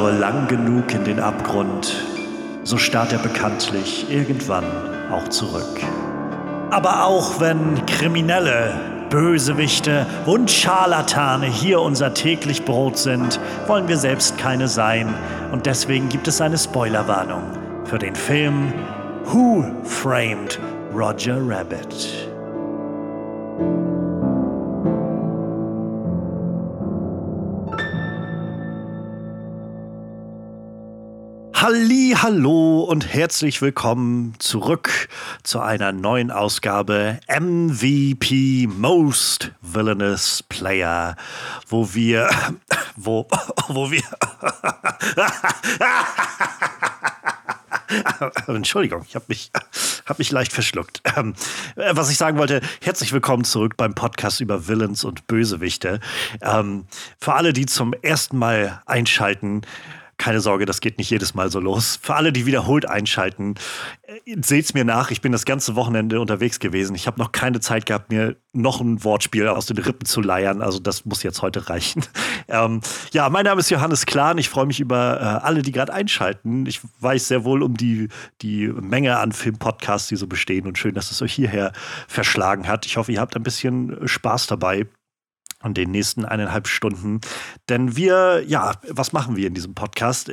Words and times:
nur 0.00 0.12
lang 0.12 0.48
genug 0.48 0.94
in 0.94 1.04
den 1.04 1.20
Abgrund, 1.20 1.94
so 2.64 2.78
starrt 2.78 3.12
er 3.12 3.18
bekanntlich 3.18 4.10
irgendwann 4.10 4.64
auch 5.12 5.28
zurück. 5.28 5.78
Aber 6.70 7.04
auch 7.04 7.38
wenn 7.38 7.84
Kriminelle, 7.84 8.80
Bösewichte 9.10 10.06
und 10.24 10.50
Scharlatane 10.50 11.44
hier 11.44 11.82
unser 11.82 12.14
täglich 12.14 12.64
Brot 12.64 12.96
sind, 12.96 13.38
wollen 13.66 13.88
wir 13.88 13.98
selbst 13.98 14.38
keine 14.38 14.68
sein. 14.68 15.12
Und 15.52 15.66
deswegen 15.66 16.08
gibt 16.08 16.28
es 16.28 16.40
eine 16.40 16.56
Spoilerwarnung 16.56 17.42
für 17.84 17.98
den 17.98 18.14
Film 18.14 18.72
Who 19.26 19.66
Framed 19.84 20.58
Roger 20.94 21.36
Rabbit? 21.46 22.29
Halli, 31.70 32.16
hallo 32.20 32.80
und 32.80 33.14
herzlich 33.14 33.62
willkommen 33.62 34.34
zurück 34.40 35.08
zu 35.44 35.60
einer 35.60 35.92
neuen 35.92 36.32
Ausgabe 36.32 37.20
MVP 37.28 38.66
Most 38.66 39.52
Villainous 39.62 40.42
Player, 40.42 41.14
wo 41.68 41.94
wir, 41.94 42.28
wo, 42.96 43.28
wo 43.68 43.88
wir, 43.92 44.02
Entschuldigung, 48.48 49.04
ich 49.06 49.14
habe 49.14 49.26
mich, 49.28 49.52
hab 50.06 50.18
mich 50.18 50.32
leicht 50.32 50.52
verschluckt. 50.52 51.02
Ähm, 51.16 51.34
was 51.76 52.10
ich 52.10 52.16
sagen 52.16 52.36
wollte, 52.36 52.62
herzlich 52.82 53.12
willkommen 53.12 53.44
zurück 53.44 53.76
beim 53.76 53.94
Podcast 53.94 54.40
über 54.40 54.66
Villains 54.66 55.04
und 55.04 55.28
Bösewichte. 55.28 56.00
Ähm, 56.42 56.86
für 57.20 57.34
alle, 57.34 57.52
die 57.52 57.66
zum 57.66 57.94
ersten 58.02 58.38
Mal 58.38 58.82
einschalten, 58.86 59.62
keine 60.20 60.40
Sorge, 60.40 60.66
das 60.66 60.82
geht 60.82 60.98
nicht 60.98 61.08
jedes 61.08 61.32
Mal 61.32 61.50
so 61.50 61.60
los. 61.60 61.98
Für 62.02 62.14
alle, 62.14 62.30
die 62.30 62.44
wiederholt 62.44 62.86
einschalten, 62.86 63.54
äh, 64.02 64.36
seht's 64.44 64.74
mir 64.74 64.84
nach. 64.84 65.10
Ich 65.10 65.22
bin 65.22 65.32
das 65.32 65.46
ganze 65.46 65.76
Wochenende 65.76 66.20
unterwegs 66.20 66.60
gewesen. 66.60 66.94
Ich 66.94 67.06
habe 67.06 67.18
noch 67.18 67.32
keine 67.32 67.60
Zeit 67.60 67.86
gehabt, 67.86 68.10
mir 68.10 68.36
noch 68.52 68.82
ein 68.82 69.02
Wortspiel 69.02 69.48
aus 69.48 69.64
den 69.64 69.78
Rippen 69.78 70.04
zu 70.04 70.20
leiern. 70.20 70.60
Also 70.60 70.78
das 70.78 71.06
muss 71.06 71.22
jetzt 71.22 71.42
heute 71.42 71.68
reichen. 71.68 72.04
Ähm, 72.52 72.80
ja, 73.12 73.28
mein 73.28 73.44
Name 73.44 73.60
ist 73.60 73.70
Johannes 73.70 74.06
Klahn. 74.06 74.36
Ich 74.36 74.48
freue 74.48 74.66
mich 74.66 74.80
über 74.80 75.20
äh, 75.20 75.46
alle, 75.46 75.62
die 75.62 75.70
gerade 75.70 75.92
einschalten. 75.92 76.66
Ich 76.66 76.80
weiß 76.98 77.28
sehr 77.28 77.44
wohl 77.44 77.62
um 77.62 77.76
die, 77.76 78.08
die 78.42 78.66
Menge 78.66 79.18
an 79.18 79.30
Filmpodcasts, 79.30 80.08
die 80.08 80.16
so 80.16 80.26
bestehen. 80.26 80.66
Und 80.66 80.76
schön, 80.76 80.94
dass 80.94 81.12
es 81.12 81.22
euch 81.22 81.32
hierher 81.32 81.72
verschlagen 82.08 82.66
hat. 82.66 82.86
Ich 82.86 82.96
hoffe, 82.96 83.12
ihr 83.12 83.20
habt 83.20 83.36
ein 83.36 83.44
bisschen 83.44 84.08
Spaß 84.08 84.48
dabei 84.48 84.88
und 85.62 85.76
den 85.76 85.90
nächsten 85.90 86.24
eineinhalb 86.24 86.68
Stunden. 86.68 87.20
Denn 87.68 87.96
wir, 87.96 88.42
ja, 88.46 88.72
was 88.88 89.12
machen 89.12 89.36
wir 89.36 89.46
in 89.46 89.54
diesem 89.54 89.74
Podcast? 89.74 90.30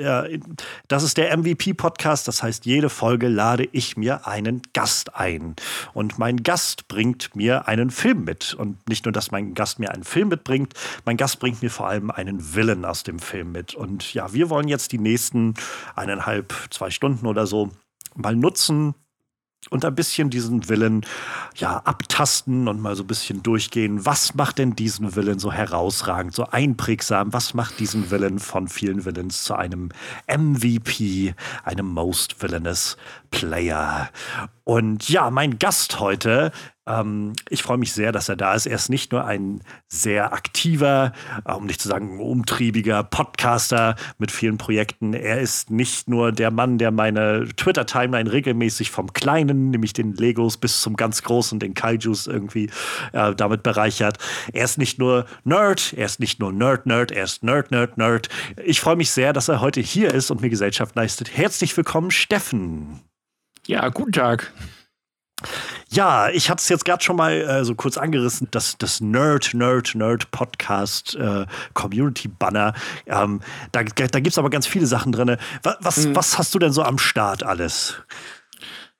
Das 0.87 1.03
ist 1.03 1.17
der 1.17 1.35
MVP-Podcast. 1.37 2.27
Das 2.27 2.43
heißt, 2.43 2.65
jede 2.65 2.89
Folge 2.89 3.27
lade 3.27 3.67
ich 3.71 3.97
mir 3.97 4.27
einen 4.27 4.61
Gast 4.73 5.15
ein. 5.15 5.55
Und 5.93 6.17
mein 6.17 6.43
Gast 6.43 6.87
bringt 6.87 7.35
mir 7.35 7.67
einen 7.67 7.91
Film 7.91 8.23
mit. 8.23 8.53
Und 8.53 8.87
nicht 8.87 9.05
nur, 9.05 9.11
dass 9.11 9.31
mein 9.31 9.53
Gast 9.53 9.79
mir 9.79 9.91
einen 9.91 10.03
Film 10.03 10.29
mitbringt, 10.29 10.73
mein 11.05 11.17
Gast 11.17 11.39
bringt 11.39 11.61
mir 11.61 11.71
vor 11.71 11.87
allem 11.87 12.09
einen 12.09 12.55
Willen 12.55 12.85
aus 12.85 13.03
dem 13.03 13.19
Film 13.19 13.51
mit. 13.51 13.75
Und 13.75 14.13
ja, 14.13 14.33
wir 14.33 14.49
wollen 14.49 14.67
jetzt 14.67 14.91
die 14.91 14.99
nächsten 14.99 15.55
eineinhalb, 15.95 16.53
zwei 16.69 16.89
Stunden 16.89 17.27
oder 17.27 17.47
so 17.47 17.71
mal 18.15 18.35
nutzen, 18.35 18.95
und 19.69 19.85
ein 19.85 19.95
bisschen 19.95 20.29
diesen 20.29 20.69
Willen 20.69 21.05
ja 21.55 21.77
abtasten 21.77 22.67
und 22.67 22.81
mal 22.81 22.95
so 22.95 23.03
ein 23.03 23.07
bisschen 23.07 23.43
durchgehen. 23.43 24.05
Was 24.05 24.35
macht 24.35 24.57
denn 24.57 24.75
diesen 24.75 25.15
Willen 25.15 25.39
so 25.39 25.51
herausragend, 25.51 26.33
so 26.33 26.45
einprägsam? 26.45 27.33
Was 27.33 27.53
macht 27.53 27.79
diesen 27.79 28.11
Willen 28.11 28.39
von 28.39 28.67
vielen 28.67 29.05
Villains 29.05 29.43
zu 29.43 29.55
einem 29.55 29.89
MVP, 30.27 31.33
einem 31.63 31.87
Most 31.87 32.41
Villainous 32.41 32.97
Player? 33.31 34.09
Und 34.63 35.09
ja, 35.09 35.29
mein 35.29 35.59
Gast 35.59 35.99
heute 35.99 36.51
ähm, 36.87 37.33
ich 37.49 37.63
freue 37.63 37.77
mich 37.77 37.93
sehr, 37.93 38.11
dass 38.11 38.29
er 38.29 38.35
da 38.35 38.53
ist. 38.53 38.65
Er 38.65 38.75
ist 38.75 38.89
nicht 38.89 39.11
nur 39.11 39.25
ein 39.25 39.61
sehr 39.87 40.33
aktiver, 40.33 41.13
um 41.43 41.65
nicht 41.65 41.81
zu 41.81 41.87
sagen 41.87 42.19
umtriebiger 42.19 43.03
Podcaster 43.03 43.95
mit 44.17 44.31
vielen 44.31 44.57
Projekten. 44.57 45.13
Er 45.13 45.39
ist 45.39 45.69
nicht 45.69 46.07
nur 46.07 46.31
der 46.31 46.51
Mann, 46.51 46.77
der 46.77 46.91
meine 46.91 47.47
Twitter-Timeline 47.55 48.31
regelmäßig 48.31 48.91
vom 48.91 49.13
Kleinen, 49.13 49.69
nämlich 49.71 49.93
den 49.93 50.13
Legos, 50.13 50.57
bis 50.57 50.81
zum 50.81 50.95
ganz 50.95 51.23
Großen, 51.23 51.59
den 51.59 51.73
Kaijus 51.73 52.27
irgendwie 52.27 52.69
äh, 53.13 53.35
damit 53.35 53.63
bereichert. 53.63 54.17
Er 54.53 54.65
ist 54.65 54.77
nicht 54.77 54.99
nur 54.99 55.25
Nerd, 55.43 55.93
er 55.93 56.05
ist 56.05 56.19
nicht 56.19 56.39
nur 56.39 56.51
Nerd-Nerd, 56.51 57.11
er 57.11 57.23
ist 57.23 57.43
Nerd-Nerd-Nerd. 57.43 58.29
Ich 58.63 58.81
freue 58.81 58.95
mich 58.95 59.11
sehr, 59.11 59.33
dass 59.33 59.49
er 59.49 59.61
heute 59.61 59.81
hier 59.81 60.13
ist 60.13 60.31
und 60.31 60.41
mir 60.41 60.49
Gesellschaft 60.49 60.95
leistet. 60.95 61.35
Herzlich 61.35 61.75
willkommen, 61.75 62.11
Steffen. 62.11 63.01
Ja, 63.65 63.89
guten 63.89 64.13
Tag. 64.13 64.53
Ja, 65.89 66.29
ich 66.29 66.49
hatte 66.49 66.61
es 66.61 66.69
jetzt 66.69 66.85
gerade 66.85 67.03
schon 67.03 67.15
mal 67.15 67.33
äh, 67.33 67.63
so 67.63 67.73
kurz 67.75 67.97
angerissen, 67.97 68.47
dass 68.51 68.77
das 68.77 68.99
Nerd, 68.99 69.53
Nerd, 69.53 69.95
Nerd 69.95 70.29
Podcast 70.31 71.15
äh, 71.15 71.45
Community 71.73 72.27
Banner. 72.27 72.73
Ähm, 73.05 73.41
da 73.71 73.83
da 73.83 74.19
gibt 74.19 74.27
es 74.27 74.37
aber 74.37 74.49
ganz 74.49 74.67
viele 74.67 74.85
Sachen 74.85 75.11
drin. 75.11 75.37
Was, 75.79 76.05
mhm. 76.05 76.15
was 76.15 76.37
hast 76.37 76.53
du 76.53 76.59
denn 76.59 76.73
so 76.73 76.83
am 76.83 76.97
Start 76.97 77.43
alles? 77.43 78.01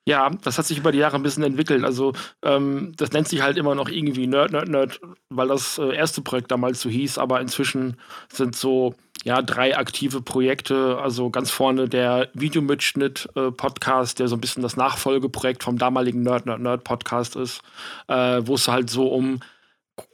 Ja, 0.08 0.30
das 0.30 0.58
hat 0.58 0.66
sich 0.66 0.78
über 0.78 0.94
die 0.94 1.00
Jahre 1.00 1.18
ein 1.18 1.24
bisschen 1.24 1.44
entwickelt. 1.44 1.84
Also, 1.84 2.14
ähm, 2.42 2.94
das 2.96 3.12
nennt 3.12 3.28
sich 3.28 3.42
halt 3.42 3.58
immer 3.58 3.76
noch 3.76 3.90
irgendwie 3.90 4.26
Nerd, 4.26 4.54
Nerd, 4.54 4.70
Nerd, 4.70 5.02
weil 5.30 5.50
das 5.50 5.78
äh, 5.80 5.94
erste 5.94 6.22
Projekt 6.22 6.50
damals 6.50 6.80
so 6.80 6.90
hieß, 6.90 7.18
aber 7.18 7.42
inzwischen 7.42 7.98
sind 8.32 8.56
so 8.56 8.96
ja, 9.24 9.42
drei 9.42 9.78
aktive 9.78 10.22
Projekte. 10.22 10.98
Also 11.02 11.30
ganz 11.30 11.52
vorne 11.52 11.90
der 11.90 12.30
Videomitschnitt-Podcast, 12.34 14.18
äh, 14.18 14.24
der 14.24 14.28
so 14.28 14.36
ein 14.36 14.42
bisschen 14.42 14.64
das 14.64 14.78
Nachfolgeprojekt 14.78 15.64
vom 15.64 15.78
damaligen 15.78 16.24
Nerd, 16.24 16.46
Nerd, 16.46 16.62
Nerd 16.62 16.84
Podcast 16.84 17.36
ist, 17.36 17.62
äh, 18.08 18.42
wo 18.44 18.56
es 18.56 18.68
halt 18.68 18.90
so 18.90 19.08
um 19.08 19.40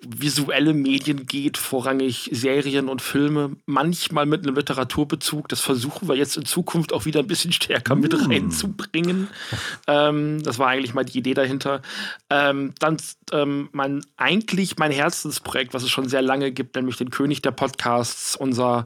visuelle 0.02 0.74
Medien 0.74 1.26
geht, 1.26 1.58
vorrangig 1.58 2.30
Serien 2.32 2.88
und 2.90 3.02
Filme, 3.02 3.56
manchmal 3.66 4.26
mit 4.26 4.46
einem 4.46 4.56
Literaturbezug. 4.56 5.50
Das 5.50 5.60
versuchen 5.62 6.08
wir 6.08 6.16
jetzt 6.16 6.38
in 6.38 6.46
Zukunft 6.46 6.94
auch 6.94 7.06
wieder 7.06 7.22
ein 7.22 7.28
bisschen 7.28 7.54
stärker 7.54 7.96
mit 7.96 8.14
mm. 8.14 8.26
reinzubringen. 8.26 9.30
Ähm, 9.88 10.44
das 10.44 10.60
war 10.60 10.68
eigentlich 10.70 10.94
mal 10.94 11.06
die 11.06 11.18
Idee 11.18 11.34
dahinter. 11.34 11.82
Ähm, 12.30 12.74
dann 12.80 12.98
ähm, 13.32 13.70
mein, 13.72 14.06
eigentlich 14.18 14.78
mein 14.78 14.92
Herzensprojekt, 14.92 15.74
was 15.74 15.84
es 15.84 15.90
schon 15.90 16.10
sehr 16.10 16.22
lange 16.22 16.52
gibt, 16.52 16.76
nämlich 16.76 16.98
den 16.98 17.10
König 17.10 17.42
der 17.42 17.52
Podcasts, 17.52 18.36
unser 18.36 18.86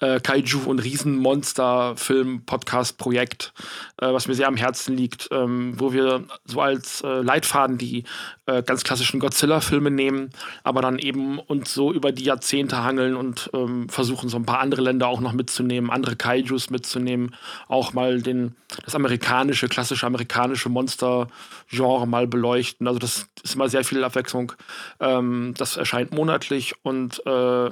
äh, 0.00 0.16
Kaiju- 0.16 0.64
und 0.64 0.80
Riesenmonster-Film-Podcast-Projekt, 0.80 3.54
äh, 3.98 4.12
was 4.12 4.28
mir 4.28 4.34
sehr 4.34 4.48
am 4.48 4.56
Herzen 4.56 4.94
liegt, 4.96 5.28
ähm, 5.30 5.74
wo 5.78 5.92
wir 5.92 6.24
so 6.44 6.60
als 6.60 7.02
äh, 7.02 7.22
Leitfaden 7.22 7.78
die 7.78 8.04
äh, 8.46 8.62
ganz 8.62 8.84
klassischen 8.84 9.20
Godzilla-Filme 9.20 9.90
nehmen 9.90 10.30
aber 10.62 10.82
dann 10.82 10.98
eben 10.98 11.38
uns 11.38 11.72
so 11.72 11.92
über 11.92 12.12
die 12.12 12.24
Jahrzehnte 12.24 12.82
hangeln 12.82 13.16
und 13.16 13.50
ähm, 13.54 13.88
versuchen, 13.88 14.28
so 14.28 14.36
ein 14.36 14.46
paar 14.46 14.60
andere 14.60 14.82
Länder 14.82 15.08
auch 15.08 15.20
noch 15.20 15.32
mitzunehmen, 15.32 15.90
andere 15.90 16.16
Kaijus 16.16 16.70
mitzunehmen, 16.70 17.34
auch 17.68 17.92
mal 17.92 18.22
den, 18.22 18.56
das 18.84 18.94
amerikanische, 18.94 19.68
klassische 19.68 20.06
amerikanische 20.06 20.68
Monster-Genre 20.68 22.06
mal 22.06 22.26
beleuchten. 22.26 22.86
Also 22.86 22.98
das 22.98 23.26
ist 23.42 23.54
immer 23.54 23.68
sehr 23.68 23.84
viel 23.84 24.04
Abwechslung. 24.04 24.52
Ähm, 25.00 25.54
das 25.56 25.76
erscheint 25.76 26.12
monatlich 26.12 26.74
und 26.82 27.24
äh, 27.26 27.70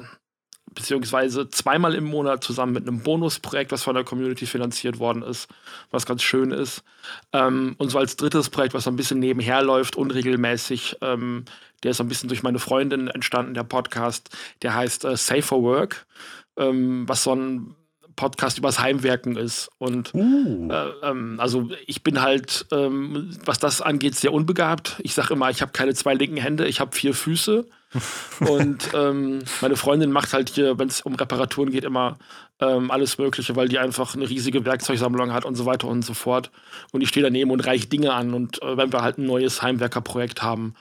beziehungsweise 0.77 1.49
zweimal 1.49 1.95
im 1.95 2.05
Monat 2.05 2.45
zusammen 2.45 2.75
mit 2.75 2.87
einem 2.87 3.01
Bonusprojekt, 3.01 3.73
was 3.73 3.83
von 3.83 3.95
der 3.95 4.05
Community 4.05 4.47
finanziert 4.47 5.01
worden 5.01 5.23
ist, 5.23 5.49
was 5.91 6.07
ganz 6.07 6.23
schön 6.23 6.53
ist. 6.53 6.85
Ähm, 7.33 7.75
und 7.79 7.89
so 7.89 7.99
als 7.99 8.15
drittes 8.15 8.51
Projekt, 8.51 8.75
was 8.75 8.85
so 8.85 8.91
ein 8.91 8.97
bisschen 8.97 9.19
nebenher 9.19 9.63
läuft, 9.63 9.97
unregelmäßig, 9.97 10.99
ähm, 11.01 11.47
der 11.83 11.91
ist 11.91 11.97
so 11.97 12.05
ein 12.05 12.09
bisschen 12.09 12.29
durch 12.29 12.43
meine 12.43 12.61
Freundin 12.61 13.09
entstanden, 13.09 13.55
der 13.55 13.65
Podcast, 13.65 14.29
der 14.63 14.75
heißt 14.75 15.05
äh, 15.07 15.17
Safer 15.17 15.63
Work, 15.63 16.07
ähm, 16.57 17.09
was 17.09 17.25
so 17.25 17.35
ein 17.35 17.75
Podcast 18.17 18.59
übers 18.59 18.81
Heimwerken 18.81 19.37
ist. 19.37 19.69
Und 19.79 20.15
uh. 20.15 20.69
äh, 20.71 20.91
ähm, 21.03 21.37
also 21.39 21.69
ich 21.87 22.03
bin 22.03 22.23
halt, 22.23 22.67
ähm, 22.73 23.31
was 23.45 23.59
das 23.59 23.81
angeht, 23.81 24.15
sehr 24.17 24.33
unbegabt. 24.33 24.97
Ich 25.03 25.15
sage 25.15 25.35
immer, 25.35 25.51
ich 25.51 25.63
habe 25.63 25.73
keine 25.73 25.95
zwei 25.95 26.15
linken 26.15 26.39
Hände, 26.39 26.67
ich 26.67 26.81
habe 26.81 26.97
vier 26.97 27.15
Füße. 27.15 27.67
und 28.41 28.91
ähm, 28.95 29.39
meine 29.61 29.77
Freundin 29.77 30.11
macht 30.11 30.33
halt 30.33 30.51
hier, 30.51 30.79
wenn 30.79 30.89
es 30.89 31.03
um 31.03 31.15
Reparaturen 31.15 31.71
geht, 31.71 31.85
immer 31.85 32.19
ähm, 32.61 32.91
alles 32.91 33.17
Mögliche, 33.19 33.55
weil 33.55 33.69
die 33.69 33.79
einfach 33.79 34.15
eine 34.15 34.29
riesige 34.29 34.65
Werkzeugsammlung 34.65 35.33
hat 35.33 35.45
und 35.45 35.55
so 35.55 35.67
weiter 35.67 35.89
und 35.89 36.03
so 36.03 36.15
fort. 36.15 36.51
Und 36.93 37.03
ich 37.03 37.09
stehe 37.09 37.25
daneben 37.25 37.51
und 37.51 37.61
reiche 37.67 37.87
Dinge 37.87 38.13
an. 38.13 38.35
Und 38.35 38.63
äh, 38.63 38.77
wenn 38.77 38.93
wir 38.93 39.03
halt 39.03 39.19
ein 39.19 39.27
neues 39.27 39.63
Heimwerkerprojekt 39.63 40.43
haben, 40.43 40.75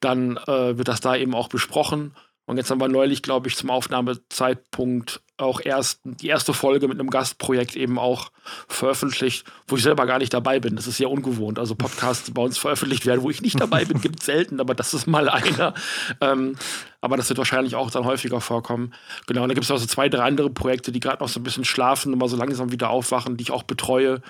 dann 0.00 0.36
äh, 0.36 0.76
wird 0.76 0.88
das 0.88 1.00
da 1.00 1.16
eben 1.16 1.34
auch 1.34 1.48
besprochen. 1.48 2.14
Und 2.46 2.56
jetzt 2.56 2.70
haben 2.70 2.80
wir 2.80 2.88
neulich, 2.88 3.22
glaube 3.22 3.48
ich, 3.48 3.56
zum 3.56 3.70
Aufnahmezeitpunkt 3.70 5.22
auch 5.40 5.60
erst 5.62 6.00
die 6.04 6.28
erste 6.28 6.52
Folge 6.52 6.88
mit 6.88 6.98
einem 6.98 7.10
Gastprojekt 7.10 7.76
eben 7.76 7.98
auch 7.98 8.30
veröffentlicht, 8.68 9.44
wo 9.68 9.76
ich 9.76 9.82
selber 9.82 10.06
gar 10.06 10.18
nicht 10.18 10.32
dabei 10.32 10.60
bin. 10.60 10.76
Das 10.76 10.86
ist 10.86 10.96
sehr 10.96 11.10
ungewohnt. 11.10 11.58
Also 11.58 11.74
Podcasts, 11.74 12.30
bei 12.30 12.42
uns 12.42 12.58
veröffentlicht 12.58 13.06
werden, 13.06 13.22
wo 13.22 13.30
ich 13.30 13.42
nicht 13.42 13.60
dabei 13.60 13.84
bin, 13.84 14.00
gibt 14.00 14.20
es 14.20 14.26
selten, 14.26 14.60
aber 14.60 14.74
das 14.74 14.94
ist 14.94 15.06
mal 15.06 15.28
einer. 15.28 15.74
Ähm, 16.20 16.56
aber 17.00 17.16
das 17.16 17.28
wird 17.28 17.38
wahrscheinlich 17.38 17.74
auch 17.74 17.90
dann 17.90 18.04
häufiger 18.04 18.40
vorkommen. 18.40 18.92
Genau, 19.26 19.42
und 19.42 19.48
dann 19.48 19.54
gibt 19.54 19.64
es 19.64 19.70
auch 19.70 19.78
so 19.78 19.86
zwei, 19.86 20.08
drei 20.08 20.24
andere 20.24 20.50
Projekte, 20.50 20.92
die 20.92 21.00
gerade 21.00 21.22
noch 21.22 21.28
so 21.28 21.40
ein 21.40 21.44
bisschen 21.44 21.64
schlafen 21.64 22.12
und 22.12 22.18
mal 22.18 22.28
so 22.28 22.36
langsam 22.36 22.72
wieder 22.72 22.90
aufwachen, 22.90 23.36
die 23.36 23.42
ich 23.42 23.50
auch 23.50 23.62
betreue. 23.62 24.22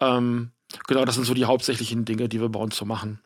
Ähm, 0.00 0.50
genau, 0.86 1.04
das 1.04 1.14
sind 1.14 1.24
so 1.24 1.34
die 1.34 1.46
hauptsächlichen 1.46 2.04
Dinge, 2.04 2.28
die 2.28 2.40
wir 2.40 2.48
bei 2.48 2.60
uns 2.60 2.76
so 2.76 2.84
machen. 2.84 3.20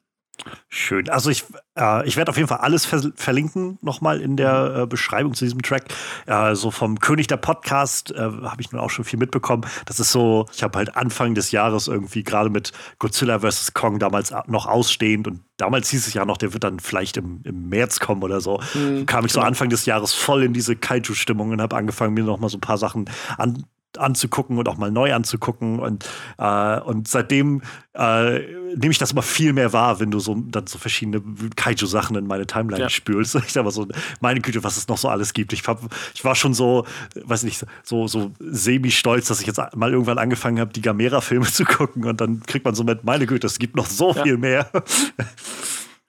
Schön. 0.69 1.09
Also 1.09 1.31
ich, 1.31 1.45
äh, 1.79 2.07
ich 2.07 2.17
werde 2.17 2.31
auf 2.31 2.37
jeden 2.37 2.49
Fall 2.49 2.59
alles 2.59 2.85
ver 2.85 3.03
verlinken 3.15 3.79
nochmal 3.83 4.21
in 4.21 4.37
der 4.37 4.83
äh, 4.83 4.87
Beschreibung 4.87 5.35
zu 5.35 5.45
diesem 5.45 5.63
Track. 5.63 5.85
Äh, 6.27 6.55
so 6.55 6.71
vom 6.71 6.99
König 6.99 7.27
der 7.27 7.37
Podcast 7.37 8.11
äh, 8.13 8.19
habe 8.19 8.61
ich 8.61 8.73
nun 8.73 8.81
auch 8.81 8.91
schon 8.91 9.05
viel 9.05 9.19
mitbekommen. 9.19 9.67
Das 9.87 10.01
ist 10.01 10.13
so, 10.13 10.47
ich 10.53 10.63
habe 10.63 10.79
halt 10.79 10.97
Anfang 10.97 11.35
des 11.35 11.51
Jahres 11.51 11.89
irgendwie 11.89 12.25
gerade 12.25 12.51
mit 12.51 12.73
Godzilla 12.99 13.41
vs. 13.41 13.75
Kong 13.75 13.99
damals 13.99 14.33
noch 14.47 14.67
ausstehend 14.67 15.29
und 15.29 15.43
damals 15.57 15.91
hieß 15.91 16.07
es 16.07 16.15
ja 16.15 16.25
noch, 16.25 16.37
der 16.37 16.53
wird 16.53 16.65
dann 16.65 16.81
vielleicht 16.81 17.17
im, 17.17 17.41
im 17.45 17.69
März 17.69 18.01
kommen 18.01 18.23
oder 18.23 18.41
so. 18.41 18.61
Mhm, 18.75 19.07
kam 19.07 19.25
ich 19.27 19.33
so 19.33 19.41
Anfang 19.41 19.69
des 19.69 19.87
Jahres 19.87 20.13
voll 20.13 20.43
in 20.43 20.53
diese 20.53 20.75
Kaiju-Stimmung 20.77 21.51
und 21.51 21.61
habe 21.61 21.77
angefangen, 21.77 22.15
mir 22.15 22.25
nochmal 22.25 22.51
so 22.51 22.59
ein 22.59 22.63
paar 22.63 22.79
Sachen 22.79 23.09
an, 23.37 23.65
anzugucken 23.99 24.59
und 24.59 24.69
auch 24.69 24.77
mal 24.77 24.91
neu 24.91 25.13
anzugucken. 25.15 25.79
Und, 25.79 26.09
äh, 26.39 26.81
und 26.81 27.09
seitdem 27.09 27.63
äh, 27.95 28.41
nehme 28.75 28.91
ich 28.91 28.99
das 28.99 29.13
immer 29.13 29.23
viel 29.23 29.53
mehr 29.53 29.73
wahr, 29.73 30.01
wenn 30.01 30.11
du 30.11 30.19
so 30.19 30.35
dann 30.35 30.67
so 30.67 30.79
verschiedene 30.79 31.23
Kaiju-Sachen 31.57 32.17
in 32.17 32.27
meine 32.27 32.47
Timeline 32.47 32.83
ja. 32.83 32.89
spülst. 32.89 33.39
Ich 33.47 33.55
mal 33.57 33.71
so, 33.71 33.87
meine 34.21 34.41
Güte, 34.41 34.65
was 34.65 34.77
es 34.77 34.89
noch 34.89 34.97
so 34.97 35.09
alles 35.09 35.35
gibt. 35.35 35.53
Ich, 35.53 35.67
hab, 35.67 35.81
ich 36.15 36.25
war 36.25 36.35
schon 36.35 36.55
so, 36.55 36.87
weiß 37.15 37.43
nicht, 37.43 37.65
so, 37.83 38.07
so 38.09 38.33
semi-stolz, 38.39 39.29
dass 39.29 39.41
ich 39.41 39.47
jetzt 39.47 39.61
mal 39.75 39.93
irgendwann 39.93 40.19
angefangen 40.19 40.59
habe, 40.59 40.73
die 40.73 40.81
Gamera-Filme 40.81 41.47
zu 41.53 41.65
gucken 41.65 42.05
und 42.05 42.21
dann 42.21 42.43
kriegt 42.45 42.65
man 42.65 42.75
so 42.75 42.85
mit, 42.85 43.05
meine 43.05 43.27
Güte, 43.27 43.47
es 43.47 43.59
gibt 43.59 43.77
noch 43.77 43.87
so 43.87 44.13
ja. 44.15 44.23
viel 44.23 44.39
mehr. 44.39 44.71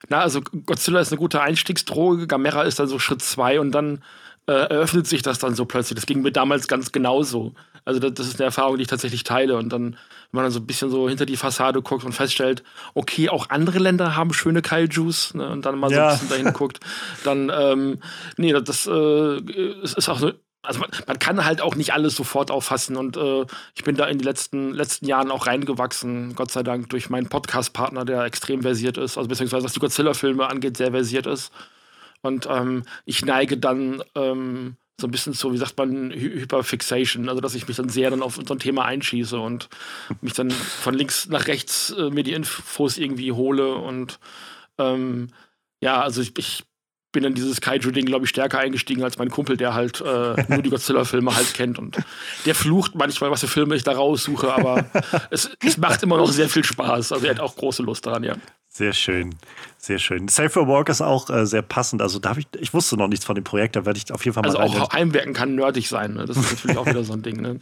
Na, 0.10 0.20
also 0.20 0.42
Godzilla 0.42 1.00
ist 1.00 1.12
eine 1.12 1.20
gute 1.20 1.42
Einstiegsdroge, 1.42 2.28
Gamera 2.28 2.64
ist 2.64 2.80
dann 2.80 2.88
so 2.88 3.00
Schritt 3.00 3.22
zwei 3.22 3.60
und 3.60 3.72
dann 3.72 4.02
äh, 4.48 4.52
eröffnet 4.52 5.08
sich 5.08 5.22
das 5.22 5.40
dann 5.40 5.56
so 5.56 5.66
plötzlich. 5.66 5.96
Das 5.96 6.06
ging 6.06 6.22
mir 6.22 6.32
damals 6.32 6.68
ganz 6.68 6.92
genauso. 6.92 7.54
Also 7.86 8.00
das, 8.00 8.14
das, 8.14 8.28
ist 8.28 8.40
eine 8.40 8.46
Erfahrung, 8.46 8.78
die 8.78 8.84
ich 8.84 8.88
tatsächlich 8.88 9.24
teile. 9.24 9.58
Und 9.58 9.70
dann, 9.70 9.84
wenn 9.84 9.98
man 10.32 10.44
dann 10.46 10.52
so 10.52 10.60
ein 10.60 10.68
bisschen 10.68 10.90
so 10.90 11.10
hinter 11.10 11.26
die 11.26 11.38
Fassade 11.38 11.82
guckt 11.82 12.04
und 12.04 12.14
feststellt, 12.14 12.64
okay, 12.94 13.30
auch 13.30 13.50
andere 13.50 13.80
Länder 13.80 14.16
haben 14.16 14.34
schöne 14.34 14.62
Kaijus, 14.62 15.34
ne, 15.34 15.50
und 15.50 15.66
dann 15.66 15.78
mal 15.78 15.90
so 15.90 15.96
ja. 15.96 16.10
ein 16.10 16.14
bisschen 16.14 16.30
dahin 16.30 16.54
guckt, 16.54 16.80
dann, 17.24 17.52
ähm, 17.54 18.00
nee, 18.38 18.54
das 18.54 18.88
äh, 18.88 19.38
ist 19.82 20.10
auch 20.10 20.20
so, 20.20 20.32
also 20.64 20.80
man, 20.80 20.90
man, 21.08 21.20
kann 21.20 21.44
halt 21.44 21.62
auch 21.62 21.76
nicht 21.76 21.94
alles 21.94 22.16
sofort 22.16 22.50
auffassen 22.50 22.96
und 22.96 23.18
äh, 23.18 23.46
ich 23.76 23.84
bin 23.84 23.96
da 23.96 24.06
in 24.06 24.18
die 24.18 24.24
letzten, 24.24 24.74
letzten 24.74 25.06
Jahren 25.06 25.30
auch 25.30 25.46
reingewachsen, 25.46 26.36
Gott 26.36 26.52
sei 26.52 26.64
Dank, 26.64 26.90
durch 26.90 27.10
meinen 27.10 27.28
Podcast-Partner, 27.28 28.06
der 28.06 28.24
extrem 28.24 28.62
versiert 28.62 28.98
ist, 28.98 29.18
also 29.18 29.28
beziehungsweise 29.28 29.66
was 29.66 29.74
die 29.74 29.82
Godzilla-Filme 29.82 30.48
angeht, 30.48 30.78
sehr 30.78 30.92
versiert 30.92 31.28
ist. 31.28 31.52
Und 32.22 32.48
ähm, 32.50 32.84
ich 33.04 33.26
neige 33.26 33.58
dann 33.58 34.02
ähm, 34.16 34.78
so 35.00 35.08
ein 35.08 35.12
bisschen 35.12 35.34
so, 35.34 35.52
wie 35.54 35.58
sagt 35.58 35.78
man, 35.78 36.12
Hyperfixation, 36.12 37.28
also 37.28 37.42
dass 37.42 37.56
ich 37.56 37.68
mich 37.68 37.78
dann 37.78 37.90
sehr 37.90 38.10
dann 38.10 38.22
auf 38.22 38.36
so 38.36 38.54
ein 38.54 38.60
Thema 38.60 38.86
einschieße 38.86 39.40
und 39.40 39.70
mich 40.22 40.34
dann 40.34 40.52
von 40.52 40.94
links 40.94 41.28
nach 41.28 41.48
rechts 41.48 41.92
äh, 41.92 42.10
mir 42.10 42.24
die 42.24 42.34
Infos 42.34 42.98
irgendwie 42.98 43.32
hole 43.32 43.76
und 43.76 44.20
ähm, 44.78 45.30
ja, 45.82 46.02
also 46.02 46.22
ich, 46.22 46.38
ich 46.38 46.64
bin 47.14 47.24
in 47.24 47.36
dieses 47.36 47.62
Kaiju-Ding, 47.62 48.06
glaube 48.06 48.26
ich, 48.26 48.30
stärker 48.30 48.60
eingestiegen 48.60 49.04
als 49.04 49.18
mein 49.18 49.30
Kumpel, 49.30 49.56
der 49.56 49.74
halt 49.74 50.02
äh, 50.02 50.36
nur 50.50 50.62
die 50.62 50.70
Godzilla-Filme 50.70 51.34
halt 51.34 51.54
kennt. 51.54 51.80
Und 51.80 51.98
der 52.46 52.56
flucht 52.56 52.96
manchmal, 52.96 53.32
was 53.32 53.42
für 53.42 53.48
Filme 53.48 53.76
ich 53.76 53.84
da 53.84 53.94
raussuche, 53.94 54.52
aber 54.52 54.86
es, 55.30 55.50
es 55.64 55.78
macht 55.78 56.04
immer 56.04 56.18
noch 56.18 56.32
sehr 56.32 56.50
viel 56.50 56.64
Spaß. 56.64 57.12
Also 57.14 57.26
er 57.26 57.36
hat 57.36 57.40
auch 57.40 57.56
große 57.56 57.84
Lust 57.84 58.06
daran, 58.06 58.24
ja. 58.24 58.36
Sehr 58.68 58.94
schön. 58.94 59.36
Sehr 59.84 60.00
schön. 60.00 60.30
Safe 60.30 60.50
for 60.50 60.66
Work 60.68 60.88
ist 60.88 61.02
auch 61.02 61.30
äh, 61.30 61.46
sehr 61.46 61.62
passend. 61.62 62.02
Also 62.02 62.18
da 62.18 62.34
ich, 62.38 62.48
ich 62.58 62.74
wusste 62.74 62.96
noch 62.96 63.10
nichts 63.10 63.26
von 63.26 63.36
dem 63.36 63.44
Projekt, 63.44 63.76
da 63.76 63.86
werde 63.86 64.00
ich 64.00 64.14
auf 64.14 64.24
jeden 64.24 64.34
Fall 64.34 64.44
mal 64.44 64.56
Also 64.56 64.82
auch 64.82 64.94
Heimwerken 64.94 65.34
kann 65.34 65.56
nerdig 65.56 65.90
sein. 65.90 66.14
Ne? 66.14 66.26
Das 66.26 66.38
ist 66.38 66.54
natürlich 66.54 66.78
auch 66.78 66.86
wieder 66.86 67.04
so 67.04 67.12
ein 67.12 67.22
Ding. 67.22 67.42
Ne? 67.42 67.60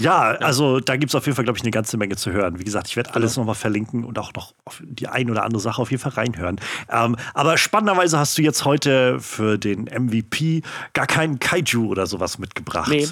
Ja, 0.00 0.32
ja, 0.32 0.38
also 0.40 0.80
da 0.80 0.96
gibt 0.96 1.12
es 1.12 1.14
auf 1.14 1.26
jeden 1.26 1.36
Fall, 1.36 1.44
glaube 1.44 1.56
ich, 1.56 1.62
eine 1.62 1.70
ganze 1.70 1.96
Menge 1.96 2.16
zu 2.16 2.32
hören. 2.32 2.58
Wie 2.58 2.64
gesagt, 2.64 2.88
ich 2.88 2.96
werde 2.96 3.14
alles 3.14 3.34
genau. 3.34 3.42
nochmal 3.42 3.54
verlinken 3.54 4.02
und 4.02 4.18
auch 4.18 4.32
noch 4.34 4.52
auf 4.64 4.82
die 4.84 5.06
ein 5.06 5.30
oder 5.30 5.44
andere 5.44 5.60
Sache 5.60 5.80
auf 5.80 5.92
jeden 5.92 6.02
Fall 6.02 6.14
reinhören. 6.14 6.60
Ähm, 6.90 7.14
aber 7.34 7.56
spannenderweise 7.56 8.18
hast 8.18 8.36
du 8.36 8.42
jetzt 8.42 8.64
heute 8.64 9.20
für 9.20 9.56
den 9.56 9.84
MVP 9.84 10.62
gar 10.92 11.06
keinen 11.06 11.38
Kaiju 11.38 11.86
oder 11.86 12.08
sowas 12.08 12.40
mitgebracht. 12.40 12.90
Nee 12.90 13.06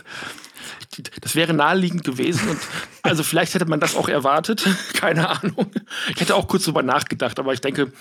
das 1.20 1.34
wäre 1.34 1.54
naheliegend 1.54 2.04
gewesen 2.04 2.48
und 2.48 2.58
also 3.02 3.22
vielleicht 3.22 3.54
hätte 3.54 3.66
man 3.66 3.80
das 3.80 3.96
auch 3.96 4.08
erwartet, 4.08 4.66
keine 4.94 5.28
Ahnung. 5.28 5.70
Ich 6.10 6.20
hätte 6.20 6.34
auch 6.34 6.48
kurz 6.48 6.64
drüber 6.64 6.82
nachgedacht, 6.82 7.38
aber 7.38 7.52
ich 7.52 7.60
denke, 7.60 7.92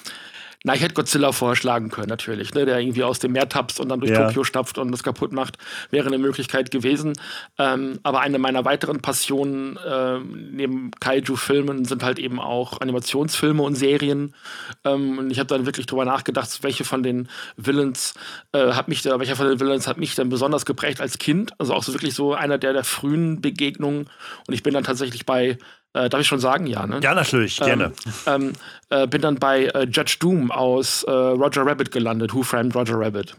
na, 0.64 0.76
ich 0.76 0.82
hätte 0.82 0.94
Godzilla 0.94 1.32
vorschlagen 1.32 1.90
können, 1.90 2.10
natürlich, 2.10 2.54
ne, 2.54 2.66
der 2.66 2.80
irgendwie 2.80 3.04
aus 3.04 3.18
dem 3.18 3.32
Meer 3.32 3.50
tapst 3.50 3.80
und 3.80 3.90
dann 3.90 4.00
durch 4.00 4.12
ja. 4.12 4.28
Tokio 4.28 4.44
stapft 4.44 4.78
und 4.78 4.92
das 4.92 5.02
kaputt 5.02 5.32
macht, 5.32 5.58
wäre 5.90 6.08
eine 6.08 6.20
Möglichkeit 6.20 6.70
gewesen. 6.70 7.14
Ähm, 7.58 8.00
aber 8.04 8.20
eine 8.20 8.38
meiner 8.38 8.64
weiteren 8.64 9.02
Passionen 9.02 9.78
äh, 9.78 10.20
neben 10.20 10.92
Kaiju-Filmen 11.00 11.86
sind 11.86 12.04
halt 12.04 12.20
eben 12.20 12.40
auch 12.40 12.80
Animationsfilme 12.80 13.64
und 13.64 13.74
Serien. 13.74 14.36
Ähm, 14.84 15.18
und 15.18 15.32
ich 15.32 15.40
habe 15.40 15.48
dann 15.48 15.66
wirklich 15.66 15.88
drüber 15.88 16.06
nachgedacht, 16.06 16.60
welche 16.62 16.84
von 16.84 17.02
den 17.02 17.28
Villains 17.58 18.14
äh, 18.52 18.74
hat 18.74 18.88
mich, 18.88 19.02
da, 19.02 19.20
welcher 19.20 19.36
von 19.36 19.48
den 19.48 19.60
Villains 19.60 19.88
hat 19.88 19.98
mich 19.98 20.14
dann 20.14 20.30
besonders 20.30 20.66
geprägt 20.66 21.02
als 21.02 21.18
Kind. 21.18 21.54
Also 21.58 21.74
auch 21.74 21.82
so 21.82 21.94
wirklich 21.94 22.14
so 22.14 22.36
einer 22.36 22.60
der, 22.60 22.74
der 22.74 22.84
frühen 22.84 23.42
Begegnungen. 23.42 24.10
Und 24.48 24.54
ich 24.54 24.62
bin 24.62 24.76
dann 24.76 24.84
tatsächlich 24.84 25.26
bei 25.26 25.58
äh, 25.94 26.10
darf 26.10 26.22
ich 26.22 26.28
schon 26.28 26.40
sagen? 26.40 26.68
Ja, 26.68 26.86
ne? 26.88 27.00
Ja, 27.02 27.14
natürlich, 27.14 27.60
ähm, 27.62 27.66
gerne. 27.66 27.92
Ähm, 28.26 28.54
äh, 28.90 29.08
bin 29.08 29.22
dann 29.22 29.36
bei 29.36 29.66
äh, 29.66 29.84
Judge 29.84 30.18
Doom 30.20 30.52
aus 30.52 31.04
äh, 31.04 31.12
Roger 31.12 31.66
Rabbit 31.66 31.92
gelandet. 31.92 32.34
Who 32.34 32.44
Framed 32.44 32.76
Roger 32.76 33.00
Rabbit? 33.00 33.36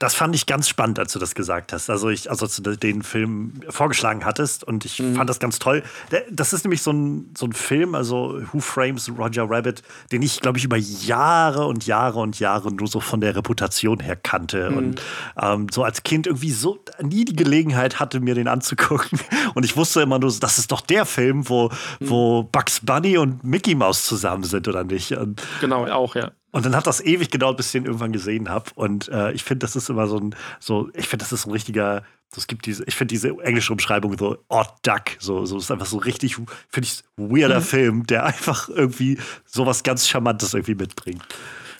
Das 0.00 0.14
fand 0.14 0.34
ich 0.34 0.46
ganz 0.46 0.66
spannend, 0.66 0.98
als 0.98 1.12
du 1.12 1.18
das 1.18 1.34
gesagt 1.34 1.74
hast. 1.74 1.90
Also, 1.90 2.08
ich, 2.08 2.30
also 2.30 2.46
als 2.46 2.56
du 2.56 2.74
den 2.74 3.02
Film 3.02 3.60
vorgeschlagen 3.68 4.24
hattest 4.24 4.64
und 4.64 4.86
ich 4.86 4.98
mhm. 4.98 5.14
fand 5.14 5.28
das 5.28 5.38
ganz 5.38 5.58
toll. 5.58 5.82
Das 6.30 6.54
ist 6.54 6.64
nämlich 6.64 6.80
so 6.80 6.90
ein, 6.90 7.30
so 7.36 7.44
ein 7.44 7.52
Film, 7.52 7.94
also 7.94 8.40
Who 8.50 8.60
Frames 8.60 9.12
Roger 9.18 9.44
Rabbit, 9.48 9.82
den 10.10 10.22
ich, 10.22 10.40
glaube 10.40 10.56
ich, 10.56 10.64
über 10.64 10.78
Jahre 10.78 11.66
und 11.66 11.84
Jahre 11.86 12.18
und 12.20 12.40
Jahre 12.40 12.72
nur 12.72 12.88
so 12.88 13.00
von 13.00 13.20
der 13.20 13.36
Reputation 13.36 14.00
her 14.00 14.16
kannte. 14.16 14.70
Mhm. 14.70 14.76
Und 14.78 15.02
ähm, 15.40 15.66
so 15.70 15.84
als 15.84 16.02
Kind 16.02 16.26
irgendwie 16.26 16.52
so 16.52 16.82
nie 17.02 17.26
die 17.26 17.36
Gelegenheit 17.36 18.00
hatte, 18.00 18.20
mir 18.20 18.34
den 18.34 18.48
anzugucken. 18.48 19.20
Und 19.54 19.64
ich 19.64 19.76
wusste 19.76 20.00
immer 20.00 20.18
nur, 20.18 20.32
das 20.32 20.58
ist 20.58 20.72
doch 20.72 20.80
der 20.80 21.04
Film, 21.04 21.48
wo, 21.48 21.68
mhm. 21.98 22.08
wo 22.08 22.42
Bugs 22.44 22.80
Bunny 22.80 23.18
und 23.18 23.44
Mickey 23.44 23.74
Mouse 23.74 24.04
zusammen 24.04 24.44
sind, 24.44 24.66
oder 24.68 24.84
nicht? 24.84 25.12
Und, 25.12 25.42
genau, 25.60 25.86
auch, 25.86 26.14
ja. 26.14 26.30
Und 26.52 26.66
dann 26.66 26.74
hat 26.74 26.86
das 26.86 27.00
ewig 27.00 27.30
gedauert, 27.30 27.56
bis 27.56 27.66
ich 27.66 27.72
den 27.72 27.84
irgendwann 27.84 28.12
gesehen 28.12 28.48
habe. 28.48 28.70
Und 28.74 29.08
äh, 29.08 29.32
ich 29.32 29.44
finde, 29.44 29.64
das 29.64 29.76
ist 29.76 29.88
immer 29.88 30.06
so 30.06 30.18
ein, 30.18 30.34
so, 30.58 30.90
ich 30.94 31.06
finde, 31.06 31.24
das 31.24 31.32
ist 31.32 31.46
ein 31.46 31.52
richtiger, 31.52 32.02
es 32.36 32.46
gibt 32.46 32.66
diese, 32.66 32.84
ich 32.84 32.94
finde 32.94 33.12
diese 33.12 33.28
englische 33.42 33.72
Umschreibung 33.72 34.16
so 34.18 34.38
Odd 34.48 34.70
Duck, 34.82 35.16
so, 35.18 35.44
so 35.46 35.58
ist 35.58 35.70
einfach 35.70 35.86
so 35.86 35.98
richtig, 35.98 36.36
finde 36.36 36.48
ich, 36.82 37.02
weirder 37.16 37.60
mhm. 37.60 37.64
Film, 37.64 38.06
der 38.06 38.24
einfach 38.24 38.68
irgendwie 38.68 39.18
sowas 39.46 39.82
ganz 39.82 40.08
Charmantes 40.08 40.54
irgendwie 40.54 40.74
mitbringt. 40.74 41.22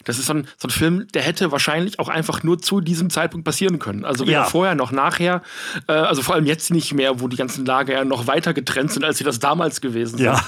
Das 0.04 0.18
ist 0.18 0.26
so 0.26 0.34
ein, 0.34 0.46
so 0.56 0.68
ein 0.68 0.70
Film, 0.70 1.06
der 1.14 1.22
hätte 1.22 1.52
wahrscheinlich 1.52 1.98
auch 1.98 2.08
einfach 2.08 2.42
nur 2.42 2.58
zu 2.58 2.80
diesem 2.80 3.10
Zeitpunkt 3.10 3.44
passieren 3.44 3.78
können. 3.78 4.04
Also 4.04 4.26
weder 4.26 4.40
ja. 4.40 4.44
vorher 4.44 4.74
noch 4.74 4.92
nachher. 4.92 5.42
Äh, 5.86 5.92
also 5.92 6.22
vor 6.22 6.34
allem 6.34 6.46
jetzt 6.46 6.70
nicht 6.70 6.92
mehr, 6.94 7.20
wo 7.20 7.28
die 7.28 7.36
ganzen 7.36 7.64
Lager 7.66 7.92
ja 7.92 8.04
noch 8.04 8.26
weiter 8.26 8.54
getrennt 8.54 8.92
sind, 8.92 9.04
als 9.04 9.18
sie 9.18 9.24
das 9.24 9.38
damals 9.38 9.80
gewesen 9.80 10.18
sind. 10.18 10.26
Ja. 10.26 10.44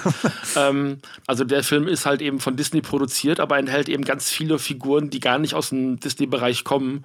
ähm, 0.57 0.99
also 1.27 1.45
der 1.45 1.63
Film 1.63 1.89
ist 1.89 2.07
halt 2.07 2.23
eben 2.23 2.41
von 2.41 2.57
Disney 2.57 2.81
produziert, 2.81 3.41
aber 3.41 3.59
enthält 3.59 3.89
eben 3.89 4.05
ganz 4.05 4.31
viele 4.31 4.59
Figuren, 4.59 5.11
die 5.11 5.21
gar 5.21 5.39
nicht 5.39 5.55
aus 5.55 5.71
dem 5.71 6.01
Disney-Bereich 6.01 6.65
kommen. 6.65 7.05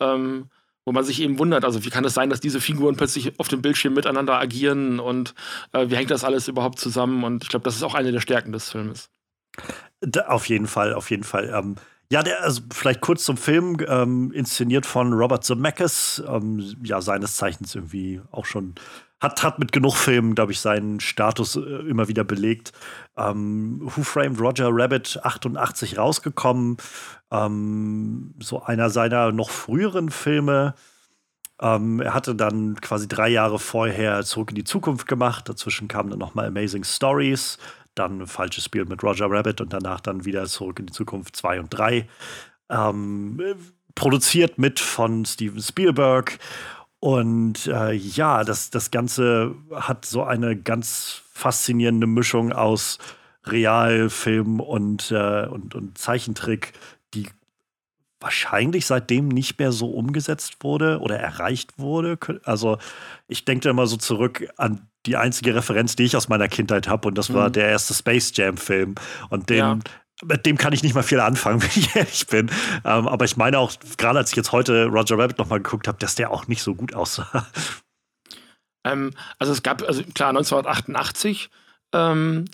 Ähm, 0.00 0.50
wo 0.86 0.92
man 0.92 1.02
sich 1.02 1.20
eben 1.20 1.40
wundert, 1.40 1.64
also 1.64 1.84
wie 1.84 1.90
kann 1.90 2.04
es 2.04 2.14
sein, 2.14 2.30
dass 2.30 2.38
diese 2.38 2.60
Figuren 2.60 2.94
plötzlich 2.94 3.40
auf 3.40 3.48
dem 3.48 3.60
Bildschirm 3.60 3.92
miteinander 3.92 4.38
agieren 4.38 5.00
und 5.00 5.34
äh, 5.72 5.90
wie 5.90 5.96
hängt 5.96 6.12
das 6.12 6.22
alles 6.22 6.46
überhaupt 6.46 6.78
zusammen? 6.78 7.24
Und 7.24 7.42
ich 7.42 7.48
glaube, 7.48 7.64
das 7.64 7.74
ist 7.74 7.82
auch 7.82 7.94
eine 7.94 8.12
der 8.12 8.20
Stärken 8.20 8.52
des 8.52 8.70
Filmes. 8.70 9.10
Da, 10.00 10.26
auf 10.26 10.48
jeden 10.48 10.66
Fall, 10.66 10.94
auf 10.94 11.10
jeden 11.10 11.24
Fall. 11.24 11.52
Ähm, 11.54 11.76
ja, 12.10 12.22
der, 12.22 12.42
also 12.44 12.62
vielleicht 12.72 13.00
kurz 13.00 13.24
zum 13.24 13.36
Film, 13.36 13.78
ähm, 13.88 14.30
inszeniert 14.32 14.86
von 14.86 15.12
Robert 15.12 15.44
Zemeckis, 15.44 16.22
ähm, 16.28 16.76
ja, 16.84 17.00
seines 17.00 17.36
Zeichens 17.36 17.74
irgendwie 17.74 18.20
auch 18.30 18.44
schon, 18.44 18.74
hat, 19.20 19.42
hat 19.42 19.58
mit 19.58 19.72
genug 19.72 19.96
Filmen, 19.96 20.34
glaube 20.34 20.52
ich, 20.52 20.60
seinen 20.60 21.00
Status 21.00 21.56
äh, 21.56 21.60
immer 21.60 22.06
wieder 22.06 22.22
belegt. 22.22 22.72
Ähm, 23.16 23.80
Who 23.82 24.02
Framed 24.02 24.40
Roger 24.40 24.68
Rabbit 24.70 25.18
88 25.22 25.98
rausgekommen, 25.98 26.76
ähm, 27.32 28.34
so 28.40 28.62
einer 28.62 28.90
seiner 28.90 29.32
noch 29.32 29.50
früheren 29.50 30.10
Filme. 30.10 30.74
Ähm, 31.60 32.00
er 32.00 32.14
hatte 32.14 32.34
dann 32.36 32.80
quasi 32.80 33.08
drei 33.08 33.28
Jahre 33.28 33.58
vorher 33.58 34.22
Zurück 34.24 34.50
in 34.50 34.56
die 34.56 34.64
Zukunft 34.64 35.08
gemacht. 35.08 35.48
Dazwischen 35.48 35.88
kamen 35.88 36.10
dann 36.10 36.18
nochmal 36.18 36.46
Amazing 36.46 36.84
Stories, 36.84 37.58
dann 37.98 38.22
ein 38.22 38.26
falsches 38.26 38.64
Spiel 38.64 38.84
mit 38.84 39.02
Roger 39.02 39.30
Rabbit 39.30 39.60
und 39.60 39.72
danach 39.72 40.00
dann 40.00 40.24
wieder 40.24 40.46
zurück 40.46 40.78
in 40.78 40.86
die 40.86 40.92
Zukunft 40.92 41.36
2 41.36 41.60
und 41.60 41.70
3. 41.70 42.08
Ähm, 42.68 43.40
produziert 43.94 44.58
mit 44.58 44.78
von 44.80 45.24
Steven 45.24 45.60
Spielberg. 45.60 46.38
Und 47.00 47.66
äh, 47.66 47.92
ja, 47.92 48.44
das, 48.44 48.70
das 48.70 48.90
Ganze 48.90 49.54
hat 49.72 50.04
so 50.04 50.22
eine 50.22 50.56
ganz 50.56 51.22
faszinierende 51.32 52.06
Mischung 52.06 52.52
aus 52.52 52.98
Realfilm 53.44 54.60
und, 54.60 55.10
äh, 55.10 55.46
und, 55.46 55.74
und 55.74 55.98
Zeichentrick, 55.98 56.72
die 57.14 57.28
wahrscheinlich 58.20 58.86
seitdem 58.86 59.28
nicht 59.28 59.58
mehr 59.58 59.72
so 59.72 59.90
umgesetzt 59.90 60.56
wurde 60.64 61.00
oder 61.00 61.18
erreicht 61.18 61.78
wurde. 61.78 62.18
Also 62.44 62.78
ich 63.28 63.44
denke 63.44 63.68
immer 63.68 63.86
so 63.86 63.96
zurück 63.96 64.48
an 64.56 64.88
die 65.06 65.16
einzige 65.16 65.54
Referenz, 65.54 65.96
die 65.96 66.04
ich 66.04 66.16
aus 66.16 66.28
meiner 66.28 66.48
Kindheit 66.48 66.88
habe, 66.88 67.08
und 67.08 67.16
das 67.16 67.32
war 67.32 67.48
mhm. 67.48 67.52
der 67.52 67.68
erste 67.68 67.94
Space 67.94 68.32
Jam-Film. 68.34 68.96
Und 69.30 69.48
den, 69.50 69.58
ja. 69.58 69.78
mit 70.24 70.46
dem 70.46 70.58
kann 70.58 70.72
ich 70.72 70.82
nicht 70.82 70.94
mal 70.94 71.02
viel 71.02 71.20
anfangen, 71.20 71.62
wenn 71.62 71.70
ich 71.74 71.94
ehrlich 71.94 72.26
bin. 72.26 72.50
Ähm, 72.84 73.08
aber 73.08 73.24
ich 73.24 73.36
meine 73.36 73.58
auch, 73.58 73.72
gerade 73.96 74.18
als 74.18 74.30
ich 74.30 74.36
jetzt 74.36 74.52
heute 74.52 74.86
Roger 74.86 75.18
Rabbit 75.18 75.38
nochmal 75.38 75.60
geguckt 75.60 75.88
habe, 75.88 75.98
dass 75.98 76.14
der 76.14 76.30
auch 76.30 76.48
nicht 76.48 76.62
so 76.62 76.74
gut 76.74 76.94
aussah. 76.94 77.46
Ähm, 78.86 79.10
also 79.40 79.52
es 79.52 79.64
gab, 79.64 79.82
also 79.82 80.04
klar, 80.14 80.28
1988 80.28 81.50
ähm, 81.92 82.44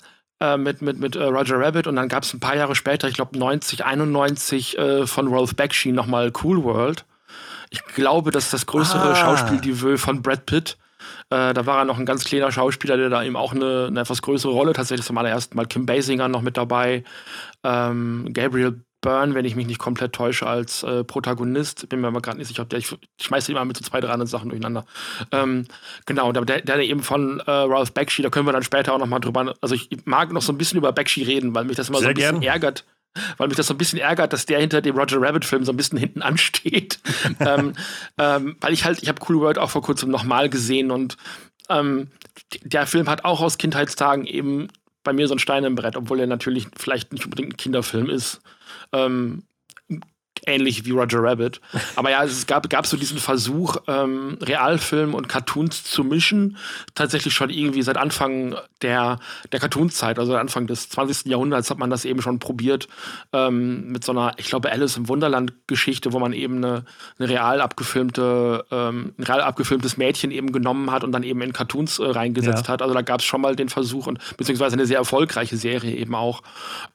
äh, 0.41 0.57
mit, 0.57 0.81
mit, 0.83 0.99
mit 0.99 1.15
äh, 1.15 1.25
Roger 1.25 1.61
Rabbit 1.61 1.87
und 1.87 1.97
dann 1.97 2.09
gab 2.09 2.23
es 2.23 2.33
ein 2.33 2.41
paar 2.41 2.57
Jahre 2.57 2.75
später, 2.75 3.07
ich 3.07 3.15
glaube 3.15 3.39
90, 3.39 3.85
91 3.85 4.79
äh, 4.79 5.07
von 5.07 5.29
Rolf 5.29 5.55
Bakshi 5.55 5.93
nochmal 5.93 6.33
Cool 6.43 6.65
World. 6.65 7.05
Ich 7.71 7.85
glaube, 7.95 8.31
das 8.31 8.47
ist 8.47 8.53
das 8.53 8.67
größere 8.67 9.11
ah. 9.11 9.15
Schauspieldebüt 9.15 10.01
von 10.01 10.21
Brad 10.23 10.47
Pitt. 10.47 10.79
Äh, 11.33 11.55
da 11.55 11.65
war 11.65 11.79
er 11.79 11.85
noch 11.87 11.99
ein 11.99 12.05
ganz 12.05 12.25
kleiner 12.25 12.53
Schauspieler, 12.53 12.99
der 12.99 13.09
da 13.09 13.23
eben 13.23 13.37
auch 13.37 13.55
eine, 13.55 13.87
eine 13.87 14.01
etwas 14.01 14.21
größere 14.21 14.53
Rolle 14.53 14.75
tatsächlich 14.75 15.07
zum 15.07 15.17
allerersten 15.17 15.57
Mal. 15.57 15.65
Kim 15.65 15.87
Basinger 15.87 16.29
noch 16.29 16.43
mit 16.43 16.59
dabei. 16.59 17.05
Ähm, 17.65 18.29
Gabriel 18.35 18.83
Byrne, 19.01 19.35
wenn 19.35 19.47
ich 19.47 19.57
mich 19.57 19.67
nicht 19.67 19.79
komplett 19.79 20.13
täusche, 20.13 20.47
als 20.47 20.83
äh, 20.83 21.05
Protagonist. 21.05 21.89
Bin 21.89 22.03
mir 22.03 22.09
aber 22.09 22.21
gerade 22.21 22.37
nicht 22.37 22.49
sicher, 22.49 22.63
ob 22.63 22.69
der. 22.69 22.81
Ich 22.81 22.95
schmeiße 23.19 23.51
immer 23.51 23.65
mit 23.65 23.79
so 23.79 23.83
zwei, 23.83 24.01
drei 24.03 24.11
anderen 24.11 24.29
Sachen 24.29 24.51
durcheinander. 24.51 24.85
Ähm, 25.33 25.67
genau, 26.05 26.33
der, 26.33 26.61
der 26.61 26.79
eben 26.81 27.03
von 27.03 27.41
äh, 27.41 27.51
Ralph 27.51 27.93
Bakshi, 27.95 28.21
da 28.21 28.29
können 28.29 28.47
wir 28.47 28.53
dann 28.53 28.63
später 28.63 28.93
auch 28.93 28.99
noch 28.99 29.07
mal 29.07 29.19
drüber. 29.19 29.55
Also, 29.63 29.75
ich 29.75 29.89
mag 30.05 30.33
noch 30.33 30.43
so 30.43 30.53
ein 30.53 30.59
bisschen 30.59 30.77
über 30.77 30.93
Bakshi 30.93 31.23
reden, 31.23 31.55
weil 31.55 31.65
mich 31.65 31.79
das 31.79 31.89
immer 31.89 31.99
Sehr 31.99 32.09
so 32.09 32.11
ein 32.11 32.15
bisschen 32.15 32.41
gern. 32.41 32.53
ärgert. 32.53 32.85
Weil 33.37 33.49
mich 33.49 33.57
das 33.57 33.67
so 33.67 33.75
ein 33.75 33.79
bisschen 33.79 33.99
ärgert, 33.99 34.33
dass 34.33 34.47
der 34.47 34.61
hinter 34.61 34.81
dem 34.81 34.97
Roger 34.97 35.21
Rabbit-Film 35.21 35.65
so 35.65 35.73
ein 35.73 35.77
bisschen 35.77 35.99
hinten 35.99 36.23
ansteht. 36.23 36.99
ähm, 37.41 37.75
ähm, 38.19 38.57
weil 38.61 38.73
ich 38.73 38.85
halt, 38.85 39.03
ich 39.03 39.09
habe 39.09 39.23
Cool 39.29 39.41
World 39.41 39.59
auch 39.59 39.71
vor 39.71 39.83
kurzem 39.83 40.11
nochmal 40.11 40.49
gesehen 40.49 40.91
und 40.91 41.17
ähm, 41.69 42.11
der 42.63 42.87
Film 42.87 43.09
hat 43.09 43.25
auch 43.25 43.41
aus 43.41 43.59
Kindheitstagen 43.59 44.27
eben 44.27 44.69
bei 45.05 45.13
mir 45.13 45.27
so 45.29 45.35
ein 45.35 45.39
Stein 45.39 45.65
im 45.65 45.75
Brett, 45.75 45.97
obwohl 45.97 46.21
er 46.21 46.27
natürlich 46.27 46.69
vielleicht 46.77 47.13
nicht 47.13 47.25
unbedingt 47.25 47.55
ein 47.55 47.57
Kinderfilm 47.57 48.09
ist. 48.09 48.41
Ähm, 48.93 49.45
ähnlich 50.47 50.85
wie 50.85 50.91
Roger 50.91 51.23
Rabbit. 51.23 51.61
Aber 51.97 52.11
ja, 52.11 52.25
es 52.25 52.47
gab, 52.47 52.69
gab 52.69 52.87
so 52.87 52.97
diesen 52.97 53.19
Versuch, 53.19 53.77
ähm, 53.87 54.39
Realfilm 54.41 55.15
und 55.15 55.29
Cartoons 55.29 55.85
zu 55.85 56.05
mischen. 56.05 56.57
Tatsächlich 56.95 57.35
schon 57.35 57.51
irgendwie 57.51 57.83
seit 57.83 57.97
Anfang 57.97 58.57
der, 58.83 59.19
der 59.53 59.61
Cartoonzeit, 59.61 60.19
also 60.19 60.37
Anfang 60.37 60.67
des 60.67 60.89
20. 60.89 61.27
Jahrhunderts, 61.27 61.71
hat 61.71 61.79
man 61.79 61.91
das 61.91 62.05
eben 62.05 62.23
schon 62.23 62.39
probiert 62.39 62.89
ähm, 63.33 63.89
mit 63.89 64.05
so 64.05 64.13
einer, 64.13 64.33
ich 64.37 64.47
glaube, 64.47 64.71
Alice 64.71 64.97
im 64.97 65.09
Wunderland-Geschichte, 65.09 66.13
wo 66.13 66.19
man 66.19 66.33
eben 66.33 66.57
eine, 66.57 66.85
eine 67.19 67.29
real 67.29 67.61
abgefilmte, 67.61 68.65
ähm, 68.71 69.15
ein 69.19 69.23
real 69.23 69.41
abgefilmtes 69.43 69.97
Mädchen 69.97 70.31
eben 70.31 70.53
genommen 70.53 70.91
hat 70.91 71.05
und 71.05 71.13
dann 71.13 71.23
eben 71.23 71.41
in 71.43 71.53
Cartoons 71.53 71.99
äh, 71.99 72.05
reingesetzt 72.05 72.67
ja. 72.67 72.73
hat. 72.73 72.83
Also 72.83 72.95
da 72.95 73.03
gab 73.03 73.21
es 73.21 73.27
schon 73.27 73.41
mal 73.41 73.55
den 73.55 73.69
Versuch 73.69 74.07
und 74.07 74.19
beziehungsweise 74.37 74.75
eine 74.75 74.87
sehr 74.87 74.99
erfolgreiche 74.99 75.57
Serie 75.57 75.95
eben 75.95 76.15
auch. 76.15 76.43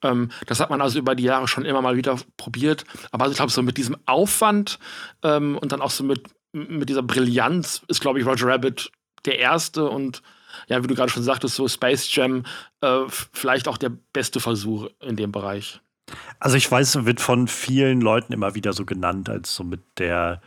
Ähm, 0.04 0.30
das 0.48 0.60
hat 0.60 0.70
man 0.70 0.82
also 0.82 1.00
über 1.00 1.16
die 1.16 1.24
Jahre 1.24 1.48
schon 1.48 1.66
immer 1.66 1.82
mal 1.82 1.96
wieder 1.96 2.18
probiert. 2.36 2.84
Aber 3.12 3.26
also 3.26 3.37
glaube, 3.38 3.52
so 3.52 3.62
mit 3.62 3.78
diesem 3.78 3.98
Aufwand 4.06 4.80
ähm, 5.24 5.58
und 5.58 5.72
dann 5.72 5.82
auch 5.82 5.92
so 5.92 6.04
mit, 6.04 6.28
mit 6.52 6.90
dieser 6.90 7.04
Brillanz 7.04 7.82
ist, 7.88 8.02
glaube 8.02 8.20
ich, 8.20 8.26
Roger 8.26 8.48
Rabbit 8.48 8.92
der 9.26 9.40
erste 9.40 9.90
und 9.90 10.22
ja, 10.68 10.84
wie 10.84 10.88
du 10.88 10.96
gerade 10.96 11.12
schon 11.12 11.24
sagtest, 11.24 11.56
so 11.56 11.68
Space 11.68 12.14
Jam 12.14 12.44
äh, 12.82 13.02
vielleicht 13.08 13.68
auch 13.68 13.78
der 13.78 13.92
beste 14.14 14.40
Versuch 14.40 14.88
in 15.02 15.16
dem 15.16 15.32
Bereich. 15.32 15.82
Also 16.40 16.58
ich 16.58 16.70
weiß, 16.70 17.06
wird 17.06 17.20
von 17.20 17.48
vielen 17.48 18.02
Leuten 18.02 18.34
immer 18.34 18.56
wieder 18.56 18.74
so 18.74 18.86
genannt 18.86 19.30
als 19.30 19.54
so 19.56 19.64
mit 19.64 19.82
der 19.98 20.42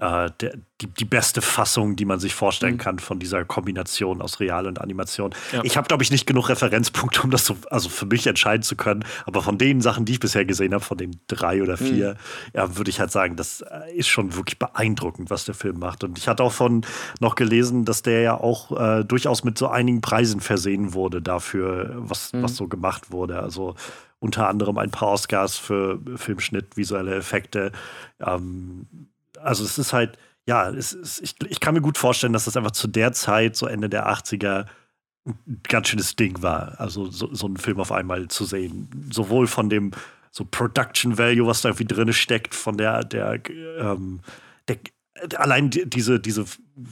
äh, 0.00 0.30
der, 0.40 0.54
die, 0.80 0.86
die 0.86 1.04
beste 1.04 1.42
Fassung, 1.42 1.94
die 1.94 2.04
man 2.04 2.20
sich 2.20 2.34
vorstellen 2.34 2.74
mhm. 2.74 2.78
kann 2.78 2.98
von 2.98 3.18
dieser 3.18 3.44
Kombination 3.44 4.22
aus 4.22 4.40
Real 4.40 4.66
und 4.66 4.80
Animation. 4.80 5.34
Ja. 5.52 5.60
Ich 5.62 5.76
habe, 5.76 5.88
glaube 5.88 6.02
ich, 6.02 6.10
nicht 6.10 6.26
genug 6.26 6.48
Referenzpunkte, 6.48 7.22
um 7.22 7.30
das 7.30 7.44
so, 7.44 7.56
also 7.70 7.88
für 7.88 8.06
mich 8.06 8.26
entscheiden 8.26 8.62
zu 8.62 8.76
können. 8.76 9.04
Aber 9.26 9.42
von 9.42 9.58
den 9.58 9.80
Sachen, 9.80 10.06
die 10.06 10.12
ich 10.12 10.20
bisher 10.20 10.44
gesehen 10.44 10.72
habe, 10.72 10.82
von 10.82 10.96
den 10.96 11.20
drei 11.26 11.62
oder 11.62 11.76
vier, 11.76 12.12
mhm. 12.12 12.50
ja, 12.54 12.76
würde 12.76 12.90
ich 12.90 12.98
halt 12.98 13.10
sagen, 13.10 13.36
das 13.36 13.60
äh, 13.60 13.94
ist 13.94 14.08
schon 14.08 14.34
wirklich 14.36 14.58
beeindruckend, 14.58 15.28
was 15.30 15.44
der 15.44 15.54
Film 15.54 15.78
macht. 15.78 16.02
Und 16.02 16.16
ich 16.16 16.28
hatte 16.28 16.42
auch 16.42 16.52
von 16.52 16.82
noch 17.20 17.34
gelesen, 17.34 17.84
dass 17.84 18.02
der 18.02 18.22
ja 18.22 18.40
auch 18.40 18.72
äh, 18.78 19.04
durchaus 19.04 19.44
mit 19.44 19.58
so 19.58 19.68
einigen 19.68 20.00
Preisen 20.00 20.40
versehen 20.40 20.94
wurde 20.94 21.20
dafür, 21.20 21.94
was, 21.96 22.32
mhm. 22.32 22.42
was 22.42 22.56
so 22.56 22.68
gemacht 22.68 23.12
wurde. 23.12 23.40
Also 23.42 23.74
unter 24.18 24.48
anderem 24.48 24.78
ein 24.78 24.90
paar 24.90 25.08
Oscars 25.08 25.56
für 25.56 25.98
Filmschnitt, 26.16 26.76
visuelle 26.76 27.14
Effekte. 27.14 27.72
Ähm, 28.20 28.86
also 29.42 29.64
es 29.64 29.78
ist 29.78 29.92
halt, 29.92 30.18
ja, 30.46 30.68
es 30.70 30.92
ist, 30.92 31.20
ich, 31.20 31.34
ich 31.48 31.60
kann 31.60 31.74
mir 31.74 31.80
gut 31.80 31.98
vorstellen, 31.98 32.32
dass 32.32 32.44
das 32.44 32.56
einfach 32.56 32.72
zu 32.72 32.88
der 32.88 33.12
Zeit, 33.12 33.56
so 33.56 33.66
Ende 33.66 33.88
der 33.88 34.08
80er, 34.08 34.66
ein 35.26 35.60
ganz 35.68 35.88
schönes 35.88 36.16
Ding 36.16 36.42
war. 36.42 36.80
Also 36.80 37.10
so, 37.10 37.32
so 37.32 37.46
einen 37.46 37.58
Film 37.58 37.78
auf 37.78 37.92
einmal 37.92 38.28
zu 38.28 38.44
sehen. 38.44 38.88
Sowohl 39.12 39.46
von 39.46 39.68
dem 39.68 39.92
so 40.30 40.44
Production 40.44 41.18
Value, 41.18 41.46
was 41.46 41.62
da 41.62 41.68
irgendwie 41.68 41.84
drin 41.84 42.12
steckt, 42.12 42.54
von 42.54 42.76
der, 42.76 43.04
der, 43.04 43.40
ähm, 43.78 44.20
der 44.68 44.78
allein 45.36 45.70
diese, 45.70 46.20
diese 46.20 46.46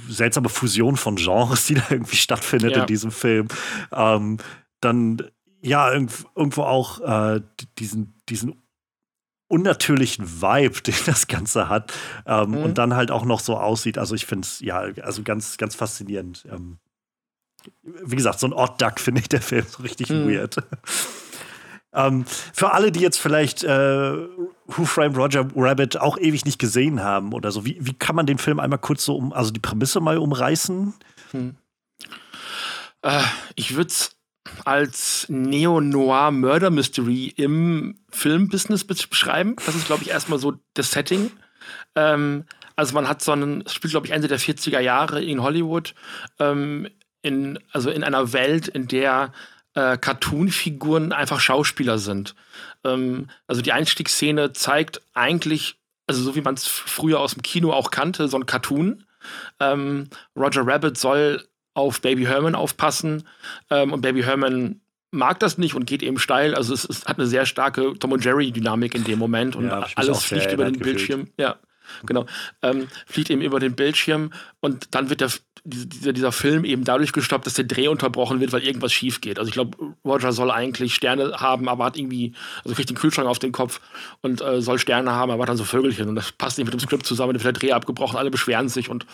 seltsame 0.08 0.48
Fusion 0.48 0.96
von 0.96 1.16
Genres, 1.16 1.66
die 1.66 1.74
da 1.74 1.84
irgendwie 1.90 2.16
stattfindet 2.16 2.76
ja. 2.76 2.82
in 2.82 2.86
diesem 2.86 3.10
Film. 3.10 3.48
Ähm, 3.92 4.38
dann 4.80 5.22
ja, 5.60 5.90
irgendwo 5.92 6.62
auch 6.62 7.00
äh, 7.00 7.40
diesen, 7.78 8.14
diesen 8.28 8.62
unnatürlichen 9.48 10.40
Vibe, 10.40 10.80
den 10.86 10.94
das 11.06 11.26
Ganze 11.26 11.68
hat. 11.68 11.92
Ähm, 12.26 12.50
mhm. 12.50 12.58
Und 12.58 12.78
dann 12.78 12.94
halt 12.94 13.10
auch 13.10 13.24
noch 13.24 13.40
so 13.40 13.56
aussieht. 13.56 13.98
Also 13.98 14.14
ich 14.14 14.26
finde 14.26 14.46
es, 14.46 14.60
ja, 14.60 14.78
also 15.02 15.22
ganz, 15.22 15.56
ganz 15.56 15.74
faszinierend. 15.74 16.46
Ähm, 16.50 16.78
wie 17.82 18.16
gesagt, 18.16 18.38
so 18.38 18.46
ein 18.46 18.52
Odd 18.52 18.74
Duck 18.78 19.00
finde 19.00 19.20
ich 19.20 19.28
der 19.28 19.42
Film 19.42 19.66
so 19.68 19.82
richtig 19.82 20.10
mhm. 20.10 20.28
weird. 20.28 20.56
ähm, 21.92 22.24
für 22.26 22.72
alle, 22.72 22.92
die 22.92 23.00
jetzt 23.00 23.18
vielleicht 23.18 23.64
äh, 23.64 24.12
Who 24.66 24.84
Framed 24.84 25.16
Roger 25.16 25.48
Rabbit 25.56 25.98
auch 25.98 26.18
ewig 26.18 26.44
nicht 26.44 26.58
gesehen 26.58 27.02
haben 27.02 27.32
oder 27.32 27.50
so, 27.50 27.64
wie, 27.64 27.78
wie 27.80 27.94
kann 27.94 28.14
man 28.14 28.26
den 28.26 28.38
Film 28.38 28.60
einmal 28.60 28.78
kurz 28.78 29.04
so 29.04 29.16
um, 29.16 29.32
also 29.32 29.50
die 29.50 29.60
Prämisse 29.60 30.00
mal 30.00 30.18
umreißen? 30.18 30.94
Mhm. 31.32 31.56
Äh, 33.02 33.22
ich 33.54 33.76
würde 33.76 33.88
es 33.88 34.17
als 34.64 35.26
Neo-Noir-Murder-Mystery 35.28 37.34
im 37.36 37.98
Filmbusiness 38.10 38.84
beschreiben. 38.84 39.56
Das 39.64 39.74
ist, 39.74 39.86
glaube 39.86 40.02
ich, 40.02 40.10
erstmal 40.10 40.38
so 40.38 40.54
das 40.74 40.90
Setting. 40.90 41.30
Ähm, 41.94 42.44
also 42.76 42.94
man 42.94 43.08
hat 43.08 43.22
so 43.22 43.32
einen, 43.32 43.62
es 43.62 43.74
spielt, 43.74 43.90
glaube 43.90 44.06
ich, 44.06 44.12
Ende 44.12 44.28
der 44.28 44.38
40er 44.38 44.78
Jahre 44.78 45.22
in 45.22 45.42
Hollywood, 45.42 45.94
ähm, 46.38 46.88
in, 47.22 47.58
also 47.72 47.90
in 47.90 48.04
einer 48.04 48.32
Welt, 48.32 48.68
in 48.68 48.86
der 48.86 49.32
äh, 49.74 49.98
Cartoon-Figuren 49.98 51.12
einfach 51.12 51.40
Schauspieler 51.40 51.98
sind. 51.98 52.34
Ähm, 52.84 53.28
also 53.46 53.62
die 53.62 53.72
Einstiegsszene 53.72 54.52
zeigt 54.52 55.02
eigentlich, 55.14 55.80
also 56.06 56.22
so 56.22 56.36
wie 56.36 56.40
man 56.40 56.54
es 56.54 56.66
früher 56.66 57.18
aus 57.18 57.34
dem 57.34 57.42
Kino 57.42 57.72
auch 57.72 57.90
kannte, 57.90 58.28
so 58.28 58.38
ein 58.38 58.46
Cartoon. 58.46 59.04
Ähm, 59.58 60.08
Roger 60.36 60.66
Rabbit 60.66 60.96
soll 60.96 61.47
auf 61.78 62.00
Baby 62.00 62.24
Herman 62.24 62.54
aufpassen. 62.54 63.24
Ähm, 63.70 63.92
und 63.92 64.00
Baby 64.02 64.22
Herman 64.22 64.80
mag 65.10 65.40
das 65.40 65.58
nicht 65.58 65.74
und 65.74 65.86
geht 65.86 66.02
eben 66.02 66.18
steil. 66.18 66.54
Also 66.54 66.74
es, 66.74 66.84
es 66.84 67.06
hat 67.06 67.18
eine 67.18 67.26
sehr 67.26 67.46
starke 67.46 67.94
Tom 67.98 68.12
und 68.12 68.24
Jerry 68.24 68.52
Dynamik 68.52 68.94
in 68.94 69.04
dem 69.04 69.18
Moment 69.18 69.56
und 69.56 69.66
ja, 69.66 69.86
alles 69.94 70.24
fliegt 70.24 70.52
über 70.52 70.64
den 70.64 70.78
gefühlt. 70.78 70.96
Bildschirm. 70.96 71.28
Ja, 71.38 71.56
genau. 72.06 72.26
Ähm, 72.62 72.88
fliegt 73.06 73.30
eben 73.30 73.42
über 73.42 73.60
den 73.60 73.74
Bildschirm 73.74 74.32
und 74.60 74.94
dann 74.94 75.10
wird 75.10 75.20
der, 75.20 75.30
dieser, 75.64 76.12
dieser 76.12 76.32
Film 76.32 76.64
eben 76.64 76.84
dadurch 76.84 77.12
gestoppt, 77.12 77.46
dass 77.46 77.54
der 77.54 77.64
Dreh 77.64 77.88
unterbrochen 77.88 78.40
wird, 78.40 78.52
weil 78.52 78.64
irgendwas 78.64 78.92
schief 78.92 79.20
geht. 79.20 79.38
Also 79.38 79.48
ich 79.48 79.54
glaube, 79.54 79.76
Roger 80.04 80.32
soll 80.32 80.50
eigentlich 80.50 80.94
Sterne 80.94 81.32
haben, 81.40 81.68
aber 81.68 81.84
hat 81.84 81.96
irgendwie, 81.96 82.32
also 82.64 82.74
kriegt 82.74 82.90
den 82.90 82.96
Kühlschrank 82.96 83.28
auf 83.28 83.38
den 83.38 83.52
Kopf 83.52 83.80
und 84.20 84.40
äh, 84.40 84.60
soll 84.60 84.78
Sterne 84.78 85.12
haben, 85.12 85.30
aber 85.30 85.42
hat 85.42 85.48
dann 85.48 85.56
so 85.56 85.64
Vögelchen 85.64 86.08
und 86.08 86.14
das 86.14 86.32
passt 86.32 86.58
nicht 86.58 86.66
mit 86.66 86.74
dem 86.74 86.80
Skript 86.80 87.06
zusammen, 87.06 87.34
dann 87.34 87.44
wird 87.44 87.56
der 87.56 87.60
Dreh 87.60 87.72
abgebrochen, 87.72 88.18
alle 88.18 88.30
beschweren 88.30 88.68
sich 88.68 88.88
und 88.88 89.06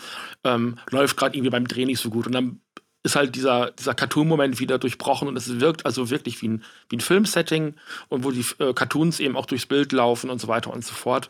ähm, 0.43 0.77
läuft 0.91 1.17
gerade 1.17 1.35
irgendwie 1.35 1.51
beim 1.51 1.67
Dreh 1.67 1.85
nicht 1.85 1.99
so 1.99 2.09
gut 2.09 2.27
und 2.27 2.33
dann 2.33 2.61
ist 3.05 3.15
halt 3.15 3.35
dieser, 3.35 3.69
dieser 3.71 3.93
Cartoon-Moment 3.93 4.59
wieder 4.59 4.79
durchbrochen 4.79 5.27
und 5.27 5.37
es 5.37 5.59
wirkt 5.59 5.85
also 5.85 6.09
wirklich 6.09 6.41
wie 6.41 6.47
ein, 6.47 6.63
wie 6.89 6.97
ein 6.97 7.01
Filmsetting 7.01 7.75
und 8.09 8.23
wo 8.23 8.31
die 8.31 8.43
äh, 8.57 8.73
Cartoons 8.73 9.19
eben 9.19 9.37
auch 9.37 9.45
durchs 9.45 9.67
Bild 9.67 9.91
laufen 9.91 10.31
und 10.31 10.41
so 10.41 10.47
weiter 10.47 10.73
und 10.73 10.83
so 10.83 10.95
fort. 10.95 11.29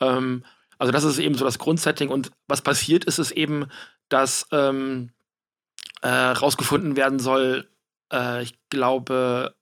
Ähm, 0.00 0.42
also 0.78 0.92
das 0.92 1.04
ist 1.04 1.18
eben 1.18 1.34
so 1.34 1.44
das 1.44 1.58
Grundsetting 1.58 2.08
und 2.08 2.30
was 2.48 2.62
passiert 2.62 3.04
ist, 3.04 3.18
ist 3.18 3.30
eben, 3.32 3.66
dass 4.08 4.46
ähm, 4.52 5.10
äh, 6.02 6.08
rausgefunden 6.08 6.96
werden 6.96 7.18
soll, 7.18 7.68
äh, 8.12 8.42
ich 8.42 8.54
glaube, 8.70 9.54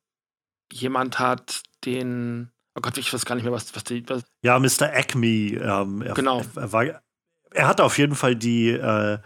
jemand 0.72 1.18
hat 1.18 1.62
den, 1.84 2.50
oh 2.74 2.80
Gott, 2.80 2.98
ich 2.98 3.12
weiß 3.12 3.24
gar 3.24 3.34
nicht 3.34 3.44
mehr, 3.44 3.52
was, 3.52 3.74
was 3.74 3.84
die. 3.84 4.08
Was 4.08 4.24
ja, 4.42 4.58
Mr. 4.58 4.92
Acme, 4.92 5.26
ähm, 5.26 6.04
genau. 6.14 6.42
Er, 6.56 6.72
war, 6.72 7.02
er 7.50 7.68
hatte 7.68 7.84
auf 7.84 7.98
jeden 7.98 8.14
Fall 8.14 8.34
die 8.34 8.70
äh, 8.70 9.18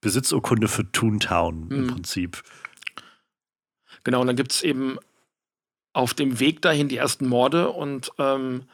Besitzurkunde 0.00 0.68
für 0.68 0.90
Toontown 0.90 1.68
im 1.70 1.82
mhm. 1.82 1.86
Prinzip. 1.88 2.42
Genau, 4.04 4.20
und 4.20 4.28
dann 4.28 4.36
gibt 4.36 4.52
es 4.52 4.62
eben 4.62 4.98
auf 5.92 6.14
dem 6.14 6.38
Weg 6.38 6.62
dahin 6.62 6.88
die 6.88 6.98
ersten 6.98 7.26
Morde 7.26 7.70
und 7.70 8.12
ähm, 8.18 8.64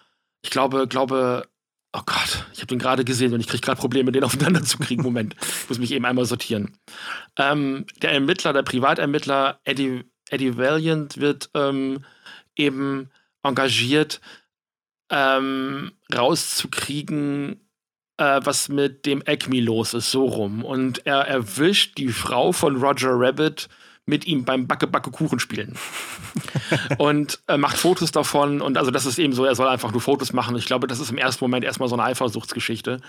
ich 0.43 0.51
glaube, 0.51 0.89
glaube, 0.89 1.49
oh 1.93 2.03
Gott, 2.07 2.47
ich 2.53 2.59
habe 2.59 2.69
den 2.69 2.79
gerade 2.79 3.05
gesehen 3.05 3.35
und 3.35 3.41
ich 3.41 3.49
kriege 3.49 3.61
gerade 3.61 3.81
Probleme, 3.81 4.13
den 4.13 4.25
aufeinander 4.25 4.63
zu 4.63 4.79
kriegen. 4.79 5.03
Moment, 5.03 5.37
ich 5.41 5.69
muss 5.69 5.79
mich 5.79 5.93
eben 5.93 6.05
einmal 6.05 6.25
sortieren. 6.25 6.77
Ähm, 7.37 7.87
der 8.01 8.13
Ermittler, 8.13 8.53
der 8.53 8.63
Privatermittler 8.63 9.61
Eddie, 9.65 10.05
Eddie 10.31 10.57
Valiant 10.57 11.19
wird 11.19 11.51
ähm, 11.55 12.05
eben 12.57 13.11
engagiert, 13.43 14.21
ähm, 15.11 15.93
rauszukriegen, 16.15 17.61
äh, 18.17 18.41
was 18.43 18.69
mit 18.69 19.05
dem 19.05 19.23
Acme 19.27 19.61
los 19.61 19.95
ist, 19.95 20.11
so 20.11 20.25
rum. 20.27 20.65
Und 20.65 21.07
er 21.07 21.27
erwischt 21.27 21.99
die 21.99 22.09
Frau 22.09 22.53
von 22.53 22.77
Roger 22.77 23.13
Rabbit 23.13 23.69
mit 24.05 24.27
ihm 24.27 24.45
beim 24.45 24.67
Backe 24.67 24.87
Backe 24.87 25.11
Kuchen 25.11 25.39
spielen. 25.39 25.77
und 26.99 27.41
äh, 27.47 27.57
macht 27.57 27.77
Fotos 27.77 28.11
davon 28.11 28.61
und 28.61 28.77
also 28.77 28.91
das 28.91 29.07
ist 29.07 29.19
eben 29.19 29.33
so, 29.33 29.45
er 29.45 29.55
soll 29.55 29.69
einfach 29.69 29.93
nur 29.93 30.01
Fotos 30.01 30.33
machen. 30.33 30.57
Ich 30.57 30.67
glaube, 30.67 30.87
das 30.87 31.01
ist 31.01 31.11
im 31.11 31.19
ersten 31.19 31.45
Moment 31.45 31.65
erstmal 31.65 31.89
so 31.89 31.95
eine 31.95 32.05
Eifersuchtsgeschichte, 32.05 33.01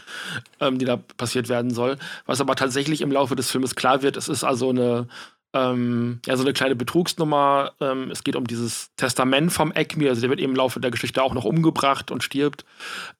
ähm, 0.59 0.77
die 0.77 0.85
da 0.85 0.97
passiert 0.97 1.49
werden 1.49 1.71
soll. 1.71 1.97
Was 2.25 2.41
aber 2.41 2.55
tatsächlich 2.55 3.01
im 3.01 3.11
Laufe 3.11 3.35
des 3.35 3.49
Filmes 3.49 3.75
klar 3.75 4.01
wird, 4.03 4.17
es 4.17 4.29
ist 4.29 4.43
also 4.43 4.69
eine 4.69 5.07
ähm, 5.53 6.19
ja, 6.25 6.35
so 6.35 6.43
eine 6.43 6.53
kleine 6.53 6.75
Betrugsnummer. 6.75 7.73
Ähm, 7.79 8.09
es 8.11 8.23
geht 8.23 8.35
um 8.35 8.47
dieses 8.47 8.91
Testament 8.95 9.53
vom 9.53 9.71
Acme, 9.71 10.09
also 10.09 10.21
der 10.21 10.29
wird 10.29 10.39
eben 10.39 10.53
im 10.53 10.57
Laufe 10.57 10.79
der 10.79 10.91
Geschichte 10.91 11.21
auch 11.21 11.33
noch 11.33 11.45
umgebracht 11.45 12.11
und 12.11 12.23
stirbt. 12.23 12.65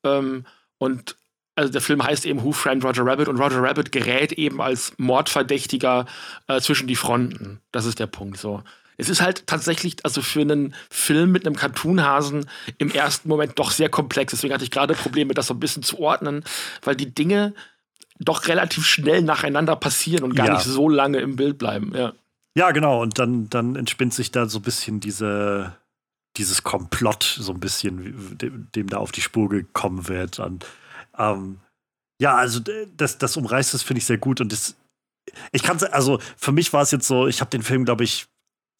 Ähm, 0.04 0.46
und 0.80 1.16
also 1.56 1.72
der 1.72 1.82
Film 1.82 2.04
heißt 2.04 2.26
eben 2.26 2.44
Who 2.44 2.52
Framed 2.52 2.84
Roger 2.84 3.06
Rabbit 3.06 3.28
und 3.28 3.40
Roger 3.40 3.62
Rabbit 3.62 3.92
gerät 3.92 4.32
eben 4.34 4.62
als 4.62 4.94
Mordverdächtiger 4.98 6.06
äh, 6.48 6.60
zwischen 6.62 6.88
die 6.88 6.96
Fronten. 6.96 7.60
Das 7.72 7.86
ist 7.86 8.00
der 8.00 8.08
Punkt 8.08 8.38
so. 8.38 8.64
Es 8.98 9.10
ist 9.10 9.22
halt 9.22 9.48
tatsächlich, 9.48 9.98
also 10.04 10.22
für 10.22 10.42
einen 10.42 10.76
Film 10.90 11.32
mit 11.32 11.46
einem 11.46 11.56
Cartoonhasen 11.56 12.48
im 12.78 12.92
ersten 12.92 13.28
Moment 13.28 13.58
doch 13.58 13.72
sehr 13.72 13.90
komplex. 13.90 14.32
Deswegen 14.32 14.54
hatte 14.54 14.64
ich 14.64 14.72
gerade 14.72 14.94
Probleme, 14.94 15.34
das 15.34 15.48
so 15.48 15.54
ein 15.54 15.60
bisschen 15.60 15.84
zu 15.84 16.00
ordnen, 16.00 16.44
weil 16.84 16.96
die 16.96 17.14
Dinge 17.14 17.54
doch 18.20 18.48
relativ 18.48 18.86
schnell 18.86 19.22
nacheinander 19.22 19.76
passieren 19.76 20.24
und 20.24 20.36
gar 20.36 20.48
ja. 20.48 20.54
nicht 20.54 20.66
so 20.66 20.90
lange 20.90 21.20
im 21.20 21.36
Bild 21.36 21.58
bleiben. 21.58 21.94
Ja, 21.96 22.14
ja 22.56 22.72
genau. 22.72 23.02
Und 23.02 23.18
dann, 23.18 23.50
dann 23.50 23.76
entspinnt 23.76 24.14
sich 24.14 24.32
da 24.32 24.46
so 24.48 24.60
ein 24.60 24.64
bisschen 24.64 25.00
diese, 25.00 25.76
dieses 26.38 26.64
Komplott, 26.64 27.24
so 27.24 27.52
ein 27.52 27.60
bisschen, 27.60 28.38
dem, 28.38 28.68
dem 28.76 28.88
da 28.88 28.98
auf 28.98 29.12
die 29.12 29.22
Spur 29.22 29.50
gekommen 29.50 30.08
wird. 30.08 30.40
Und 30.40 30.66
ähm, 31.18 31.60
ja, 32.22 32.36
also 32.36 32.60
das, 32.96 33.18
das 33.18 33.38
umreißt 33.38 33.74
es, 33.74 33.84
finde 33.84 34.00
ich, 34.00 34.06
sehr 34.06 34.18
gut. 34.18 34.42
Und 34.42 34.52
das, 34.52 34.76
ich 35.52 35.64
kann 35.64 35.78
also 35.92 36.20
für 36.38 36.52
mich 36.52 36.72
war 36.74 36.82
es 36.82 36.92
jetzt 36.92 37.08
so, 37.08 37.28
ich 37.28 37.42
habe 37.42 37.50
den 37.50 37.64
Film, 37.64 37.86
glaube 37.86 38.04
ich, 38.04 38.28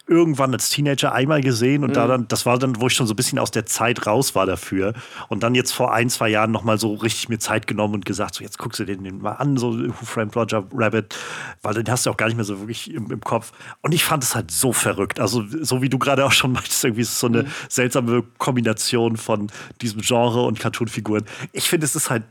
irgendwann 0.06 0.54
als 0.54 0.70
Teenager 0.70 1.14
einmal 1.14 1.42
gesehen 1.42 1.84
und 1.84 1.92
mhm. 1.92 1.94
da 1.94 2.08
dann, 2.08 2.28
das 2.28 2.46
war 2.46 2.60
dann, 2.60 2.80
wo 2.82 2.88
ich 2.88 2.94
schon 2.94 3.08
so 3.08 3.14
ein 3.14 3.16
bisschen 3.16 3.40
aus 3.40 3.52
der 3.52 3.66
Zeit 3.66 4.06
raus 4.06 4.36
war 4.36 4.46
dafür. 4.46 4.94
Und 5.30 5.44
dann 5.44 5.56
jetzt 5.56 5.72
vor 5.72 5.94
ein, 5.94 6.10
zwei 6.10 6.28
Jahren 6.30 6.52
nochmal 6.52 6.78
so 6.78 6.94
richtig 6.96 7.30
mir 7.30 7.40
Zeit 7.40 7.68
genommen 7.68 7.94
und 7.94 8.06
gesagt, 8.06 8.36
so 8.36 8.44
jetzt 8.44 8.58
guckst 8.58 8.80
du 8.80 8.86
den, 8.86 9.04
den 9.04 9.20
mal 9.20 9.34
an, 9.34 9.56
so 9.56 9.78
Who 9.78 10.06
Framed 10.06 10.36
Roger 10.36 10.66
Rabbit, 10.74 11.16
weil 11.62 11.74
den 11.74 11.90
hast 11.90 12.06
du 12.06 12.10
auch 12.10 12.18
gar 12.18 12.28
nicht 12.28 12.36
mehr 12.36 12.44
so 12.44 12.60
wirklich 12.60 12.94
im, 12.94 13.12
im 13.12 13.22
Kopf. 13.22 13.54
Und 13.82 13.94
ich 13.94 14.04
fand 14.04 14.24
es 14.24 14.36
halt 14.36 14.52
so 14.52 14.74
verrückt. 14.74 15.22
Also, 15.22 15.44
so 15.62 15.82
wie 15.82 15.90
du 15.90 15.98
gerade 15.98 16.26
auch 16.26 16.34
schon 16.34 16.52
meintest, 16.54 16.84
irgendwie 16.84 17.04
ist 17.04 17.14
es 17.14 17.20
so 17.20 17.28
eine 17.28 17.44
mhm. 17.44 17.48
seltsame 17.70 18.24
Kombination 18.40 19.16
von 19.16 19.50
diesem 19.82 20.02
Genre 20.02 20.42
und 20.42 20.60
Cartoonfiguren. 20.60 21.26
Ich 21.54 21.70
finde, 21.70 21.86
es 21.86 21.96
ist 21.96 22.10
halt 22.10 22.24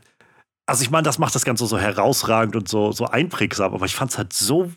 also 0.65 0.81
ich 0.81 0.91
meine, 0.91 1.03
das 1.03 1.19
macht 1.19 1.35
das 1.35 1.43
Ganze 1.43 1.65
so 1.65 1.77
herausragend 1.77 2.55
und 2.55 2.69
so, 2.69 2.93
so 2.93 3.05
einprägsam, 3.05 3.73
aber 3.73 3.85
ich 3.85 3.95
fand 3.95 4.11
es 4.11 4.17
halt 4.17 4.31
so 4.31 4.71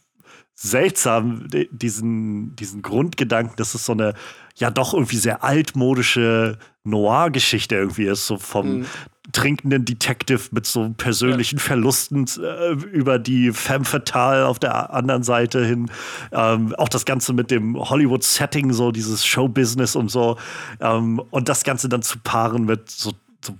seltsam, 0.59 1.47
diesen, 1.71 2.57
diesen 2.57 2.81
Grundgedanken, 2.81 3.57
dass 3.57 3.75
es 3.75 3.85
so 3.85 3.93
eine 3.93 4.15
ja 4.57 4.71
doch 4.71 4.95
irgendwie 4.95 5.19
sehr 5.19 5.45
altmodische 5.45 6.59
Noir-Geschichte 6.85 7.75
irgendwie 7.75 8.07
ist, 8.07 8.27
so 8.27 8.39
vom 8.39 8.79
mhm. 8.79 8.87
trinkenden 9.33 9.85
Detective 9.85 10.41
mit 10.53 10.65
so 10.65 10.95
persönlichen 10.97 11.59
ja. 11.59 11.63
Verlusten 11.63 12.25
äh, 12.43 12.73
über 12.73 13.19
die 13.19 13.53
femme 13.53 13.85
fatale 13.85 14.47
auf 14.47 14.59
der 14.59 14.95
anderen 14.95 15.25
Seite 15.25 15.63
hin. 15.63 15.91
Ähm, 16.33 16.75
auch 16.77 16.89
das 16.89 17.05
Ganze 17.05 17.35
mit 17.35 17.51
dem 17.51 17.79
Hollywood-Setting, 17.79 18.73
so 18.73 18.93
dieses 18.93 19.27
Showbusiness 19.27 19.95
und 19.95 20.11
so. 20.11 20.39
Ähm, 20.81 21.21
und 21.31 21.51
das 21.51 21.65
Ganze 21.65 21.91
dann 21.91 22.01
zu 22.01 22.19
paaren 22.21 22.65
mit 22.65 22.89
so, 22.89 23.13
so 23.45 23.55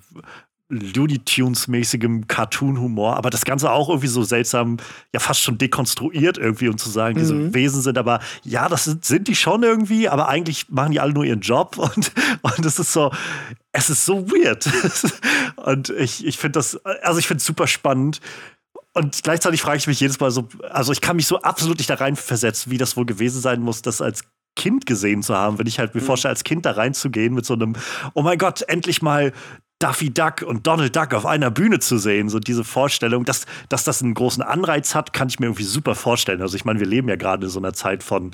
Looney 0.69 1.21
Tunes-mäßigem 1.21 2.27
Cartoon-Humor, 2.27 3.17
aber 3.17 3.31
das 3.31 3.45
Ganze 3.45 3.71
auch 3.71 3.89
irgendwie 3.89 4.09
so 4.09 4.25
seltsam, 4.25 4.79
ja 5.13 5.21
fast 5.21 5.41
schon 5.41 5.59
dekonstruiert 5.59 6.39
irgendwie, 6.39 6.69
um 6.69 6.77
zu 6.77 6.91
sagen, 6.91 7.17
diese 7.19 7.35
mhm. 7.35 7.55
Wesen 7.55 7.83
sind 7.83 7.97
aber, 7.99 8.21
ja, 8.43 8.69
das 8.69 8.85
sind, 8.85 9.05
sind 9.05 9.29
die 9.29 9.37
schon 9.37 9.63
irgendwie, 9.63 10.09
aber 10.09 10.29
eigentlich 10.29 10.69
machen 10.69 10.91
die 10.91 10.99
alle 10.99 11.13
nur 11.13 11.25
ihren 11.25 11.41
Job 11.41 11.79
und, 11.79 12.13
und 12.43 12.67
es 12.67 12.79
ist 12.79 12.93
so, 12.93 13.13
es 13.73 13.91
ist 13.91 14.05
so 14.05 14.29
weird. 14.31 14.69
und 15.57 15.91
ich, 15.91 16.27
ich 16.27 16.39
finde 16.39 16.59
das, 16.59 16.77
also 16.85 17.21
ich 17.21 17.29
finde 17.29 17.39
es 17.39 17.47
super 17.47 17.67
spannend. 17.67 18.21
Und 18.93 19.23
gleichzeitig 19.23 19.61
frage 19.61 19.77
ich 19.77 19.87
mich 19.87 20.01
jedes 20.01 20.19
Mal 20.19 20.31
so, 20.31 20.49
also 20.71 20.91
ich 20.91 21.03
kann 21.03 21.17
mich 21.17 21.27
so 21.27 21.43
absolut 21.43 21.79
nicht 21.79 21.91
da 21.91 21.95
rein 21.95 22.17
versetzen, 22.17 22.73
wie 22.73 22.79
das 22.79 22.97
wohl 22.97 23.05
gewesen 23.05 23.43
sein 23.43 23.61
muss, 23.61 23.83
das 23.83 24.01
als 24.01 24.25
Kind 24.57 24.87
gesehen 24.87 25.23
zu 25.23 25.37
haben, 25.37 25.59
wenn 25.59 25.67
ich 25.67 25.79
halt 25.79 25.95
mir 25.95 26.01
mhm. 26.01 26.07
vorstelle, 26.07 26.31
als 26.31 26.43
Kind 26.43 26.65
da 26.65 26.73
reinzugehen 26.73 27.35
mit 27.35 27.45
so 27.45 27.55
einem, 27.55 27.77
oh 28.15 28.23
mein 28.23 28.39
Gott, 28.39 28.63
endlich 28.63 29.03
mal 29.03 29.33
Duffy 29.79 30.09
Duck 30.09 30.41
und 30.41 30.67
Donald 30.67 30.97
Duck 30.97 31.13
auf 31.13 31.27
einer 31.27 31.51
Bühne 31.51 31.79
zu 31.81 31.99
sehen, 31.99 32.31
so 32.31 32.39
diese 32.39 32.65
Vorstellung, 32.65 33.27
dass, 33.27 33.45
dass 33.69 33.85
das 33.85 34.03
einen 34.03 34.15
großen 34.15 34.43
Anreiz 34.43 34.95
hat, 34.95 35.13
kann 35.13 35.29
ich 35.29 35.39
mir 35.39 35.47
irgendwie 35.47 35.65
super 35.65 35.95
vorstellen. 35.95 36.41
Also 36.41 36.57
ich 36.57 36.65
meine, 36.65 36.81
wir 36.81 36.87
leben 36.87 37.09
ja 37.11 37.17
gerade 37.17 37.45
in 37.45 37.51
so 37.51 37.59
einer 37.59 37.75
Zeit 37.75 38.03
von 38.03 38.31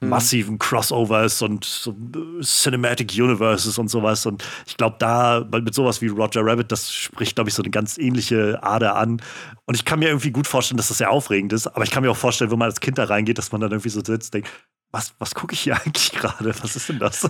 mhm. 0.00 0.08
massiven 0.08 0.58
Crossovers 0.58 1.42
und 1.42 1.64
so 1.64 1.90
äh, 1.90 2.42
Cinematic 2.42 3.12
Universes 3.12 3.76
und 3.76 3.88
sowas. 3.88 4.24
Und 4.24 4.44
ich 4.66 4.76
glaube, 4.76 4.96
da 5.00 5.44
mit 5.50 5.74
sowas 5.74 6.00
wie 6.00 6.06
Roger 6.06 6.46
Rabbit, 6.46 6.70
das 6.70 6.92
spricht, 6.92 7.34
glaube 7.34 7.50
ich, 7.50 7.54
so 7.54 7.62
eine 7.62 7.70
ganz 7.70 7.98
ähnliche 7.98 8.62
Ader 8.62 8.94
an. 8.94 9.20
Und 9.64 9.74
ich 9.74 9.84
kann 9.84 9.98
mir 9.98 10.08
irgendwie 10.08 10.30
gut 10.30 10.46
vorstellen, 10.46 10.76
dass 10.76 10.88
das 10.88 10.98
sehr 10.98 11.10
aufregend 11.10 11.52
ist. 11.52 11.66
Aber 11.66 11.82
ich 11.82 11.90
kann 11.90 12.04
mir 12.04 12.10
auch 12.10 12.16
vorstellen, 12.16 12.52
wenn 12.52 12.58
man 12.58 12.68
als 12.68 12.78
Kind 12.78 12.98
da 12.98 13.04
reingeht, 13.04 13.38
dass 13.38 13.50
man 13.50 13.60
dann 13.60 13.72
irgendwie 13.72 13.88
so 13.88 14.00
sitzt, 14.04 14.32
denkt, 14.32 14.48
was, 14.92 15.12
was 15.18 15.34
gucke 15.34 15.54
ich 15.54 15.60
hier 15.60 15.76
eigentlich 15.84 16.12
gerade? 16.12 16.54
Was 16.62 16.76
ist 16.76 16.88
denn 16.88 17.00
das? 17.00 17.28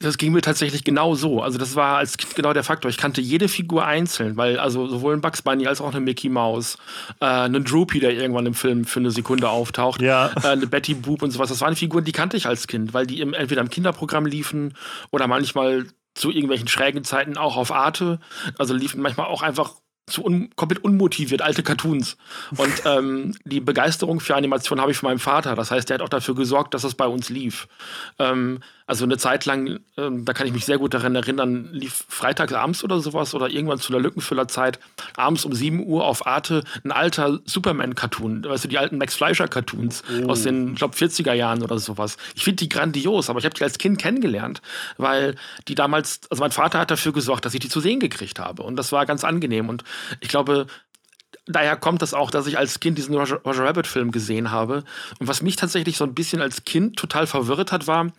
Das 0.00 0.16
ging 0.16 0.32
mir 0.32 0.42
tatsächlich 0.42 0.84
genau 0.84 1.16
so. 1.16 1.42
Also 1.42 1.58
das 1.58 1.74
war 1.74 1.96
als 1.96 2.16
Kind 2.16 2.36
genau 2.36 2.52
der 2.52 2.62
Faktor. 2.62 2.88
Ich 2.88 2.98
kannte 2.98 3.20
jede 3.20 3.48
Figur 3.48 3.84
einzeln, 3.84 4.36
weil 4.36 4.58
also 4.60 4.86
sowohl 4.86 5.14
ein 5.14 5.20
Bugs 5.20 5.42
Bunny 5.42 5.66
als 5.66 5.80
auch 5.80 5.90
eine 5.90 6.00
Mickey 6.00 6.28
Mouse, 6.28 6.78
äh, 7.20 7.24
einen 7.24 7.64
Droopy, 7.64 7.98
der 7.98 8.12
irgendwann 8.12 8.46
im 8.46 8.54
Film 8.54 8.84
für 8.84 9.00
eine 9.00 9.10
Sekunde 9.10 9.48
auftaucht, 9.48 10.00
ja. 10.00 10.30
äh, 10.42 10.48
eine 10.48 10.68
Betty 10.68 10.94
Boop 10.94 11.22
und 11.22 11.32
sowas. 11.32 11.48
Das 11.48 11.60
waren 11.62 11.74
Figuren, 11.74 12.04
die 12.04 12.12
kannte 12.12 12.36
ich 12.36 12.46
als 12.46 12.68
Kind, 12.68 12.94
weil 12.94 13.08
die 13.08 13.20
im, 13.20 13.34
entweder 13.34 13.60
im 13.60 13.70
Kinderprogramm 13.70 14.26
liefen 14.26 14.74
oder 15.10 15.26
manchmal 15.26 15.86
zu 16.14 16.30
irgendwelchen 16.30 16.68
schrägen 16.68 17.02
Zeiten 17.02 17.36
auch 17.36 17.56
auf 17.56 17.72
Arte. 17.72 18.20
Also 18.56 18.74
liefen 18.74 19.02
manchmal 19.02 19.26
auch 19.26 19.42
einfach 19.42 19.72
zu 20.06 20.24
un 20.24 20.50
komplett 20.56 20.82
unmotiviert 20.84 21.42
alte 21.42 21.62
Cartoons. 21.62 22.16
Und 22.56 22.72
ähm, 22.84 23.34
die 23.44 23.60
Begeisterung 23.60 24.20
für 24.20 24.36
Animation 24.36 24.80
habe 24.80 24.92
ich 24.92 24.96
von 24.96 25.08
meinem 25.08 25.18
Vater. 25.18 25.56
Das 25.56 25.70
heißt, 25.70 25.88
der 25.88 25.94
hat 25.94 26.02
auch 26.02 26.08
dafür 26.08 26.34
gesorgt, 26.34 26.74
dass 26.74 26.84
es 26.84 26.94
bei 26.94 27.06
uns 27.06 27.28
lief. 27.28 27.68
Ähm, 28.18 28.60
also 28.88 29.04
eine 29.04 29.18
Zeit 29.18 29.44
lang, 29.44 29.80
ähm, 29.98 30.24
da 30.24 30.32
kann 30.32 30.46
ich 30.46 30.52
mich 30.54 30.64
sehr 30.64 30.78
gut 30.78 30.94
daran 30.94 31.14
erinnern, 31.14 31.68
lief 31.72 32.06
freitags 32.08 32.54
abends 32.54 32.82
oder 32.82 33.00
sowas 33.00 33.34
oder 33.34 33.50
irgendwann 33.50 33.78
zu 33.78 33.92
der 33.92 34.00
Lückenfüllerzeit 34.00 34.80
abends 35.14 35.44
um 35.44 35.52
7 35.52 35.86
Uhr 35.86 36.06
auf 36.06 36.26
Arte 36.26 36.64
ein 36.84 36.90
alter 36.90 37.38
Superman-Cartoon. 37.44 38.44
Weißt 38.44 38.64
du, 38.64 38.68
die 38.68 38.78
alten 38.78 38.96
Max 38.96 39.14
Fleischer-Cartoons 39.14 40.04
oh. 40.22 40.30
aus 40.30 40.42
den, 40.42 40.72
ich 40.72 40.76
glaube, 40.76 40.96
40er 40.96 41.34
Jahren 41.34 41.62
oder 41.62 41.78
sowas. 41.78 42.16
Ich 42.34 42.44
finde 42.44 42.64
die 42.64 42.70
grandios, 42.70 43.28
aber 43.28 43.38
ich 43.40 43.44
habe 43.44 43.54
die 43.54 43.62
als 43.62 43.76
Kind 43.76 43.98
kennengelernt, 43.98 44.62
weil 44.96 45.34
die 45.68 45.74
damals, 45.74 46.22
also 46.30 46.40
mein 46.40 46.52
Vater 46.52 46.78
hat 46.78 46.90
dafür 46.90 47.12
gesorgt, 47.12 47.44
dass 47.44 47.52
ich 47.52 47.60
die 47.60 47.68
zu 47.68 47.80
sehen 47.80 48.00
gekriegt 48.00 48.38
habe. 48.38 48.62
Und 48.62 48.76
das 48.76 48.90
war 48.90 49.04
ganz 49.04 49.22
angenehm. 49.22 49.68
Und 49.68 49.84
ich 50.20 50.28
glaube, 50.28 50.66
daher 51.44 51.76
kommt 51.76 52.00
das 52.00 52.14
auch, 52.14 52.30
dass 52.30 52.46
ich 52.46 52.56
als 52.56 52.80
Kind 52.80 52.96
diesen 52.96 53.14
Roger, 53.14 53.42
Roger 53.44 53.64
Rabbit-Film 53.64 54.12
gesehen 54.12 54.50
habe. 54.50 54.84
Und 55.18 55.28
was 55.28 55.42
mich 55.42 55.56
tatsächlich 55.56 55.98
so 55.98 56.04
ein 56.04 56.14
bisschen 56.14 56.40
als 56.40 56.64
Kind 56.64 56.96
total 56.96 57.26
verwirrt 57.26 57.70
hat, 57.70 57.86
war, 57.86 58.12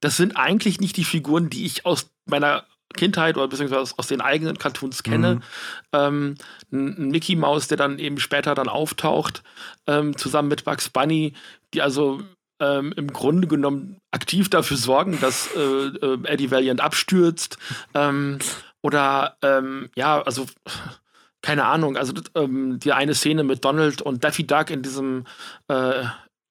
das 0.00 0.16
sind 0.16 0.36
eigentlich 0.36 0.80
nicht 0.80 0.96
die 0.96 1.04
Figuren, 1.04 1.50
die 1.50 1.66
ich 1.66 1.86
aus 1.86 2.10
meiner 2.26 2.64
Kindheit 2.94 3.36
oder 3.36 3.48
beziehungsweise 3.48 3.94
aus, 3.96 4.06
den 4.06 4.20
eigenen 4.20 4.58
Cartoons 4.58 5.02
kenne. 5.02 5.36
Mhm. 5.36 5.42
Ähm, 5.92 6.34
ein 6.72 7.08
Mickey 7.08 7.36
Mouse, 7.36 7.68
der 7.68 7.76
dann 7.76 7.98
eben 7.98 8.18
später 8.18 8.54
dann 8.54 8.68
auftaucht, 8.68 9.42
ähm, 9.86 10.16
zusammen 10.16 10.48
mit 10.48 10.64
Bugs 10.64 10.88
Bunny, 10.88 11.34
die 11.74 11.82
also 11.82 12.22
ähm, 12.60 12.92
im 12.96 13.12
Grunde 13.12 13.46
genommen 13.46 13.98
aktiv 14.10 14.48
dafür 14.48 14.76
sorgen, 14.76 15.20
dass 15.20 15.54
äh, 15.54 15.60
äh, 15.60 16.18
Eddie 16.24 16.50
Valiant 16.50 16.80
abstürzt. 16.80 17.58
Ähm, 17.94 18.38
oder 18.82 19.36
ähm, 19.42 19.90
ja, 19.94 20.22
also 20.22 20.46
keine 21.42 21.66
Ahnung, 21.66 21.96
also 21.96 22.14
ähm, 22.34 22.78
die 22.80 22.92
eine 22.92 23.14
Szene 23.14 23.44
mit 23.44 23.64
Donald 23.64 24.02
und 24.02 24.24
Daffy 24.24 24.46
Duck 24.46 24.70
in 24.70 24.82
diesem 24.82 25.24
äh, 25.68 26.04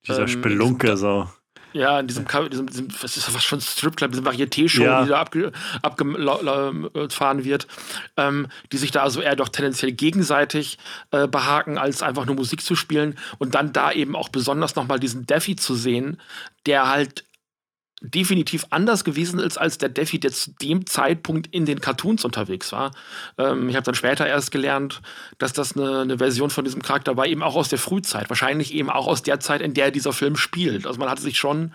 dieser 0.07 0.27
Spelunke 0.27 0.95
so 0.95 1.27
Ja, 1.73 1.99
in 1.99 2.07
diesem, 2.07 2.25
diesem, 2.49 2.67
diesem 2.67 2.87
was 3.01 3.17
ist 3.17 3.27
das 3.27 3.43
schon 3.43 3.61
Stripclub, 3.61 4.11
diese 4.11 4.23
Varieté-Show, 4.23 4.83
ja. 4.83 5.03
die 5.03 5.09
da 5.09 5.19
abgefahren 5.19 5.53
abge 5.81 7.45
wird, 7.45 7.67
ähm, 8.15 8.47
die 8.71 8.77
sich 8.77 8.91
da 8.91 9.03
also 9.03 9.21
eher 9.21 9.35
doch 9.35 9.49
tendenziell 9.49 9.91
gegenseitig 9.91 10.77
äh, 11.11 11.27
behaken, 11.27 11.77
als 11.77 12.01
einfach 12.01 12.25
nur 12.25 12.35
Musik 12.35 12.61
zu 12.61 12.75
spielen 12.75 13.17
und 13.37 13.53
dann 13.53 13.73
da 13.73 13.91
eben 13.91 14.15
auch 14.15 14.29
besonders 14.29 14.75
nochmal 14.75 14.99
diesen 14.99 15.27
Defi 15.27 15.55
zu 15.55 15.75
sehen, 15.75 16.19
der 16.65 16.89
halt 16.89 17.26
definitiv 18.01 18.65
anders 18.69 19.03
gewesen 19.03 19.39
ist 19.39 19.57
als 19.57 19.79
der 19.79 19.89
Defi, 19.89 20.19
der 20.19 20.31
zu 20.31 20.51
dem 20.61 20.85
Zeitpunkt 20.85 21.47
in 21.47 21.65
den 21.65 21.81
Cartoons 21.81 22.25
unterwegs 22.25 22.71
war. 22.71 22.91
Ähm, 23.37 23.69
ich 23.69 23.75
habe 23.75 23.85
dann 23.85 23.95
später 23.95 24.27
erst 24.27 24.51
gelernt, 24.51 25.01
dass 25.39 25.53
das 25.53 25.75
eine, 25.75 26.01
eine, 26.01 26.17
Version 26.19 26.51
von 26.51 26.63
diesem 26.63 26.83
Charakter 26.83 27.17
war, 27.17 27.25
eben 27.25 27.41
auch 27.41 27.55
aus 27.55 27.69
der 27.69 27.79
Frühzeit. 27.79 28.29
Wahrscheinlich 28.29 28.73
eben 28.73 28.91
auch 28.91 29.07
aus 29.07 29.23
der 29.23 29.39
Zeit, 29.39 29.61
in 29.61 29.73
der 29.73 29.89
dieser 29.89 30.13
Film 30.13 30.35
spielt. 30.35 30.85
Also 30.85 30.99
man 30.99 31.09
hatte 31.09 31.23
sich 31.23 31.39
schon 31.39 31.73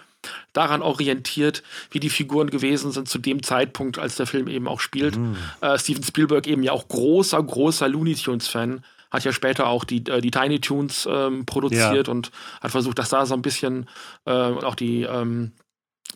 daran 0.52 0.82
orientiert, 0.82 1.64
wie 1.90 1.98
die 1.98 2.11
Figuren 2.11 2.50
gewesen 2.50 2.92
sind 2.92 3.08
zu 3.08 3.18
dem 3.18 3.42
Zeitpunkt, 3.42 3.98
als 3.98 4.14
der 4.14 4.26
Film 4.26 4.46
eben 4.46 4.68
auch 4.68 4.78
spielt. 4.78 5.16
Mhm. 5.16 5.37
Äh, 5.61 5.76
Steven 5.76 6.04
Spielberg 6.04 6.46
eben 6.46 6.62
ja 6.62 6.70
auch 6.70 6.87
großer, 6.87 7.42
großer 7.42 7.88
Looney 7.88 8.14
Tunes-Fan 8.14 8.85
hat 9.11 9.24
ja 9.24 9.32
später 9.32 9.66
auch 9.66 9.85
die, 9.85 10.06
äh, 10.06 10.20
die 10.20 10.30
Tiny 10.30 10.61
Tunes 10.61 11.06
ähm, 11.11 11.44
produziert 11.46 12.06
ja. 12.06 12.12
und 12.12 12.30
hat 12.61 12.70
versucht, 12.70 12.98
dass 12.98 13.11
da 13.11 13.26
so 13.26 13.35
ein 13.35 13.42
bisschen 13.42 13.88
äh, 14.24 14.30
auch 14.30 14.74
die 14.74 15.02
ähm, 15.02 15.52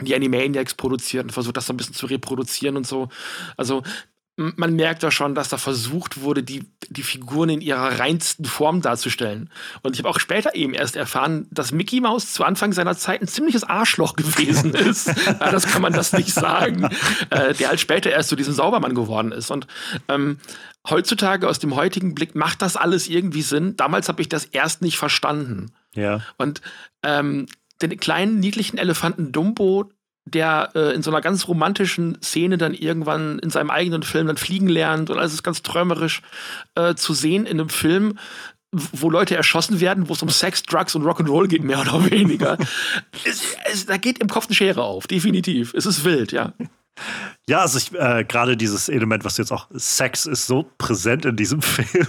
die 0.00 0.14
Animaniacs 0.14 0.74
produziert 0.74 1.24
und 1.24 1.30
versucht, 1.30 1.56
das 1.56 1.66
so 1.66 1.72
ein 1.72 1.76
bisschen 1.76 1.94
zu 1.94 2.06
reproduzieren 2.06 2.76
und 2.76 2.86
so. 2.86 3.08
Also 3.56 3.82
man 4.36 4.74
merkt 4.74 5.02
ja 5.02 5.10
schon, 5.10 5.34
dass 5.34 5.48
da 5.48 5.56
versucht 5.56 6.20
wurde, 6.20 6.42
die, 6.42 6.64
die 6.90 7.02
Figuren 7.02 7.48
in 7.48 7.60
ihrer 7.62 7.98
reinsten 7.98 8.44
Form 8.44 8.82
darzustellen. 8.82 9.50
Und 9.82 9.94
ich 9.94 10.00
habe 10.00 10.10
auch 10.10 10.20
später 10.20 10.54
eben 10.54 10.74
erst 10.74 10.94
erfahren, 10.94 11.46
dass 11.50 11.72
Mickey 11.72 12.02
Mouse 12.02 12.34
zu 12.34 12.44
Anfang 12.44 12.74
seiner 12.74 12.96
Zeit 12.98 13.22
ein 13.22 13.28
ziemliches 13.28 13.64
Arschloch 13.64 14.14
gewesen 14.14 14.74
ist. 14.74 15.06
ja, 15.06 15.50
das 15.50 15.66
kann 15.66 15.80
man 15.80 15.94
das 15.94 16.12
nicht 16.12 16.34
sagen. 16.34 16.88
Äh, 17.30 17.54
der 17.54 17.68
halt 17.68 17.80
später 17.80 18.10
erst 18.10 18.28
zu 18.28 18.36
diesem 18.36 18.52
Saubermann 18.52 18.94
geworden 18.94 19.32
ist. 19.32 19.50
Und 19.50 19.66
ähm, 20.08 20.38
heutzutage, 20.88 21.48
aus 21.48 21.58
dem 21.58 21.74
heutigen 21.74 22.14
Blick, 22.14 22.34
macht 22.34 22.60
das 22.60 22.76
alles 22.76 23.08
irgendwie 23.08 23.42
Sinn. 23.42 23.74
Damals 23.76 24.08
habe 24.08 24.20
ich 24.20 24.28
das 24.28 24.44
erst 24.44 24.82
nicht 24.82 24.98
verstanden. 24.98 25.72
Ja. 25.94 26.20
Und 26.36 26.60
ähm, 27.02 27.46
den 27.82 27.96
kleinen 27.98 28.40
niedlichen 28.40 28.78
Elefanten 28.78 29.32
Dumbo, 29.32 29.90
der 30.24 30.70
äh, 30.74 30.94
in 30.94 31.02
so 31.02 31.10
einer 31.10 31.20
ganz 31.20 31.46
romantischen 31.48 32.20
Szene 32.22 32.58
dann 32.58 32.74
irgendwann 32.74 33.38
in 33.38 33.50
seinem 33.50 33.70
eigenen 33.70 34.02
Film 34.02 34.26
dann 34.26 34.36
fliegen 34.36 34.68
lernt 34.68 35.08
und 35.10 35.18
alles 35.18 35.32
ist 35.32 35.42
ganz 35.42 35.62
träumerisch 35.62 36.22
äh, 36.74 36.94
zu 36.94 37.14
sehen 37.14 37.46
in 37.46 37.60
einem 37.60 37.68
Film, 37.68 38.18
wo 38.72 39.08
Leute 39.08 39.36
erschossen 39.36 39.80
werden, 39.80 40.08
wo 40.08 40.14
es 40.14 40.22
um 40.22 40.28
Sex, 40.28 40.64
Drugs 40.64 40.94
und 40.94 41.04
Rock'n'Roll 41.04 41.46
geht, 41.46 41.62
mehr 41.62 41.80
oder 41.80 42.10
weniger. 42.10 42.58
es, 43.24 43.42
es, 43.70 43.86
da 43.86 43.96
geht 43.96 44.18
im 44.18 44.28
Kopf 44.28 44.46
eine 44.46 44.54
Schere 44.54 44.82
auf, 44.82 45.06
definitiv. 45.06 45.72
Es 45.74 45.86
ist 45.86 46.04
wild, 46.04 46.32
ja. 46.32 46.52
Ja, 47.48 47.60
also 47.60 47.78
ich, 47.78 47.94
äh, 47.94 48.24
gerade 48.24 48.56
dieses 48.56 48.88
Element, 48.88 49.24
was 49.24 49.36
jetzt 49.36 49.52
auch 49.52 49.68
Sex 49.72 50.26
ist 50.26 50.46
so 50.46 50.70
präsent 50.78 51.24
in 51.24 51.36
diesem 51.36 51.62
Film, 51.62 52.08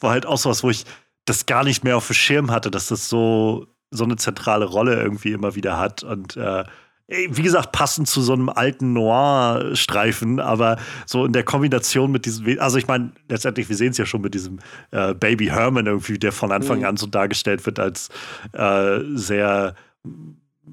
war 0.00 0.10
halt 0.10 0.26
auch 0.26 0.38
so 0.38 0.50
was, 0.50 0.62
wo 0.62 0.70
ich 0.70 0.84
das 1.24 1.46
gar 1.46 1.64
nicht 1.64 1.84
mehr 1.84 1.96
auf 1.96 2.06
dem 2.06 2.14
Schirm 2.14 2.50
hatte, 2.50 2.70
dass 2.70 2.88
das 2.88 3.08
so 3.08 3.66
so 3.90 4.04
eine 4.04 4.16
zentrale 4.16 4.64
Rolle 4.64 5.00
irgendwie 5.00 5.32
immer 5.32 5.54
wieder 5.54 5.78
hat. 5.78 6.02
Und 6.02 6.36
äh, 6.36 6.64
wie 7.08 7.42
gesagt, 7.42 7.72
passend 7.72 8.06
zu 8.06 8.20
so 8.20 8.34
einem 8.34 8.50
alten 8.50 8.92
Noir-Streifen, 8.92 10.40
aber 10.40 10.76
so 11.06 11.24
in 11.24 11.32
der 11.32 11.42
Kombination 11.42 12.12
mit 12.12 12.26
diesem, 12.26 12.60
also 12.60 12.76
ich 12.76 12.86
meine, 12.86 13.12
letztendlich, 13.28 13.68
wir 13.70 13.76
sehen 13.76 13.92
es 13.92 13.98
ja 13.98 14.04
schon 14.04 14.20
mit 14.20 14.34
diesem 14.34 14.58
äh, 14.90 15.14
Baby 15.14 15.46
Herman 15.46 15.86
irgendwie, 15.86 16.18
der 16.18 16.32
von 16.32 16.52
Anfang 16.52 16.80
mhm. 16.80 16.84
an 16.84 16.96
so 16.98 17.06
dargestellt 17.06 17.64
wird 17.64 17.78
als 17.78 18.10
äh, 18.52 19.00
sehr 19.14 19.74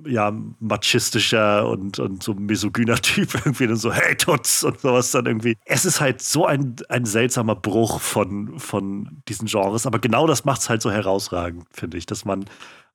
ja, 0.06 0.34
machistischer 0.60 1.68
und, 1.68 2.00
und 2.00 2.24
so 2.24 2.34
misogyner 2.34 2.96
Typ 3.02 3.34
irgendwie 3.36 3.68
dann 3.68 3.78
so, 3.78 3.92
hey 3.92 4.16
Tutz 4.16 4.64
und 4.64 4.80
sowas 4.80 5.12
dann 5.12 5.26
irgendwie. 5.26 5.58
Es 5.66 5.86
ist 5.86 6.02
halt 6.02 6.22
so 6.22 6.46
ein, 6.46 6.76
ein 6.90 7.06
seltsamer 7.06 7.56
Bruch 7.56 8.02
von, 8.02 8.60
von 8.60 9.22
diesen 9.28 9.48
Genres, 9.48 9.86
aber 9.86 10.00
genau 10.00 10.28
das 10.28 10.46
macht 10.46 10.62
es 10.62 10.70
halt 10.70 10.82
so 10.82 10.92
herausragend, 10.92 11.66
finde 11.72 11.98
ich, 11.98 12.06
dass 12.06 12.26
man 12.26 12.46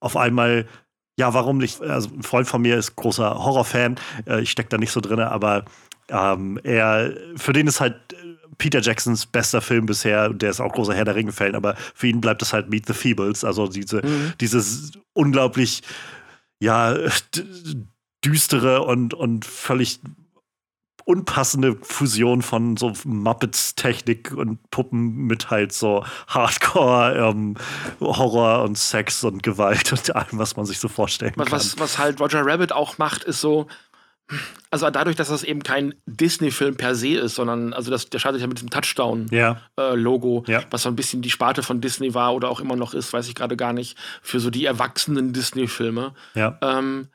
auf 0.00 0.16
einmal 0.16 0.66
ja, 1.18 1.34
warum 1.34 1.58
nicht? 1.58 1.82
Also 1.82 2.08
ein 2.14 2.22
Freund 2.22 2.48
von 2.48 2.62
mir 2.62 2.78
ist 2.78 2.96
großer 2.96 3.44
Horrorfan. 3.44 3.96
Äh, 4.26 4.40
ich 4.40 4.50
stecke 4.50 4.70
da 4.70 4.78
nicht 4.78 4.90
so 4.90 5.02
drin, 5.02 5.20
aber 5.20 5.66
ähm, 6.08 6.58
er, 6.64 7.12
für 7.36 7.52
den 7.52 7.66
ist 7.66 7.80
halt 7.80 7.96
Peter 8.60 8.80
Jacksons 8.80 9.26
bester 9.26 9.60
Film 9.60 9.86
bisher. 9.86 10.28
Der 10.30 10.50
ist 10.50 10.60
auch 10.60 10.72
großer 10.72 10.94
Herr 10.94 11.04
der 11.04 11.16
Ringe-Fan, 11.16 11.54
aber 11.54 11.74
für 11.94 12.06
ihn 12.06 12.20
bleibt 12.20 12.42
es 12.42 12.52
halt 12.52 12.70
Meet 12.70 12.86
the 12.86 12.92
Feebles. 12.92 13.44
Also 13.44 13.66
diese, 13.66 14.04
mhm. 14.06 14.34
dieses 14.40 14.92
unglaublich, 15.12 15.82
ja, 16.60 16.94
düstere 18.24 18.82
und, 18.82 19.14
und 19.14 19.44
völlig 19.44 20.00
unpassende 21.04 21.76
Fusion 21.82 22.42
von 22.42 22.76
so 22.76 22.92
Muppets-Technik 23.04 24.32
und 24.32 24.70
Puppen 24.70 25.26
mit 25.26 25.50
halt 25.50 25.72
so 25.72 26.04
Hardcore, 26.28 27.16
ähm, 27.16 27.56
Horror 28.00 28.62
und 28.62 28.78
Sex 28.78 29.24
und 29.24 29.42
Gewalt 29.42 29.92
und 29.92 30.14
allem, 30.14 30.38
was 30.38 30.56
man 30.56 30.66
sich 30.66 30.78
so 30.78 30.88
vorstellen 30.88 31.32
was, 31.36 31.48
kann. 31.48 31.58
Was, 31.58 31.78
was 31.78 31.98
halt 31.98 32.20
Roger 32.20 32.44
Rabbit 32.44 32.72
auch 32.72 32.98
macht, 32.98 33.24
ist 33.24 33.40
so, 33.40 33.66
also 34.70 34.88
dadurch, 34.90 35.16
dass 35.16 35.28
das 35.28 35.42
eben 35.42 35.62
kein 35.62 35.94
Disney-Film 36.06 36.76
per 36.76 36.94
se 36.94 37.14
ist, 37.18 37.34
sondern 37.34 37.72
also 37.72 37.90
das, 37.90 38.08
der 38.08 38.18
startet 38.18 38.40
ja 38.40 38.46
mit 38.46 38.58
diesem 38.58 38.70
Touchdown-Logo, 38.70 40.44
ja. 40.46 40.52
äh, 40.54 40.60
ja. 40.60 40.66
was 40.70 40.82
so 40.82 40.88
ein 40.88 40.96
bisschen 40.96 41.22
die 41.22 41.30
Sparte 41.30 41.62
von 41.62 41.80
Disney 41.80 42.14
war 42.14 42.34
oder 42.34 42.48
auch 42.48 42.60
immer 42.60 42.76
noch 42.76 42.94
ist, 42.94 43.12
weiß 43.12 43.28
ich 43.28 43.34
gerade 43.34 43.56
gar 43.56 43.72
nicht, 43.72 43.98
für 44.22 44.40
so 44.40 44.50
die 44.50 44.64
erwachsenen 44.64 45.32
Disney-Filme. 45.32 46.14
Ja. 46.34 46.58
Ähm, 46.62 47.08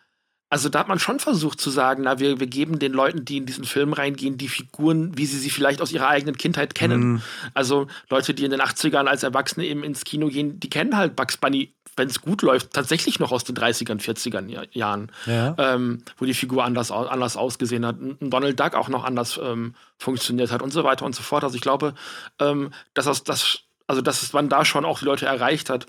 also 0.49 0.69
da 0.69 0.79
hat 0.79 0.87
man 0.87 0.99
schon 0.99 1.19
versucht 1.19 1.59
zu 1.59 1.69
sagen, 1.69 2.03
na, 2.03 2.19
wir, 2.19 2.39
wir 2.39 2.47
geben 2.47 2.77
den 2.77 2.93
Leuten, 2.93 3.25
die 3.25 3.37
in 3.37 3.45
diesen 3.45 3.65
Film 3.65 3.93
reingehen, 3.93 4.37
die 4.37 4.47
Figuren, 4.47 5.17
wie 5.17 5.25
sie 5.25 5.39
sie 5.39 5.49
vielleicht 5.49 5.81
aus 5.81 5.91
ihrer 5.91 6.07
eigenen 6.07 6.37
Kindheit 6.37 6.75
kennen. 6.75 7.13
Mhm. 7.13 7.21
Also 7.53 7.87
Leute, 8.09 8.33
die 8.33 8.45
in 8.45 8.51
den 8.51 8.61
80ern 8.61 9.07
als 9.07 9.23
Erwachsene 9.23 9.65
eben 9.65 9.83
ins 9.83 10.03
Kino 10.03 10.27
gehen, 10.27 10.59
die 10.59 10.69
kennen 10.69 10.95
halt 10.95 11.15
Bugs 11.15 11.37
Bunny, 11.37 11.73
wenn 11.97 12.09
es 12.09 12.21
gut 12.21 12.41
läuft, 12.41 12.73
tatsächlich 12.73 13.19
noch 13.19 13.31
aus 13.31 13.43
den 13.43 13.55
30ern, 13.55 14.01
40ern 14.01 14.67
Jahren, 14.71 15.11
ja. 15.25 15.55
ähm, 15.57 16.03
wo 16.17 16.25
die 16.25 16.33
Figur 16.33 16.63
anders, 16.63 16.91
anders 16.91 17.37
ausgesehen 17.37 17.85
hat, 17.85 17.95
Donald 18.19 18.59
Duck 18.59 18.75
auch 18.75 18.89
noch 18.89 19.03
anders 19.03 19.39
ähm, 19.41 19.75
funktioniert 19.97 20.51
hat 20.51 20.61
und 20.61 20.71
so 20.71 20.83
weiter 20.83 21.05
und 21.05 21.15
so 21.15 21.23
fort. 21.23 21.43
Also 21.43 21.55
ich 21.55 21.61
glaube, 21.61 21.93
ähm, 22.39 22.71
dass 22.93 23.05
das, 23.05 23.23
das, 23.23 23.59
also 23.87 24.01
dass 24.01 24.33
man 24.33 24.49
da 24.49 24.65
schon 24.65 24.85
auch 24.85 24.99
die 24.99 25.05
Leute 25.05 25.25
erreicht 25.25 25.69
hat. 25.69 25.87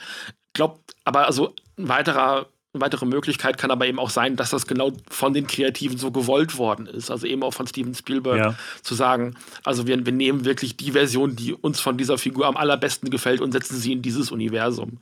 Glaubt, 0.52 0.94
aber 1.04 1.26
also 1.26 1.54
ein 1.76 1.88
weiterer 1.88 2.46
eine 2.76 2.84
weitere 2.84 3.06
Möglichkeit 3.06 3.58
kann 3.58 3.70
aber 3.70 3.86
eben 3.86 3.98
auch 3.98 4.10
sein, 4.10 4.36
dass 4.36 4.50
das 4.50 4.66
genau 4.66 4.92
von 5.10 5.34
den 5.34 5.46
Kreativen 5.46 5.98
so 5.98 6.10
gewollt 6.10 6.58
worden 6.58 6.86
ist. 6.86 7.10
Also 7.10 7.26
eben 7.26 7.42
auch 7.42 7.52
von 7.52 7.66
Steven 7.66 7.94
Spielberg 7.94 8.38
ja. 8.38 8.54
zu 8.82 8.94
sagen, 8.94 9.34
also 9.64 9.86
wir, 9.86 10.04
wir 10.04 10.12
nehmen 10.12 10.44
wirklich 10.44 10.76
die 10.76 10.92
Version, 10.92 11.36
die 11.36 11.52
uns 11.52 11.80
von 11.80 11.96
dieser 11.96 12.18
Figur 12.18 12.46
am 12.46 12.56
allerbesten 12.56 13.10
gefällt 13.10 13.40
und 13.40 13.52
setzen 13.52 13.76
sie 13.76 13.92
in 13.92 14.02
dieses 14.02 14.30
Universum. 14.30 14.98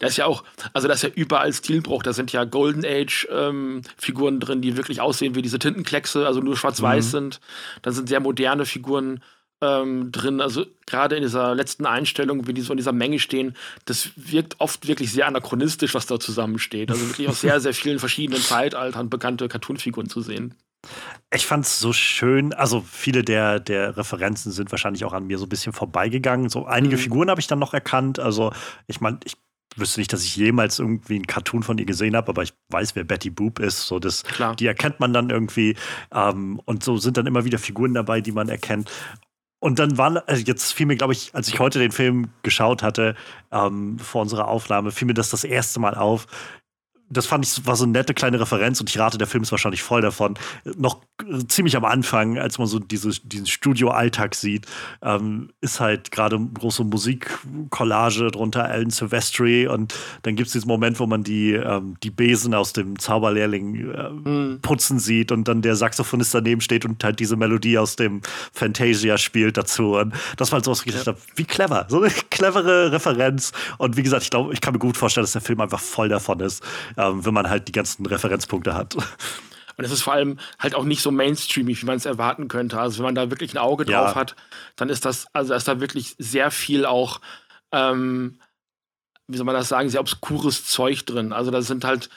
Da 0.00 0.06
ist 0.06 0.16
ja 0.16 0.26
auch, 0.26 0.44
also 0.72 0.88
da 0.88 0.94
ist 0.94 1.02
ja 1.02 1.10
überall 1.14 1.52
Stilbruch. 1.52 2.02
Da 2.02 2.12
sind 2.12 2.32
ja 2.32 2.44
Golden 2.44 2.84
Age-Figuren 2.84 4.34
ähm, 4.34 4.40
drin, 4.40 4.62
die 4.62 4.76
wirklich 4.76 5.00
aussehen 5.00 5.34
wie 5.34 5.42
diese 5.42 5.58
Tintenkleckse, 5.58 6.26
also 6.26 6.40
nur 6.40 6.56
schwarz-weiß 6.56 7.06
mhm. 7.06 7.10
sind. 7.10 7.40
Dann 7.82 7.92
sind 7.92 8.08
sehr 8.08 8.20
moderne 8.20 8.64
Figuren 8.64 9.20
ähm, 9.60 10.12
drin. 10.12 10.40
Also 10.40 10.66
gerade 10.86 11.16
in 11.16 11.22
dieser 11.22 11.54
letzten 11.54 11.86
Einstellung, 11.86 12.46
wie 12.46 12.54
die 12.54 12.60
so 12.60 12.72
in 12.72 12.76
dieser 12.76 12.92
Menge 12.92 13.18
stehen, 13.18 13.56
das 13.84 14.10
wirkt 14.16 14.56
oft 14.60 14.86
wirklich 14.86 15.12
sehr 15.12 15.26
anachronistisch, 15.26 15.94
was 15.94 16.06
da 16.06 16.20
zusammensteht. 16.20 16.90
Also 16.90 17.08
wirklich 17.08 17.28
aus 17.28 17.40
sehr, 17.40 17.60
sehr 17.60 17.74
vielen 17.74 17.98
verschiedenen 17.98 18.40
Zeitaltern 18.40 19.10
bekannte 19.10 19.48
Cartoonfiguren 19.48 20.08
zu 20.08 20.20
sehen. 20.20 20.54
Ich 21.34 21.46
fand 21.46 21.64
es 21.64 21.80
so 21.80 21.92
schön, 21.92 22.52
also 22.52 22.84
viele 22.88 23.24
der, 23.24 23.58
der 23.58 23.96
Referenzen 23.96 24.52
sind 24.52 24.70
wahrscheinlich 24.70 25.04
auch 25.04 25.12
an 25.12 25.26
mir 25.26 25.38
so 25.38 25.46
ein 25.46 25.48
bisschen 25.48 25.72
vorbeigegangen. 25.72 26.48
So 26.48 26.66
einige 26.66 26.96
mhm. 26.96 27.00
Figuren 27.00 27.30
habe 27.30 27.40
ich 27.40 27.48
dann 27.48 27.58
noch 27.58 27.74
erkannt. 27.74 28.20
Also 28.20 28.52
ich 28.86 29.00
meine, 29.00 29.18
ich 29.24 29.36
wüsste 29.74 30.00
nicht, 30.00 30.12
dass 30.12 30.24
ich 30.24 30.36
jemals 30.36 30.78
irgendwie 30.78 31.16
einen 31.16 31.26
Cartoon 31.26 31.62
von 31.62 31.78
ihr 31.78 31.86
gesehen 31.86 32.16
habe, 32.16 32.28
aber 32.28 32.42
ich 32.42 32.54
weiß, 32.70 32.94
wer 32.94 33.04
Betty 33.04 33.30
Boop 33.30 33.58
ist. 33.58 33.86
So 33.86 33.98
das, 33.98 34.22
die 34.58 34.66
erkennt 34.66 35.00
man 35.00 35.12
dann 35.12 35.30
irgendwie. 35.30 35.76
Ähm, 36.12 36.60
und 36.64 36.82
so 36.82 36.96
sind 36.96 37.16
dann 37.16 37.26
immer 37.26 37.44
wieder 37.44 37.58
Figuren 37.58 37.94
dabei, 37.94 38.20
die 38.20 38.32
man 38.32 38.48
erkennt. 38.48 38.90
Und 39.58 39.78
dann 39.78 39.96
waren, 39.96 40.18
also 40.18 40.42
jetzt 40.44 40.72
fiel 40.72 40.86
mir, 40.86 40.96
glaube 40.96 41.14
ich, 41.14 41.34
als 41.34 41.48
ich 41.48 41.58
heute 41.58 41.78
den 41.78 41.92
Film 41.92 42.28
geschaut 42.42 42.82
hatte, 42.82 43.14
ähm, 43.50 43.98
vor 43.98 44.22
unserer 44.22 44.48
Aufnahme, 44.48 44.92
fiel 44.92 45.06
mir 45.06 45.14
das 45.14 45.30
das 45.30 45.44
erste 45.44 45.80
Mal 45.80 45.94
auf, 45.94 46.26
das 47.08 47.26
fand 47.26 47.44
ich 47.46 47.66
war 47.66 47.76
so 47.76 47.84
eine 47.84 47.92
nette 47.92 48.14
kleine 48.14 48.40
Referenz 48.40 48.80
und 48.80 48.90
ich 48.90 48.98
rate, 48.98 49.18
der 49.18 49.26
Film 49.26 49.42
ist 49.42 49.52
wahrscheinlich 49.52 49.82
voll 49.82 50.00
davon. 50.00 50.34
Noch 50.76 51.00
ziemlich 51.48 51.76
am 51.76 51.84
Anfang, 51.84 52.38
als 52.38 52.58
man 52.58 52.66
so 52.66 52.78
diese, 52.78 53.10
diesen 53.22 53.46
Studio-Alltag 53.46 54.34
sieht, 54.34 54.66
ähm, 55.02 55.50
ist 55.60 55.78
halt 55.78 56.10
gerade 56.10 56.38
große 56.38 56.84
Musikcollage 56.84 58.30
drunter, 58.32 58.64
Alan 58.64 58.90
Silvestri 58.90 59.68
und 59.68 59.94
dann 60.22 60.34
gibt 60.34 60.48
es 60.48 60.52
diesen 60.52 60.66
Moment, 60.66 60.98
wo 60.98 61.06
man 61.06 61.22
die, 61.22 61.52
ähm, 61.52 61.96
die 62.02 62.10
Besen 62.10 62.54
aus 62.54 62.72
dem 62.72 62.98
Zauberlehrling 62.98 63.90
äh, 63.92 64.10
mhm. 64.10 64.58
putzen 64.60 64.98
sieht 64.98 65.30
und 65.30 65.46
dann 65.46 65.62
der 65.62 65.76
Saxophonist 65.76 66.34
daneben 66.34 66.60
steht 66.60 66.84
und 66.84 67.02
halt 67.04 67.20
diese 67.20 67.36
Melodie 67.36 67.78
aus 67.78 67.94
dem 67.94 68.20
Fantasia 68.52 69.16
spielt 69.16 69.56
dazu. 69.56 69.96
Und 69.96 70.12
das 70.36 70.50
war 70.50 70.56
halt 70.56 70.64
so 70.64 70.72
was, 70.72 70.80
ich 70.80 70.86
gedacht 70.86 71.06
habe, 71.06 71.18
wie 71.36 71.44
clever, 71.44 71.86
so 71.88 72.02
eine 72.02 72.10
clevere 72.30 72.90
Referenz. 72.90 73.52
Und 73.78 73.96
wie 73.96 74.02
gesagt, 74.02 74.24
ich 74.24 74.30
glaube, 74.30 74.52
ich 74.52 74.60
kann 74.60 74.72
mir 74.72 74.80
gut 74.80 74.96
vorstellen, 74.96 75.22
dass 75.22 75.32
der 75.32 75.40
Film 75.40 75.60
einfach 75.60 75.80
voll 75.80 76.08
davon 76.08 76.40
ist 76.40 76.64
ähm, 76.96 77.24
wenn 77.24 77.34
man 77.34 77.48
halt 77.48 77.68
die 77.68 77.72
ganzen 77.72 78.06
Referenzpunkte 78.06 78.74
hat. 78.74 78.96
Und 79.76 79.84
es 79.84 79.92
ist 79.92 80.02
vor 80.02 80.14
allem 80.14 80.38
halt 80.58 80.74
auch 80.74 80.84
nicht 80.84 81.02
so 81.02 81.10
mainstreamig, 81.10 81.82
wie 81.82 81.86
man 81.86 81.96
es 81.96 82.06
erwarten 82.06 82.48
könnte. 82.48 82.80
Also 82.80 82.98
wenn 82.98 83.06
man 83.06 83.14
da 83.14 83.30
wirklich 83.30 83.54
ein 83.54 83.58
Auge 83.58 83.84
ja. 83.84 84.04
drauf 84.04 84.14
hat, 84.14 84.36
dann 84.76 84.88
ist 84.88 85.04
das, 85.04 85.26
also 85.34 85.54
ist 85.54 85.68
da 85.68 85.80
wirklich 85.80 86.14
sehr 86.18 86.50
viel 86.50 86.86
auch, 86.86 87.20
ähm, 87.72 88.40
wie 89.28 89.36
soll 89.36 89.44
man 89.44 89.54
das 89.54 89.68
sagen, 89.68 89.90
sehr 89.90 90.00
obskures 90.00 90.64
Zeug 90.64 91.04
drin. 91.04 91.32
Also 91.32 91.50
da 91.50 91.60
sind 91.60 91.84
halt 91.84 92.08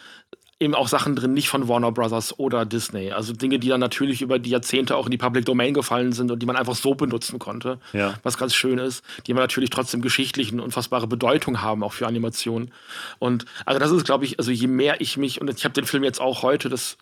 eben 0.59 0.75
auch 0.75 0.89
Sachen 0.89 1.15
drin, 1.15 1.33
nicht 1.33 1.47
von 1.47 1.67
Warner 1.67 1.91
Brothers 1.91 2.37
oder 2.37 2.65
Disney. 2.65 3.11
Also 3.11 3.33
Dinge, 3.33 3.59
die 3.59 3.69
dann 3.69 3.79
natürlich 3.79 4.21
über 4.21 4.39
die 4.39 4.49
Jahrzehnte 4.49 4.95
auch 4.97 5.05
in 5.05 5.11
die 5.11 5.17
Public 5.17 5.45
Domain 5.45 5.73
gefallen 5.73 6.11
sind 6.11 6.31
und 6.31 6.39
die 6.39 6.45
man 6.45 6.57
einfach 6.57 6.75
so 6.75 6.95
benutzen 6.95 7.39
konnte. 7.39 7.79
Ja. 7.93 8.15
Was 8.23 8.37
ganz 8.37 8.53
schön 8.53 8.77
ist, 8.77 9.03
die 9.25 9.31
aber 9.31 9.41
natürlich 9.41 9.69
trotzdem 9.69 10.01
geschichtlich 10.01 10.51
eine 10.51 10.61
unfassbare 10.61 11.07
Bedeutung 11.07 11.61
haben, 11.61 11.83
auch 11.83 11.93
für 11.93 12.07
Animationen. 12.07 12.71
Und 13.19 13.45
also 13.65 13.79
das 13.79 13.91
ist, 13.91 14.05
glaube 14.05 14.25
ich, 14.25 14.37
also 14.37 14.51
je 14.51 14.67
mehr 14.67 14.99
ich 14.99 15.15
mich, 15.15 15.39
und 15.39 15.49
ich 15.49 15.63
habe 15.63 15.73
den 15.73 15.85
Film 15.85 16.03
jetzt 16.03 16.19
auch 16.19 16.43
heute, 16.43 16.67
das 16.67 16.97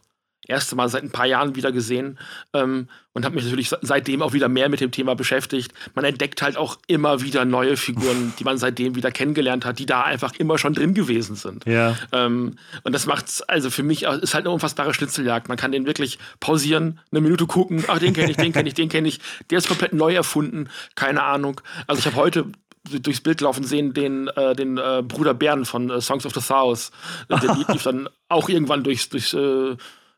erste 0.47 0.75
Mal 0.75 0.89
seit 0.89 1.03
ein 1.03 1.11
paar 1.11 1.25
Jahren 1.25 1.55
wieder 1.55 1.71
gesehen 1.71 2.17
ähm, 2.53 2.87
und 3.13 3.25
habe 3.25 3.35
mich 3.35 3.45
natürlich 3.45 3.71
seitdem 3.81 4.21
auch 4.21 4.33
wieder 4.33 4.47
mehr 4.47 4.69
mit 4.69 4.79
dem 4.79 4.91
Thema 4.91 5.15
beschäftigt. 5.15 5.73
Man 5.95 6.05
entdeckt 6.05 6.41
halt 6.41 6.57
auch 6.57 6.77
immer 6.87 7.21
wieder 7.21 7.45
neue 7.45 7.77
Figuren, 7.77 8.33
die 8.39 8.43
man 8.43 8.57
seitdem 8.57 8.95
wieder 8.95 9.11
kennengelernt 9.11 9.65
hat, 9.65 9.79
die 9.79 9.85
da 9.85 10.03
einfach 10.03 10.33
immer 10.37 10.57
schon 10.57 10.73
drin 10.73 10.93
gewesen 10.93 11.35
sind. 11.35 11.65
Ja. 11.65 11.95
Ähm, 12.11 12.57
und 12.83 12.93
das 12.93 13.05
macht's, 13.05 13.41
also 13.41 13.69
für 13.69 13.83
mich 13.83 14.03
ist 14.03 14.33
halt 14.33 14.45
eine 14.45 14.51
unfassbare 14.51 14.93
Schnitzeljagd. 14.93 15.49
Man 15.49 15.57
kann 15.57 15.71
den 15.71 15.85
wirklich 15.85 16.19
pausieren, 16.39 16.99
eine 17.11 17.21
Minute 17.21 17.45
gucken, 17.45 17.83
ach, 17.87 17.99
den 17.99 18.13
kenne 18.13 18.31
ich, 18.31 18.37
den 18.37 18.53
kenne 18.53 18.67
ich, 18.67 18.75
den 18.75 18.89
kenne 18.89 19.07
ich. 19.07 19.19
Der 19.49 19.57
ist 19.57 19.67
komplett 19.67 19.93
neu 19.93 20.13
erfunden, 20.13 20.69
keine 20.95 21.23
Ahnung. 21.23 21.61
Also 21.87 21.99
ich 21.99 22.05
habe 22.05 22.17
heute 22.17 22.45
durchs 22.89 23.21
Bild 23.21 23.41
laufen 23.41 23.63
sehen, 23.63 23.93
den, 23.93 24.27
äh, 24.29 24.55
den 24.55 24.77
äh, 24.77 25.03
Bruder 25.05 25.33
Bären 25.33 25.65
von 25.65 25.89
äh, 25.89 26.01
Songs 26.01 26.25
of 26.25 26.33
the 26.33 26.41
South. 26.41 26.91
Der 27.29 27.55
lief 27.55 27.83
dann 27.83 28.09
auch 28.29 28.49
irgendwann 28.49 28.83
durchs, 28.83 29.09
durchs 29.09 29.35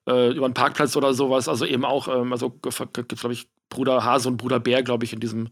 äh, 0.08 0.32
über 0.32 0.46
einen 0.46 0.54
Parkplatz 0.54 0.96
oder 0.96 1.14
sowas. 1.14 1.48
Also 1.48 1.66
eben 1.66 1.86
auch, 1.86 2.08
ähm, 2.08 2.32
also 2.32 2.50
gibt 2.50 3.14
es, 3.14 3.20
glaube 3.20 3.34
ich, 3.34 3.48
Bruder 3.70 4.04
Hase 4.04 4.30
und 4.30 4.38
Bruder 4.38 4.60
Bär, 4.60 4.84
glaube 4.84 5.06
ich, 5.06 5.14
in 5.14 5.20
diesem 5.20 5.50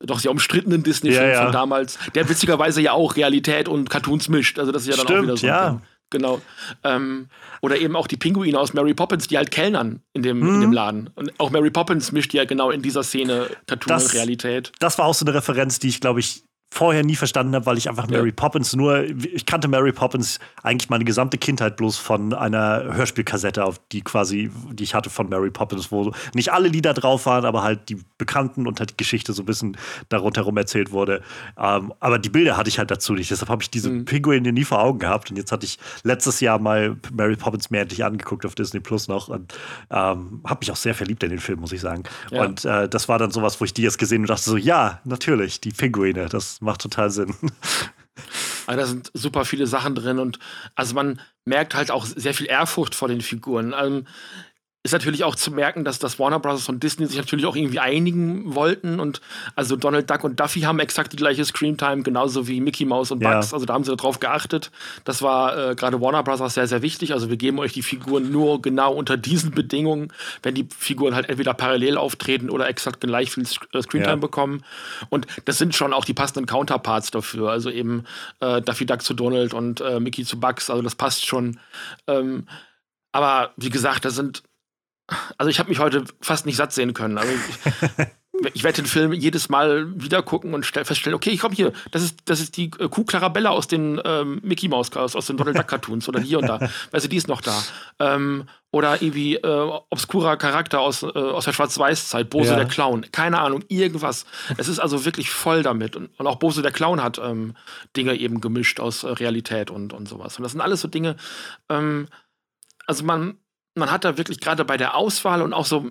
doch 0.00 0.18
sehr 0.18 0.30
umstrittenen 0.30 0.82
Disney-Film 0.82 1.28
ja, 1.28 1.32
ja. 1.32 1.42
von 1.44 1.52
damals, 1.52 1.98
der 2.14 2.28
witzigerweise 2.28 2.80
ja 2.80 2.92
auch 2.92 3.16
Realität 3.16 3.68
und 3.68 3.90
Cartoons 3.90 4.28
mischt. 4.28 4.58
Also 4.58 4.72
das 4.72 4.82
ist 4.82 4.88
ja 4.88 4.96
dann 4.96 5.04
Stimmt, 5.04 5.18
auch 5.18 5.22
wieder 5.24 5.36
so. 5.36 5.46
Ja. 5.46 5.70
Ding. 5.70 5.82
Genau. 6.10 6.42
Ähm, 6.82 7.28
oder 7.60 7.78
eben 7.78 7.94
auch 7.94 8.08
die 8.08 8.16
Pinguine 8.16 8.58
aus 8.58 8.74
Mary 8.74 8.94
Poppins, 8.94 9.28
die 9.28 9.36
halt 9.36 9.52
kellnern 9.52 10.02
in 10.12 10.22
dem, 10.22 10.40
mhm. 10.40 10.54
in 10.54 10.60
dem 10.62 10.72
Laden. 10.72 11.10
Und 11.14 11.38
auch 11.38 11.50
Mary 11.50 11.70
Poppins 11.70 12.10
mischt 12.10 12.34
ja 12.34 12.44
genau 12.44 12.70
in 12.70 12.82
dieser 12.82 13.04
Szene 13.04 13.46
Cartoon 13.66 13.88
das, 13.88 14.06
und 14.06 14.14
Realität. 14.14 14.72
Das 14.80 14.98
war 14.98 15.06
auch 15.06 15.14
so 15.14 15.24
eine 15.24 15.34
Referenz, 15.34 15.78
die 15.78 15.88
ich, 15.88 16.00
glaube 16.00 16.20
ich, 16.20 16.42
vorher 16.72 17.04
nie 17.04 17.16
verstanden 17.16 17.54
habe, 17.54 17.66
weil 17.66 17.78
ich 17.78 17.88
einfach 17.88 18.08
Mary 18.08 18.28
ja. 18.28 18.34
Poppins 18.34 18.74
nur, 18.76 19.02
ich 19.02 19.44
kannte 19.44 19.66
Mary 19.66 19.92
Poppins 19.92 20.38
eigentlich 20.62 20.88
meine 20.88 21.04
gesamte 21.04 21.36
Kindheit 21.36 21.76
bloß 21.76 21.96
von 21.96 22.32
einer 22.32 22.94
Hörspielkassette, 22.94 23.64
auf 23.64 23.80
die 23.90 24.02
quasi, 24.02 24.50
die 24.72 24.84
ich 24.84 24.94
hatte 24.94 25.10
von 25.10 25.28
Mary 25.28 25.50
Poppins, 25.50 25.90
wo 25.90 26.12
nicht 26.32 26.52
alle 26.52 26.68
Lieder 26.68 26.94
drauf 26.94 27.26
waren, 27.26 27.44
aber 27.44 27.62
halt 27.62 27.88
die 27.88 27.98
bekannten 28.18 28.66
und 28.68 28.78
halt 28.78 28.90
die 28.90 28.96
Geschichte 28.96 29.32
so 29.32 29.42
ein 29.42 29.46
bisschen 29.46 29.76
darunter 30.08 30.42
rum 30.42 30.56
erzählt 30.56 30.92
wurde. 30.92 31.22
Ähm, 31.58 31.92
aber 31.98 32.18
die 32.18 32.28
Bilder 32.28 32.56
hatte 32.56 32.68
ich 32.68 32.78
halt 32.78 32.90
dazu 32.90 33.14
nicht. 33.14 33.30
Deshalb 33.30 33.48
habe 33.50 33.62
ich 33.62 33.70
diese 33.70 33.90
mhm. 33.90 34.04
Pinguine 34.04 34.52
nie 34.52 34.64
vor 34.64 34.80
Augen 34.80 35.00
gehabt. 35.00 35.30
Und 35.30 35.36
jetzt 35.36 35.50
hatte 35.52 35.66
ich 35.66 35.78
letztes 36.04 36.40
Jahr 36.40 36.58
mal 36.58 36.96
Mary 37.12 37.36
Poppins 37.36 37.70
mehr 37.70 37.82
endlich 37.82 38.04
angeguckt 38.04 38.46
auf 38.46 38.54
Disney 38.54 38.80
Plus 38.80 39.08
noch 39.08 39.28
und 39.28 39.54
ähm, 39.90 40.40
habe 40.44 40.60
mich 40.60 40.70
auch 40.70 40.76
sehr 40.76 40.94
verliebt 40.94 41.22
in 41.24 41.30
den 41.30 41.40
Film, 41.40 41.60
muss 41.60 41.72
ich 41.72 41.80
sagen. 41.80 42.04
Ja. 42.30 42.44
Und 42.44 42.64
äh, 42.64 42.88
das 42.88 43.08
war 43.08 43.18
dann 43.18 43.30
sowas, 43.30 43.60
wo 43.60 43.64
ich 43.64 43.74
die 43.74 43.82
jetzt 43.82 43.98
gesehen 43.98 44.22
und 44.22 44.30
dachte 44.30 44.48
so, 44.48 44.56
ja, 44.56 45.00
natürlich, 45.04 45.60
die 45.60 45.70
Pinguine, 45.70 46.26
das 46.26 46.59
macht 46.60 46.80
total 46.80 47.10
Sinn. 47.10 47.34
Also 48.66 48.80
da 48.80 48.86
sind 48.86 49.10
super 49.14 49.44
viele 49.44 49.66
Sachen 49.66 49.96
drin 49.96 50.20
und 50.20 50.38
also 50.76 50.94
man 50.94 51.20
merkt 51.44 51.74
halt 51.74 51.90
auch 51.90 52.06
sehr 52.06 52.34
viel 52.34 52.46
Ehrfurcht 52.46 52.94
vor 52.94 53.08
den 53.08 53.20
Figuren. 53.20 53.74
Ähm, 53.76 54.06
ist 54.82 54.92
natürlich 54.92 55.24
auch 55.24 55.36
zu 55.36 55.50
merken, 55.50 55.84
dass 55.84 55.98
das 55.98 56.18
Warner 56.18 56.40
Bros. 56.40 56.66
und 56.70 56.82
Disney 56.82 57.04
sich 57.04 57.18
natürlich 57.18 57.44
auch 57.44 57.54
irgendwie 57.54 57.80
einigen 57.80 58.54
wollten. 58.54 58.98
Und 58.98 59.20
also 59.54 59.76
Donald 59.76 60.08
Duck 60.08 60.24
und 60.24 60.40
Duffy 60.40 60.60
haben 60.60 60.78
exakt 60.78 61.12
die 61.12 61.18
gleiche 61.18 61.44
Screamtime, 61.44 62.02
genauso 62.02 62.48
wie 62.48 62.62
Mickey 62.62 62.86
Mouse 62.86 63.10
und 63.10 63.18
Bugs. 63.18 63.50
Ja. 63.50 63.54
Also 63.54 63.66
da 63.66 63.74
haben 63.74 63.84
sie 63.84 63.94
darauf 63.94 64.20
geachtet. 64.20 64.70
Das 65.04 65.20
war 65.20 65.72
äh, 65.72 65.74
gerade 65.74 66.00
Warner 66.00 66.22
Bros. 66.22 66.54
sehr, 66.54 66.66
sehr 66.66 66.80
wichtig. 66.80 67.12
Also 67.12 67.28
wir 67.28 67.36
geben 67.36 67.58
euch 67.58 67.74
die 67.74 67.82
Figuren 67.82 68.32
nur 68.32 68.62
genau 68.62 68.94
unter 68.94 69.18
diesen 69.18 69.50
Bedingungen, 69.50 70.14
wenn 70.42 70.54
die 70.54 70.66
Figuren 70.74 71.14
halt 71.14 71.28
entweder 71.28 71.52
parallel 71.52 71.98
auftreten 71.98 72.48
oder 72.48 72.66
exakt 72.66 73.02
gleich 73.02 73.30
viel 73.30 73.44
äh, 73.44 73.82
Screamtime 73.82 74.14
ja. 74.14 74.16
bekommen. 74.16 74.64
Und 75.10 75.26
das 75.44 75.58
sind 75.58 75.74
schon 75.74 75.92
auch 75.92 76.06
die 76.06 76.14
passenden 76.14 76.46
Counterparts 76.46 77.10
dafür. 77.10 77.50
Also 77.50 77.68
eben 77.70 78.04
äh, 78.40 78.62
Duffy 78.62 78.86
Duck 78.86 79.02
zu 79.02 79.12
Donald 79.12 79.52
und 79.52 79.82
äh, 79.82 80.00
Mickey 80.00 80.24
zu 80.24 80.40
Bugs. 80.40 80.70
Also 80.70 80.82
das 80.82 80.94
passt 80.94 81.26
schon. 81.26 81.60
Ähm, 82.06 82.46
aber 83.12 83.52
wie 83.56 83.70
gesagt, 83.70 84.04
da 84.04 84.10
sind 84.10 84.42
also 85.38 85.50
ich 85.50 85.58
habe 85.58 85.68
mich 85.68 85.78
heute 85.78 86.04
fast 86.20 86.46
nicht 86.46 86.56
satt 86.56 86.72
sehen 86.72 86.94
können. 86.94 87.18
Also 87.18 87.32
ich, 87.32 88.06
ich 88.54 88.64
werde 88.64 88.82
den 88.82 88.86
Film 88.86 89.12
jedes 89.12 89.48
Mal 89.48 89.92
wieder 90.00 90.22
gucken 90.22 90.54
und 90.54 90.64
feststellen, 90.64 91.14
okay, 91.14 91.30
ich 91.30 91.40
komme 91.40 91.54
hier, 91.54 91.72
das 91.90 92.02
ist, 92.02 92.18
das 92.24 92.40
ist 92.40 92.56
die 92.56 92.70
äh, 92.78 92.88
Kuh 92.88 93.04
Clarabella 93.04 93.50
aus 93.50 93.68
den 93.68 94.00
ähm, 94.04 94.40
Mickey 94.42 94.68
Mouse 94.68 94.96
aus, 94.96 95.14
aus 95.14 95.26
den 95.26 95.36
Donald 95.36 95.58
Duck 95.58 95.68
Cartoons 95.68 96.08
oder 96.08 96.20
hier 96.20 96.38
und 96.38 96.46
da. 96.46 96.58
Weißt 96.90 97.04
du, 97.04 97.08
die 97.08 97.16
ist 97.16 97.28
noch 97.28 97.40
da. 97.40 97.62
Ähm, 97.98 98.44
oder 98.72 99.02
irgendwie 99.02 99.34
äh, 99.34 99.80
obskurer 99.90 100.36
Charakter 100.36 100.80
aus, 100.80 101.02
äh, 101.02 101.06
aus 101.06 101.44
der 101.44 101.52
Schwarz-Weiß-Zeit, 101.52 102.30
Bose 102.30 102.50
ja. 102.50 102.56
der 102.56 102.66
Clown. 102.66 103.04
Keine 103.10 103.40
Ahnung, 103.40 103.64
irgendwas. 103.68 104.26
Es 104.56 104.68
ist 104.68 104.78
also 104.78 105.04
wirklich 105.04 105.30
voll 105.30 105.62
damit. 105.62 105.96
Und, 105.96 106.08
und 106.18 106.26
auch 106.26 106.36
Bose 106.36 106.62
der 106.62 106.72
Clown 106.72 107.02
hat 107.02 107.18
ähm, 107.18 107.54
Dinge 107.96 108.14
eben 108.14 108.40
gemischt 108.40 108.80
aus 108.80 109.02
äh, 109.02 109.08
Realität 109.08 109.70
und, 109.70 109.92
und 109.92 110.08
sowas. 110.08 110.36
Und 110.38 110.44
das 110.44 110.52
sind 110.52 110.60
alles 110.60 110.80
so 110.80 110.88
Dinge, 110.88 111.16
ähm, 111.68 112.06
also 112.86 113.04
man, 113.04 113.38
man 113.80 113.90
hat 113.90 114.04
da 114.04 114.16
wirklich 114.16 114.38
gerade 114.38 114.64
bei 114.64 114.76
der 114.76 114.94
Auswahl 114.94 115.42
und 115.42 115.52
auch 115.52 115.66
so 115.66 115.90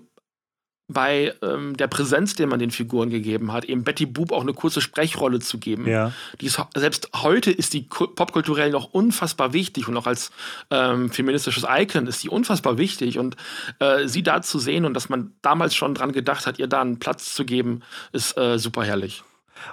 bei 0.89 1.33
ähm, 1.43 1.77
der 1.77 1.87
Präsenz, 1.87 2.35
den 2.35 2.49
man 2.49 2.59
den 2.59 2.71
Figuren 2.71 3.09
gegeben 3.09 3.53
hat, 3.53 3.63
eben 3.65 3.83
Betty 3.83 4.07
Boop 4.07 4.31
auch 4.31 4.41
eine 4.41 4.53
kurze 4.53 4.81
Sprechrolle 4.81 5.39
zu 5.39 5.59
geben. 5.59 5.87
Ja. 5.87 6.11
Die 6.41 6.47
ist, 6.47 6.59
selbst 6.75 7.09
heute 7.15 7.51
ist 7.51 7.73
die 7.73 7.81
popkulturell 7.81 8.71
noch 8.71 8.91
unfassbar 8.91 9.53
wichtig 9.53 9.87
und 9.87 9.95
auch 9.97 10.07
als 10.07 10.31
ähm, 10.71 11.11
feministisches 11.11 11.65
Icon 11.69 12.07
ist 12.07 12.23
die 12.23 12.29
unfassbar 12.29 12.79
wichtig. 12.79 13.19
Und 13.19 13.35
äh, 13.77 14.07
sie 14.07 14.23
da 14.23 14.41
zu 14.41 14.57
sehen 14.57 14.85
und 14.85 14.95
dass 14.95 15.09
man 15.09 15.33
damals 15.43 15.75
schon 15.75 15.93
dran 15.93 16.11
gedacht 16.11 16.47
hat, 16.47 16.57
ihr 16.57 16.67
da 16.67 16.81
einen 16.81 16.97
Platz 16.97 17.35
zu 17.35 17.45
geben, 17.45 17.81
ist 18.11 18.35
äh, 18.37 18.57
super 18.57 18.83
herrlich. 18.83 19.23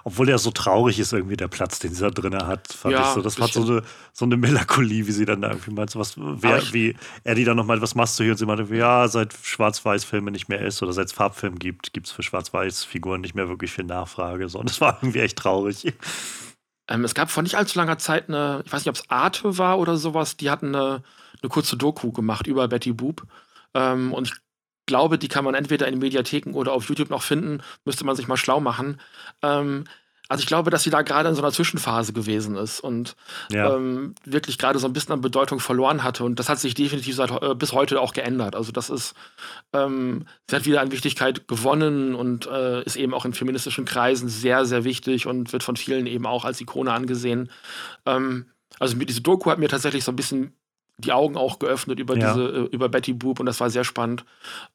Obwohl 0.04 0.26
der 0.26 0.38
so 0.38 0.50
traurig 0.50 0.98
ist, 0.98 1.12
irgendwie 1.12 1.36
der 1.36 1.48
Platz, 1.48 1.78
den 1.78 1.94
sie 1.94 2.02
da 2.02 2.10
drin 2.10 2.36
hat, 2.36 2.68
fand 2.72 2.94
ja, 2.94 3.02
ich 3.02 3.06
so. 3.08 3.22
Das 3.22 3.38
war 3.38 3.48
so 3.48 3.62
eine, 3.62 3.82
so 4.12 4.24
eine 4.24 4.36
Melancholie, 4.36 5.06
wie 5.06 5.12
sie 5.12 5.24
dann 5.24 5.42
da 5.42 5.50
irgendwie 5.50 5.72
meint, 5.72 5.90
so 5.90 5.98
was, 5.98 6.14
wer, 6.16 6.62
wie 6.72 6.96
Eddie 7.24 7.44
dann 7.44 7.56
nochmal, 7.56 7.80
was 7.80 7.94
machst 7.94 8.18
du 8.18 8.24
hier? 8.24 8.32
Und 8.32 8.38
sie 8.38 8.46
meinte, 8.46 8.74
ja, 8.74 9.08
seit 9.08 9.34
Schwarz-Weiß-Filme 9.34 10.30
nicht 10.30 10.48
mehr 10.48 10.60
ist 10.60 10.82
oder 10.82 10.92
seit 10.92 11.06
es 11.06 11.12
Farbfilm 11.12 11.58
gibt, 11.58 11.92
gibt 11.92 12.06
es 12.06 12.12
für 12.12 12.22
Schwarz-Weiß-Figuren 12.22 13.20
nicht 13.20 13.34
mehr 13.34 13.48
wirklich 13.48 13.72
viel 13.72 13.84
Nachfrage. 13.84 14.48
So. 14.48 14.58
Und 14.58 14.70
das 14.70 14.80
war 14.80 14.98
irgendwie 15.00 15.20
echt 15.20 15.38
traurig. 15.38 15.92
Ähm, 16.88 17.04
es 17.04 17.14
gab 17.14 17.30
vor 17.30 17.42
nicht 17.42 17.56
allzu 17.56 17.78
langer 17.78 17.98
Zeit 17.98 18.28
eine, 18.28 18.62
ich 18.64 18.72
weiß 18.72 18.82
nicht, 18.82 18.88
ob 18.88 18.94
es 18.94 19.10
Arte 19.10 19.58
war 19.58 19.78
oder 19.78 19.96
sowas, 19.96 20.36
die 20.36 20.50
hatten 20.50 20.74
eine, 20.74 21.02
eine 21.42 21.48
kurze 21.48 21.76
Doku 21.76 22.12
gemacht 22.12 22.46
über 22.46 22.68
Betty 22.68 22.92
Boop. 22.92 23.26
Ähm, 23.74 24.12
und 24.12 24.28
ich 24.28 24.34
glaube, 24.86 25.18
die 25.18 25.28
kann 25.28 25.44
man 25.44 25.54
entweder 25.54 25.88
in 25.88 25.98
Mediatheken 25.98 26.54
oder 26.54 26.72
auf 26.72 26.88
YouTube 26.88 27.10
noch 27.10 27.22
finden. 27.22 27.62
Müsste 27.84 28.04
man 28.04 28.16
sich 28.16 28.28
mal 28.28 28.36
schlau 28.36 28.60
machen. 28.60 29.00
Ähm, 29.42 29.84
also 30.28 30.40
ich 30.40 30.46
glaube, 30.46 30.70
dass 30.70 30.82
sie 30.82 30.90
da 30.90 31.02
gerade 31.02 31.28
in 31.28 31.34
so 31.34 31.42
einer 31.42 31.52
Zwischenphase 31.52 32.12
gewesen 32.12 32.56
ist 32.56 32.80
und 32.80 33.14
ja. 33.50 33.74
ähm, 33.74 34.14
wirklich 34.24 34.58
gerade 34.58 34.78
so 34.78 34.86
ein 34.88 34.92
bisschen 34.92 35.12
an 35.12 35.20
Bedeutung 35.20 35.60
verloren 35.60 36.02
hatte. 36.02 36.24
Und 36.24 36.40
das 36.40 36.48
hat 36.48 36.58
sich 36.58 36.74
definitiv 36.74 37.14
seit, 37.14 37.30
äh, 37.30 37.54
bis 37.54 37.72
heute 37.72 38.00
auch 38.00 38.12
geändert. 38.12 38.56
Also 38.56 38.72
das 38.72 38.90
ist, 38.90 39.14
ähm, 39.72 40.26
sie 40.50 40.56
hat 40.56 40.66
wieder 40.66 40.80
an 40.80 40.90
Wichtigkeit 40.90 41.46
gewonnen 41.46 42.14
und 42.16 42.46
äh, 42.46 42.82
ist 42.82 42.96
eben 42.96 43.14
auch 43.14 43.24
in 43.24 43.34
feministischen 43.34 43.84
Kreisen 43.84 44.28
sehr, 44.28 44.64
sehr 44.64 44.82
wichtig 44.82 45.26
und 45.26 45.52
wird 45.52 45.62
von 45.62 45.76
vielen 45.76 46.06
eben 46.06 46.26
auch 46.26 46.44
als 46.44 46.60
Ikone 46.60 46.92
angesehen. 46.92 47.50
Ähm, 48.04 48.46
also 48.80 48.96
diese 48.96 49.20
Doku 49.20 49.50
hat 49.50 49.58
mir 49.58 49.68
tatsächlich 49.68 50.02
so 50.02 50.10
ein 50.10 50.16
bisschen 50.16 50.52
die 50.98 51.12
Augen 51.12 51.36
auch 51.36 51.58
geöffnet 51.58 51.98
über 51.98 52.16
ja. 52.16 52.32
diese, 52.32 52.48
äh, 52.48 52.68
über 52.74 52.88
Betty 52.88 53.12
Boop 53.12 53.40
und 53.40 53.46
das 53.46 53.60
war 53.60 53.70
sehr 53.70 53.84
spannend. 53.84 54.24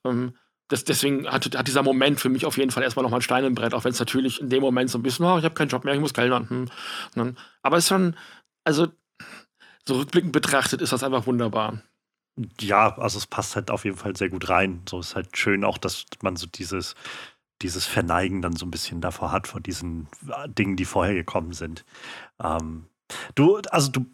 Ähm, 0.06 0.34
das, 0.68 0.86
deswegen 0.86 1.28
hat, 1.28 1.56
hat, 1.56 1.68
dieser 1.68 1.84
Moment 1.84 2.20
für 2.20 2.30
mich 2.30 2.46
auf 2.46 2.58
jeden 2.58 2.72
Fall 2.72 2.84
erstmal 2.84 3.04
nochmal 3.04 3.20
ein 3.20 3.24
Stein 3.24 3.44
im 3.44 3.56
Brett, 3.56 3.74
auch 3.74 3.84
wenn 3.84 3.92
es 3.92 4.00
natürlich 4.00 4.40
in 4.40 4.50
dem 4.50 4.62
Moment 4.62 4.90
so 4.90 4.98
ein 4.98 5.04
bisschen, 5.04 5.26
oh, 5.26 5.38
ich 5.38 5.44
habe 5.44 5.56
keinen 5.56 5.68
Job 5.68 5.84
mehr, 5.84 5.94
ich 5.94 6.00
muss 6.00 6.14
kellnern. 6.14 6.50
Hm. 6.50 6.70
hm. 7.16 7.36
Aber 7.62 7.78
es 7.78 7.86
ist 7.86 7.90
schon, 7.90 8.16
also 8.64 8.88
so 9.88 9.96
rückblickend 9.96 10.32
betrachtet 10.32 10.82
ist 10.82 10.94
das 10.94 11.04
einfach 11.04 11.28
wunderbar. 11.28 11.82
Ja, 12.60 12.98
also 12.98 13.18
es 13.18 13.28
passt 13.28 13.56
halt 13.56 13.70
auf 13.72 13.84
jeden 13.84 13.98
Fall 13.98 14.16
sehr 14.16 14.30
gut 14.30 14.48
rein. 14.48 14.82
So 14.88 15.00
ist 15.00 15.16
halt 15.16 15.38
schön 15.38 15.66
auch, 15.66 15.78
dass 15.78 16.06
man 16.22 16.38
so 16.38 16.48
dieses, 16.48 16.96
dieses 17.62 17.86
Verneigen 17.86 18.42
dann 18.42 18.56
so 18.56 18.66
ein 18.66 18.72
bisschen 18.72 19.02
davor 19.02 19.32
hat, 19.32 19.48
vor 19.48 19.60
diesen 19.60 20.08
äh, 20.28 20.48
Dingen, 20.48 20.78
die 20.78 20.86
vorher 20.86 21.14
gekommen 21.14 21.54
sind. 21.54 21.84
Ähm, 22.42 22.88
du, 23.36 23.58
also 23.70 23.92
du 23.92 24.06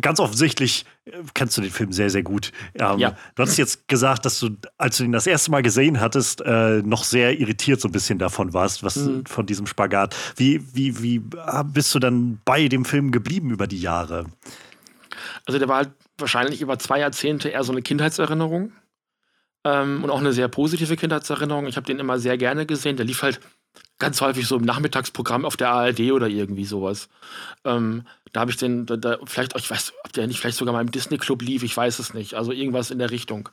ganz 0.00 0.20
offensichtlich 0.20 0.84
äh, 1.04 1.12
kennst 1.34 1.56
du 1.56 1.60
den 1.60 1.70
Film 1.70 1.92
sehr, 1.92 2.10
sehr 2.10 2.22
gut. 2.22 2.52
Ähm, 2.74 2.98
ja. 2.98 3.16
Du 3.34 3.42
hast 3.42 3.56
jetzt 3.56 3.88
gesagt, 3.88 4.24
dass 4.24 4.40
du, 4.40 4.50
als 4.78 4.96
du 4.96 5.04
ihn 5.04 5.12
das 5.12 5.26
erste 5.26 5.50
Mal 5.50 5.62
gesehen 5.62 6.00
hattest, 6.00 6.40
äh, 6.40 6.82
noch 6.82 7.04
sehr 7.04 7.38
irritiert 7.38 7.80
so 7.80 7.88
ein 7.88 7.92
bisschen 7.92 8.18
davon 8.18 8.54
warst, 8.54 8.82
was 8.82 8.96
mhm. 8.96 9.26
von 9.26 9.46
diesem 9.46 9.66
Spagat. 9.66 10.16
Wie, 10.36 10.62
wie, 10.74 11.02
wie 11.02 11.22
bist 11.64 11.94
du 11.94 11.98
dann 11.98 12.40
bei 12.44 12.68
dem 12.68 12.84
Film 12.84 13.10
geblieben 13.10 13.50
über 13.50 13.66
die 13.66 13.80
Jahre? 13.80 14.26
Also 15.44 15.58
der 15.58 15.68
war 15.68 15.76
halt 15.78 15.90
wahrscheinlich 16.18 16.60
über 16.60 16.78
zwei 16.78 17.00
Jahrzehnte 17.00 17.48
eher 17.50 17.64
so 17.64 17.72
eine 17.72 17.82
Kindheitserinnerung. 17.82 18.72
Ähm, 19.64 20.04
und 20.04 20.10
auch 20.10 20.20
eine 20.20 20.32
sehr 20.32 20.48
positive 20.48 20.96
Kindheitserinnerung. 20.96 21.66
Ich 21.66 21.76
habe 21.76 21.86
den 21.86 21.98
immer 21.98 22.18
sehr 22.18 22.38
gerne 22.38 22.66
gesehen. 22.66 22.96
Der 22.96 23.04
lief 23.04 23.22
halt 23.22 23.40
ganz 23.98 24.20
häufig 24.20 24.46
so 24.46 24.56
im 24.56 24.64
Nachmittagsprogramm 24.64 25.44
auf 25.44 25.56
der 25.56 25.70
ARD 25.70 26.12
oder 26.12 26.28
irgendwie 26.28 26.64
sowas. 26.64 27.08
Ähm, 27.64 28.06
da 28.32 28.40
habe 28.40 28.50
ich 28.50 28.56
den, 28.56 28.86
da, 28.86 28.96
da, 28.96 29.18
vielleicht, 29.24 29.56
ich 29.56 29.70
weiß, 29.70 29.94
ob 30.04 30.12
der 30.12 30.26
nicht 30.26 30.40
vielleicht 30.40 30.58
sogar 30.58 30.74
mal 30.74 30.82
im 30.82 30.90
Disney 30.90 31.18
Club 31.18 31.42
lief, 31.42 31.62
ich 31.62 31.76
weiß 31.76 31.98
es 31.98 32.12
nicht. 32.12 32.34
Also 32.34 32.52
irgendwas 32.52 32.90
in 32.90 32.98
der 32.98 33.10
Richtung. 33.10 33.48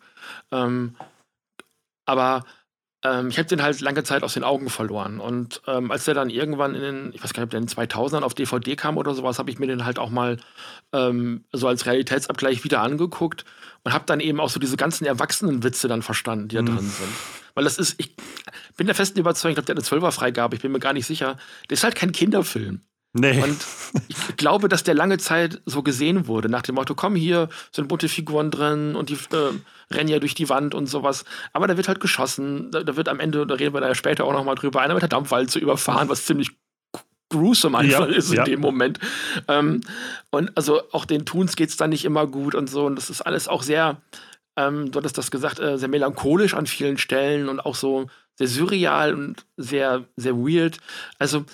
Ähm, 0.52 0.96
aber 2.06 2.44
ähm, 3.04 3.28
ich 3.28 3.38
habe 3.38 3.48
den 3.48 3.62
halt 3.62 3.82
lange 3.82 4.04
Zeit 4.04 4.24
aus 4.24 4.34
den 4.34 4.44
Augen 4.44 4.70
verloren. 4.70 5.20
Und 5.20 5.62
ähm, 5.68 5.92
als 5.92 6.06
der 6.06 6.14
dann 6.14 6.30
irgendwann 6.30 6.74
in 6.76 6.82
den, 6.82 7.14
ich 7.14 7.24
weiß 7.24 7.34
gar 7.34 7.42
nicht, 7.42 7.48
ob 7.48 7.50
der 7.52 7.60
in 7.60 7.66
den 7.66 7.76
2000ern 7.76 8.22
auf 8.22 8.34
DVD 8.34 8.76
kam 8.76 8.98
oder 8.98 9.14
sowas, 9.14 9.40
habe 9.40 9.52
ich 9.52 9.60
mir 9.60 9.68
den 9.68 9.86
halt 9.86 10.00
auch 10.00 10.10
mal 10.10 10.38
ähm, 10.94 11.44
so 11.52 11.68
als 11.68 11.86
Realitätsabgleich 11.86 12.64
wieder 12.64 12.82
angeguckt 12.82 13.44
und 13.84 13.94
habe 13.94 14.06
dann 14.06 14.20
eben 14.20 14.40
auch 14.40 14.50
so 14.50 14.60
diese 14.60 14.78
ganzen 14.78 15.06
Erwachsenenwitze 15.06 15.88
dann 15.88 16.02
verstanden, 16.02 16.48
die 16.48 16.56
da 16.56 16.62
mhm. 16.62 16.68
drin 16.68 16.80
sind. 16.80 17.14
Weil 17.56 17.66
das 17.66 17.78
ist, 17.78 17.96
ich 18.00 18.16
bin 18.78 18.88
der 18.88 18.96
festen 18.96 19.20
Überzeugung, 19.20 19.52
ich 19.52 19.56
glaube, 19.56 19.66
der 19.66 19.74
hat 19.74 19.80
eine 19.80 19.88
Zwölferfreigabe, 19.88 20.56
ich 20.56 20.62
bin 20.62 20.72
mir 20.72 20.80
gar 20.80 20.94
nicht 20.94 21.06
sicher. 21.06 21.38
Der 21.70 21.76
ist 21.76 21.84
halt 21.84 21.96
kein 21.96 22.12
Kinderfilm. 22.12 22.82
Nee. 23.14 23.42
Und 23.44 23.66
ich 24.08 24.38
glaube, 24.38 24.68
dass 24.68 24.84
der 24.84 24.96
lange 24.96 25.20
Zeit 25.20 25.62
so 25.66 25.84
gesehen 25.84 26.28
wurde, 26.28 26.50
nach 26.50 26.64
dem 26.64 26.76
Motto, 26.76 26.96
komm 26.96 27.16
hier, 27.16 27.48
sind 27.72 27.88
bunte 27.88 28.10
Figuren 28.10 28.50
drin 28.50 28.96
und 28.96 29.10
die 29.10 29.14
äh, 29.14 29.94
rennen 29.94 30.10
ja 30.10 30.18
durch 30.18 30.34
die 30.34 30.50
Wand 30.50 30.74
und 30.74 30.88
sowas. 30.88 31.24
Aber 31.54 31.68
da 31.68 31.78
wird 31.78 31.88
halt 31.88 32.00
geschossen, 32.00 32.72
da, 32.72 32.82
da, 32.82 32.96
wird 32.96 33.10
am 33.10 33.20
Ende, 33.20 33.46
da 33.46 33.54
reden 33.54 33.76
wir 33.76 33.82
da 33.82 33.88
ja 33.88 33.96
später 33.96 34.26
auch 34.26 34.34
nochmal 34.34 34.56
drüber, 34.56 34.82
einer 34.82 34.96
mit 34.96 35.04
der 35.04 35.10
Dampfwalze 35.10 35.60
überfahren, 35.60 36.10
was 36.10 36.26
ziemlich 36.26 36.52
gruesome 37.30 37.78
einfach 37.78 38.08
ja, 38.10 38.16
ist 38.16 38.32
in 38.32 38.38
ja. 38.38 38.44
dem 38.46 38.62
Moment. 38.62 39.00
Ähm, 39.48 39.82
und 40.32 40.52
also 40.56 40.82
auch 40.92 41.06
den 41.06 41.26
Toons 41.26 41.56
geht 41.56 41.70
es 41.70 41.78
dann 41.78 41.92
nicht 41.92 42.06
immer 42.06 42.26
gut 42.26 42.56
und 42.56 42.68
so. 42.68 42.86
Und 42.86 42.96
das 42.96 43.12
ist 43.12 43.22
alles 43.22 43.48
auch 43.48 43.62
sehr, 43.62 44.02
ähm, 44.58 44.92
du 44.92 44.98
hattest 44.98 45.20
das 45.20 45.30
gesagt, 45.30 45.60
äh, 45.60 45.78
sehr 45.78 45.90
melancholisch 45.90 46.56
an 46.56 46.66
vielen 46.66 46.98
Stellen 46.98 47.48
und 47.48 47.60
auch 47.60 47.76
so 47.76 48.08
sehr 48.36 48.48
surreal 48.48 49.14
und 49.14 49.46
sehr, 49.58 50.06
sehr 50.16 50.36
weird. 50.36 50.80
Also 51.20 51.46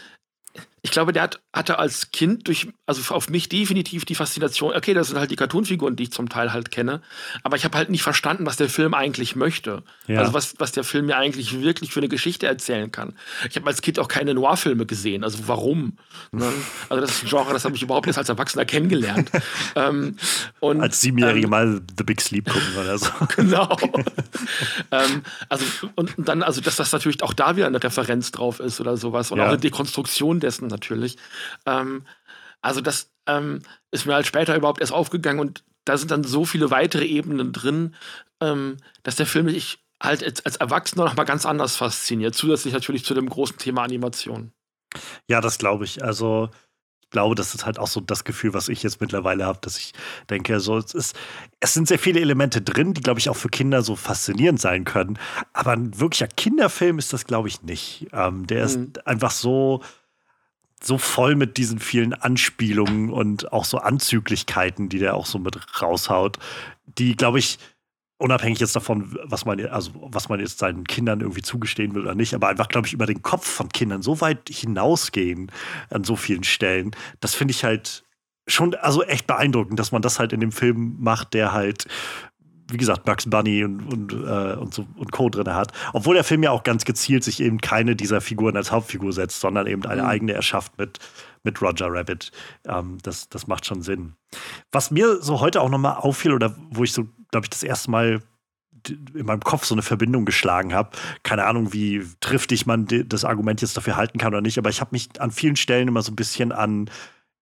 ich 0.90 0.94
glaube, 0.94 1.14
der 1.14 1.22
hat, 1.22 1.40
hatte 1.54 1.78
als 1.78 2.10
Kind 2.10 2.48
durch, 2.48 2.68
also 2.88 3.14
auf 3.14 3.30
mich 3.30 3.48
definitiv 3.48 4.06
die 4.06 4.16
Faszination, 4.16 4.74
okay, 4.76 4.96
das 4.96 5.10
sind 5.10 5.20
halt 5.20 5.30
die 5.30 5.36
Cartoonfiguren, 5.36 5.96
die 5.96 6.04
ich 6.04 6.12
zum 6.12 6.30
Teil 6.30 6.52
halt 6.52 6.72
kenne, 6.72 7.02
aber 7.44 7.58
ich 7.58 7.64
habe 7.64 7.78
halt 7.78 7.92
nicht 7.92 8.02
verstanden, 8.02 8.48
was 8.48 8.58
der 8.58 8.70
Film 8.70 8.96
eigentlich 8.96 9.36
möchte. 9.36 9.84
Ja. 10.08 10.20
Also 10.20 10.34
was, 10.34 10.56
was 10.58 10.72
der 10.72 10.84
Film 10.84 11.06
mir 11.06 11.18
eigentlich 11.18 11.62
wirklich 11.62 11.92
für 11.92 12.00
eine 12.00 12.10
Geschichte 12.10 12.48
erzählen 12.48 12.92
kann. 12.92 13.14
Ich 13.48 13.56
habe 13.56 13.68
als 13.68 13.84
Kind 13.84 14.00
auch 14.00 14.08
keine 14.08 14.34
Noir-Filme 14.34 14.88
gesehen, 14.88 15.24
also 15.24 15.48
warum? 15.48 15.98
Ne? 16.32 16.52
Also 16.90 17.02
das 17.02 17.12
ist 17.12 17.24
ein 17.24 17.30
Genre, 17.30 17.54
das 17.54 17.66
habe 17.66 17.76
ich 17.76 17.84
überhaupt 17.84 18.08
erst 18.08 18.18
als 18.18 18.30
Erwachsener 18.30 18.66
kennengelernt. 18.66 19.30
ähm, 19.76 20.16
und, 20.60 20.82
als 20.82 21.02
Siebenjährige 21.02 21.46
ähm, 21.46 21.50
mal 21.52 21.82
The 21.98 22.04
Big 22.04 22.20
Sleep 22.20 22.46
gucken 22.46 22.78
oder 22.82 22.98
so. 22.98 23.10
genau. 23.36 23.78
ähm, 24.92 25.22
also 25.50 25.66
und 25.96 26.16
dann, 26.18 26.42
also 26.42 26.62
dass 26.62 26.78
das 26.78 26.92
natürlich 26.92 27.22
auch 27.22 27.34
da 27.34 27.56
wieder 27.58 27.68
eine 27.68 27.84
Referenz 27.84 28.32
drauf 28.32 28.60
ist 28.60 28.82
oder 28.82 28.98
sowas 28.98 29.32
und 29.32 29.38
ja. 29.38 29.46
auch 29.46 29.50
eine 29.50 29.60
Dekonstruktion 29.60 30.40
dessen 30.40 30.70
natürlich. 30.80 31.18
Ähm, 31.66 32.06
also 32.62 32.82
das 32.82 33.12
ähm, 33.28 33.62
ist 33.92 34.06
mir 34.06 34.14
halt 34.14 34.28
später 34.28 34.56
überhaupt 34.56 34.82
erst 34.82 34.94
aufgegangen 34.94 35.40
und 35.40 35.64
da 35.86 35.98
sind 35.98 36.12
dann 36.12 36.24
so 36.24 36.46
viele 36.46 36.72
weitere 36.72 37.06
Ebenen 37.06 37.52
drin, 37.52 37.96
ähm, 38.42 38.78
dass 39.04 39.16
der 39.16 39.26
Film 39.26 39.46
mich 39.46 39.80
halt 40.02 40.24
als, 40.24 40.46
als 40.46 40.56
Erwachsener 40.58 41.06
noch 41.06 41.16
mal 41.16 41.24
ganz 41.24 41.46
anders 41.46 41.76
fasziniert. 41.76 42.36
Zusätzlich 42.36 42.74
natürlich 42.74 43.06
zu 43.06 43.14
dem 43.14 43.30
großen 43.30 43.58
Thema 43.58 43.84
Animation. 43.84 44.52
Ja, 45.28 45.42
das 45.42 45.58
glaube 45.58 45.86
ich. 45.86 46.04
Also 46.04 46.50
ich 47.02 47.12
glaube, 47.12 47.34
das 47.34 47.56
ist 47.56 47.66
halt 47.66 47.80
auch 47.80 47.88
so 47.88 48.02
das 48.02 48.24
Gefühl, 48.24 48.54
was 48.54 48.70
ich 48.70 48.84
jetzt 48.84 49.02
mittlerweile 49.02 49.46
habe, 49.46 49.58
dass 49.62 49.80
ich 49.80 49.94
denke, 50.30 50.60
so 50.60 50.78
es 50.78 50.94
ist, 50.94 51.18
es 51.60 51.74
sind 51.74 51.88
sehr 51.88 51.98
viele 51.98 52.20
Elemente 52.20 52.62
drin, 52.62 52.94
die 52.94 53.02
glaube 53.02 53.20
ich 53.20 53.30
auch 53.30 53.36
für 53.36 53.50
Kinder 53.50 53.82
so 53.82 53.96
faszinierend 53.96 54.62
sein 54.62 54.86
können. 54.86 55.18
Aber 55.54 55.72
ein 55.72 56.00
wirklicher 56.00 56.28
Kinderfilm 56.28 57.00
ist 57.00 57.12
das 57.12 57.26
glaube 57.26 57.48
ich 57.48 57.64
nicht. 57.64 58.08
Ähm, 58.14 58.46
der 58.46 58.60
mhm. 58.60 58.66
ist 58.66 59.08
einfach 59.08 59.32
so 59.32 59.82
so 60.84 60.98
voll 60.98 61.36
mit 61.36 61.58
diesen 61.58 61.80
vielen 61.80 62.14
Anspielungen 62.14 63.10
und 63.10 63.52
auch 63.52 63.66
so 63.66 63.78
Anzüglichkeiten, 63.80 64.90
die 64.90 65.00
der 65.00 65.16
auch 65.16 65.26
so 65.26 65.40
mit 65.40 65.58
raushaut, 65.82 66.38
die, 66.86 67.16
glaube 67.16 67.40
ich, 67.40 67.60
unabhängig 68.18 68.60
jetzt 68.60 68.76
davon, 68.76 69.18
was 69.24 69.46
man, 69.46 69.66
also 69.68 69.92
was 69.96 70.30
man 70.30 70.40
jetzt 70.40 70.60
seinen 70.60 70.84
Kindern 70.84 71.22
irgendwie 71.22 71.42
zugestehen 71.42 71.96
will 71.96 72.04
oder 72.04 72.16
nicht, 72.16 72.34
aber 72.34 72.50
einfach, 72.50 72.68
glaube 72.68 72.88
ich, 72.88 72.94
über 72.94 73.06
den 73.06 73.22
Kopf 73.22 73.48
von 73.48 73.70
Kindern 73.70 74.02
so 74.02 74.22
weit 74.22 74.50
hinausgehen 74.50 75.52
an 75.90 76.04
so 76.04 76.16
vielen 76.16 76.44
Stellen, 76.44 76.92
das 77.22 77.34
finde 77.34 77.54
ich 77.54 77.64
halt 77.64 78.04
schon, 78.48 78.76
also 78.76 79.04
echt 79.04 79.28
beeindruckend, 79.28 79.80
dass 79.80 79.92
man 79.92 80.02
das 80.02 80.20
halt 80.20 80.34
in 80.34 80.42
dem 80.42 80.52
Film 80.52 80.98
macht, 81.00 81.34
der 81.34 81.54
halt 81.54 81.88
wie 82.70 82.78
gesagt, 82.78 83.06
Bugs 83.06 83.30
Bunny 83.30 83.64
und, 83.64 83.82
und, 83.92 84.14
äh, 84.14 84.56
und, 84.56 84.74
so, 84.74 84.86
und 84.96 85.12
Co. 85.12 85.30
drin 85.30 85.54
hat. 85.54 85.72
Obwohl 85.94 86.16
der 86.16 86.24
Film 86.24 86.44
ja 86.44 86.52
auch 86.52 86.64
ganz 86.64 86.86
gezielt 86.86 87.24
sich 87.24 87.42
eben 87.42 87.60
keine 87.60 87.96
dieser 87.96 88.22
Figuren 88.22 88.56
als 88.56 88.72
Hauptfigur 88.72 89.14
setzt, 89.14 89.40
sondern 89.40 89.68
eben 89.68 89.86
eine 89.86 90.04
mhm. 90.04 90.08
eigene 90.08 90.34
erschafft 90.34 90.78
mit, 90.78 91.00
mit 91.44 91.62
Roger 91.62 91.88
Rabbit. 91.90 92.32
Ähm, 92.68 92.98
das, 93.04 93.30
das 93.30 93.48
macht 93.48 93.66
schon 93.66 93.82
Sinn. 93.82 94.14
Was 94.72 94.92
mir 94.92 95.22
so 95.22 95.40
heute 95.40 95.62
auch 95.62 95.70
nochmal 95.70 95.96
auffiel 95.96 96.34
oder 96.34 96.56
wo 96.70 96.84
ich 96.84 96.94
so, 96.94 97.08
glaube 97.32 97.46
ich, 97.46 97.50
das 97.50 97.64
erste 97.64 97.92
Mal 97.92 98.22
in 99.14 99.26
meinem 99.26 99.42
Kopf 99.42 99.66
so 99.66 99.76
eine 99.76 99.82
Verbindung 99.82 100.26
geschlagen 100.26 100.74
habe. 100.74 100.92
Keine 101.24 101.46
Ahnung, 101.46 101.74
wie 101.74 102.06
triftig 102.22 102.66
man 102.66 102.88
das 103.08 103.26
Argument 103.26 103.62
jetzt 103.62 103.76
dafür 103.76 103.98
halten 103.98 104.18
kann 104.18 104.34
oder 104.34 104.42
nicht, 104.42 104.58
aber 104.58 104.70
ich 104.70 104.80
habe 104.80 104.92
mich 104.94 105.10
an 105.20 105.32
vielen 105.32 105.58
Stellen 105.58 105.88
immer 105.88 106.02
so 106.02 106.12
ein 106.12 106.16
bisschen 106.16 106.52
an 106.52 106.90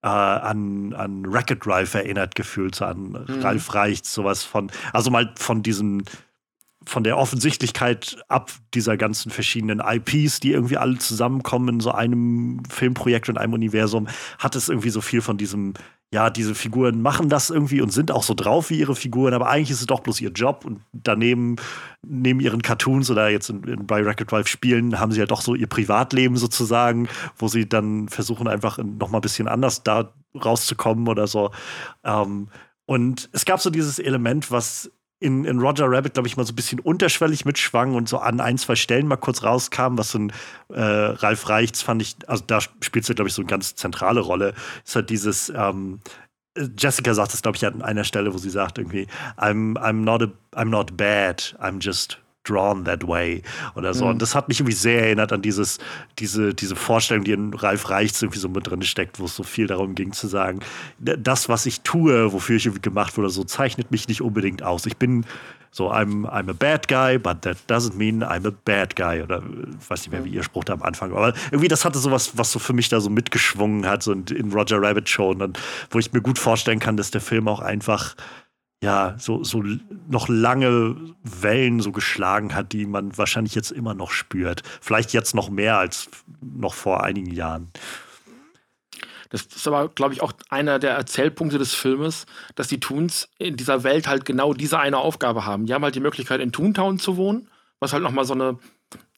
äh, 0.03 0.07
an, 0.07 0.93
an 0.93 1.25
Racket 1.25 1.65
Ralph 1.65 1.93
erinnert 1.93 2.35
gefühlt, 2.35 2.75
so 2.75 2.85
an 2.85 3.25
mhm. 3.27 3.41
Ralf 3.41 3.73
Reichts, 3.73 4.13
sowas 4.13 4.43
von, 4.43 4.71
also 4.93 5.11
mal 5.11 5.33
von 5.37 5.63
diesen 5.63 6.03
von 6.85 7.03
der 7.03 7.17
Offensichtlichkeit 7.17 8.17
ab 8.29 8.51
dieser 8.73 8.95
ganzen 8.95 9.29
verschiedenen 9.29 9.81
IPs, 9.81 10.39
die 10.39 10.53
irgendwie 10.53 10.77
alle 10.77 10.97
zusammenkommen 10.97 11.75
in 11.75 11.79
so 11.81 11.91
einem 11.91 12.63
Filmprojekt 12.69 13.27
und 13.27 13.37
einem 13.37 13.53
Universum, 13.53 14.07
hat 14.39 14.55
es 14.55 14.69
irgendwie 14.69 14.89
so 14.89 15.01
viel 15.01 15.21
von 15.21 15.37
diesem 15.37 15.73
ja, 16.13 16.29
diese 16.29 16.55
Figuren 16.55 17.01
machen 17.01 17.27
das 17.27 17.49
irgendwie 17.49 17.81
und 17.81 17.91
sind 17.91 18.11
auch 18.11 18.23
so 18.23 18.33
drauf 18.33 18.69
wie 18.69 18.79
ihre 18.79 18.95
Figuren, 18.95 19.33
aber 19.33 19.49
eigentlich 19.49 19.71
ist 19.71 19.81
es 19.81 19.87
doch 19.87 19.99
bloß 19.99 20.21
ihr 20.21 20.31
Job 20.31 20.63
und 20.63 20.79
daneben, 20.93 21.57
neben 22.01 22.39
ihren 22.39 22.61
Cartoons 22.61 23.11
oder 23.11 23.29
jetzt 23.29 23.49
in, 23.49 23.63
in, 23.63 23.85
bei 23.85 24.01
Record 24.01 24.31
Drive 24.31 24.47
spielen, 24.47 24.99
haben 24.99 25.11
sie 25.11 25.19
ja 25.19 25.25
doch 25.25 25.41
so 25.41 25.53
ihr 25.53 25.67
Privatleben 25.67 26.37
sozusagen, 26.37 27.09
wo 27.35 27.49
sie 27.49 27.67
dann 27.67 28.07
versuchen 28.07 28.47
einfach 28.47 28.77
noch 28.77 29.09
mal 29.09 29.17
ein 29.17 29.21
bisschen 29.21 29.49
anders 29.49 29.83
da 29.83 30.13
rauszukommen 30.33 31.09
oder 31.09 31.27
so. 31.27 31.51
Ähm, 32.05 32.47
und 32.85 33.29
es 33.33 33.43
gab 33.43 33.59
so 33.59 33.69
dieses 33.69 33.99
Element, 33.99 34.49
was 34.49 34.89
in, 35.19 35.45
in 35.45 35.59
Roger 35.59 35.89
Rabbit, 35.89 36.13
glaube 36.13 36.27
ich, 36.27 36.37
mal 36.37 36.45
so 36.45 36.53
ein 36.53 36.55
bisschen 36.55 36.79
unterschwellig 36.79 37.45
mitschwang 37.45 37.95
und 37.95 38.07
so 38.07 38.19
an 38.19 38.39
ein, 38.39 38.57
zwei 38.57 38.75
Stellen 38.75 39.07
mal 39.07 39.17
kurz 39.17 39.43
rauskam, 39.43 39.97
was 39.97 40.11
so 40.11 40.19
ein 40.19 40.31
äh, 40.69 40.81
Ralf 40.81 41.49
Reichts 41.49 41.81
fand 41.81 42.01
ich, 42.01 42.15
also 42.27 42.43
da 42.45 42.61
spielt 42.61 43.05
sie, 43.05 43.15
glaube 43.15 43.29
ich, 43.29 43.33
so 43.33 43.41
eine 43.41 43.49
ganz 43.49 43.75
zentrale 43.75 44.19
Rolle. 44.19 44.53
Ist 44.85 44.95
halt 44.95 45.09
dieses, 45.09 45.51
ähm, 45.55 46.01
Jessica 46.77 47.13
sagt 47.13 47.33
es, 47.33 47.41
glaube 47.41 47.57
ich, 47.57 47.65
an 47.65 47.81
einer 47.81 48.03
Stelle, 48.03 48.33
wo 48.33 48.37
sie 48.37 48.49
sagt 48.49 48.77
irgendwie, 48.77 49.07
I'm, 49.37 49.75
I'm, 49.77 50.03
not 50.03 50.21
a, 50.21 50.27
I'm 50.55 50.69
not 50.69 50.95
bad, 50.97 51.55
I'm 51.59 51.79
just 51.79 52.19
drawn 52.47 52.85
that 52.85 53.07
way 53.07 53.41
oder 53.75 53.93
so. 53.93 54.05
Mhm. 54.05 54.11
Und 54.11 54.21
das 54.21 54.35
hat 54.35 54.47
mich 54.47 54.59
irgendwie 54.59 54.75
sehr 54.75 55.03
erinnert 55.03 55.31
an 55.33 55.41
dieses, 55.41 55.79
diese, 56.19 56.53
diese 56.53 56.75
Vorstellung, 56.75 57.23
die 57.23 57.31
in 57.31 57.53
Ralf 57.53 57.89
Reichts 57.89 58.21
irgendwie 58.21 58.39
so 58.39 58.49
mit 58.49 58.67
drin 58.67 58.81
steckt, 58.81 59.19
wo 59.19 59.25
es 59.25 59.35
so 59.35 59.43
viel 59.43 59.67
darum 59.67 59.95
ging 59.95 60.13
zu 60.13 60.27
sagen, 60.27 60.59
das, 60.99 61.49
was 61.49 61.65
ich 61.65 61.81
tue, 61.81 62.31
wofür 62.31 62.57
ich 62.57 62.65
irgendwie 62.65 62.81
gemacht 62.81 63.17
wurde, 63.17 63.29
so 63.29 63.43
zeichnet 63.43 63.91
mich 63.91 64.07
nicht 64.07 64.21
unbedingt 64.21 64.63
aus. 64.63 64.85
Ich 64.85 64.97
bin 64.97 65.25
so, 65.71 65.91
I'm, 65.91 66.25
I'm 66.25 66.49
a 66.49 66.53
bad 66.53 66.87
guy, 66.87 67.19
but 67.19 67.43
that 67.43 67.57
doesn't 67.67 67.95
mean 67.95 68.23
I'm 68.23 68.47
a 68.47 68.51
bad 68.65 68.95
guy. 68.95 69.21
Oder 69.21 69.43
ich 69.79 69.89
weiß 69.89 70.01
nicht 70.01 70.11
mehr, 70.11 70.25
wie 70.25 70.29
ihr 70.29 70.43
Spruch 70.43 70.63
da 70.63 70.73
am 70.73 70.81
Anfang 70.81 71.11
war. 71.11 71.19
Aber 71.19 71.37
irgendwie, 71.51 71.67
das 71.67 71.85
hatte 71.85 71.99
sowas, 71.99 72.31
was 72.35 72.51
so 72.51 72.59
für 72.59 72.73
mich 72.73 72.89
da 72.89 72.99
so 72.99 73.09
mitgeschwungen 73.09 73.85
hat, 73.85 74.01
so 74.01 74.11
in, 74.11 74.25
in 74.27 74.51
Roger 74.51 74.81
Rabbit 74.81 75.07
dann, 75.37 75.53
wo 75.91 75.99
ich 75.99 76.11
mir 76.13 76.21
gut 76.21 76.39
vorstellen 76.39 76.79
kann, 76.79 76.97
dass 76.97 77.11
der 77.11 77.21
Film 77.21 77.47
auch 77.47 77.59
einfach 77.59 78.15
ja, 78.83 79.15
so, 79.17 79.43
so 79.43 79.63
noch 80.07 80.29
lange 80.29 80.95
Wellen 81.23 81.79
so 81.79 81.91
geschlagen 81.91 82.53
hat, 82.53 82.73
die 82.73 82.85
man 82.85 83.17
wahrscheinlich 83.17 83.55
jetzt 83.55 83.71
immer 83.71 83.95
noch 83.95 84.11
spürt. 84.11 84.61
Vielleicht 84.81 85.13
jetzt 85.13 85.33
noch 85.33 85.49
mehr 85.49 85.77
als 85.77 86.09
noch 86.41 86.75
vor 86.75 87.03
einigen 87.03 87.31
Jahren. 87.31 87.71
Das 89.29 89.41
ist 89.41 89.67
aber, 89.67 89.89
glaube 89.89 90.13
ich, 90.13 90.21
auch 90.21 90.31
einer 90.49 90.79
der 90.79 90.91
Erzählpunkte 90.91 91.57
des 91.57 91.73
Filmes, 91.73 92.25
dass 92.55 92.67
die 92.67 92.79
Toons 92.79 93.29
in 93.39 93.57
dieser 93.57 93.83
Welt 93.83 94.07
halt 94.07 94.25
genau 94.25 94.53
diese 94.53 94.79
eine 94.79 94.99
Aufgabe 94.99 95.45
haben. 95.45 95.65
Die 95.65 95.73
haben 95.73 95.83
halt 95.83 95.95
die 95.95 95.99
Möglichkeit, 95.99 96.39
in 96.39 96.51
Toontown 96.51 96.99
zu 96.99 97.17
wohnen, 97.17 97.49
was 97.79 97.93
halt 97.93 98.03
nochmal 98.03 98.25
so 98.25 98.33
eine, 98.33 98.57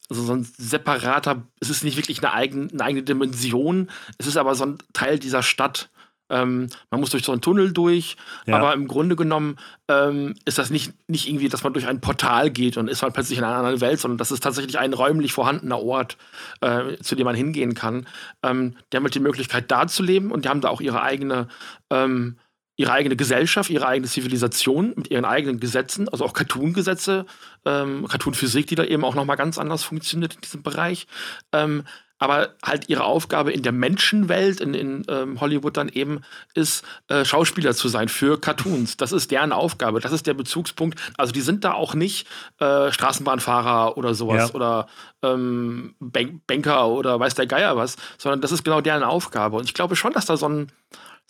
also 0.09 0.23
so 0.23 0.33
ein 0.33 0.47
separater, 0.57 1.43
es 1.59 1.69
ist 1.69 1.83
nicht 1.83 1.97
wirklich 1.97 2.23
eine 2.23 2.33
eigene, 2.33 2.69
eine 2.71 2.83
eigene 2.83 3.03
Dimension, 3.03 3.89
es 4.17 4.25
ist 4.25 4.37
aber 4.37 4.55
so 4.55 4.65
ein 4.65 4.77
Teil 4.93 5.19
dieser 5.19 5.43
Stadt. 5.43 5.89
Ähm, 6.29 6.67
man 6.89 6.99
muss 6.99 7.09
durch 7.09 7.23
so 7.23 7.31
einen 7.31 7.41
Tunnel 7.41 7.71
durch, 7.71 8.17
ja. 8.45 8.57
aber 8.57 8.73
im 8.73 8.87
Grunde 8.87 9.15
genommen 9.15 9.57
ähm, 9.87 10.35
ist 10.45 10.57
das 10.57 10.69
nicht, 10.69 10.93
nicht 11.07 11.27
irgendwie, 11.27 11.49
dass 11.49 11.63
man 11.63 11.73
durch 11.73 11.87
ein 11.87 12.01
Portal 12.01 12.51
geht 12.51 12.77
und 12.77 12.87
ist 12.87 13.01
man 13.01 13.13
plötzlich 13.13 13.39
in 13.39 13.43
einer 13.43 13.57
anderen 13.57 13.81
Welt, 13.81 13.99
sondern 13.99 14.17
das 14.17 14.31
ist 14.31 14.43
tatsächlich 14.43 14.77
ein 14.77 14.93
räumlich 14.93 15.33
vorhandener 15.33 15.79
Ort, 15.81 16.17
äh, 16.61 16.97
zu 17.01 17.15
dem 17.15 17.25
man 17.25 17.35
hingehen 17.35 17.73
kann. 17.73 18.07
Ähm, 18.43 18.75
die 18.91 18.97
haben 18.97 19.03
halt 19.03 19.15
die 19.15 19.19
Möglichkeit, 19.19 19.71
da 19.71 19.87
zu 19.87 20.03
leben 20.03 20.31
und 20.31 20.45
die 20.45 20.49
haben 20.49 20.61
da 20.61 20.69
auch 20.69 20.81
ihre 20.81 21.01
eigene 21.01 21.47
ähm, 21.89 22.37
ihre 22.79 22.93
eigene 22.93 23.17
Gesellschaft, 23.17 23.69
ihre 23.69 23.87
eigene 23.87 24.07
Zivilisation 24.07 24.93
mit 24.95 25.11
ihren 25.11 25.25
eigenen 25.25 25.59
Gesetzen, 25.59 26.07
also 26.07 26.23
auch 26.23 26.31
Cartoon-Gesetze, 26.31 27.25
ähm, 27.65 28.07
Cartoon-Physik, 28.07 28.67
die 28.67 28.75
da 28.75 28.85
eben 28.85 29.03
auch 29.03 29.15
nochmal 29.15 29.35
ganz 29.35 29.57
anders 29.57 29.83
funktioniert 29.83 30.35
in 30.35 30.41
diesem 30.41 30.63
Bereich. 30.63 31.05
Ähm, 31.51 31.83
aber 32.19 32.49
halt 32.63 32.89
ihre 32.89 33.05
Aufgabe 33.05 33.51
in 33.51 33.63
der 33.63 33.71
Menschenwelt, 33.71 34.61
in, 34.61 34.73
in 34.73 35.05
ähm, 35.07 35.41
Hollywood 35.41 35.77
dann 35.77 35.89
eben, 35.89 36.21
ist, 36.53 36.83
äh, 37.07 37.25
Schauspieler 37.25 37.73
zu 37.73 37.87
sein 37.87 38.09
für 38.09 38.39
Cartoons. 38.39 38.97
Das 38.97 39.11
ist 39.11 39.31
deren 39.31 39.51
Aufgabe, 39.51 39.99
das 39.99 40.11
ist 40.11 40.27
der 40.27 40.33
Bezugspunkt. 40.33 40.99
Also 41.17 41.31
die 41.31 41.41
sind 41.41 41.63
da 41.63 41.73
auch 41.73 41.93
nicht 41.93 42.27
äh, 42.59 42.91
Straßenbahnfahrer 42.91 43.97
oder 43.97 44.13
sowas 44.13 44.49
ja. 44.49 44.55
oder 44.55 44.87
ähm, 45.23 45.95
Banker 45.99 46.89
oder 46.89 47.19
weiß 47.19 47.35
der 47.35 47.47
Geier 47.47 47.77
was, 47.77 47.95
sondern 48.17 48.41
das 48.41 48.51
ist 48.51 48.63
genau 48.63 48.81
deren 48.81 49.03
Aufgabe. 49.03 49.57
Und 49.57 49.65
ich 49.65 49.73
glaube 49.73 49.95
schon, 49.95 50.13
dass 50.13 50.25
da 50.25 50.37
so 50.37 50.47
ein 50.47 50.71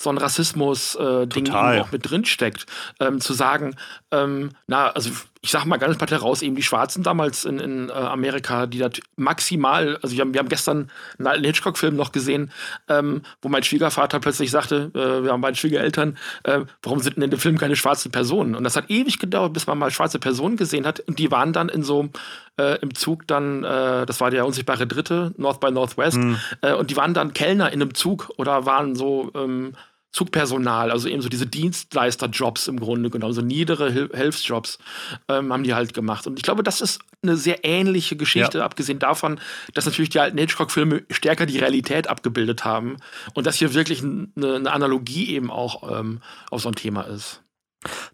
so 0.02 0.10
ein 0.10 0.18
Rassismus-Ding 0.18 1.48
äh, 1.48 1.82
auch 1.82 1.92
mit 1.92 2.10
drin 2.10 2.24
steckt. 2.24 2.66
Ähm, 3.02 3.20
zu 3.20 3.34
sagen, 3.34 3.76
ähm, 4.12 4.52
na, 4.66 4.88
also 4.92 5.12
ich 5.42 5.52
sag 5.52 5.64
mal 5.66 5.78
ganz 5.78 5.98
platt 5.98 6.12
heraus, 6.12 6.42
eben 6.42 6.56
die 6.56 6.64
Schwarzen 6.64 7.02
damals 7.02 7.46
in, 7.46 7.60
in 7.60 7.90
äh, 7.90 7.94
Amerika, 7.94 8.66
die 8.66 8.78
das 8.78 8.92
maximal, 9.16 9.98
also 10.02 10.16
wir 10.16 10.22
haben, 10.22 10.34
wir 10.34 10.40
haben 10.40 10.50
gestern 10.50 10.92
einen 11.18 11.28
alten 11.28 11.46
Hitchcock-Film 11.46 11.96
noch 11.96 12.12
gesehen, 12.12 12.52
ähm, 12.90 13.22
wo 13.42 13.48
mein 13.48 13.64
Schwiegervater 13.64 14.20
plötzlich 14.20 14.52
sagte, 14.52 14.92
äh, 14.94 15.24
wir 15.24 15.32
haben 15.32 15.40
beide 15.40 15.56
Schwiegereltern, 15.56 16.18
äh, 16.44 16.62
warum 16.84 17.00
sind 17.00 17.16
denn 17.16 17.24
in 17.24 17.30
dem 17.30 17.40
Film 17.40 17.58
keine 17.58 17.78
schwarzen 17.78 18.12
Personen? 18.12 18.54
Und 18.54 18.66
das 18.66 18.76
hat 18.76 18.90
ewig 18.90 19.18
gedauert, 19.18 19.54
bis 19.54 19.66
man 19.66 19.78
mal 19.78 19.92
schwarze 19.92 20.20
Personen 20.20 20.58
gesehen 20.58 20.86
hat. 20.86 21.00
Und 21.00 21.20
die 21.20 21.32
waren 21.32 21.54
dann 21.54 21.70
in 21.70 21.84
so 21.84 22.10
äh, 22.58 22.78
im 22.82 22.94
Zug 22.94 23.26
dann, 23.26 23.64
äh, 23.64 24.06
das 24.06 24.20
war 24.20 24.32
der 24.32 24.46
unsichtbare 24.46 24.88
Dritte, 24.88 25.34
North 25.38 25.62
by 25.62 25.72
Northwest, 25.72 26.18
mhm. 26.18 26.38
und 26.78 26.92
die 26.92 26.98
waren 26.98 27.14
dann 27.14 27.34
Kellner 27.34 27.72
in 27.72 27.82
einem 27.82 27.94
Zug 27.94 28.32
oder 28.38 28.66
waren 28.66 28.96
so 28.96 29.32
ähm, 29.36 29.74
Zugpersonal, 30.12 30.90
also 30.90 31.08
eben 31.08 31.22
so 31.22 31.30
diese 31.30 31.46
Dienstleisterjobs 31.46 32.68
im 32.68 32.80
Grunde 32.80 33.10
genommen, 33.12 33.34
so 33.34 33.42
niedere 33.42 33.92
Hil 33.92 34.10
Hilfsjobs 34.12 34.80
ähm, 35.28 35.54
haben 35.54 35.64
die 35.64 35.76
halt 35.76 35.94
gemacht. 35.94 36.26
Und 36.26 36.38
ich 36.38 36.44
glaube, 36.44 36.64
das 36.64 36.82
ist 36.82 37.00
eine 37.22 37.38
sehr 37.38 37.64
ähnliche 37.64 38.16
Geschichte, 38.16 38.60
ja. 38.60 38.66
abgesehen 38.66 38.98
davon, 38.98 39.40
dass 39.74 39.86
natürlich 39.86 40.10
die 40.10 40.20
alten 40.20 40.38
Hitchcock-Filme 40.38 41.04
stärker 41.12 41.46
die 41.46 41.60
Realität 41.60 42.08
abgebildet 42.08 42.66
haben 42.66 42.98
und 43.36 43.46
dass 43.46 43.58
hier 43.58 43.74
wirklich 43.76 44.02
eine, 44.02 44.30
eine 44.36 44.72
Analogie 44.72 45.30
eben 45.30 45.52
auch 45.52 46.00
ähm, 46.00 46.22
auf 46.50 46.62
so 46.62 46.70
ein 46.70 46.76
Thema 46.76 47.04
ist. 47.04 47.44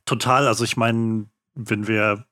Total, 0.05 0.47
also 0.47 0.63
ich 0.63 0.75
meine, 0.75 1.27
wenn 1.55 1.87
wir 1.87 2.25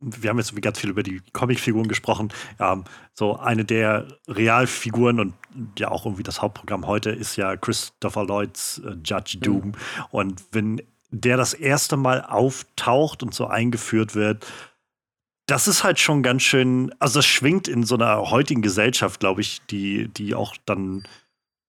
wir 0.00 0.30
haben 0.30 0.38
jetzt 0.38 0.60
ganz 0.62 0.78
viel 0.78 0.90
über 0.90 1.02
die 1.02 1.20
Comicfiguren 1.32 1.88
gesprochen. 1.88 2.32
Ähm, 2.58 2.84
so 3.14 3.36
eine 3.36 3.64
der 3.64 4.08
Realfiguren 4.28 5.20
und 5.20 5.34
ja 5.78 5.90
auch 5.90 6.06
irgendwie 6.06 6.22
das 6.22 6.40
Hauptprogramm 6.40 6.86
heute 6.86 7.10
ist 7.10 7.36
ja 7.36 7.56
Christopher 7.56 8.24
Lloyds 8.24 8.78
äh, 8.84 8.96
Judge 9.04 9.36
mhm. 9.36 9.40
Doom. 9.42 9.66
Mhm. 9.66 9.74
Und 10.10 10.44
wenn 10.52 10.82
der 11.10 11.36
das 11.36 11.54
erste 11.54 11.96
Mal 11.96 12.22
auftaucht 12.22 13.22
und 13.22 13.34
so 13.34 13.46
eingeführt 13.46 14.14
wird, 14.14 14.46
das 15.46 15.66
ist 15.66 15.82
halt 15.82 15.98
schon 15.98 16.22
ganz 16.22 16.42
schön, 16.42 16.94
also 17.00 17.18
das 17.18 17.26
schwingt 17.26 17.66
in 17.66 17.82
so 17.82 17.96
einer 17.96 18.30
heutigen 18.30 18.62
Gesellschaft, 18.62 19.18
glaube 19.18 19.40
ich, 19.40 19.60
die, 19.68 20.08
die 20.08 20.34
auch 20.34 20.54
dann 20.64 21.02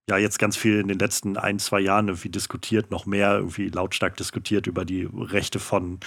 ja 0.10 0.18
jetzt 0.18 0.40
ganz 0.40 0.58
viel 0.58 0.80
in 0.80 0.88
den 0.88 1.00
letzten 1.00 1.38
ein, 1.38 1.60
zwei 1.60 1.80
Jahren 1.80 2.08
irgendwie 2.08 2.30
diskutiert, 2.30 2.92
noch 2.92 3.06
mehr 3.06 3.38
irgendwie 3.38 3.70
lautstark 3.70 4.18
diskutiert 4.18 4.68
über 4.68 4.86
die 4.86 5.08
Rechte 5.14 5.60
von 5.60 6.00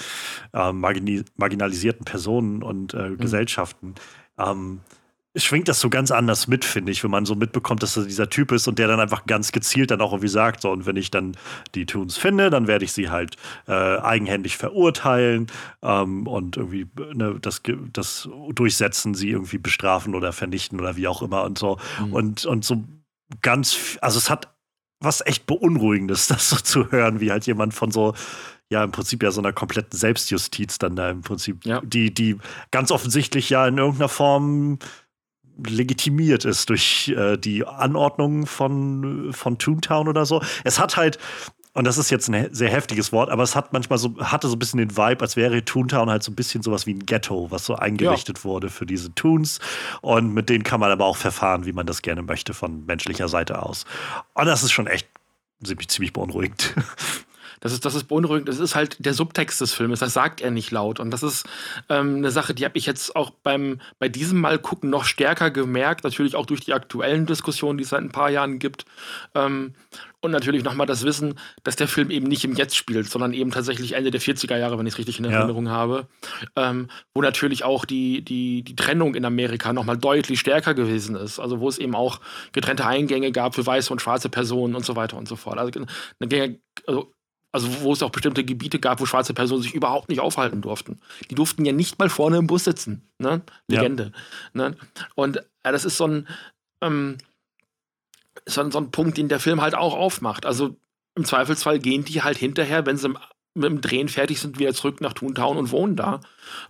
äh, 0.53 0.73
marginalisierten 0.73 2.05
Personen 2.05 2.63
und 2.63 2.95
äh, 2.95 3.11
mhm. 3.11 3.19
Gesellschaften. 3.19 3.95
Ähm, 4.39 4.81
schwingt 5.37 5.69
das 5.69 5.81
so 5.81 5.91
ganz 5.91 6.11
anders 6.11 6.47
mit, 6.47 6.65
finde 6.65 6.93
ich, 6.93 7.03
wenn 7.03 7.11
man 7.11 7.27
so 7.27 7.35
mitbekommt, 7.35 7.83
dass 7.83 7.97
er 7.97 8.05
dieser 8.05 8.31
Typ 8.31 8.53
ist 8.53 8.69
und 8.69 8.79
der 8.79 8.87
dann 8.87 9.01
einfach 9.01 9.27
ganz 9.27 9.51
gezielt 9.51 9.91
dann 9.91 10.01
auch 10.01 10.13
irgendwie 10.13 10.29
sagt, 10.29 10.61
so, 10.61 10.71
und 10.71 10.87
wenn 10.87 10.97
ich 10.97 11.11
dann 11.11 11.37
die 11.75 11.87
Tunes 11.87 12.17
finde, 12.17 12.51
dann 12.51 12.69
werde 12.69 12.85
ich 12.85 12.93
sie 12.93 13.11
halt 13.11 13.37
äh, 13.67 13.73
eigenhändig 13.73 14.57
verurteilen 14.57 15.49
ähm, 15.83 16.29
und 16.29 16.57
irgendwie 16.57 16.87
ne, 17.15 17.37
das, 17.41 17.63
das 17.93 18.29
durchsetzen, 18.51 19.15
sie 19.15 19.31
irgendwie 19.31 19.59
bestrafen 19.59 20.15
oder 20.15 20.33
vernichten 20.33 20.81
oder 20.81 20.97
wie 20.97 21.09
auch 21.09 21.23
immer 21.23 21.43
und 21.43 21.59
so. 21.59 21.79
Mhm. 21.99 22.13
Und, 22.13 22.47
und 22.47 22.65
so 22.65 22.85
ganz, 23.43 23.99
also 24.01 24.19
es 24.19 24.31
hat 24.31 24.55
was 25.01 25.25
echt 25.27 25.47
Beunruhigendes, 25.47 26.27
das 26.29 26.49
so 26.49 26.57
zu 26.57 26.91
hören, 26.91 27.21
wie 27.21 27.31
halt 27.31 27.47
jemand 27.47 27.75
von 27.75 27.91
so, 27.91 28.15
ja, 28.71 28.83
im 28.83 28.93
Prinzip 28.93 29.23
ja 29.23 29.31
so 29.31 29.41
einer 29.41 29.53
kompletten 29.53 29.99
Selbstjustiz 29.99 30.79
dann 30.79 30.97
da 30.97 31.11
im 31.11 31.21
Prinzip, 31.21 31.65
ja. 31.65 31.81
die, 31.85 32.13
die 32.13 32.39
ganz 32.71 32.91
offensichtlich 32.91 33.51
ja 33.51 33.67
in 33.69 33.79
irgendeiner 33.79 34.09
Form 34.09 34.79
legitimiert 35.65 36.45
ist 36.45 36.69
durch 36.69 37.15
äh, 37.17 37.37
die 37.37 37.65
Anordnung 37.65 38.47
von, 38.47 39.33
von 39.33 39.59
Toontown 39.59 40.09
oder 40.09 40.27
so. 40.27 40.43
Es 40.65 40.81
hat 40.81 40.97
halt, 40.97 41.19
und 41.75 41.85
das 41.85 41.99
ist 41.99 42.09
jetzt 42.11 42.29
ein 42.29 42.55
sehr 42.55 42.71
heftiges 42.71 43.13
Wort, 43.13 43.31
aber 43.31 43.43
es 43.43 43.57
hat 43.57 43.73
manchmal 43.73 43.99
so, 43.99 44.17
hatte 44.19 44.47
so 44.47 44.55
ein 44.55 44.59
bisschen 44.61 44.79
den 44.79 44.97
Vibe, 44.97 45.21
als 45.23 45.35
wäre 45.35 45.65
Toontown 45.65 46.09
halt 46.09 46.23
so 46.23 46.31
ein 46.31 46.37
bisschen 46.37 46.63
sowas 46.63 46.87
wie 46.87 46.95
ein 46.95 47.05
Ghetto, 47.05 47.51
was 47.51 47.67
so 47.67 47.75
eingerichtet 47.75 48.39
ja. 48.39 48.45
wurde 48.45 48.71
für 48.71 48.87
diese 48.87 49.13
Toons. 49.17 49.59
Und 50.01 50.33
mit 50.33 50.49
denen 50.49 50.63
kann 50.63 50.79
man 50.79 50.93
aber 50.93 51.05
auch 51.05 51.17
verfahren, 51.17 51.67
wie 51.67 51.73
man 51.73 51.85
das 51.85 52.03
gerne 52.03 52.23
möchte, 52.23 52.55
von 52.55 52.87
menschlicher 52.87 53.29
Seite 53.29 53.61
aus. 53.61 53.87
Und 54.35 54.47
das 54.47 54.63
ist 54.63 54.71
schon 54.71 54.87
echt 54.87 55.09
ziemlich, 55.65 55.89
ziemlich 55.89 56.13
beunruhigend. 56.13 56.75
Das 57.65 57.73
ist, 57.73 57.87
das 57.87 57.95
ist 57.95 58.05
beunruhigend. 58.05 58.47
Das 58.47 58.59
ist 58.59 58.75
halt 58.75 59.03
der 59.03 59.15
Subtext 59.15 59.59
des 59.59 59.73
Filmes. 59.73 60.01
Das 60.01 60.13
sagt 60.13 60.43
er 60.43 60.51
nicht 60.51 60.71
laut. 60.71 61.01
Und 61.01 61.11
das 61.11 61.23
ist 61.23 61.47
ähm, 61.89 62.17
eine 62.17 62.31
Sache, 62.31 62.53
die 62.53 62.67
habe 62.67 62.77
ich 62.77 62.85
jetzt 62.85 63.17
auch 63.17 63.31
beim, 63.31 63.81
bei 63.99 64.11
diesem 64.11 64.39
Mal 64.39 64.59
gucken 64.59 64.91
noch 64.91 65.07
stärker 65.07 65.51
gemerkt. 65.51 66.05
Natürlich 66.05 66.37
auch 66.37 66.45
durch 66.45 66.61
die 66.61 66.75
aktuellen 66.75 67.25
Diskussionen, 67.25 67.79
die 67.79 67.85
es 67.85 67.89
seit 67.89 68.03
ein 68.03 68.13
paar 68.13 68.29
Jahren 68.29 68.59
gibt. 68.59 68.85
Ähm, 69.35 69.73
und 70.25 70.31
natürlich 70.31 70.65
nochmal 70.65 70.87
das 70.87 71.05
Wissen, 71.05 71.39
dass 71.63 71.77
der 71.77 71.87
Film 71.87 72.11
eben 72.11 72.27
nicht 72.27 72.45
im 72.45 72.55
Jetzt 72.55 72.77
spielt, 72.77 73.09
sondern 73.09 73.35
eben 73.35 73.51
tatsächlich 73.51 73.93
Ende 73.93 74.11
der 74.11 74.21
40er 74.21 74.57
Jahre, 74.57 74.79
wenn 74.79 74.87
ich 74.87 74.95
es 74.95 74.99
richtig 74.99 75.19
in 75.19 75.27
Erinnerung 75.27 75.67
ja. 75.67 75.73
habe. 75.73 76.09
Ähm, 76.57 76.89
wo 77.15 77.21
natürlich 77.21 77.63
auch 77.63 77.85
die, 77.85 78.25
die, 78.25 78.63
die 78.63 78.75
Trennung 78.75 79.15
in 79.15 79.25
Amerika 79.25 79.73
nochmal 79.73 79.99
deutlich 79.99 80.41
stärker 80.41 80.75
gewesen 80.75 81.15
ist. 81.15 81.39
Also 81.39 81.61
wo 81.61 81.69
es 81.69 81.79
eben 81.79 81.95
auch 81.95 82.21
getrennte 82.53 82.87
Eingänge 82.87 83.33
gab 83.33 83.55
für 83.55 83.67
weiße 83.67 83.93
und 83.93 84.01
schwarze 84.01 84.31
Personen 84.31 84.75
und 84.75 84.85
so 84.85 84.97
weiter 84.97 85.17
und 85.19 85.29
so 85.29 85.37
fort. 85.37 85.59
Also, 85.59 85.71
eine, 86.21 86.59
also 86.87 87.13
also 87.53 87.83
wo 87.83 87.93
es 87.93 88.03
auch 88.03 88.11
bestimmte 88.11 88.45
Gebiete 88.45 88.81
gab, 88.81 89.01
wo 89.01 89.07
schwarze 89.07 89.33
Personen 89.33 89.63
sich 89.63 89.75
überhaupt 89.75 90.09
nicht 90.09 90.21
aufhalten 90.21 90.61
durften. 90.61 90.99
Die 91.31 91.37
durften 91.37 91.65
ja 91.65 91.73
nicht 91.73 92.01
mal 92.01 92.09
vorne 92.09 92.39
im 92.39 92.49
Bus 92.49 92.65
sitzen. 92.65 93.09
Ne? 93.19 93.43
Legende. 93.69 94.11
Ja. 94.55 94.71
Ne? 94.71 94.77
Und 95.15 95.37
ja, 95.37 95.71
das 95.71 95.85
ist 95.85 95.97
so 95.97 96.09
ein, 96.09 96.29
ähm, 96.83 97.19
so 98.47 98.61
ein, 98.61 98.71
so 98.71 98.79
ein 98.79 98.91
Punkt, 98.91 99.19
den 99.19 99.29
der 99.29 99.41
Film 99.41 99.61
halt 99.61 99.75
auch 99.75 99.95
aufmacht. 99.95 100.47
Also 100.47 100.77
im 101.15 101.25
Zweifelsfall 101.25 101.79
gehen 101.79 102.05
die 102.05 102.23
halt 102.23 102.39
hinterher, 102.39 102.87
wenn 102.87 102.97
sie 102.97 103.15
mit 103.55 103.71
dem 103.71 103.81
Drehen 103.81 104.09
fertig 104.09 104.41
sind, 104.41 104.59
wieder 104.59 104.75
zurück 104.75 105.01
nach 105.01 105.13
Toontown 105.13 105.57
und 105.57 105.71
wohnen 105.71 105.97
da. 105.97 106.21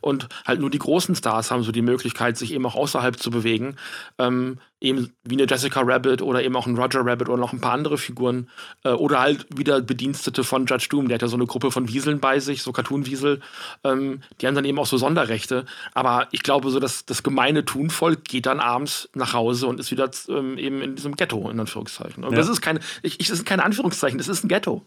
Und 0.01 0.29
halt 0.47 0.61
nur 0.61 0.71
die 0.71 0.79
großen 0.79 1.15
Stars 1.15 1.51
haben 1.51 1.63
so 1.63 1.73
die 1.73 1.83
Möglichkeit, 1.83 2.37
sich 2.37 2.53
eben 2.53 2.67
auch 2.67 2.75
außerhalb 2.75 3.19
zu 3.19 3.31
bewegen. 3.31 3.77
Ähm, 4.19 4.59
eben 4.81 5.13
wie 5.25 5.35
eine 5.35 5.47
Jessica 5.49 5.81
Rabbit 5.81 6.21
oder 6.21 6.43
eben 6.43 6.55
auch 6.57 6.67
ein 6.67 6.77
Roger 6.77 7.05
Rabbit 7.05 7.29
oder 7.29 7.39
noch 7.39 7.53
ein 7.55 7.61
paar 7.61 7.73
andere 7.73 7.97
Figuren. 7.97 8.51
Äh, 8.85 8.91
oder 8.91 9.21
halt 9.21 9.47
wieder 9.57 9.81
Bedienstete 9.81 10.45
von 10.45 10.67
Judge 10.67 10.89
Doom. 10.91 11.09
Der 11.09 11.17
hat 11.17 11.23
ja 11.23 11.29
so 11.29 11.37
eine 11.37 11.47
Gruppe 11.47 11.71
von 11.71 11.89
Wieseln 11.89 12.21
bei 12.21 12.39
sich, 12.39 12.63
so 12.63 12.73
Cartoon-Wiesel. 12.73 13.41
Ähm, 13.83 14.21
die 14.41 14.47
haben 14.47 14.55
dann 14.55 14.67
eben 14.67 14.79
auch 14.79 14.87
so 14.87 14.99
Sonderrechte. 14.99 15.65
Aber 15.95 16.29
ich 16.33 16.43
glaube, 16.43 16.71
so 16.71 16.81
dass 16.81 17.07
das 17.07 17.23
gemeine 17.23 17.65
Thunvolk 17.65 18.25
geht 18.25 18.47
dann 18.47 18.61
abends 18.61 19.09
nach 19.15 19.33
Hause 19.33 19.67
und 19.67 19.81
ist 19.81 19.91
wieder 19.91 20.11
ähm, 20.29 20.59
eben 20.59 20.83
in 20.83 20.97
diesem 20.97 21.17
Ghetto, 21.17 21.49
in 21.49 21.59
Anführungszeichen. 21.59 22.25
Und 22.25 22.33
ja. 22.33 22.39
das 22.39 22.49
ist 22.49 22.61
keine, 22.61 22.81
ich, 23.03 23.21
ich, 23.21 23.29
das 23.29 23.39
sind 23.39 23.47
keine 23.47 23.65
Anführungszeichen, 23.65 24.19
das 24.19 24.29
ist 24.29 24.45
ein 24.45 24.49
Ghetto. 24.49 24.85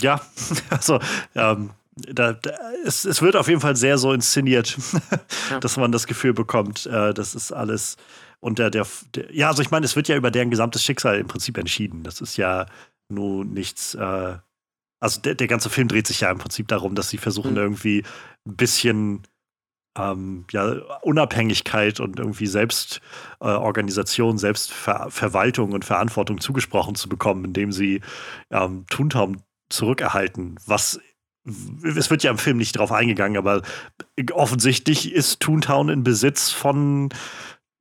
Ja, 0.00 0.20
also 0.70 1.00
ähm, 1.34 1.70
da, 1.96 2.34
da, 2.34 2.50
es, 2.84 3.04
es 3.04 3.22
wird 3.22 3.36
auf 3.36 3.48
jeden 3.48 3.60
Fall 3.60 3.76
sehr 3.76 3.98
so 3.98 4.12
inszeniert, 4.12 4.76
ja. 5.50 5.60
dass 5.60 5.76
man 5.76 5.92
das 5.92 6.06
Gefühl 6.06 6.34
bekommt, 6.34 6.86
äh, 6.86 7.14
das 7.14 7.34
ist 7.34 7.52
alles 7.52 7.96
unter 8.40 8.70
der, 8.70 8.86
der, 9.14 9.34
Ja, 9.34 9.48
also 9.48 9.62
ich 9.62 9.70
meine, 9.70 9.86
es 9.86 9.96
wird 9.96 10.08
ja 10.08 10.16
über 10.16 10.30
deren 10.30 10.50
gesamtes 10.50 10.84
Schicksal 10.84 11.18
im 11.18 11.26
Prinzip 11.26 11.56
entschieden. 11.58 12.02
Das 12.02 12.20
ist 12.20 12.36
ja 12.36 12.66
nur 13.08 13.44
nichts. 13.44 13.94
Äh, 13.94 14.36
also 15.00 15.20
der, 15.20 15.34
der 15.34 15.46
ganze 15.46 15.70
Film 15.70 15.88
dreht 15.88 16.06
sich 16.06 16.20
ja 16.20 16.30
im 16.30 16.38
Prinzip 16.38 16.68
darum, 16.68 16.94
dass 16.94 17.08
sie 17.08 17.18
versuchen, 17.18 17.52
mhm. 17.52 17.58
irgendwie 17.58 18.04
ein 18.46 18.56
bisschen 18.56 19.22
ähm, 19.98 20.44
ja, 20.50 20.72
Unabhängigkeit 21.02 22.00
und 22.00 22.18
irgendwie 22.18 22.46
Selbstorganisation, 22.46 24.36
äh, 24.36 24.38
Selbstverwaltung 24.38 25.72
und 25.72 25.84
Verantwortung 25.84 26.40
zugesprochen 26.40 26.94
zu 26.94 27.08
bekommen, 27.08 27.44
indem 27.46 27.72
sie 27.72 28.02
ähm, 28.50 28.84
Toontown 28.90 29.42
zurückerhalten, 29.68 30.56
was 30.66 31.00
es 31.84 32.10
wird 32.10 32.24
ja 32.24 32.30
im 32.32 32.38
Film 32.38 32.56
nicht 32.56 32.76
drauf 32.76 32.90
eingegangen, 32.90 33.38
aber 33.38 33.62
offensichtlich 34.32 35.12
ist 35.12 35.38
Toontown 35.40 35.88
in 35.88 36.02
Besitz 36.02 36.50
von 36.50 37.10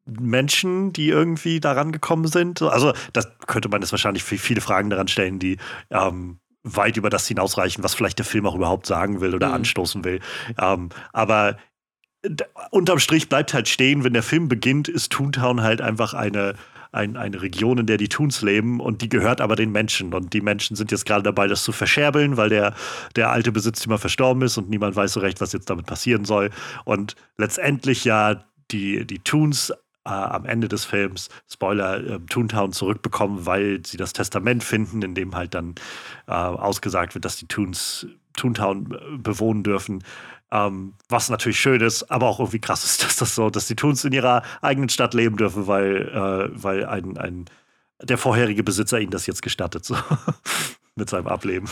Menschen, 0.06 0.94
die 0.94 1.10
irgendwie 1.10 1.60
daran 1.60 1.92
gekommen 1.92 2.28
sind. 2.28 2.62
Also, 2.62 2.94
das 3.14 3.28
könnte 3.48 3.70
man 3.70 3.82
jetzt 3.82 3.92
wahrscheinlich 3.92 4.24
viele 4.24 4.62
Fragen 4.62 4.92
daran 4.92 5.08
stellen, 5.08 5.40
die 5.40 5.58
ähm, 5.90 6.40
weit 6.64 6.98
über 6.98 7.10
das 7.10 7.28
hinausreichen, 7.28 7.84
was 7.84 7.96
vielleicht 7.96 8.20
der 8.20 8.26
Film 8.26 8.46
auch 8.46 8.56
überhaupt 8.56 8.86
sagen 8.86 9.22
will 9.22 9.34
oder 9.34 9.50
mhm. 9.50 9.56
anstoßen 9.56 10.04
will. 10.04 10.20
Ähm, 10.60 10.90
aber 11.12 11.58
unterm 12.72 13.00
Strich 13.00 13.30
bleibt 13.30 13.54
halt 13.54 13.68
stehen, 13.68 14.04
wenn 14.04 14.14
der 14.14 14.24
Film 14.24 14.48
beginnt, 14.48 14.88
ist 14.88 15.12
Toontown 15.12 15.62
halt 15.62 15.82
einfach 15.82 16.14
eine 16.14 16.56
ein, 16.96 17.18
eine 17.18 17.41
Region, 17.41 17.78
in 17.78 17.86
der 17.86 17.98
die 17.98 18.10
Toons 18.10 18.41
leben 18.41 18.80
und 18.80 19.02
die 19.02 19.10
gehört 19.10 19.41
aber 19.41 19.56
den 19.56 19.72
Menschen. 19.72 20.14
Und 20.14 20.34
die 20.34 20.41
Menschen 20.41 20.76
sind 20.76 20.91
jetzt 20.91 21.06
gerade 21.06 21.24
dabei, 21.24 21.48
das 21.48 21.64
zu 21.64 21.72
verscherbeln, 21.72 22.38
weil 22.38 22.50
der, 22.50 22.74
der 23.16 23.32
alte 23.32 23.52
Besitztümer 23.52 23.98
verstorben 23.98 24.41
ist 24.43 24.58
und 24.58 24.70
niemand 24.70 24.96
weiß 24.96 25.14
so 25.14 25.20
recht, 25.20 25.41
was 25.41 25.54
jetzt 25.54 25.70
damit 25.70 25.86
passieren 25.86 26.26
soll. 26.26 26.50
Und 26.86 27.16
letztendlich 27.38 28.06
ja 28.06 28.43
die, 28.72 29.06
die 29.06 29.20
Toons 29.20 29.72
äh, 30.06 30.10
am 30.10 30.46
Ende 30.46 30.68
des 30.68 30.86
Films, 30.86 31.30
Spoiler, 31.52 31.98
äh, 31.98 32.20
Toontown 32.30 32.72
zurückbekommen, 32.72 33.46
weil 33.46 33.86
sie 33.86 33.98
das 33.98 34.14
Testament 34.14 34.64
finden, 34.64 35.02
in 35.02 35.16
dem 35.16 35.36
halt 35.36 35.54
dann 35.54 35.76
äh, 36.28 36.32
ausgesagt 36.32 37.16
wird, 37.16 37.26
dass 37.26 37.38
die 37.38 37.48
Toons 37.48 38.08
Toontown 38.36 38.91
äh, 38.91 39.18
bewohnen 39.18 39.64
dürfen. 39.64 40.04
Ähm, 40.56 40.93
was 41.10 41.30
natürlich 41.30 41.60
schön 41.60 41.82
ist, 41.82 42.03
aber 42.10 42.28
auch 42.28 42.39
irgendwie 42.39 42.60
krass 42.60 42.86
ist, 42.86 43.03
dass 43.03 43.18
das 43.18 43.36
so, 43.36 43.49
dass 43.49 43.68
die 43.68 43.76
Toons 43.76 44.06
in 44.06 44.14
ihrer 44.14 44.43
eigenen 44.62 44.89
Stadt 44.89 45.14
leben 45.14 45.38
dürfen, 45.38 45.68
weil, 45.68 46.08
äh, 46.08 46.64
weil 46.64 46.86
ein, 46.86 47.18
ein 47.18 47.45
der 48.01 48.18
vorherige 48.18 48.64
Besitzer 48.64 48.99
ihnen 48.99 49.12
das 49.12 49.26
jetzt 49.26 49.41
gestattet, 49.41 49.86
so 49.86 49.97
mit 50.95 51.10
seinem 51.10 51.28
Ableben. 51.28 51.70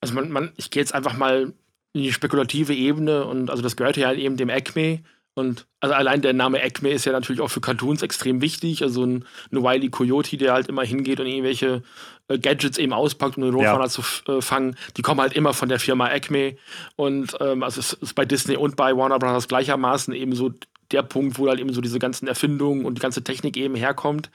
Also 0.00 0.14
man, 0.14 0.30
man 0.30 0.52
ich 0.56 0.70
gehe 0.70 0.82
jetzt 0.82 0.94
einfach 0.94 1.16
mal 1.16 1.52
in 1.92 2.02
die 2.02 2.12
spekulative 2.12 2.74
Ebene 2.74 3.24
und 3.24 3.50
also 3.50 3.62
das 3.62 3.76
gehört 3.76 3.96
ja 3.96 4.12
eben 4.12 4.36
dem 4.36 4.50
Acme 4.50 5.02
und 5.34 5.66
also 5.80 5.94
allein 5.94 6.20
der 6.20 6.34
Name 6.34 6.62
Acme 6.62 6.90
ist 6.90 7.06
ja 7.06 7.12
natürlich 7.12 7.40
auch 7.40 7.48
für 7.48 7.62
Cartoons 7.62 8.02
extrem 8.02 8.42
wichtig. 8.42 8.82
Also 8.82 9.04
ein, 9.04 9.24
ein 9.50 9.62
Wiley 9.62 9.88
Coyote, 9.88 10.36
der 10.36 10.52
halt 10.52 10.68
immer 10.68 10.84
hingeht 10.84 11.20
und 11.20 11.26
irgendwelche 11.26 11.82
äh, 12.28 12.38
Gadgets 12.38 12.76
eben 12.76 12.92
auspackt, 12.92 13.38
um 13.38 13.42
den 13.42 13.54
Roadrunner 13.54 13.84
ja. 13.84 13.88
zu 13.88 14.02
äh, 14.30 14.42
fangen, 14.42 14.76
die 14.96 15.02
kommen 15.02 15.20
halt 15.20 15.32
immer 15.32 15.54
von 15.54 15.70
der 15.70 15.80
Firma 15.80 16.08
Acme. 16.08 16.56
Und 16.96 17.34
ähm, 17.40 17.62
also 17.62 17.80
es 17.80 17.94
ist 17.94 18.14
bei 18.14 18.26
Disney 18.26 18.56
und 18.56 18.76
bei 18.76 18.94
Warner 18.94 19.18
Brothers 19.18 19.48
gleichermaßen 19.48 20.12
eben 20.12 20.34
so 20.34 20.52
der 20.92 21.02
Punkt, 21.02 21.38
wo 21.38 21.48
halt 21.48 21.60
eben 21.60 21.72
so 21.72 21.80
diese 21.80 21.98
ganzen 21.98 22.28
Erfindungen 22.28 22.84
und 22.84 22.96
die 22.96 23.02
ganze 23.02 23.24
Technik 23.24 23.56
eben 23.56 23.74
herkommt 23.74 24.30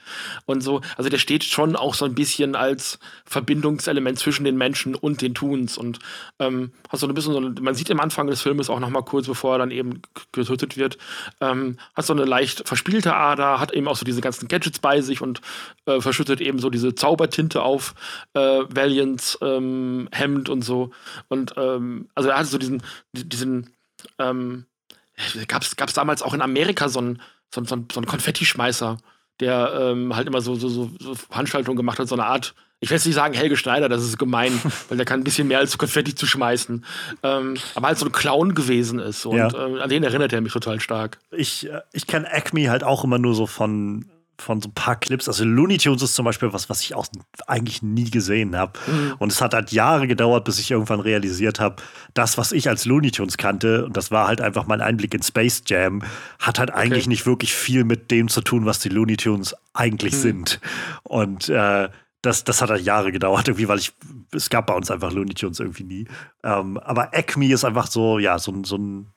und 0.46 0.62
so. 0.62 0.80
Also 0.96 1.10
der 1.10 1.18
steht 1.18 1.44
schon 1.44 1.76
auch 1.76 1.94
so 1.94 2.04
ein 2.04 2.14
bisschen 2.14 2.54
als 2.54 2.98
Verbindungselement 3.24 4.18
zwischen 4.18 4.44
den 4.44 4.56
Menschen 4.56 4.94
und 4.94 5.22
den 5.22 5.34
Toons 5.34 5.78
und 5.78 5.98
ähm, 6.38 6.72
hat 6.88 7.00
so 7.00 7.06
ein 7.06 7.14
bisschen 7.14 7.32
so, 7.32 7.40
man 7.40 7.74
sieht 7.74 7.90
am 7.90 8.00
Anfang 8.00 8.26
des 8.26 8.42
Filmes 8.42 8.70
auch 8.70 8.80
noch 8.80 8.90
mal 8.90 9.02
kurz, 9.02 9.26
bevor 9.26 9.54
er 9.54 9.58
dann 9.58 9.70
eben 9.70 10.02
getötet 10.32 10.76
wird, 10.76 10.98
ähm, 11.40 11.78
hat 11.94 12.06
so 12.06 12.12
eine 12.12 12.24
leicht 12.24 12.66
verspielte 12.66 13.14
Ader, 13.14 13.60
hat 13.60 13.72
eben 13.72 13.88
auch 13.88 13.96
so 13.96 14.04
diese 14.04 14.20
ganzen 14.20 14.48
Gadgets 14.48 14.78
bei 14.78 15.00
sich 15.00 15.20
und 15.20 15.40
äh, 15.86 16.00
verschüttet 16.00 16.40
eben 16.40 16.58
so 16.58 16.70
diese 16.70 16.94
Zaubertinte 16.94 17.62
auf 17.62 17.94
äh, 18.34 18.40
Valiants 18.40 19.38
ähm, 19.42 20.08
Hemd 20.12 20.48
und 20.48 20.62
so 20.62 20.90
und 21.28 21.54
ähm, 21.56 22.08
also 22.14 22.30
er 22.30 22.38
hat 22.38 22.46
so 22.46 22.58
diesen 22.58 22.82
diesen 23.12 23.70
ähm, 24.18 24.66
gab 25.48 25.62
es 25.62 25.94
damals 25.94 26.22
auch 26.22 26.34
in 26.34 26.42
Amerika 26.42 26.88
so 26.88 27.00
einen 27.00 27.22
so, 27.54 27.64
so, 27.64 27.84
so 27.92 28.00
Konfettischmeißer, 28.02 28.98
der 29.40 29.72
ähm, 29.80 30.14
halt 30.14 30.26
immer 30.26 30.40
so, 30.40 30.54
so, 30.54 30.68
so, 30.68 30.90
Veranstaltungen 31.14 31.76
gemacht 31.76 31.98
hat, 31.98 32.08
so 32.08 32.14
eine 32.14 32.26
Art, 32.26 32.54
ich 32.80 32.90
will 32.90 32.96
jetzt 32.96 33.06
nicht 33.06 33.14
sagen 33.14 33.34
Helge 33.34 33.56
Schneider, 33.56 33.88
das 33.88 34.02
ist 34.02 34.18
gemein, 34.18 34.52
weil 34.88 34.96
der 34.96 35.06
kann 35.06 35.20
ein 35.20 35.24
bisschen 35.24 35.48
mehr 35.48 35.58
als 35.58 35.78
Konfetti 35.78 36.14
zu 36.14 36.26
schmeißen, 36.26 36.84
ähm, 37.22 37.54
aber 37.74 37.88
halt 37.88 37.98
so 37.98 38.06
ein 38.06 38.12
Clown 38.12 38.54
gewesen 38.54 38.98
ist 38.98 39.24
und 39.26 39.36
ja. 39.36 39.48
äh, 39.48 39.80
an 39.80 39.88
den 39.88 40.04
erinnert 40.04 40.32
er 40.32 40.40
mich 40.40 40.52
total 40.52 40.80
stark. 40.80 41.18
Ich, 41.30 41.68
äh, 41.68 41.80
ich 41.92 42.06
kenne 42.06 42.30
Acme 42.30 42.70
halt 42.70 42.84
auch 42.84 43.04
immer 43.04 43.18
nur 43.18 43.34
so 43.34 43.46
von 43.46 44.06
von 44.40 44.62
so 44.62 44.68
ein 44.68 44.74
paar 44.74 44.96
Clips. 44.96 45.28
Also 45.28 45.44
Looney 45.44 45.78
Tunes 45.78 46.02
ist 46.02 46.14
zum 46.14 46.24
Beispiel 46.24 46.52
was, 46.52 46.70
was 46.70 46.80
ich 46.82 46.94
auch 46.94 47.06
eigentlich 47.46 47.82
nie 47.82 48.10
gesehen 48.10 48.56
habe. 48.56 48.78
Mhm. 48.86 49.14
Und 49.18 49.32
es 49.32 49.40
hat 49.40 49.54
halt 49.54 49.72
Jahre 49.72 50.06
gedauert, 50.06 50.44
bis 50.44 50.58
ich 50.58 50.70
irgendwann 50.70 51.00
realisiert 51.00 51.60
habe, 51.60 51.76
das, 52.14 52.38
was 52.38 52.52
ich 52.52 52.68
als 52.68 52.84
Looney 52.84 53.10
Tunes 53.10 53.36
kannte, 53.36 53.84
und 53.84 53.96
das 53.96 54.10
war 54.10 54.28
halt 54.28 54.40
einfach 54.40 54.66
mein 54.66 54.80
Einblick 54.80 55.14
in 55.14 55.22
Space 55.22 55.62
Jam, 55.66 56.02
hat 56.38 56.58
halt 56.58 56.70
okay. 56.70 56.80
eigentlich 56.80 57.06
nicht 57.08 57.26
wirklich 57.26 57.52
viel 57.52 57.84
mit 57.84 58.10
dem 58.10 58.28
zu 58.28 58.40
tun, 58.40 58.64
was 58.64 58.78
die 58.78 58.88
Looney 58.88 59.16
Tunes 59.16 59.54
eigentlich 59.74 60.14
mhm. 60.14 60.18
sind. 60.18 60.60
Und 61.02 61.48
äh, 61.48 61.88
das, 62.22 62.44
das 62.44 62.62
hat 62.62 62.70
halt 62.70 62.84
Jahre 62.84 63.12
gedauert, 63.12 63.48
irgendwie, 63.48 63.68
weil 63.68 63.78
ich, 63.78 63.92
es 64.32 64.50
gab 64.50 64.66
bei 64.66 64.74
uns 64.74 64.90
einfach 64.90 65.12
Looney 65.12 65.34
Tunes 65.34 65.60
irgendwie 65.60 65.84
nie. 65.84 66.08
Ähm, 66.42 66.78
aber 66.78 67.14
Acme 67.14 67.52
ist 67.52 67.64
einfach 67.64 67.86
so, 67.86 68.18
ja, 68.18 68.38
so, 68.38 68.62
so 68.64 68.76
ein 68.76 69.12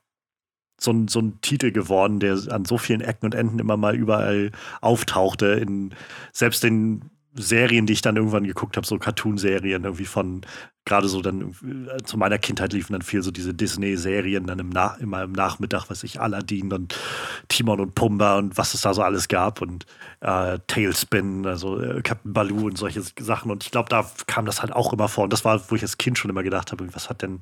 so 0.81 0.91
ein, 0.91 1.07
so 1.07 1.19
ein 1.19 1.39
Titel 1.41 1.71
geworden, 1.71 2.19
der 2.19 2.37
an 2.49 2.65
so 2.65 2.77
vielen 2.77 3.01
Ecken 3.01 3.25
und 3.25 3.35
Enden 3.35 3.59
immer 3.59 3.77
mal 3.77 3.95
überall 3.95 4.51
auftauchte. 4.81 5.53
In 5.53 5.93
selbst 6.33 6.63
den 6.63 7.11
Serien, 7.33 7.85
die 7.85 7.93
ich 7.93 8.01
dann 8.01 8.17
irgendwann 8.17 8.43
geguckt 8.43 8.75
habe, 8.75 8.85
so 8.85 8.97
Cartoon-Serien, 8.97 9.85
irgendwie 9.85 10.05
von, 10.05 10.41
gerade 10.83 11.07
so 11.07 11.21
dann 11.21 11.55
äh, 11.63 12.03
zu 12.03 12.17
meiner 12.17 12.37
Kindheit 12.37 12.73
liefen 12.73 12.91
dann 12.91 13.03
viel 13.03 13.21
so 13.21 13.31
diese 13.31 13.53
Disney-Serien, 13.53 14.47
dann 14.47 14.59
im 14.59 14.69
Nach 14.69 14.97
immer 14.99 15.23
im 15.23 15.31
Nachmittag, 15.31 15.89
weiß 15.89 16.03
ich, 16.03 16.19
Aladdin 16.19 16.73
und 16.73 16.99
Timon 17.47 17.79
und 17.79 17.95
Pumba 17.95 18.37
und 18.37 18.57
was 18.57 18.73
es 18.73 18.81
da 18.81 18.93
so 18.93 19.01
alles 19.01 19.29
gab 19.29 19.61
und 19.61 19.85
äh, 20.19 20.59
Tailspin, 20.67 21.45
also 21.45 21.79
äh, 21.79 22.01
Captain 22.01 22.33
Baloo 22.33 22.65
und 22.65 22.77
solche 22.77 23.01
Sachen. 23.19 23.49
Und 23.49 23.63
ich 23.63 23.71
glaube, 23.71 23.87
da 23.87 24.09
kam 24.27 24.45
das 24.45 24.61
halt 24.61 24.73
auch 24.73 24.91
immer 24.91 25.07
vor. 25.07 25.23
Und 25.23 25.31
das 25.31 25.45
war, 25.45 25.61
wo 25.69 25.75
ich 25.75 25.83
als 25.83 25.97
Kind 25.97 26.17
schon 26.17 26.31
immer 26.31 26.43
gedacht 26.43 26.73
habe, 26.73 26.93
was 26.93 27.09
hat 27.09 27.21
denn 27.21 27.39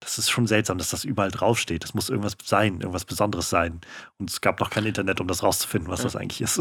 das 0.00 0.18
ist 0.18 0.30
schon 0.30 0.46
seltsam, 0.46 0.78
dass 0.78 0.90
das 0.90 1.04
überall 1.04 1.30
draufsteht. 1.30 1.84
Das 1.84 1.94
muss 1.94 2.08
irgendwas 2.08 2.36
sein, 2.42 2.80
irgendwas 2.80 3.04
Besonderes 3.04 3.50
sein. 3.50 3.80
Und 4.18 4.30
es 4.30 4.40
gab 4.40 4.58
noch 4.58 4.70
kein 4.70 4.86
Internet, 4.86 5.20
um 5.20 5.28
das 5.28 5.42
rauszufinden, 5.42 5.90
was 5.90 6.00
ja. 6.00 6.04
das 6.04 6.16
eigentlich 6.16 6.40
ist. 6.40 6.60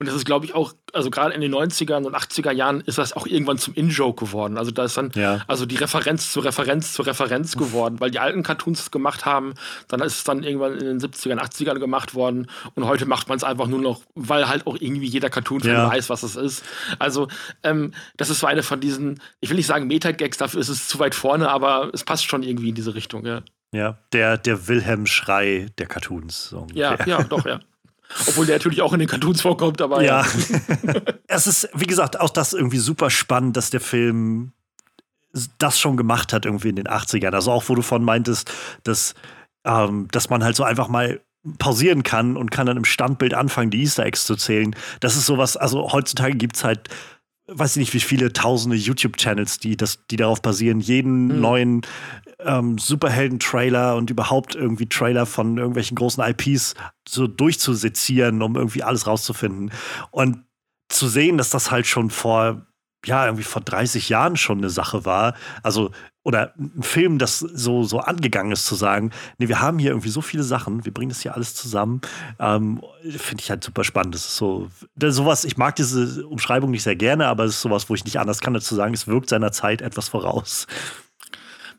Und 0.00 0.06
das 0.06 0.14
ist, 0.14 0.24
glaube 0.24 0.46
ich, 0.46 0.54
auch, 0.54 0.72
also 0.94 1.10
gerade 1.10 1.34
in 1.34 1.42
den 1.42 1.54
90ern 1.54 2.04
und 2.04 2.16
80er 2.16 2.52
Jahren 2.52 2.80
ist 2.80 2.96
das 2.96 3.12
auch 3.12 3.26
irgendwann 3.26 3.58
zum 3.58 3.74
In-Joke 3.74 4.24
geworden. 4.24 4.56
Also 4.56 4.70
da 4.70 4.84
ist 4.84 4.96
dann, 4.96 5.12
ja. 5.14 5.42
also 5.46 5.66
die 5.66 5.76
Referenz 5.76 6.32
zu 6.32 6.40
Referenz 6.40 6.94
zu 6.94 7.02
Referenz 7.02 7.54
geworden, 7.54 8.00
weil 8.00 8.10
die 8.10 8.18
alten 8.18 8.42
Cartoons 8.42 8.78
das 8.78 8.90
gemacht 8.90 9.26
haben, 9.26 9.52
dann 9.88 10.00
ist 10.00 10.14
es 10.14 10.24
dann 10.24 10.42
irgendwann 10.42 10.78
in 10.78 10.86
den 10.86 11.00
70ern, 11.00 11.38
80ern 11.38 11.78
gemacht 11.78 12.14
worden 12.14 12.46
und 12.74 12.86
heute 12.86 13.04
macht 13.04 13.28
man 13.28 13.36
es 13.36 13.44
einfach 13.44 13.66
nur 13.66 13.78
noch, 13.78 14.00
weil 14.14 14.48
halt 14.48 14.66
auch 14.66 14.78
irgendwie 14.80 15.06
jeder 15.06 15.28
Cartoon-Fan 15.28 15.70
ja. 15.70 15.90
weiß, 15.90 16.08
was 16.08 16.22
es 16.22 16.34
ist. 16.34 16.64
Also, 16.98 17.28
ähm, 17.62 17.92
das 18.16 18.30
ist 18.30 18.40
so 18.40 18.46
eine 18.46 18.62
von 18.62 18.80
diesen, 18.80 19.20
ich 19.40 19.50
will 19.50 19.58
nicht 19.58 19.66
sagen 19.66 19.86
Meta-Gags, 19.86 20.38
dafür 20.38 20.60
ist 20.60 20.70
es 20.70 20.88
zu 20.88 20.98
weit 20.98 21.14
vorne, 21.14 21.50
aber 21.50 21.90
es 21.92 22.04
passt 22.04 22.24
schon 22.24 22.42
irgendwie 22.42 22.70
in 22.70 22.74
diese 22.74 22.94
Richtung, 22.94 23.26
ja. 23.26 23.42
Ja, 23.72 23.98
der, 24.12 24.38
der 24.38 24.66
Wilhelm-Schrei 24.66 25.66
der 25.78 25.86
Cartoons. 25.86 26.48
So 26.48 26.66
ja, 26.72 26.96
ja, 27.06 27.22
doch, 27.22 27.44
ja. 27.44 27.60
Obwohl 28.26 28.46
der 28.46 28.56
natürlich 28.56 28.82
auch 28.82 28.92
in 28.92 28.98
den 28.98 29.08
Cartoons 29.08 29.40
vorkommt, 29.40 29.80
aber 29.80 30.02
ja. 30.02 30.24
ja. 30.24 30.94
es 31.28 31.46
ist, 31.46 31.68
wie 31.74 31.86
gesagt, 31.86 32.18
auch 32.20 32.30
das 32.30 32.52
irgendwie 32.52 32.78
super 32.78 33.10
spannend, 33.10 33.56
dass 33.56 33.70
der 33.70 33.80
Film 33.80 34.52
das 35.58 35.78
schon 35.78 35.96
gemacht 35.96 36.32
hat, 36.32 36.44
irgendwie 36.44 36.70
in 36.70 36.76
den 36.76 36.88
80ern. 36.88 37.32
Also 37.32 37.52
auch, 37.52 37.68
wo 37.68 37.74
du 37.74 37.82
von 37.82 38.02
meintest, 38.02 38.50
dass, 38.82 39.14
ähm, 39.64 40.08
dass 40.10 40.28
man 40.28 40.42
halt 40.42 40.56
so 40.56 40.64
einfach 40.64 40.88
mal 40.88 41.20
pausieren 41.58 42.02
kann 42.02 42.36
und 42.36 42.50
kann 42.50 42.66
dann 42.66 42.76
im 42.76 42.84
Standbild 42.84 43.34
anfangen, 43.34 43.70
die 43.70 43.82
Easter 43.82 44.04
Eggs 44.04 44.24
zu 44.24 44.36
zählen. 44.36 44.74
Das 45.00 45.16
ist 45.16 45.26
sowas, 45.26 45.56
also 45.56 45.92
heutzutage 45.92 46.34
gibt 46.34 46.56
es 46.56 46.64
halt 46.64 46.88
weiß 47.52 47.72
ich 47.72 47.80
nicht, 47.80 47.94
wie 47.94 48.00
viele 48.00 48.32
tausende 48.32 48.76
YouTube-Channels, 48.76 49.58
die, 49.58 49.76
die 49.76 50.16
darauf 50.16 50.40
basieren, 50.42 50.80
jeden 50.80 51.28
mhm. 51.28 51.40
neuen 51.40 51.80
ähm, 52.38 52.78
Superhelden-Trailer 52.78 53.96
und 53.96 54.10
überhaupt 54.10 54.54
irgendwie 54.54 54.88
Trailer 54.88 55.26
von 55.26 55.58
irgendwelchen 55.58 55.96
großen 55.96 56.22
IPs 56.24 56.74
so 57.06 57.26
durchzusezieren, 57.26 58.42
um 58.42 58.56
irgendwie 58.56 58.82
alles 58.82 59.06
rauszufinden. 59.06 59.72
Und 60.10 60.44
zu 60.88 61.08
sehen, 61.08 61.38
dass 61.38 61.50
das 61.50 61.70
halt 61.70 61.86
schon 61.86 62.10
vor, 62.10 62.66
ja, 63.04 63.26
irgendwie 63.26 63.44
vor 63.44 63.62
30 63.62 64.08
Jahren 64.08 64.36
schon 64.36 64.58
eine 64.58 64.70
Sache 64.70 65.04
war. 65.04 65.34
Also, 65.62 65.92
oder 66.22 66.52
ein 66.58 66.82
Film, 66.82 67.18
das 67.18 67.38
so, 67.38 67.82
so 67.84 68.00
angegangen 68.00 68.52
ist, 68.52 68.66
zu 68.66 68.74
sagen, 68.74 69.10
nee, 69.38 69.48
wir 69.48 69.60
haben 69.60 69.78
hier 69.78 69.90
irgendwie 69.90 70.10
so 70.10 70.20
viele 70.20 70.42
Sachen, 70.42 70.84
wir 70.84 70.92
bringen 70.92 71.08
das 71.08 71.20
hier 71.20 71.34
alles 71.34 71.54
zusammen. 71.54 72.02
Ähm, 72.38 72.82
Finde 73.02 73.42
ich 73.42 73.50
halt 73.50 73.64
super 73.64 73.84
spannend. 73.84 74.14
Das 74.14 74.26
ist 74.26 74.36
so, 74.36 74.68
das 74.96 75.14
sowas, 75.14 75.44
ich 75.44 75.56
mag 75.56 75.76
diese 75.76 76.26
Umschreibung 76.26 76.70
nicht 76.70 76.82
sehr 76.82 76.96
gerne, 76.96 77.26
aber 77.26 77.44
es 77.44 77.52
ist 77.52 77.62
sowas, 77.62 77.88
wo 77.88 77.94
ich 77.94 78.04
nicht 78.04 78.18
anders 78.18 78.40
kann, 78.40 78.54
als 78.54 78.66
zu 78.66 78.74
sagen, 78.74 78.92
es 78.92 79.06
wirkt 79.06 79.30
seiner 79.30 79.52
Zeit 79.52 79.80
etwas 79.80 80.08
voraus. 80.08 80.66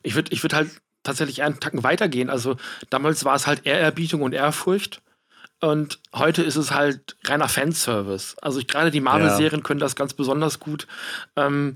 Ich 0.01 0.15
würde 0.15 0.31
ich 0.33 0.43
würd 0.43 0.53
halt 0.53 0.81
tatsächlich 1.03 1.43
einen 1.43 1.59
Tacken 1.59 1.83
weitergehen. 1.83 2.29
Also 2.29 2.57
damals 2.89 3.23
war 3.25 3.35
es 3.35 3.45
halt 3.45 3.65
Ehrerbietung 3.65 4.21
und 4.23 4.33
Ehrfurcht. 4.33 5.01
Und 5.59 5.99
heute 6.13 6.41
ist 6.41 6.55
es 6.55 6.71
halt 6.71 7.15
reiner 7.25 7.47
Fanservice. 7.47 8.35
Also 8.41 8.61
gerade 8.65 8.89
die 8.89 9.01
Marvel-Serien 9.01 9.59
ja. 9.59 9.63
können 9.63 9.79
das 9.79 9.95
ganz 9.95 10.15
besonders 10.15 10.59
gut. 10.59 10.87
Ähm, 11.35 11.75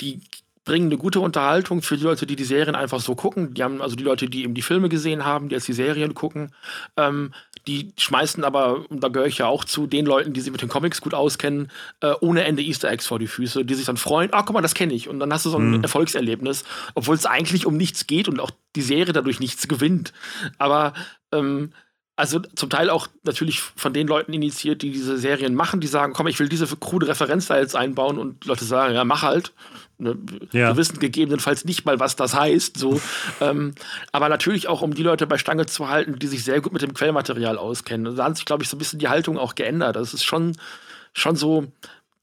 die 0.00 0.22
bringen 0.66 0.88
eine 0.88 0.98
gute 0.98 1.20
Unterhaltung 1.20 1.80
für 1.80 1.96
die 1.96 2.02
Leute, 2.02 2.26
die 2.26 2.36
die 2.36 2.44
Serien 2.44 2.74
einfach 2.74 3.00
so 3.00 3.14
gucken. 3.14 3.54
Die 3.54 3.62
haben 3.62 3.80
also 3.80 3.94
die 3.96 4.02
Leute, 4.02 4.28
die 4.28 4.42
eben 4.42 4.52
die 4.52 4.62
Filme 4.62 4.88
gesehen 4.90 5.24
haben, 5.24 5.48
die 5.48 5.54
jetzt 5.54 5.68
die 5.68 5.72
Serien 5.72 6.12
gucken. 6.12 6.52
Ähm, 6.96 7.32
die 7.68 7.92
schmeißen 7.96 8.44
aber, 8.44 8.84
und 8.90 9.02
da 9.02 9.08
gehöre 9.08 9.28
ich 9.28 9.38
ja 9.38 9.46
auch 9.46 9.64
zu, 9.64 9.86
den 9.86 10.04
Leuten, 10.04 10.32
die 10.32 10.40
sich 10.40 10.50
mit 10.52 10.60
den 10.60 10.68
Comics 10.68 11.00
gut 11.00 11.14
auskennen, 11.14 11.70
äh, 12.00 12.12
ohne 12.20 12.44
Ende 12.44 12.62
Easter 12.62 12.90
Eggs 12.90 13.06
vor 13.06 13.20
die 13.20 13.28
Füße, 13.28 13.64
die 13.64 13.74
sich 13.74 13.86
dann 13.86 13.96
freuen, 13.96 14.32
ah, 14.32 14.42
guck 14.42 14.54
mal, 14.54 14.60
das 14.60 14.74
kenne 14.74 14.92
ich. 14.92 15.08
Und 15.08 15.20
dann 15.20 15.32
hast 15.32 15.46
du 15.46 15.50
so 15.50 15.58
ein 15.58 15.78
mhm. 15.78 15.82
Erfolgserlebnis, 15.84 16.64
obwohl 16.94 17.14
es 17.14 17.26
eigentlich 17.26 17.64
um 17.64 17.76
nichts 17.76 18.08
geht 18.08 18.28
und 18.28 18.40
auch 18.40 18.50
die 18.74 18.82
Serie 18.82 19.12
dadurch 19.12 19.38
nichts 19.38 19.68
gewinnt. 19.68 20.12
Aber 20.58 20.94
ähm, 21.32 21.70
also 22.16 22.40
zum 22.40 22.70
Teil 22.70 22.88
auch 22.88 23.08
natürlich 23.24 23.60
von 23.60 23.92
den 23.92 24.08
Leuten 24.08 24.32
initiiert, 24.32 24.80
die 24.82 24.90
diese 24.90 25.18
Serien 25.18 25.54
machen, 25.54 25.80
die 25.80 25.86
sagen, 25.86 26.14
komm, 26.14 26.26
ich 26.26 26.40
will 26.40 26.48
diese 26.48 26.66
krude 26.76 27.08
Referenz 27.08 27.46
da 27.46 27.58
jetzt 27.58 27.76
einbauen 27.76 28.18
und 28.18 28.46
Leute 28.46 28.64
sagen, 28.64 28.94
ja, 28.94 29.04
mach 29.04 29.22
halt. 29.22 29.52
Ne, 29.98 30.16
ja. 30.52 30.68
Wir 30.68 30.76
wissen 30.76 30.98
gegebenenfalls 30.98 31.64
nicht 31.64 31.84
mal, 31.84 31.98
was 31.98 32.16
das 32.16 32.34
heißt. 32.34 32.76
So. 32.76 33.00
ähm, 33.40 33.74
aber 34.12 34.28
natürlich 34.28 34.68
auch, 34.68 34.82
um 34.82 34.94
die 34.94 35.02
Leute 35.02 35.26
bei 35.26 35.38
Stange 35.38 35.66
zu 35.66 35.88
halten, 35.88 36.18
die 36.18 36.26
sich 36.26 36.44
sehr 36.44 36.60
gut 36.60 36.72
mit 36.72 36.82
dem 36.82 36.94
Quellmaterial 36.94 37.58
auskennen. 37.58 38.16
Da 38.16 38.24
hat 38.24 38.36
sich, 38.36 38.44
glaube 38.44 38.62
ich, 38.62 38.68
so 38.68 38.76
ein 38.76 38.78
bisschen 38.78 38.98
die 38.98 39.08
Haltung 39.08 39.38
auch 39.38 39.54
geändert. 39.54 39.96
Das 39.96 40.14
ist 40.14 40.24
schon 40.24 40.52
schon 41.16 41.36
so 41.36 41.66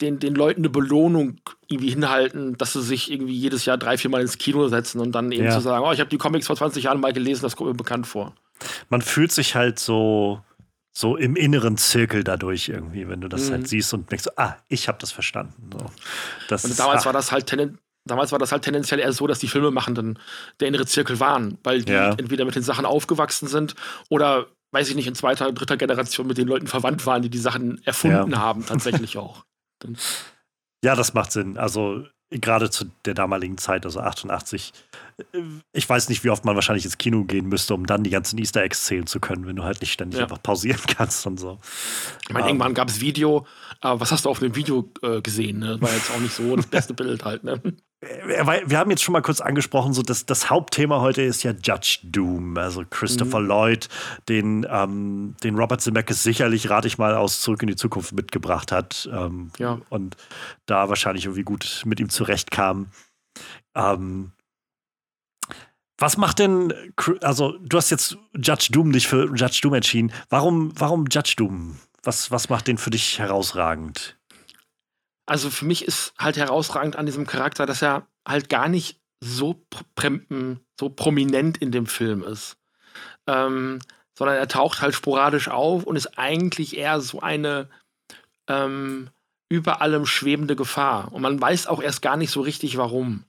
den, 0.02 0.20
den 0.20 0.36
Leuten 0.36 0.62
eine 0.62 0.70
Belohnung 0.70 1.38
irgendwie 1.68 1.90
hinhalten, 1.90 2.58
dass 2.58 2.74
sie 2.74 2.82
sich 2.82 3.12
irgendwie 3.12 3.34
jedes 3.34 3.66
Jahr 3.66 3.78
drei, 3.78 3.98
vier 3.98 4.12
Mal 4.12 4.22
ins 4.22 4.38
Kino 4.38 4.68
setzen 4.68 5.00
und 5.00 5.14
dann 5.14 5.32
eben 5.32 5.46
ja. 5.46 5.52
zu 5.52 5.62
sagen, 5.62 5.84
oh, 5.86 5.92
ich 5.92 6.00
habe 6.00 6.10
die 6.10 6.18
Comics 6.18 6.48
vor 6.48 6.56
20 6.56 6.84
Jahren 6.84 7.00
mal 7.00 7.14
gelesen, 7.14 7.42
das 7.42 7.56
kommt 7.56 7.70
mir 7.70 7.76
bekannt 7.76 8.06
vor. 8.06 8.34
Man 8.90 9.02
fühlt 9.02 9.32
sich 9.32 9.56
halt 9.56 9.80
so, 9.80 10.42
so 10.96 11.18
im 11.18 11.36
inneren 11.36 11.78
Zirkel 11.78 12.24
dadurch 12.24 12.70
irgendwie, 12.70 13.08
wenn 13.10 13.20
du 13.20 13.28
das 13.28 13.42
halt 13.42 13.50
mhm. 13.50 13.54
halt 13.56 13.68
siehst 13.68 13.94
und 13.94 14.12
denkst, 14.12 14.26
ah, 14.36 14.56
ich 14.68 14.88
habe 14.88 15.00
das 15.00 15.12
verstanden. 15.12 15.70
So. 15.74 15.86
Das 16.50 16.66
und 16.66 16.78
damals 16.78 17.02
ist, 17.02 17.06
war 17.08 17.14
das 17.14 17.32
halt 17.32 17.48
tenden 17.48 17.80
damals 18.06 18.32
war 18.32 18.40
das 18.40 18.52
halt 18.52 18.64
tendenziell 18.64 19.00
eher 19.00 19.14
so, 19.14 19.28
dass 19.28 19.40
die 19.40 19.48
Filmemachenden 19.48 20.20
der 20.60 20.68
innere 20.68 20.86
Zirkel 20.86 21.20
waren, 21.20 21.58
weil 21.64 21.84
die 21.84 21.94
ja. 21.94 22.10
entweder 22.12 22.46
mit 22.46 22.56
den 22.56 22.64
Sachen 22.64 22.86
aufgewachsen 22.86 23.48
sind 23.48 23.76
oder 24.10 24.48
weiß 24.72 24.90
ich 24.90 24.96
nicht, 24.96 25.08
in 25.08 25.16
zweiter, 25.16 25.52
dritter 25.52 25.78
Generation 25.78 26.28
mit 26.28 26.38
den 26.38 26.48
Leuten 26.48 26.68
verwandt 26.68 27.06
waren, 27.06 27.22
die 27.22 27.30
die 27.30 27.38
Sachen 27.38 27.82
erfunden 27.86 28.32
ja. 28.32 28.40
haben, 28.40 28.66
tatsächlich 28.66 29.18
auch. 29.20 29.46
ja, 30.84 30.96
das 30.96 31.14
macht 31.14 31.32
Sinn. 31.32 31.58
Also 31.58 32.06
gerade 32.40 32.70
zu 32.70 32.86
der 33.06 33.14
damaligen 33.14 33.58
Zeit, 33.58 33.86
also 33.86 34.00
88. 34.00 34.74
Äh, 35.18 35.24
ich 35.72 35.88
weiß 35.88 36.10
nicht, 36.10 36.24
wie 36.24 36.30
oft 36.30 36.46
man 36.46 36.56
wahrscheinlich 36.56 36.86
ins 36.86 36.98
Kino 36.98 37.24
gehen 37.24 37.48
müsste, 37.48 37.74
um 37.74 37.86
dann 37.86 38.04
die 38.04 38.10
ganzen 38.10 38.38
Easter 38.40 38.62
Eggs 38.64 38.86
zählen 38.86 39.08
zu 39.08 39.20
können, 39.20 39.46
wenn 39.46 39.56
du 39.56 39.64
halt 39.64 39.82
nicht 39.82 39.94
ständig 39.94 40.20
ja. 40.20 40.26
einfach 40.26 40.42
pausieren 40.42 40.82
kannst 40.98 41.26
und 41.26 41.40
so. 41.40 41.60
Ich 42.24 42.34
meine, 42.34 42.46
um, 42.46 42.50
irgendwann 42.50 42.74
gab 42.74 42.90
es 42.90 43.02
Video, 43.02 43.46
aber 43.82 44.00
was 44.00 44.12
hast 44.12 44.26
du 44.26 44.30
auf 44.30 44.40
dem 44.40 44.56
Video 44.56 44.90
äh, 45.02 45.22
gesehen? 45.22 45.60
Ne? 45.60 45.80
War 45.82 45.94
jetzt 45.94 46.12
auch 46.12 46.20
nicht 46.20 46.34
so 46.34 46.56
das 46.56 46.68
beste 46.68 46.94
Bild 46.94 47.24
halt, 47.26 47.44
ne? 47.44 47.62
Äh, 48.04 48.70
wir 48.70 48.78
haben 48.78 48.90
jetzt 48.92 49.04
schon 49.04 49.14
mal 49.14 49.22
kurz 49.22 49.42
angesprochen, 49.42 49.94
so 49.94 50.02
dass 50.02 50.26
das 50.26 50.50
Hauptthema 50.50 51.02
heute 51.02 51.22
ist 51.22 51.44
ja 51.44 51.52
Judge 51.52 52.00
Doom, 52.04 52.58
also 52.58 52.84
Christopher 52.90 53.40
mhm. 53.40 53.48
Lloyd, 53.48 53.90
den, 54.30 54.68
ähm, 54.70 55.36
den 55.44 55.56
Robert 55.56 55.82
Zemeckis 55.82 56.24
sicherlich, 56.24 56.70
rate 56.70 56.88
ich 56.88 56.98
mal, 56.98 57.16
aus 57.16 57.42
Zurück 57.42 57.62
in 57.62 57.68
die 57.68 57.76
Zukunft 57.76 58.14
mitgebracht 58.14 58.72
hat 58.72 59.10
ähm, 59.12 59.52
ja. 59.58 59.80
und 59.90 60.18
da 60.66 60.90
wahrscheinlich 60.90 61.26
irgendwie 61.26 61.44
gut 61.44 61.84
mit 61.86 62.00
ihm 62.00 62.10
zurechtkam. 62.10 62.88
Ähm, 63.76 64.32
was 65.98 66.18
macht 66.18 66.40
denn, 66.40 66.74
also 67.22 67.58
du 67.60 67.78
hast 67.78 67.90
jetzt 67.90 68.18
Judge 68.36 68.68
Doom 68.72 68.92
dich 68.92 69.08
für 69.08 69.34
Judge 69.36 69.60
Doom 69.62 69.76
entschieden. 69.76 70.12
Warum, 70.30 70.74
warum 70.76 71.06
Judge 71.10 71.36
Doom? 71.38 71.80
Was, 72.04 72.32
was 72.32 72.50
macht 72.50 72.68
den 72.68 72.78
für 72.78 72.90
dich 72.90 73.20
herausragend? 73.20 74.18
Also 75.26 75.50
für 75.50 75.66
mich 75.66 75.86
ist 75.86 76.14
halt 76.18 76.38
herausragend 76.38 76.96
an 76.96 77.06
diesem 77.06 77.26
Charakter, 77.26 77.66
dass 77.66 77.82
er 77.82 78.08
halt 78.28 78.50
gar 78.50 78.68
nicht 78.68 79.00
so, 79.22 79.66
so 80.80 80.90
prominent 80.90 81.58
in 81.58 81.72
dem 81.72 81.86
Film 81.86 82.24
ist. 82.24 82.58
Ähm, 83.28 83.80
sondern 84.18 84.38
er 84.38 84.48
taucht 84.48 84.82
halt 84.82 84.94
sporadisch 84.94 85.48
auf 85.48 85.86
und 85.86 85.96
ist 85.96 86.18
eigentlich 86.18 86.78
eher 86.78 87.02
so 87.02 87.22
eine 87.22 87.70
ähm, 88.48 89.10
über 89.50 89.82
allem 89.82 90.06
schwebende 90.06 90.56
Gefahr. 90.56 91.12
Und 91.14 91.22
man 91.22 91.40
weiß 91.40 91.68
auch 91.68 91.82
erst 91.82 92.02
gar 92.02 92.18
nicht 92.18 92.32
so 92.32 92.42
richtig, 92.42 92.78
warum. 92.78 93.24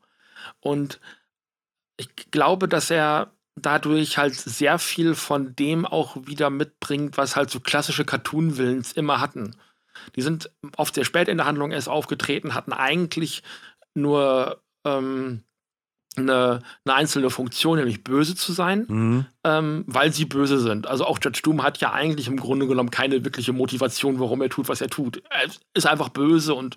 Und 0.61 1.01
ich 1.97 2.09
glaube, 2.31 2.69
dass 2.69 2.91
er 2.91 3.33
dadurch 3.57 4.19
halt 4.19 4.35
sehr 4.35 4.79
viel 4.79 5.15
von 5.15 5.55
dem 5.55 5.87
auch 5.87 6.17
wieder 6.27 6.51
mitbringt, 6.51 7.17
was 7.17 7.37
halt 7.37 7.51
so 7.51 7.61
klassische 7.61 8.05
Cartoon-Willens 8.05 8.93
immer 8.93 9.21
hatten. 9.21 9.55
Die 10.17 10.23
sind 10.23 10.51
oft 10.77 10.95
sehr 10.95 11.05
spät 11.05 11.29
in 11.29 11.37
der 11.37 11.47
Handlung 11.47 11.71
erst 11.71 11.89
aufgetreten, 11.89 12.55
hatten 12.55 12.73
eigentlich 12.73 13.43
nur 13.95 14.61
ähm, 14.85 15.43
eine, 16.17 16.61
eine, 16.85 16.95
einzelne 16.95 17.31
Funktion, 17.31 17.79
nämlich 17.79 18.05
böse 18.05 18.35
zu 18.35 18.53
sein, 18.53 18.85
mhm. 18.89 19.27
ähm, 19.43 19.85
weil 19.87 20.13
sie 20.13 20.25
böse 20.25 20.61
sind. 20.61 20.87
Also 20.87 21.05
auch 21.05 21.19
Judge 21.23 21.41
Doom 21.43 21.63
hat 21.63 21.79
ja 21.79 21.93
eigentlich 21.93 22.29
im 22.29 22.39
Grunde 22.39 22.67
genommen 22.67 22.91
keine 22.91 23.25
wirkliche 23.25 23.53
Motivation, 23.53 24.21
warum 24.21 24.43
er 24.43 24.49
tut, 24.49 24.69
was 24.69 24.81
er 24.81 24.89
tut. 24.89 25.23
Er 25.31 25.49
ist 25.75 25.87
einfach 25.87 26.11
böse 26.11 26.55
und 26.55 26.77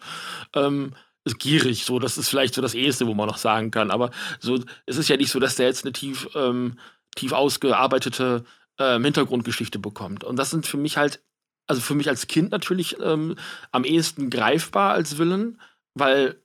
ähm, 0.55 0.93
ist 1.23 1.39
gierig. 1.39 1.85
So, 1.85 1.99
das 1.99 2.17
ist 2.17 2.29
vielleicht 2.29 2.55
so 2.55 2.61
das 2.61 2.73
Eheste, 2.73 3.05
wo 3.05 3.13
man 3.13 3.27
noch 3.27 3.37
sagen 3.37 3.71
kann. 3.71 3.91
Aber 3.91 4.11
so, 4.39 4.59
es 4.85 4.97
ist 4.97 5.09
ja 5.09 5.17
nicht 5.17 5.31
so, 5.31 5.39
dass 5.39 5.55
der 5.55 5.67
jetzt 5.67 5.85
eine 5.85 5.93
tief, 5.93 6.29
ähm, 6.35 6.79
tief 7.15 7.33
ausgearbeitete 7.33 8.43
ähm, 8.79 9.03
Hintergrundgeschichte 9.03 9.79
bekommt. 9.79 10.23
Und 10.23 10.37
das 10.37 10.49
sind 10.49 10.65
für 10.65 10.77
mich 10.77 10.97
halt 10.97 11.21
also 11.67 11.81
für 11.81 11.95
mich 11.95 12.09
als 12.09 12.27
Kind 12.27 12.51
natürlich 12.51 12.97
ähm, 13.01 13.35
am 13.71 13.83
ehesten 13.83 14.29
greifbar 14.29 14.93
als 14.93 15.17
Villain, 15.17 15.59
weil 15.93 16.39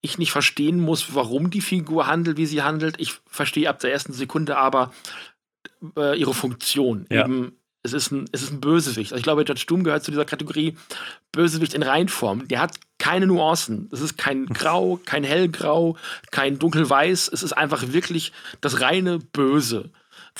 ich 0.00 0.18
nicht 0.18 0.30
verstehen 0.30 0.80
muss, 0.80 1.14
warum 1.14 1.50
die 1.50 1.60
Figur 1.60 2.06
handelt, 2.06 2.36
wie 2.36 2.46
sie 2.46 2.62
handelt. 2.62 3.00
Ich 3.00 3.14
verstehe 3.26 3.68
ab 3.68 3.80
der 3.80 3.92
ersten 3.92 4.12
Sekunde 4.12 4.56
aber 4.56 4.92
äh, 5.96 6.18
ihre 6.18 6.34
Funktion. 6.34 7.06
Ja. 7.10 7.24
Eben, 7.24 7.58
es 7.82 7.92
ist, 7.92 8.10
ein, 8.10 8.28
es 8.32 8.42
ist 8.42 8.52
ein 8.52 8.60
Bösewicht. 8.60 9.12
Also 9.12 9.18
ich 9.18 9.24
glaube, 9.24 9.44
Judge 9.44 9.64
Doom 9.66 9.84
gehört 9.84 10.04
zu 10.04 10.10
dieser 10.10 10.24
Kategorie 10.24 10.76
Bösewicht 11.32 11.74
in 11.74 11.82
Reinform. 11.82 12.46
Der 12.48 12.60
hat 12.60 12.74
keine 12.98 13.26
Nuancen. 13.26 13.88
Es 13.92 14.00
ist 14.00 14.18
kein 14.18 14.46
Grau, 14.46 15.00
kein 15.04 15.24
Hellgrau, 15.24 15.96
kein 16.30 16.58
Dunkelweiß. 16.58 17.28
Es 17.28 17.42
ist 17.42 17.52
einfach 17.52 17.92
wirklich 17.92 18.32
das 18.60 18.80
reine 18.80 19.18
Böse. 19.18 19.90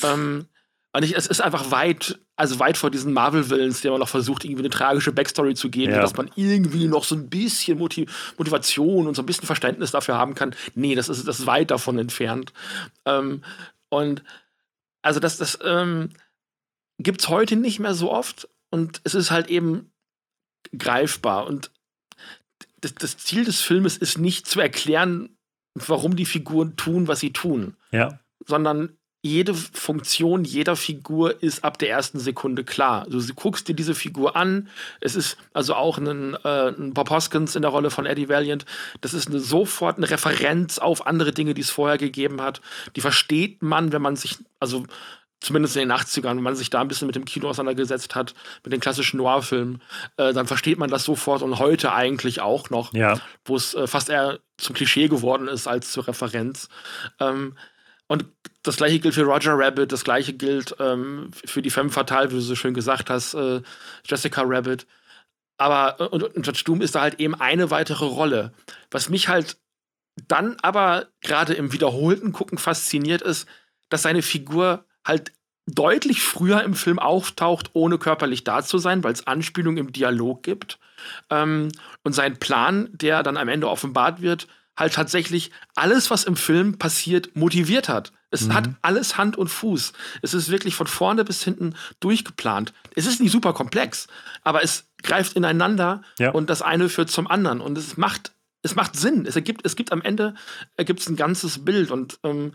Ähm, 0.02 0.46
und 0.92 1.04
ich, 1.04 1.16
es 1.16 1.26
ist 1.26 1.40
einfach 1.40 1.70
weit 1.70 2.18
also 2.38 2.60
weit 2.60 2.78
vor 2.78 2.90
diesen 2.90 3.12
Marvel-Villains, 3.12 3.80
der 3.80 3.90
man 3.90 3.98
noch 3.98 4.08
versucht, 4.08 4.44
irgendwie 4.44 4.62
eine 4.62 4.70
tragische 4.70 5.10
Backstory 5.10 5.54
zu 5.54 5.70
geben, 5.70 5.92
ja. 5.92 6.00
dass 6.00 6.16
man 6.16 6.30
irgendwie 6.36 6.86
noch 6.86 7.02
so 7.02 7.16
ein 7.16 7.28
bisschen 7.28 7.78
Motiv 7.78 8.34
Motivation 8.38 9.08
und 9.08 9.16
so 9.16 9.22
ein 9.22 9.26
bisschen 9.26 9.46
Verständnis 9.46 9.90
dafür 9.90 10.16
haben 10.16 10.36
kann. 10.36 10.54
Nee, 10.76 10.94
das 10.94 11.08
ist, 11.08 11.26
das 11.26 11.40
ist 11.40 11.46
weit 11.46 11.72
davon 11.72 11.98
entfernt. 11.98 12.52
Ähm, 13.04 13.42
und 13.88 14.22
also 15.02 15.18
das, 15.18 15.36
das 15.36 15.58
ähm, 15.64 16.10
gibt 16.98 17.22
es 17.22 17.28
heute 17.28 17.56
nicht 17.56 17.80
mehr 17.80 17.94
so 17.94 18.12
oft 18.12 18.48
und 18.70 19.00
es 19.02 19.14
ist 19.14 19.32
halt 19.32 19.48
eben 19.48 19.90
greifbar. 20.76 21.44
Und 21.44 21.72
das, 22.80 22.94
das 22.94 23.16
Ziel 23.16 23.44
des 23.44 23.60
Filmes 23.60 23.96
ist 23.96 24.16
nicht 24.16 24.46
zu 24.46 24.60
erklären, 24.60 25.36
warum 25.74 26.14
die 26.14 26.26
Figuren 26.26 26.76
tun, 26.76 27.08
was 27.08 27.18
sie 27.18 27.32
tun. 27.32 27.76
Ja. 27.90 28.20
Sondern 28.46 28.96
jede 29.20 29.52
Funktion 29.52 30.44
jeder 30.44 30.76
Figur 30.76 31.42
ist 31.42 31.64
ab 31.64 31.78
der 31.78 31.90
ersten 31.90 32.20
Sekunde 32.20 32.62
klar. 32.62 33.02
Also, 33.02 33.20
du 33.20 33.34
guckst 33.34 33.66
dir 33.66 33.74
diese 33.74 33.94
Figur 33.94 34.36
an. 34.36 34.68
Es 35.00 35.16
ist 35.16 35.36
also 35.52 35.74
auch 35.74 35.98
ein, 35.98 36.34
äh, 36.44 36.68
ein 36.68 36.94
Bob 36.94 37.10
Hoskins 37.10 37.56
in 37.56 37.62
der 37.62 37.72
Rolle 37.72 37.90
von 37.90 38.06
Eddie 38.06 38.28
Valiant. 38.28 38.64
Das 39.00 39.14
ist 39.14 39.28
eine, 39.28 39.40
sofort 39.40 39.96
eine 39.96 40.08
Referenz 40.08 40.78
auf 40.78 41.06
andere 41.06 41.32
Dinge, 41.32 41.54
die 41.54 41.62
es 41.62 41.70
vorher 41.70 41.98
gegeben 41.98 42.40
hat. 42.40 42.60
Die 42.94 43.00
versteht 43.00 43.60
man, 43.60 43.92
wenn 43.92 44.02
man 44.02 44.14
sich, 44.14 44.36
also 44.60 44.84
zumindest 45.40 45.76
in 45.76 45.88
den 45.88 45.92
80ern, 45.92 46.36
wenn 46.36 46.42
man 46.42 46.56
sich 46.56 46.70
da 46.70 46.80
ein 46.80 46.88
bisschen 46.88 47.06
mit 47.06 47.16
dem 47.16 47.24
Kino 47.24 47.48
auseinandergesetzt 47.48 48.14
hat, 48.14 48.34
mit 48.64 48.72
den 48.72 48.80
klassischen 48.80 49.18
Noir-Filmen, 49.18 49.82
äh, 50.16 50.32
dann 50.32 50.46
versteht 50.46 50.78
man 50.78 50.90
das 50.90 51.04
sofort 51.04 51.42
und 51.42 51.58
heute 51.58 51.92
eigentlich 51.92 52.40
auch 52.40 52.70
noch, 52.70 52.92
ja. 52.92 53.20
wo 53.44 53.56
es 53.56 53.74
äh, 53.74 53.88
fast 53.88 54.10
eher 54.10 54.38
zum 54.56 54.76
Klischee 54.76 55.08
geworden 55.08 55.48
ist 55.48 55.66
als 55.66 55.90
zur 55.92 56.06
Referenz. 56.06 56.68
Ähm, 57.20 57.54
und 58.08 58.24
das 58.62 58.76
gleiche 58.76 58.98
gilt 58.98 59.14
für 59.14 59.22
Roger 59.22 59.56
Rabbit, 59.56 59.92
das 59.92 60.02
gleiche 60.02 60.32
gilt 60.32 60.74
ähm, 60.80 61.30
für 61.32 61.62
die 61.62 61.70
Femme 61.70 61.90
Fatale, 61.90 62.30
wie 62.30 62.34
du 62.34 62.40
so 62.40 62.56
schön 62.56 62.74
gesagt 62.74 63.10
hast, 63.10 63.34
äh, 63.34 63.62
Jessica 64.04 64.42
Rabbit. 64.44 64.86
Aber, 65.58 66.12
und, 66.12 66.22
und 66.22 66.46
Judge 66.46 66.62
Doom 66.64 66.80
ist 66.80 66.94
da 66.94 67.02
halt 67.02 67.20
eben 67.20 67.34
eine 67.34 67.70
weitere 67.70 68.04
Rolle. 68.04 68.52
Was 68.90 69.08
mich 69.08 69.28
halt 69.28 69.58
dann 70.26 70.56
aber 70.62 71.08
gerade 71.20 71.54
im 71.54 71.72
wiederholten 71.72 72.32
Gucken 72.32 72.58
fasziniert 72.58 73.22
ist, 73.22 73.46
dass 73.88 74.02
seine 74.02 74.22
Figur 74.22 74.84
halt 75.04 75.32
deutlich 75.66 76.22
früher 76.22 76.62
im 76.62 76.74
Film 76.74 76.98
auftaucht, 76.98 77.70
ohne 77.74 77.98
körperlich 77.98 78.42
da 78.42 78.62
zu 78.62 78.78
sein, 78.78 79.04
weil 79.04 79.12
es 79.12 79.26
Anspielungen 79.26 79.86
im 79.86 79.92
Dialog 79.92 80.42
gibt. 80.42 80.78
Ähm, 81.30 81.70
und 82.04 82.14
sein 82.14 82.38
Plan, 82.38 82.88
der 82.92 83.22
dann 83.22 83.36
am 83.36 83.48
Ende 83.48 83.68
offenbart 83.68 84.22
wird, 84.22 84.48
halt 84.78 84.94
tatsächlich 84.94 85.50
alles, 85.74 86.10
was 86.10 86.24
im 86.24 86.36
Film 86.36 86.78
passiert, 86.78 87.34
motiviert 87.36 87.88
hat. 87.88 88.12
Es 88.30 88.46
mhm. 88.46 88.54
hat 88.54 88.70
alles 88.82 89.18
Hand 89.18 89.36
und 89.36 89.48
Fuß. 89.48 89.92
Es 90.22 90.34
ist 90.34 90.50
wirklich 90.50 90.74
von 90.74 90.86
vorne 90.86 91.24
bis 91.24 91.42
hinten 91.42 91.74
durchgeplant. 92.00 92.72
Es 92.94 93.06
ist 93.06 93.20
nicht 93.20 93.32
super 93.32 93.52
komplex, 93.52 94.06
aber 94.42 94.62
es 94.62 94.86
greift 95.02 95.34
ineinander 95.34 96.02
ja. 96.18 96.30
und 96.30 96.50
das 96.50 96.62
eine 96.62 96.88
führt 96.88 97.10
zum 97.10 97.26
anderen. 97.26 97.60
Und 97.60 97.76
es 97.76 97.96
macht, 97.96 98.32
es 98.62 98.74
macht 98.74 98.96
Sinn. 98.96 99.26
Es 99.26 99.34
ergibt, 99.34 99.62
es 99.64 99.76
gibt 99.76 99.92
am 99.92 100.02
Ende 100.02 100.34
ergibt 100.76 101.06
ein 101.08 101.16
ganzes 101.16 101.64
Bild. 101.64 101.90
Und 101.90 102.18
ähm, 102.22 102.52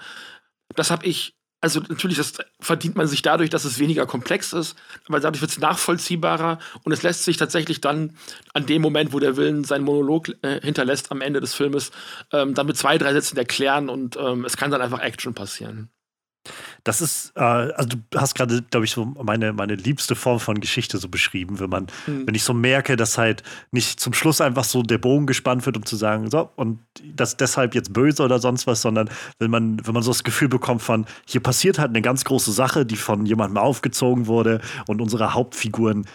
das 0.75 0.91
habe 0.91 1.05
ich 1.05 1.35
also 1.63 1.79
natürlich, 1.79 2.17
das 2.17 2.33
verdient 2.59 2.97
man 2.97 3.07
sich 3.07 3.21
dadurch, 3.21 3.49
dass 3.49 3.63
es 3.63 3.79
weniger 3.79 4.05
komplex 4.05 4.51
ist, 4.51 4.75
aber 5.07 5.21
dadurch 5.21 5.39
wird 5.39 5.51
es 5.51 5.59
nachvollziehbarer 5.59 6.59
und 6.83 6.91
es 6.91 7.03
lässt 7.03 7.23
sich 7.23 7.37
tatsächlich 7.37 7.79
dann 7.79 8.17
an 8.53 8.65
dem 8.65 8.81
Moment, 8.81 9.13
wo 9.13 9.19
der 9.19 9.37
Willen 9.37 9.63
seinen 9.63 9.85
Monolog 9.85 10.27
äh, 10.41 10.59
hinterlässt 10.59 11.09
am 11.09 11.21
Ende 11.21 11.39
des 11.39 11.53
Filmes, 11.53 11.91
ähm, 12.33 12.53
dann 12.53 12.67
mit 12.67 12.75
zwei, 12.75 12.97
drei 12.97 13.13
Sätzen 13.13 13.37
erklären 13.37 13.87
und 13.87 14.17
ähm, 14.17 14.43
es 14.43 14.57
kann 14.57 14.71
dann 14.71 14.81
einfach 14.81 14.99
Action 14.99 15.33
passieren. 15.33 15.89
Das 16.83 17.01
ist, 17.01 17.31
äh, 17.35 17.41
also 17.41 17.89
du 18.09 18.19
hast 18.19 18.35
gerade, 18.35 18.61
glaube 18.63 18.85
ich, 18.85 18.91
so 18.91 19.05
meine, 19.05 19.53
meine 19.53 19.75
liebste 19.75 20.15
Form 20.15 20.39
von 20.39 20.59
Geschichte 20.59 20.97
so 20.97 21.07
beschrieben, 21.07 21.59
wenn 21.59 21.69
man, 21.69 21.87
mhm. 22.05 22.27
wenn 22.27 22.35
ich 22.35 22.43
so 22.43 22.53
merke, 22.53 22.95
dass 22.95 23.17
halt 23.17 23.43
nicht 23.71 23.99
zum 23.99 24.13
Schluss 24.13 24.41
einfach 24.41 24.65
so 24.65 24.83
der 24.83 24.97
Bogen 24.97 25.25
gespannt 25.25 25.65
wird, 25.65 25.77
um 25.77 25.85
zu 25.85 25.95
sagen, 25.95 26.29
so, 26.29 26.49
und 26.55 26.79
das 27.15 27.37
deshalb 27.37 27.75
jetzt 27.75 27.93
böse 27.93 28.23
oder 28.23 28.39
sonst 28.39 28.67
was, 28.67 28.81
sondern 28.81 29.09
wenn 29.39 29.51
man, 29.51 29.85
wenn 29.85 29.93
man 29.93 30.03
so 30.03 30.11
das 30.11 30.23
Gefühl 30.23 30.49
bekommt 30.49 30.81
von, 30.81 31.05
hier 31.25 31.41
passiert 31.41 31.79
halt 31.79 31.89
eine 31.89 32.01
ganz 32.01 32.25
große 32.25 32.51
Sache, 32.51 32.85
die 32.85 32.97
von 32.97 33.25
jemandem 33.25 33.57
aufgezogen 33.57 34.27
wurde 34.27 34.59
und 34.87 35.01
unsere 35.01 35.33
Hauptfiguren 35.33 36.05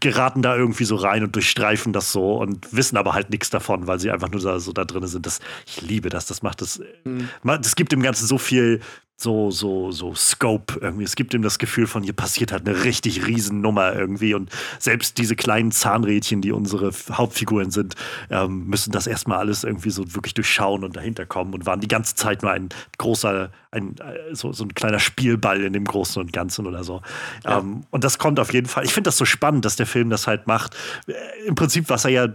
geraten 0.00 0.42
da 0.42 0.56
irgendwie 0.56 0.84
so 0.84 0.96
rein 0.96 1.24
und 1.24 1.34
durchstreifen 1.34 1.92
das 1.92 2.12
so 2.12 2.36
und 2.36 2.72
wissen 2.72 2.96
aber 2.96 3.14
halt 3.14 3.30
nichts 3.30 3.50
davon, 3.50 3.86
weil 3.86 3.98
sie 3.98 4.10
einfach 4.10 4.30
nur 4.30 4.40
da, 4.40 4.60
so 4.60 4.72
da 4.72 4.84
drin 4.84 5.06
sind. 5.06 5.26
Das, 5.26 5.40
ich 5.66 5.80
liebe 5.80 6.08
das. 6.08 6.26
Das 6.26 6.42
macht 6.42 6.60
das. 6.60 6.80
Mhm. 7.04 7.28
Das 7.42 7.76
gibt 7.76 7.92
dem 7.92 8.02
Ganzen 8.02 8.26
so 8.26 8.38
viel 8.38 8.80
so, 9.20 9.50
so, 9.50 9.90
so 9.90 10.14
Scope 10.14 10.78
irgendwie. 10.80 11.02
Es 11.02 11.16
gibt 11.16 11.34
ihm 11.34 11.42
das 11.42 11.58
Gefühl 11.58 11.88
von, 11.88 12.04
hier 12.04 12.12
passiert 12.12 12.52
halt 12.52 12.68
eine 12.68 12.84
richtig 12.84 13.26
riesen 13.26 13.60
Nummer 13.60 13.92
irgendwie. 13.92 14.32
Und 14.32 14.48
selbst 14.78 15.18
diese 15.18 15.34
kleinen 15.34 15.72
Zahnrädchen, 15.72 16.40
die 16.40 16.52
unsere 16.52 16.92
Hauptfiguren 17.10 17.72
sind, 17.72 17.96
ähm, 18.30 18.66
müssen 18.66 18.92
das 18.92 19.08
erstmal 19.08 19.38
alles 19.38 19.64
irgendwie 19.64 19.90
so 19.90 20.14
wirklich 20.14 20.34
durchschauen 20.34 20.84
und 20.84 20.94
dahinter 20.94 21.26
kommen 21.26 21.52
und 21.52 21.66
waren 21.66 21.80
die 21.80 21.88
ganze 21.88 22.14
Zeit 22.14 22.42
nur 22.42 22.52
ein 22.52 22.68
großer, 22.98 23.50
ein, 23.72 23.96
äh, 23.98 24.34
so, 24.36 24.52
so 24.52 24.62
ein 24.62 24.74
kleiner 24.74 25.00
Spielball 25.00 25.62
in 25.62 25.72
dem 25.72 25.84
Großen 25.84 26.22
und 26.22 26.32
Ganzen 26.32 26.68
oder 26.68 26.84
so. 26.84 27.02
Ja. 27.44 27.58
Ähm, 27.58 27.82
und 27.90 28.04
das 28.04 28.18
kommt 28.18 28.38
auf 28.38 28.52
jeden 28.52 28.68
Fall. 28.68 28.84
Ich 28.84 28.92
finde 28.92 29.08
das 29.08 29.16
so 29.16 29.24
spannend, 29.24 29.64
dass 29.64 29.74
der 29.74 29.86
Film 29.86 30.10
das 30.10 30.28
halt 30.28 30.46
macht. 30.46 30.76
Äh, 31.08 31.14
Im 31.44 31.56
Prinzip, 31.56 31.90
was 31.90 32.04
er 32.04 32.12
ja 32.12 32.28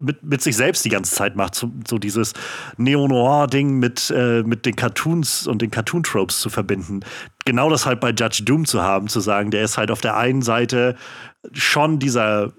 mit, 0.00 0.22
mit 0.22 0.42
sich 0.42 0.56
selbst 0.56 0.84
die 0.84 0.88
ganze 0.88 1.14
Zeit 1.14 1.36
macht, 1.36 1.54
so, 1.54 1.70
so 1.86 1.98
dieses 1.98 2.32
Neo-Noir-Ding 2.78 3.78
mit, 3.78 4.10
äh, 4.10 4.42
mit 4.42 4.66
den 4.66 4.74
Cartoons 4.74 5.46
und 5.46 5.62
den 5.62 5.70
Cartoon-Tropes 5.70 6.40
zu 6.40 6.48
verbinden. 6.48 7.00
Genau 7.44 7.70
das 7.70 7.86
halt 7.86 8.00
bei 8.00 8.10
Judge 8.10 8.42
Doom 8.44 8.64
zu 8.64 8.82
haben, 8.82 9.08
zu 9.08 9.20
sagen, 9.20 9.50
der 9.50 9.62
ist 9.62 9.78
halt 9.78 9.90
auf 9.90 10.00
der 10.00 10.16
einen 10.16 10.42
Seite 10.42 10.96
schon 11.52 11.98
dieser 11.98 12.52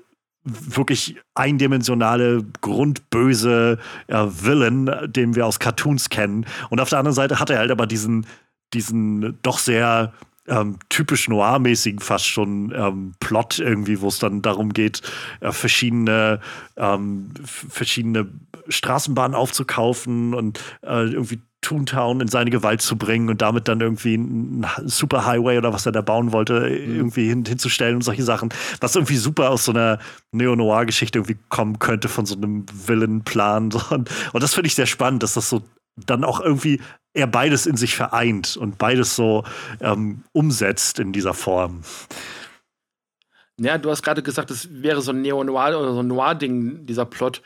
wirklich 0.44 1.18
eindimensionale, 1.36 2.44
grundböse 2.62 3.78
äh, 4.08 4.26
Villain, 4.28 4.89
den 5.06 5.36
wir 5.36 5.46
aus 5.46 5.60
Cartoons 5.60 6.10
kennen. 6.10 6.46
Und 6.70 6.80
auf 6.80 6.89
der 6.89 7.00
anderen 7.00 7.16
Seite 7.16 7.39
hat 7.39 7.50
er 7.50 7.60
halt 7.60 7.72
aber 7.72 7.86
diesen, 7.86 8.26
diesen 8.74 9.38
doch 9.44 9.60
sehr 9.60 10.14
ähm, 10.48 10.78
typisch 10.89 11.28
noir-mäßigen 11.28 12.00
fast 12.00 12.28
schon 12.28 12.74
ähm, 12.76 13.14
Plot 13.20 13.60
irgendwie, 13.60 14.02
wo 14.02 14.08
es 14.08 14.20
dann 14.20 14.42
darum 14.42 14.74
geht, 14.74 15.02
äh, 15.39 15.52
verschiedene, 15.52 16.39
ähm, 16.78 17.30
verschiedene 17.46 18.28
Straßenbahnen 18.68 19.36
aufzukaufen 19.36 20.34
und 20.34 20.60
äh, 20.82 21.06
irgendwie 21.06 21.42
Toontown 21.62 22.22
in 22.22 22.28
seine 22.28 22.50
Gewalt 22.50 22.82
zu 22.82 22.98
bringen 22.98 23.30
und 23.30 23.42
damit 23.42 23.68
dann 23.68 23.82
irgendwie 23.82 24.16
einen 24.16 24.66
Superhighway 24.84 25.60
oder 25.60 25.72
was 25.72 25.86
er 25.86 25.92
da 25.92 26.02
bauen 26.02 26.32
wollte, 26.32 26.62
mhm. 26.62 26.96
irgendwie 26.96 27.28
hin, 27.28 27.46
hinzustellen 27.46 27.96
und 27.96 28.02
solche 28.02 28.24
Sachen. 28.24 28.50
Was 28.80 28.96
irgendwie 28.96 29.18
super 29.18 29.52
aus 29.52 29.66
so 29.66 29.72
einer 29.72 30.00
Neo-Noir-Geschichte 30.32 31.20
irgendwie 31.20 31.38
kommen 31.50 31.78
könnte 31.78 32.10
von 32.10 32.26
so 32.26 32.36
einem 32.36 32.66
Villain-Plan. 32.88 33.72
Und, 33.92 34.10
und 34.34 34.44
das 34.44 34.56
finde 34.56 34.68
ich 34.68 34.76
sehr 34.76 34.88
spannend, 34.88 35.22
dass 35.22 35.34
das 35.34 35.50
so 35.50 35.62
dann 35.96 36.24
auch 36.24 36.39
irgendwie 36.39 36.82
er 37.14 37.28
beides 37.28 37.66
in 37.66 37.76
sich 37.76 37.96
vereint 37.96 38.56
und 38.58 38.78
beides 38.78 39.16
so 39.16 39.44
ähm, 39.82 40.24
umsetzt 40.32 41.00
in 41.00 41.12
dieser 41.12 41.34
Form. 41.34 41.82
Ja, 43.60 43.78
du 43.78 43.92
hast 43.92 44.02
gerade 44.02 44.24
gesagt, 44.24 44.50
es 44.50 44.70
wäre 44.82 45.02
so 45.02 45.12
ein 45.12 45.22
Neo-Noir 45.22 45.78
oder 45.78 45.94
so 45.94 46.00
ein 46.00 46.08
Noir-Ding, 46.08 46.86
dieser 46.86 47.06
Plot 47.06 47.42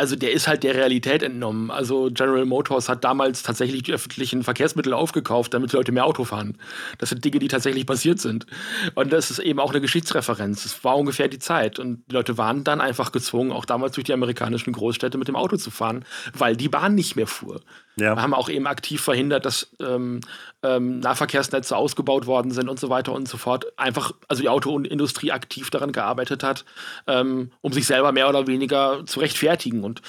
also 0.00 0.16
der 0.16 0.32
ist 0.32 0.48
halt 0.48 0.62
der 0.62 0.74
Realität 0.74 1.22
entnommen. 1.22 1.70
Also 1.70 2.08
General 2.10 2.46
Motors 2.46 2.88
hat 2.88 3.04
damals 3.04 3.42
tatsächlich 3.42 3.82
die 3.82 3.92
öffentlichen 3.92 4.42
Verkehrsmittel 4.42 4.94
aufgekauft, 4.94 5.52
damit 5.52 5.72
die 5.72 5.76
Leute 5.76 5.92
mehr 5.92 6.06
Auto 6.06 6.24
fahren. 6.24 6.56
Das 6.96 7.10
sind 7.10 7.22
Dinge, 7.22 7.38
die 7.38 7.48
tatsächlich 7.48 7.86
passiert 7.86 8.18
sind. 8.18 8.46
Und 8.94 9.12
das 9.12 9.30
ist 9.30 9.40
eben 9.40 9.60
auch 9.60 9.70
eine 9.70 9.82
Geschichtsreferenz. 9.82 10.64
Es 10.64 10.84
war 10.84 10.96
ungefähr 10.96 11.28
die 11.28 11.38
Zeit. 11.38 11.78
Und 11.78 12.02
die 12.08 12.14
Leute 12.14 12.38
waren 12.38 12.64
dann 12.64 12.80
einfach 12.80 13.12
gezwungen, 13.12 13.52
auch 13.52 13.66
damals 13.66 13.94
durch 13.94 14.04
die 14.04 14.14
amerikanischen 14.14 14.72
Großstädte 14.72 15.18
mit 15.18 15.28
dem 15.28 15.36
Auto 15.36 15.56
zu 15.56 15.70
fahren, 15.70 16.06
weil 16.32 16.56
die 16.56 16.70
Bahn 16.70 16.94
nicht 16.94 17.16
mehr 17.16 17.26
fuhr. 17.26 17.60
Ja. 17.96 18.16
Wir 18.16 18.22
haben 18.22 18.34
auch 18.34 18.48
eben 18.48 18.66
aktiv 18.66 19.00
verhindert, 19.00 19.44
dass 19.44 19.74
ähm, 19.80 20.20
ähm, 20.62 21.00
Nahverkehrsnetze 21.00 21.76
ausgebaut 21.76 22.26
worden 22.26 22.50
sind 22.50 22.68
und 22.68 22.78
so 22.78 22.88
weiter 22.88 23.12
und 23.12 23.28
so 23.28 23.36
fort. 23.36 23.66
Einfach, 23.78 24.12
also 24.28 24.42
die 24.42 24.48
Autoindustrie 24.48 25.32
aktiv 25.32 25.70
daran 25.70 25.92
gearbeitet 25.92 26.42
hat, 26.42 26.64
ähm, 27.06 27.50
um 27.60 27.72
sich 27.72 27.86
selber 27.86 28.12
mehr 28.12 28.28
oder 28.28 28.46
weniger 28.46 29.04
zu 29.06 29.20
rechtfertigen. 29.20 29.84
Und 29.84 30.02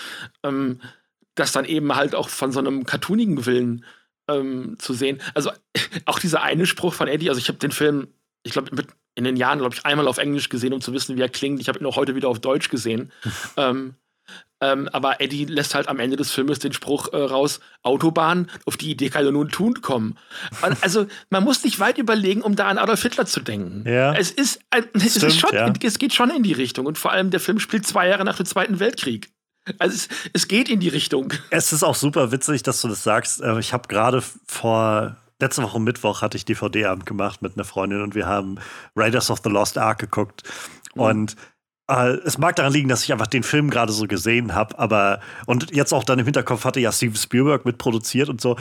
ähm, 0.44 0.80
das 1.36 1.52
dann 1.52 1.66
eben 1.66 1.96
halt 1.96 2.16
auch 2.16 2.30
von 2.30 2.52
so 2.52 2.60
einem 2.60 2.86
cartoonigen 2.86 3.46
Willen 3.46 3.86
ähm, 4.28 4.76
zu 4.80 4.94
sehen. 4.94 5.22
Also 5.34 5.52
auch 6.06 6.20
dieser 6.20 6.44
eine 6.44 6.66
Spruch 6.66 6.94
von 6.94 7.08
Eddie, 7.08 7.30
also 7.30 7.40
ich 7.40 7.48
habe 7.48 7.60
den 7.60 7.72
Film, 7.72 8.08
ich 8.44 8.54
glaube, 8.54 8.70
in 9.16 9.24
den 9.24 9.36
Jahren, 9.36 9.60
glaube 9.60 9.76
ich, 9.76 9.86
einmal 9.86 10.08
auf 10.08 10.18
Englisch 10.18 10.50
gesehen, 10.50 10.74
um 10.74 10.82
zu 10.82 10.94
wissen, 10.94 11.18
wie 11.18 11.22
er 11.22 11.30
klingt. 11.30 11.60
Ich 11.60 11.68
habe 11.68 11.80
ihn 11.80 11.86
auch 11.86 11.98
heute 11.98 12.16
wieder 12.16 12.30
auf 12.30 12.40
Deutsch 12.40 12.70
gesehen. 12.70 13.12
ähm, 13.58 13.96
ähm, 14.62 14.88
aber 14.92 15.20
Eddie 15.20 15.46
lässt 15.46 15.76
halt 15.76 15.88
am 15.88 16.00
Ende 16.00 16.16
des 16.16 16.32
Filmes 16.32 16.60
den 16.60 16.72
Spruch 16.72 17.12
äh, 17.14 17.18
raus: 17.18 17.60
Autobahn, 17.84 18.50
auf 18.66 18.78
die 18.78 18.92
Idee 18.92 19.10
kann 19.10 19.26
er 19.26 19.32
nun 19.32 19.50
tun 19.50 19.82
kommen. 19.82 20.18
also, 20.82 21.08
man 21.30 21.44
muss 21.44 21.64
nicht 21.64 21.80
weit 21.80 21.98
überlegen, 21.98 22.42
um 22.42 22.56
da 22.56 22.68
an 22.68 22.78
Adolf 22.78 23.02
Hitler 23.02 23.26
zu 23.26 23.42
denken. 23.42 23.84
Ja. 23.90 24.14
Es, 24.14 24.32
ist, 24.32 24.62
ein, 24.70 24.86
es, 24.94 25.16
Stimmt, 25.16 25.24
ist 25.26 25.40
schon, 25.40 25.54
ja. 25.54 25.74
es 25.84 26.00
geht 26.00 26.14
schon 26.14 26.30
in 26.30 26.44
die 26.44 26.54
Richtung. 26.54 26.86
Und 26.86 26.98
vor 26.98 27.12
allem, 27.12 27.32
der 27.32 27.40
Film 27.40 27.60
spielt 27.60 27.88
zwei 27.88 28.08
Jahre 28.08 28.24
nach 28.24 28.38
dem 28.38 28.46
Zweiten 28.46 28.80
Weltkrieg. 28.80 29.32
Also 29.80 29.96
es, 29.96 30.10
es 30.34 30.48
geht 30.48 30.70
in 30.70 30.80
die 30.80 30.90
Richtung. 30.90 31.34
Es 31.50 31.74
ist 31.74 31.84
auch 31.84 31.96
super 31.96 32.32
witzig, 32.32 32.64
dass 32.64 32.82
du 32.82 32.88
das 32.88 33.04
sagst. 33.04 33.42
Äh, 33.42 33.60
ich 33.60 33.74
habe 33.74 33.88
gerade 33.88 34.24
vor 34.48 35.18
letzte 35.40 35.64
Woche 35.64 35.80
Mittwoch 35.80 36.22
hatte 36.22 36.38
ich 36.38 36.46
DVD-Abend 36.46 37.06
gemacht 37.06 37.42
mit 37.42 37.56
einer 37.56 37.66
Freundin 37.66 38.02
und 38.02 38.16
wir 38.16 38.28
haben 38.28 38.60
Raiders 38.96 39.32
of 39.32 39.40
the 39.44 39.50
Lost 39.50 39.78
Ark 39.78 40.00
geguckt. 40.00 40.44
Mhm. 40.96 41.02
Und 41.02 41.36
es 42.00 42.38
mag 42.38 42.56
daran 42.56 42.72
liegen, 42.72 42.90
dass 42.90 43.04
ich 43.04 43.12
einfach 43.12 43.28
den 43.28 43.44
Film 43.44 43.70
gerade 43.70 43.92
so 43.92 44.06
gesehen 44.08 44.56
habe, 44.56 44.78
aber 44.80 45.20
und 45.46 45.76
jetzt 45.76 45.94
auch 45.94 46.04
dann 46.04 46.20
im 46.20 46.26
Hinterkopf 46.26 46.64
hatte 46.64 46.80
ja 46.80 46.92
Steven 46.92 47.16
Spielberg 47.16 47.66
mitproduziert 47.66 48.30
und 48.30 48.40
so. 48.40 48.58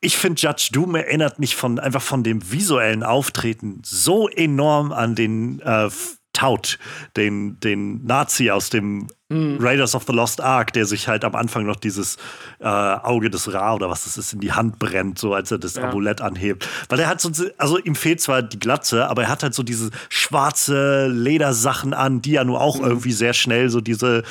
Ich 0.00 0.16
finde 0.16 0.40
Judge 0.40 0.70
Doom 0.72 0.94
erinnert 0.94 1.38
mich 1.38 1.56
von 1.56 1.78
einfach 1.78 2.02
von 2.02 2.22
dem 2.22 2.50
visuellen 2.50 3.02
Auftreten 3.02 3.82
so 3.84 4.28
enorm 4.28 4.92
an 4.92 5.14
den 5.14 5.60
äh, 5.60 5.90
Taut, 6.32 6.78
den, 7.16 7.58
den 7.60 8.04
Nazi 8.04 8.50
aus 8.50 8.70
dem 8.70 9.08
mhm. 9.30 9.56
Raiders 9.58 9.94
of 9.94 10.04
the 10.06 10.12
Lost 10.12 10.40
Ark, 10.40 10.74
der 10.74 10.84
sich 10.84 11.08
halt 11.08 11.24
am 11.24 11.34
Anfang 11.34 11.64
noch 11.64 11.76
dieses 11.76 12.16
äh, 12.58 12.66
Auge 12.66 13.30
des 13.30 13.52
Ra 13.52 13.74
oder 13.74 13.88
was 13.88 14.04
das 14.04 14.18
ist 14.18 14.34
in 14.34 14.40
die 14.40 14.52
Hand 14.52 14.78
brennt, 14.78 15.18
so 15.18 15.32
als 15.32 15.50
er 15.50 15.58
das 15.58 15.76
ja. 15.76 15.88
Amulett 15.88 16.20
anhebt. 16.20 16.68
Weil 16.88 17.00
er 17.00 17.08
hat 17.08 17.20
so, 17.20 17.30
also 17.56 17.78
ihm 17.78 17.94
fehlt 17.94 18.20
zwar 18.20 18.42
die 18.42 18.58
Glatze, 18.58 19.08
aber 19.08 19.22
er 19.22 19.28
hat 19.28 19.42
halt 19.42 19.54
so 19.54 19.62
diese 19.62 19.90
schwarze 20.10 21.06
Ledersachen 21.08 21.94
an, 21.94 22.20
die 22.20 22.32
ja 22.32 22.44
nur 22.44 22.60
auch 22.60 22.78
mhm. 22.78 22.84
irgendwie 22.84 23.12
sehr 23.12 23.32
schnell 23.32 23.70
so 23.70 23.80
diese 23.80 24.24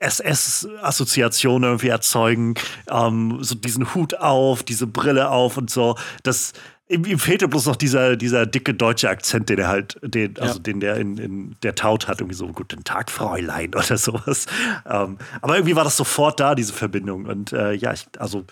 SS-Assoziation 0.00 1.62
irgendwie 1.62 1.88
erzeugen, 1.88 2.54
ähm, 2.90 3.38
so 3.40 3.54
diesen 3.54 3.94
Hut 3.94 4.14
auf, 4.14 4.62
diese 4.62 4.86
Brille 4.86 5.30
auf 5.30 5.56
und 5.56 5.70
so. 5.70 5.96
Das, 6.22 6.52
ihm, 6.90 7.18
fehlte 7.18 7.48
bloß 7.48 7.66
noch 7.66 7.76
dieser, 7.76 8.16
dieser 8.16 8.46
dicke 8.46 8.74
deutsche 8.74 9.08
Akzent, 9.08 9.48
den 9.48 9.58
er 9.58 9.68
halt, 9.68 9.98
den, 10.02 10.36
also 10.38 10.54
ja. 10.54 10.60
den 10.60 10.80
der 10.80 10.96
in, 10.96 11.16
in 11.18 11.56
der 11.62 11.74
Taut 11.74 12.08
hat, 12.08 12.20
irgendwie 12.20 12.36
so 12.36 12.48
Guten 12.48 12.84
Tag, 12.84 13.10
Fräulein 13.10 13.74
oder 13.74 13.96
sowas. 13.96 14.46
Ähm, 14.86 15.18
aber 15.40 15.56
irgendwie 15.56 15.76
war 15.76 15.84
das 15.84 15.96
sofort 15.96 16.40
da, 16.40 16.54
diese 16.54 16.72
Verbindung. 16.72 17.26
Und 17.26 17.52
äh, 17.52 17.72
ja, 17.72 17.92
ich, 17.92 18.06
also 18.18 18.44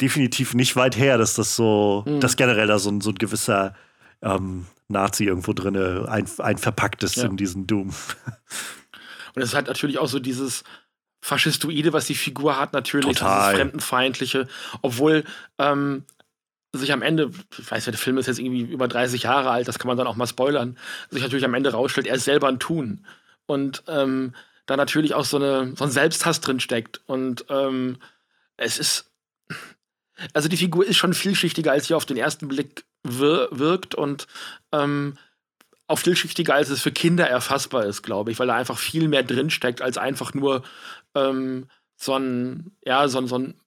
definitiv 0.00 0.54
nicht 0.54 0.76
weit 0.76 0.96
her, 0.96 1.18
dass 1.18 1.34
das 1.34 1.56
so, 1.56 2.04
mhm. 2.06 2.20
dass 2.20 2.36
generell 2.36 2.68
da 2.68 2.78
so, 2.78 2.98
so 3.00 3.10
ein 3.10 3.16
gewisser 3.16 3.74
ähm, 4.22 4.66
Nazi 4.88 5.24
irgendwo 5.24 5.52
drin 5.52 5.76
ein, 6.06 6.26
ein 6.38 6.58
verpackt 6.58 7.02
ist 7.02 7.16
ja. 7.16 7.24
in 7.24 7.36
diesem 7.36 7.66
Doom. 7.66 7.92
Und 9.34 9.42
es 9.42 9.54
hat 9.54 9.68
natürlich 9.68 9.98
auch 9.98 10.08
so 10.08 10.18
dieses 10.18 10.64
Faschistoide, 11.20 11.92
was 11.92 12.06
die 12.06 12.14
Figur 12.14 12.58
hat, 12.58 12.72
natürlich, 12.72 13.18
Total. 13.18 13.50
dieses 13.50 13.60
Fremdenfeindliche, 13.60 14.48
obwohl 14.82 15.24
ähm, 15.58 16.04
sich 16.72 16.92
am 16.92 17.02
Ende, 17.02 17.30
ich 17.58 17.70
weiß 17.70 17.86
ja, 17.86 17.92
der 17.92 17.98
Film 17.98 18.18
ist 18.18 18.26
jetzt 18.26 18.38
irgendwie 18.38 18.62
über 18.62 18.88
30 18.88 19.24
Jahre 19.24 19.50
alt, 19.50 19.68
das 19.68 19.78
kann 19.78 19.88
man 19.88 19.96
dann 19.96 20.06
auch 20.06 20.16
mal 20.16 20.26
spoilern, 20.26 20.78
sich 21.10 21.22
natürlich 21.22 21.44
am 21.44 21.54
Ende 21.54 21.72
rausstellt, 21.72 22.06
er 22.06 22.14
ist 22.14 22.24
selber 22.24 22.48
ein 22.48 22.60
Tun. 22.60 23.04
Und 23.46 23.82
ähm, 23.88 24.34
da 24.66 24.76
natürlich 24.76 25.14
auch 25.14 25.24
so, 25.24 25.36
eine, 25.36 25.74
so 25.76 25.84
ein 25.84 25.90
Selbsthass 25.90 26.40
drin 26.40 26.60
steckt. 26.60 27.00
Und 27.06 27.44
ähm, 27.48 27.98
es 28.56 28.78
ist, 28.78 29.10
also 30.32 30.48
die 30.48 30.56
Figur 30.56 30.86
ist 30.86 30.96
schon 30.96 31.14
vielschichtiger, 31.14 31.72
als 31.72 31.88
sie 31.88 31.94
auf 31.94 32.06
den 32.06 32.16
ersten 32.16 32.46
Blick 32.46 32.84
wir 33.02 33.48
wirkt 33.50 33.94
und 33.94 34.26
ähm, 34.70 35.16
auch 35.88 35.98
vielschichtiger, 35.98 36.54
als 36.54 36.68
es 36.68 36.82
für 36.82 36.92
Kinder 36.92 37.26
erfassbar 37.26 37.84
ist, 37.84 38.02
glaube 38.02 38.30
ich, 38.30 38.38
weil 38.38 38.46
da 38.46 38.54
einfach 38.54 38.78
viel 38.78 39.08
mehr 39.08 39.24
drinsteckt, 39.24 39.82
als 39.82 39.98
einfach 39.98 40.34
nur 40.34 40.62
ähm, 41.16 41.66
so 41.96 42.14
ein, 42.14 42.70
ja, 42.84 43.08
so, 43.08 43.26
so 43.26 43.38
ein 43.38 43.59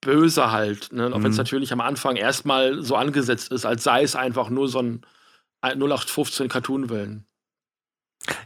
Böse 0.00 0.50
halt. 0.50 0.92
Ne? 0.92 1.10
Auch 1.12 1.18
mhm. 1.18 1.24
wenn 1.24 1.32
es 1.32 1.38
natürlich 1.38 1.72
am 1.72 1.80
Anfang 1.80 2.16
erstmal 2.16 2.82
so 2.82 2.96
angesetzt 2.96 3.52
ist, 3.52 3.64
als 3.64 3.84
sei 3.84 4.02
es 4.02 4.16
einfach 4.16 4.50
nur 4.50 4.68
so 4.68 4.80
ein 4.80 5.02
0815 5.62 6.48
Cartoon-Willen. 6.48 7.26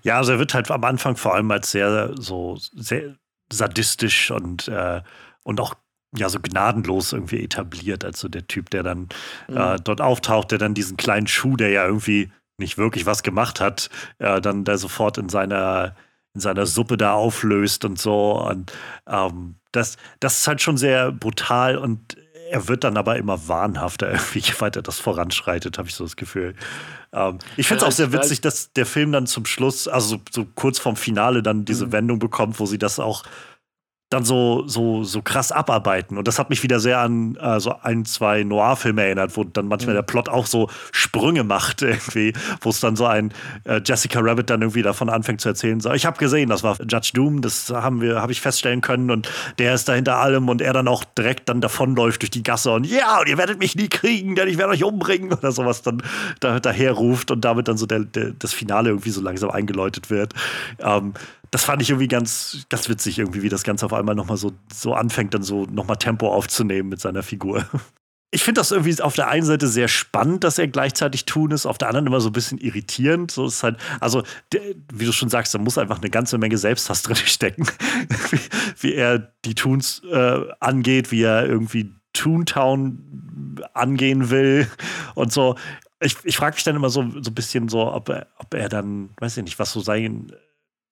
Ja, 0.02 0.18
also 0.18 0.32
er 0.32 0.38
wird 0.38 0.54
halt 0.54 0.70
am 0.70 0.84
Anfang 0.84 1.16
vor 1.16 1.34
allem 1.34 1.50
als 1.50 1.70
sehr 1.70 2.14
so 2.16 2.56
sehr 2.56 3.16
sadistisch 3.52 4.30
und, 4.30 4.68
äh, 4.68 5.02
und 5.42 5.60
auch 5.60 5.74
ja 6.16 6.28
so 6.28 6.38
gnadenlos 6.40 7.12
irgendwie 7.12 7.42
etabliert. 7.42 8.04
Also 8.04 8.28
der 8.28 8.46
Typ, 8.46 8.70
der 8.70 8.82
dann 8.82 9.08
mhm. 9.48 9.56
äh, 9.56 9.76
dort 9.82 10.00
auftaucht, 10.00 10.50
der 10.50 10.58
dann 10.58 10.74
diesen 10.74 10.96
kleinen 10.96 11.26
Schuh, 11.26 11.56
der 11.56 11.70
ja 11.70 11.86
irgendwie 11.86 12.30
nicht 12.58 12.78
wirklich 12.78 13.06
was 13.06 13.22
gemacht 13.22 13.60
hat, 13.60 13.90
äh, 14.18 14.40
dann 14.40 14.64
da 14.64 14.78
sofort 14.78 15.18
in 15.18 15.28
seiner 15.28 15.96
in 16.34 16.40
seiner 16.40 16.66
Suppe 16.66 16.96
da 16.96 17.12
auflöst 17.12 17.84
und 17.84 17.98
so. 17.98 18.40
Und 18.40 18.72
ähm, 19.06 19.56
das, 19.76 19.96
das 20.20 20.38
ist 20.38 20.48
halt 20.48 20.60
schon 20.60 20.76
sehr 20.76 21.12
brutal 21.12 21.76
und 21.76 22.16
er 22.50 22.68
wird 22.68 22.84
dann 22.84 22.96
aber 22.96 23.16
immer 23.16 23.48
wahnhafter, 23.48 24.10
irgendwie, 24.12 24.38
je 24.40 24.54
weiter 24.58 24.82
das 24.82 24.98
voranschreitet, 24.98 25.78
habe 25.78 25.88
ich 25.88 25.94
so 25.94 26.04
das 26.04 26.16
Gefühl. 26.16 26.54
Ähm, 27.12 27.38
ich 27.56 27.66
finde 27.66 27.82
es 27.82 27.88
auch 27.88 27.92
sehr 27.92 28.12
witzig, 28.12 28.40
dass 28.40 28.72
der 28.72 28.86
Film 28.86 29.12
dann 29.12 29.26
zum 29.26 29.46
Schluss, 29.46 29.88
also 29.88 30.16
so, 30.16 30.22
so 30.30 30.46
kurz 30.54 30.78
vorm 30.78 30.96
Finale, 30.96 31.42
dann 31.42 31.64
diese 31.64 31.86
mhm. 31.86 31.92
Wendung 31.92 32.18
bekommt, 32.18 32.60
wo 32.60 32.66
sie 32.66 32.78
das 32.78 32.98
auch 32.98 33.24
dann 34.10 34.24
so, 34.24 34.64
so, 34.66 35.02
so 35.02 35.22
krass 35.22 35.50
abarbeiten. 35.50 36.18
Und 36.18 36.28
das 36.28 36.38
hat 36.38 36.50
mich 36.50 36.62
wieder 36.62 36.78
sehr 36.78 37.00
an 37.00 37.36
äh, 37.36 37.58
so 37.58 37.74
ein, 37.82 38.04
zwei 38.04 38.44
Noir-Filme 38.44 39.02
erinnert, 39.02 39.36
wo 39.36 39.44
dann 39.44 39.66
manchmal 39.66 39.94
mhm. 39.94 39.98
der 39.98 40.02
Plot 40.02 40.28
auch 40.28 40.46
so 40.46 40.70
Sprünge 40.92 41.42
macht, 41.42 41.82
irgendwie, 41.82 42.32
wo 42.60 42.70
es 42.70 42.80
dann 42.80 42.96
so 42.96 43.06
ein 43.06 43.32
äh, 43.64 43.80
Jessica 43.84 44.20
Rabbit 44.20 44.50
dann 44.50 44.62
irgendwie 44.62 44.82
davon 44.82 45.08
anfängt 45.08 45.40
zu 45.40 45.48
erzählen. 45.48 45.80
So, 45.80 45.92
ich 45.92 46.06
habe 46.06 46.18
gesehen, 46.18 46.48
das 46.48 46.62
war 46.62 46.76
Judge 46.80 47.10
Doom, 47.14 47.42
das 47.42 47.70
haben 47.70 48.00
wir, 48.00 48.20
habe 48.20 48.30
ich 48.30 48.40
feststellen 48.40 48.82
können 48.82 49.10
und 49.10 49.28
der 49.58 49.74
ist 49.74 49.88
da 49.88 49.94
hinter 49.94 50.18
allem 50.18 50.48
und 50.48 50.62
er 50.62 50.72
dann 50.72 50.86
auch 50.86 51.04
direkt 51.04 51.48
dann 51.48 51.60
davonläuft 51.60 52.22
durch 52.22 52.30
die 52.30 52.42
Gasse 52.42 52.70
und 52.70 52.86
ja, 52.86 53.20
und 53.20 53.28
ihr 53.28 53.38
werdet 53.38 53.58
mich 53.58 53.74
nie 53.74 53.88
kriegen, 53.88 54.34
denn 54.36 54.48
ich 54.48 54.58
werde 54.58 54.72
euch 54.72 54.84
umbringen 54.84 55.32
oder 55.32 55.50
sowas 55.50 55.82
dann 55.82 56.02
da, 56.40 56.60
daher 56.60 56.92
ruft 56.92 57.30
und 57.30 57.44
damit 57.44 57.68
dann 57.68 57.76
so 57.76 57.86
der, 57.86 58.00
der, 58.00 58.32
das 58.38 58.52
Finale 58.52 58.90
irgendwie 58.90 59.10
so 59.10 59.20
langsam 59.20 59.50
eingeläutet 59.50 60.10
wird. 60.10 60.34
Ähm, 60.78 61.14
das 61.54 61.62
fand 61.62 61.80
ich 61.80 61.90
irgendwie 61.90 62.08
ganz, 62.08 62.66
ganz 62.68 62.88
witzig, 62.88 63.20
irgendwie, 63.20 63.42
wie 63.42 63.48
das 63.48 63.62
Ganze 63.62 63.86
auf 63.86 63.92
einmal 63.92 64.16
nochmal 64.16 64.36
so, 64.36 64.50
so 64.72 64.92
anfängt, 64.92 65.34
dann 65.34 65.44
so 65.44 65.66
nochmal 65.66 65.98
Tempo 65.98 66.34
aufzunehmen 66.34 66.88
mit 66.88 67.00
seiner 67.00 67.22
Figur. 67.22 67.64
Ich 68.32 68.42
finde 68.42 68.60
das 68.60 68.72
irgendwie 68.72 69.00
auf 69.00 69.14
der 69.14 69.28
einen 69.28 69.46
Seite 69.46 69.68
sehr 69.68 69.86
spannend, 69.86 70.42
dass 70.42 70.58
er 70.58 70.66
gleichzeitig 70.66 71.24
tun 71.24 71.52
ist, 71.52 71.66
auf 71.66 71.78
der 71.78 71.86
anderen 71.86 72.08
immer 72.08 72.20
so 72.20 72.30
ein 72.30 72.32
bisschen 72.32 72.58
irritierend. 72.58 73.30
So 73.30 73.46
ist 73.46 73.62
halt, 73.62 73.76
also, 74.00 74.24
der, 74.50 74.60
wie 74.92 75.04
du 75.04 75.12
schon 75.12 75.28
sagst, 75.28 75.54
da 75.54 75.58
muss 75.58 75.78
einfach 75.78 76.00
eine 76.00 76.10
ganze 76.10 76.36
Menge 76.36 76.58
Selbsthass 76.58 77.02
drin 77.02 77.14
stecken, 77.24 77.64
wie, 78.30 78.40
wie, 78.80 78.94
er 78.94 79.32
die 79.44 79.54
Toons 79.54 80.02
äh, 80.10 80.40
angeht, 80.58 81.12
wie 81.12 81.22
er 81.22 81.46
irgendwie 81.46 81.92
Toontown 82.12 83.60
angehen 83.72 84.30
will 84.30 84.68
und 85.14 85.32
so. 85.32 85.54
Ich, 86.00 86.16
ich 86.24 86.36
frage 86.36 86.56
mich 86.56 86.64
dann 86.64 86.74
immer 86.74 86.90
so, 86.90 87.08
so 87.20 87.30
ein 87.30 87.34
bisschen 87.34 87.68
so, 87.68 87.92
ob 87.92 88.08
er, 88.08 88.26
ob 88.38 88.52
er 88.54 88.68
dann, 88.68 89.10
weiß 89.20 89.36
ich 89.36 89.44
nicht, 89.44 89.60
was 89.60 89.70
so 89.70 89.78
sein 89.78 90.32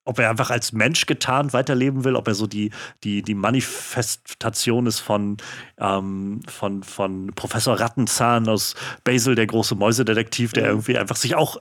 ob 0.05 0.18
er 0.18 0.30
einfach 0.30 0.50
als 0.50 0.72
Mensch 0.72 1.07
getarnt 1.07 1.53
weiterleben 1.53 2.05
will, 2.05 2.16
ob 2.16 2.26
er 2.28 2.34
so 2.34 2.46
die, 2.46 2.70
die, 3.05 3.22
die 3.22 3.34
Manifestation 3.34 4.86
ist 4.86 5.00
von, 5.00 5.36
ähm, 5.78 6.40
von, 6.48 6.82
von 6.82 7.32
Professor 7.34 7.78
Rattenzahn 7.78 8.48
aus 8.48 8.74
Basil, 9.05 9.34
der 9.34 9.46
große 9.46 9.74
Mäusedetektiv, 9.74 10.53
der 10.53 10.66
irgendwie 10.66 10.98
einfach 10.98 11.16
sich 11.16 11.34
auch 11.34 11.59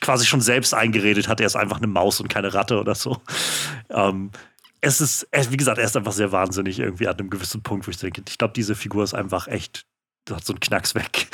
quasi 0.00 0.26
schon 0.26 0.40
selbst 0.40 0.74
eingeredet 0.74 1.28
hat, 1.28 1.40
er 1.40 1.46
ist 1.46 1.56
einfach 1.56 1.76
eine 1.76 1.86
Maus 1.86 2.20
und 2.20 2.28
keine 2.28 2.54
Ratte 2.54 2.78
oder 2.78 2.94
so. 2.94 3.20
Ähm, 3.88 4.32
es 4.80 5.00
ist, 5.00 5.28
wie 5.32 5.56
gesagt, 5.56 5.78
er 5.78 5.84
ist 5.84 5.96
einfach 5.96 6.12
sehr 6.12 6.32
wahnsinnig 6.32 6.80
irgendwie 6.80 7.06
an 7.06 7.16
einem 7.16 7.30
gewissen 7.30 7.62
Punkt, 7.62 7.86
wo 7.86 7.90
ich 7.90 7.98
denke, 7.98 8.22
ich 8.28 8.36
glaube, 8.36 8.52
diese 8.54 8.74
Figur 8.74 9.04
ist 9.04 9.14
einfach 9.14 9.46
echt, 9.46 9.86
hat 10.28 10.44
so 10.44 10.52
einen 10.52 10.60
Knacks 10.60 10.96
weg. 10.96 11.28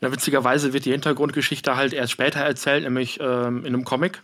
Na, 0.00 0.12
witzigerweise 0.12 0.74
wird 0.74 0.84
die 0.84 0.92
Hintergrundgeschichte 0.92 1.74
halt 1.74 1.94
erst 1.94 2.12
später 2.12 2.40
erzählt, 2.40 2.84
nämlich 2.84 3.18
ähm, 3.20 3.60
in 3.60 3.74
einem 3.74 3.84
Comic 3.84 4.22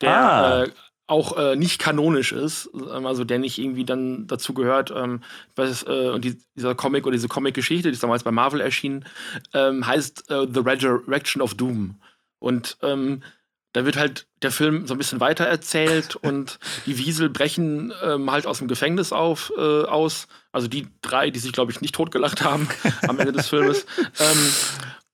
der 0.00 0.16
ah. 0.16 0.62
äh, 0.64 0.70
auch 1.08 1.36
äh, 1.38 1.56
nicht 1.56 1.78
kanonisch 1.80 2.32
ist, 2.32 2.70
ähm, 2.74 3.06
also 3.06 3.24
der 3.24 3.38
nicht 3.38 3.58
irgendwie 3.58 3.84
dann 3.84 4.26
dazu 4.26 4.54
gehört. 4.54 4.92
Ähm, 4.94 5.22
was, 5.56 5.82
äh, 5.84 6.10
und 6.10 6.24
die, 6.24 6.38
dieser 6.54 6.74
Comic 6.74 7.06
oder 7.06 7.14
diese 7.14 7.28
Comic-Geschichte, 7.28 7.88
die 7.88 7.94
ist 7.94 8.02
damals 8.02 8.22
bei 8.22 8.30
Marvel 8.30 8.60
erschienen, 8.60 9.06
ähm, 9.54 9.86
heißt 9.86 10.30
äh, 10.30 10.46
The 10.52 10.60
Resurrection 10.60 11.42
of 11.42 11.54
Doom. 11.54 11.96
Und 12.38 12.76
ähm, 12.82 13.22
da 13.72 13.84
wird 13.84 13.96
halt 13.96 14.26
der 14.42 14.50
Film 14.50 14.86
so 14.86 14.94
ein 14.94 14.98
bisschen 14.98 15.20
weiter 15.20 15.46
erzählt 15.46 16.14
und 16.22 16.58
die 16.84 16.98
Wiesel 16.98 17.30
brechen 17.30 17.92
ähm, 18.02 18.30
halt 18.30 18.46
aus 18.46 18.58
dem 18.58 18.68
Gefängnis 18.68 19.12
auf, 19.12 19.50
äh, 19.56 19.84
aus. 19.84 20.28
Also 20.52 20.68
die 20.68 20.88
drei, 21.00 21.30
die 21.30 21.38
sich, 21.38 21.52
glaube 21.52 21.72
ich, 21.72 21.80
nicht 21.80 21.94
totgelacht 21.94 22.42
haben 22.42 22.68
am 23.08 23.18
Ende 23.18 23.32
des 23.32 23.48
Filmes. 23.48 23.86
Ähm, 24.20 24.52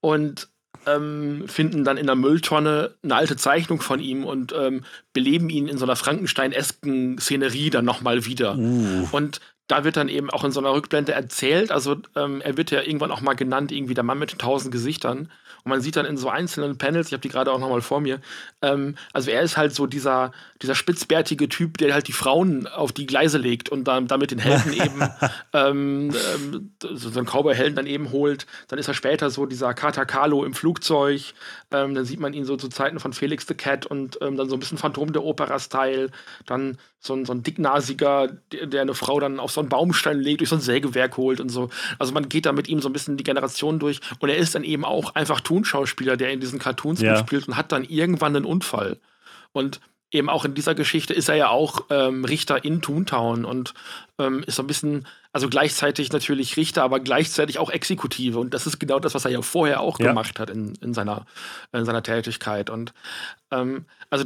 und 0.01 0.49
ähm, 0.87 1.45
finden 1.47 1.83
dann 1.83 1.97
in 1.97 2.05
der 2.05 2.15
Mülltonne 2.15 2.91
eine 3.03 3.15
alte 3.15 3.35
Zeichnung 3.35 3.81
von 3.81 3.99
ihm 3.99 4.23
und 4.23 4.53
ähm, 4.57 4.83
beleben 5.13 5.49
ihn 5.49 5.67
in 5.67 5.77
so 5.77 5.85
einer 5.85 5.95
Frankenstein-esken 5.95 7.17
Szenerie 7.19 7.69
dann 7.69 7.85
nochmal 7.85 8.25
wieder. 8.25 8.57
Uh. 8.57 9.07
Und 9.11 9.41
da 9.67 9.83
wird 9.83 9.97
dann 9.97 10.09
eben 10.09 10.29
auch 10.29 10.43
in 10.43 10.51
so 10.51 10.59
einer 10.59 10.73
Rückblende 10.73 11.13
erzählt, 11.13 11.71
also 11.71 11.97
ähm, 12.15 12.41
er 12.41 12.57
wird 12.57 12.71
ja 12.71 12.81
irgendwann 12.81 13.11
auch 13.11 13.21
mal 13.21 13.33
genannt, 13.33 13.71
irgendwie 13.71 13.95
der 13.95 14.03
Mann 14.03 14.19
mit 14.19 14.31
den 14.31 14.37
tausend 14.37 14.71
Gesichtern. 14.71 15.31
Und 15.65 15.71
man 15.71 15.81
sieht 15.81 15.95
dann 15.95 16.05
in 16.05 16.15
so 16.15 16.29
einzelnen 16.29 16.77
Panels, 16.77 17.07
ich 17.07 17.13
habe 17.13 17.21
die 17.21 17.29
gerade 17.29 17.51
auch 17.51 17.57
nochmal 17.59 17.81
vor 17.81 17.99
mir, 17.99 18.21
ähm, 18.61 18.95
also 19.13 19.31
er 19.31 19.41
ist 19.41 19.57
halt 19.57 19.73
so 19.73 19.87
dieser, 19.87 20.31
dieser 20.61 20.75
spitzbärtige 20.75 21.49
Typ, 21.49 21.79
der 21.79 21.91
halt 21.91 22.07
die 22.07 22.11
Frauen 22.11 22.67
auf 22.67 22.91
die 22.91 23.07
Gleise 23.07 23.39
legt 23.39 23.69
und 23.69 23.85
dann 23.85 24.07
damit 24.07 24.29
den 24.29 24.37
Helden 24.37 24.73
eben, 24.85 25.01
ähm, 25.53 26.11
ähm, 26.13 26.71
so 26.79 27.09
einen 27.17 27.25
Cowboy-Helden 27.25 27.75
dann 27.75 27.87
eben 27.87 28.11
holt. 28.11 28.45
Dann 28.67 28.77
ist 28.77 28.87
er 28.87 28.93
später 28.93 29.31
so 29.31 29.47
dieser 29.47 29.73
Kater 29.73 30.05
Carlo 30.05 30.45
im 30.45 30.53
Flugzeug. 30.53 31.33
Ähm, 31.71 31.95
dann 31.95 32.05
sieht 32.05 32.19
man 32.19 32.33
ihn 32.33 32.45
so 32.45 32.57
zu 32.57 32.69
Zeiten 32.69 32.99
von 32.99 33.13
Felix 33.13 33.47
the 33.47 33.55
Cat 33.55 33.87
und 33.87 34.19
ähm, 34.21 34.37
dann 34.37 34.47
so 34.47 34.55
ein 34.55 34.59
bisschen 34.59 34.77
Phantom 34.77 35.13
der 35.13 35.23
Opera-Style. 35.23 36.11
Dann 36.45 36.77
so 36.99 37.13
ein, 37.13 37.25
so 37.25 37.33
ein 37.33 37.43
dicknasiger, 37.43 38.29
der, 38.51 38.81
eine 38.81 38.93
Frau 38.93 39.19
dann 39.19 39.39
auf 39.39 39.51
so 39.51 39.61
einen 39.61 39.69
Baumstein 39.69 40.19
legt, 40.19 40.41
durch 40.41 40.49
so 40.49 40.55
ein 40.55 40.61
Sägewerk 40.61 41.17
holt 41.17 41.39
und 41.39 41.49
so. 41.49 41.69
Also 41.99 42.13
man 42.13 42.29
geht 42.29 42.45
da 42.45 42.51
mit 42.51 42.67
ihm 42.67 42.81
so 42.81 42.89
ein 42.89 42.93
bisschen 42.93 43.17
die 43.17 43.23
Generation 43.23 43.79
durch. 43.79 43.99
Und 44.19 44.29
er 44.29 44.37
ist 44.37 44.55
dann 44.55 44.63
eben 44.63 44.85
auch 44.85 45.15
einfach 45.15 45.39
Toonschauspieler, 45.55 46.17
der 46.17 46.31
in 46.31 46.39
diesen 46.39 46.59
Cartoons 46.59 47.01
ja. 47.01 47.13
mitspielt 47.13 47.47
und 47.47 47.57
hat 47.57 47.71
dann 47.71 47.83
irgendwann 47.83 48.35
einen 48.35 48.45
Unfall. 48.45 48.99
Und 49.53 49.79
eben 50.11 50.29
auch 50.29 50.45
in 50.45 50.53
dieser 50.53 50.75
Geschichte 50.75 51.13
ist 51.13 51.29
er 51.29 51.35
ja 51.35 51.49
auch 51.49 51.85
ähm, 51.89 52.25
Richter 52.25 52.63
in 52.63 52.81
Toontown 52.81 53.45
und 53.45 53.73
ähm, 54.19 54.43
ist 54.45 54.55
so 54.55 54.63
ein 54.63 54.67
bisschen, 54.67 55.07
also 55.31 55.49
gleichzeitig 55.49 56.11
natürlich 56.11 56.57
Richter, 56.57 56.83
aber 56.83 56.99
gleichzeitig 56.99 57.57
auch 57.57 57.69
Exekutive. 57.69 58.39
Und 58.39 58.53
das 58.53 58.67
ist 58.67 58.79
genau 58.79 58.99
das, 58.99 59.13
was 59.13 59.25
er 59.25 59.31
ja 59.31 59.41
vorher 59.41 59.79
auch 59.79 59.99
ja. 59.99 60.07
gemacht 60.07 60.39
hat 60.39 60.49
in, 60.49 60.73
in, 60.81 60.93
seiner, 60.93 61.25
in 61.71 61.85
seiner 61.85 62.03
Tätigkeit. 62.03 62.69
Und 62.69 62.93
ähm, 63.51 63.85
also 64.09 64.25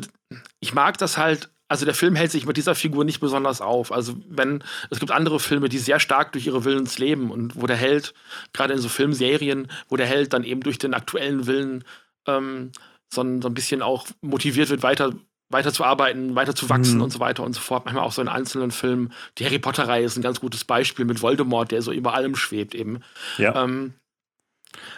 ich 0.60 0.74
mag 0.74 0.98
das 0.98 1.18
halt 1.18 1.50
also 1.70 1.86
der 1.86 1.94
Film 1.94 2.16
hält 2.16 2.32
sich 2.32 2.46
mit 2.46 2.58
dieser 2.58 2.76
Figur 2.76 3.06
nicht 3.06 3.20
besonders 3.20 3.62
auf. 3.62 3.92
Also 3.92 4.16
wenn 4.28 4.64
es 4.90 5.00
gibt 5.00 5.12
andere 5.12 5.40
Filme, 5.40 5.70
die 5.70 5.78
sehr 5.78 6.00
stark 6.00 6.32
durch 6.34 6.48
ihre 6.48 6.66
Willens 6.66 6.98
leben 6.98 7.32
und 7.32 7.56
wo 7.56 7.68
der 7.68 7.78
Held 7.78 8.14
gerade 8.54 8.74
in 8.74 8.80
so 8.80 8.90
Filmserien, 8.90 9.68
wo 9.88 9.96
der 9.96 10.08
Held 10.08 10.34
dann 10.34 10.44
eben 10.44 10.62
durch 10.62 10.80
den 10.80 10.96
aktuellen 10.96 11.46
Willen 11.46 11.86
ähm, 12.28 12.72
so, 13.14 13.22
ein, 13.22 13.42
so 13.42 13.48
ein 13.48 13.54
bisschen 13.54 13.82
auch 13.82 14.08
motiviert 14.22 14.70
wird, 14.70 14.84
weiter 14.84 15.14
weiter 15.52 15.74
zu 15.74 15.84
arbeiten, 15.84 16.36
weiter 16.36 16.54
zu 16.54 16.70
wachsen 16.70 16.98
mhm. 16.98 17.04
und 17.04 17.10
so 17.12 17.20
weiter 17.20 17.44
und 17.44 17.54
so 17.54 17.62
fort. 17.62 17.86
Manchmal 17.86 18.04
auch 18.04 18.12
so 18.12 18.22
in 18.22 18.28
einzelnen 18.28 18.70
Filmen. 18.70 19.12
Die 19.40 19.46
Harry 19.46 19.58
Potter-Reihe 19.58 20.04
ist 20.04 20.16
ein 20.16 20.22
ganz 20.22 20.40
gutes 20.40 20.64
Beispiel 20.64 21.06
mit 21.06 21.24
Voldemort, 21.24 21.72
der 21.72 21.82
so 21.82 21.92
über 21.92 22.14
allem 22.14 22.36
schwebt 22.36 22.76
eben. 22.76 23.00
Ja. 23.40 23.64
Ähm, 23.64 23.96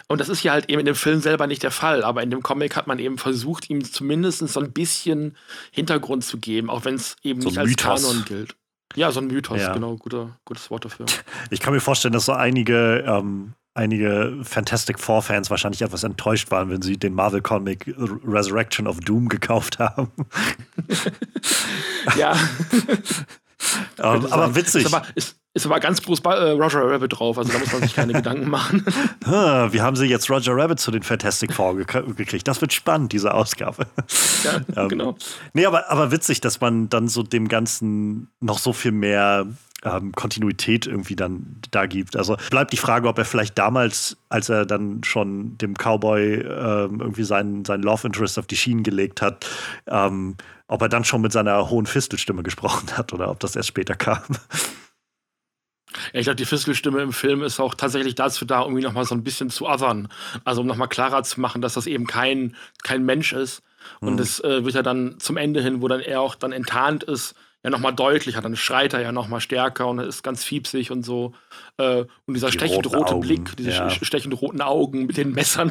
und 0.08 0.20
das 0.20 0.28
ist 0.28 0.40
hier 0.40 0.52
halt 0.52 0.68
eben 0.68 0.80
in 0.80 0.86
dem 0.86 0.94
Film 0.94 1.20
selber 1.20 1.46
nicht 1.46 1.62
der 1.62 1.70
Fall, 1.70 2.04
aber 2.04 2.22
in 2.22 2.30
dem 2.30 2.42
Comic 2.42 2.76
hat 2.76 2.86
man 2.86 2.98
eben 2.98 3.18
versucht, 3.18 3.70
ihm 3.70 3.84
zumindest 3.84 4.46
so 4.48 4.60
ein 4.60 4.72
bisschen 4.72 5.36
Hintergrund 5.70 6.24
zu 6.24 6.38
geben, 6.38 6.70
auch 6.70 6.84
wenn 6.84 6.94
es 6.94 7.16
eben 7.22 7.40
so 7.40 7.48
nicht 7.48 7.58
als 7.58 7.68
Mythos. 7.70 8.02
Kanon 8.02 8.24
gilt. 8.24 8.56
Ja, 8.94 9.10
so 9.10 9.20
ein 9.20 9.26
Mythos, 9.26 9.60
ja. 9.60 9.72
genau, 9.72 9.96
guter, 9.96 10.36
gutes 10.44 10.70
Wort 10.70 10.84
dafür. 10.84 11.06
Ich 11.50 11.60
kann 11.60 11.72
mir 11.72 11.80
vorstellen, 11.80 12.12
dass 12.12 12.26
so 12.26 12.32
einige, 12.32 13.04
ähm, 13.06 13.54
einige 13.74 14.38
Fantastic 14.42 15.00
Four-Fans 15.00 15.50
wahrscheinlich 15.50 15.82
etwas 15.82 16.04
enttäuscht 16.04 16.50
waren, 16.50 16.68
wenn 16.68 16.82
sie 16.82 16.98
den 16.98 17.14
Marvel-Comic 17.14 17.94
Resurrection 17.96 18.86
of 18.86 19.00
Doom 19.00 19.28
gekauft 19.28 19.78
haben. 19.78 20.12
ja. 22.18 22.32
ähm, 23.98 24.26
aber 24.26 24.54
witzig. 24.54 24.84
Ist 24.84 24.94
aber, 24.94 25.06
ist, 25.14 25.36
ist 25.54 25.66
aber 25.66 25.80
ganz 25.80 26.02
groß 26.02 26.22
bei, 26.22 26.34
äh, 26.34 26.50
Roger 26.50 26.88
Rabbit 26.88 27.18
drauf, 27.18 27.36
also 27.36 27.52
da 27.52 27.58
muss 27.58 27.72
man 27.72 27.82
sich 27.82 27.94
keine 27.94 28.12
Gedanken 28.14 28.48
machen. 28.48 28.84
Wie 29.24 29.80
haben 29.80 29.96
sie 29.96 30.06
jetzt 30.06 30.30
Roger 30.30 30.56
Rabbit 30.56 30.80
zu 30.80 30.90
den 30.90 31.02
Fantastic 31.02 31.52
Four 31.52 31.76
ge 31.76 31.84
gekriegt? 32.14 32.48
Das 32.48 32.60
wird 32.60 32.72
spannend, 32.72 33.12
diese 33.12 33.34
Ausgabe. 33.34 33.86
Ja, 34.44 34.60
ähm, 34.82 34.88
genau. 34.88 35.16
Nee, 35.52 35.66
aber, 35.66 35.90
aber 35.90 36.10
witzig, 36.10 36.40
dass 36.40 36.60
man 36.60 36.88
dann 36.88 37.08
so 37.08 37.22
dem 37.22 37.48
Ganzen 37.48 38.28
noch 38.40 38.58
so 38.58 38.72
viel 38.72 38.92
mehr 38.92 39.46
ähm, 39.84 40.12
Kontinuität 40.12 40.86
irgendwie 40.86 41.16
dann 41.16 41.60
da 41.70 41.86
gibt. 41.86 42.16
Also 42.16 42.36
bleibt 42.50 42.72
die 42.72 42.78
Frage, 42.78 43.08
ob 43.08 43.18
er 43.18 43.24
vielleicht 43.24 43.58
damals, 43.58 44.16
als 44.28 44.48
er 44.48 44.64
dann 44.64 45.04
schon 45.04 45.58
dem 45.58 45.74
Cowboy 45.74 46.34
ähm, 46.34 47.00
irgendwie 47.00 47.24
seinen, 47.24 47.64
seinen 47.64 47.82
Love 47.82 48.06
Interest 48.06 48.38
auf 48.38 48.46
die 48.46 48.56
Schienen 48.56 48.84
gelegt 48.84 49.20
hat, 49.20 49.46
ähm, 49.86 50.36
ob 50.68 50.80
er 50.80 50.88
dann 50.88 51.04
schon 51.04 51.20
mit 51.20 51.32
seiner 51.32 51.68
hohen 51.68 51.86
Fistelstimme 51.86 52.42
gesprochen 52.42 52.96
hat 52.96 53.12
oder 53.12 53.30
ob 53.30 53.40
das 53.40 53.56
erst 53.56 53.68
später 53.68 53.94
kam. 53.94 54.22
Ja, 56.12 56.20
ich 56.20 56.24
glaube, 56.24 56.36
die 56.36 56.44
Fiskelstimme 56.44 57.00
im 57.02 57.12
Film 57.12 57.42
ist 57.42 57.60
auch 57.60 57.74
tatsächlich 57.74 58.14
dazu 58.14 58.44
da, 58.44 58.62
irgendwie 58.62 58.82
nochmal 58.82 59.04
so 59.04 59.14
ein 59.14 59.24
bisschen 59.24 59.50
zu 59.50 59.68
othern. 59.68 60.08
Also 60.44 60.62
um 60.62 60.66
nochmal 60.66 60.88
klarer 60.88 61.22
zu 61.22 61.40
machen, 61.40 61.62
dass 61.62 61.74
das 61.74 61.86
eben 61.86 62.06
kein, 62.06 62.56
kein 62.82 63.04
Mensch 63.04 63.32
ist. 63.32 63.62
Und 64.00 64.14
mhm. 64.14 64.16
das 64.18 64.40
äh, 64.40 64.64
wird 64.64 64.74
ja 64.74 64.82
dann 64.82 65.18
zum 65.18 65.36
Ende 65.36 65.62
hin, 65.62 65.82
wo 65.82 65.88
dann 65.88 66.00
er 66.00 66.20
auch 66.20 66.34
dann 66.34 66.52
enttarnt 66.52 67.04
ist, 67.04 67.34
ja 67.62 67.70
nochmal 67.70 67.94
deutlicher, 67.94 68.40
dann 68.40 68.56
schreit 68.56 68.92
er 68.92 69.00
ja 69.00 69.12
nochmal 69.12 69.40
stärker 69.40 69.86
und 69.86 70.00
ist 70.00 70.22
ganz 70.22 70.42
fiepsig 70.42 70.90
und 70.90 71.04
so. 71.04 71.32
Äh, 71.78 72.04
und 72.26 72.34
dieser 72.34 72.48
die 72.48 72.54
stechend 72.54 72.86
rote 72.86 73.14
Augen. 73.14 73.20
Blick, 73.20 73.56
diese 73.56 73.70
ja. 73.70 73.90
stechend 73.90 74.40
roten 74.40 74.60
Augen 74.60 75.06
mit 75.06 75.16
den 75.16 75.32
Messern. 75.32 75.70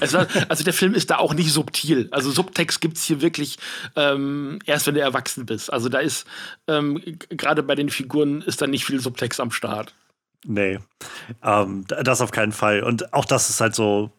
also, 0.00 0.18
also, 0.48 0.64
der 0.64 0.72
Film 0.72 0.94
ist 0.94 1.10
da 1.10 1.18
auch 1.18 1.34
nicht 1.34 1.52
subtil. 1.52 2.08
Also 2.10 2.30
Subtext 2.30 2.80
gibt 2.80 2.96
es 2.96 3.04
hier 3.04 3.20
wirklich 3.20 3.58
ähm, 3.96 4.60
erst, 4.64 4.86
wenn 4.86 4.94
du 4.94 5.00
erwachsen 5.00 5.44
bist. 5.44 5.72
Also 5.72 5.88
da 5.88 5.98
ist, 5.98 6.26
ähm, 6.68 7.02
gerade 7.28 7.62
bei 7.62 7.74
den 7.74 7.90
Figuren 7.90 8.40
ist 8.40 8.62
da 8.62 8.66
nicht 8.66 8.86
viel 8.86 9.00
Subtext 9.00 9.40
am 9.40 9.50
Start. 9.50 9.94
Nee, 10.46 10.78
ähm, 11.42 11.84
das 11.86 12.20
auf 12.20 12.30
keinen 12.30 12.52
Fall. 12.52 12.82
Und 12.82 13.12
auch 13.12 13.24
das 13.24 13.50
ist 13.50 13.60
halt 13.60 13.74
so. 13.74 14.10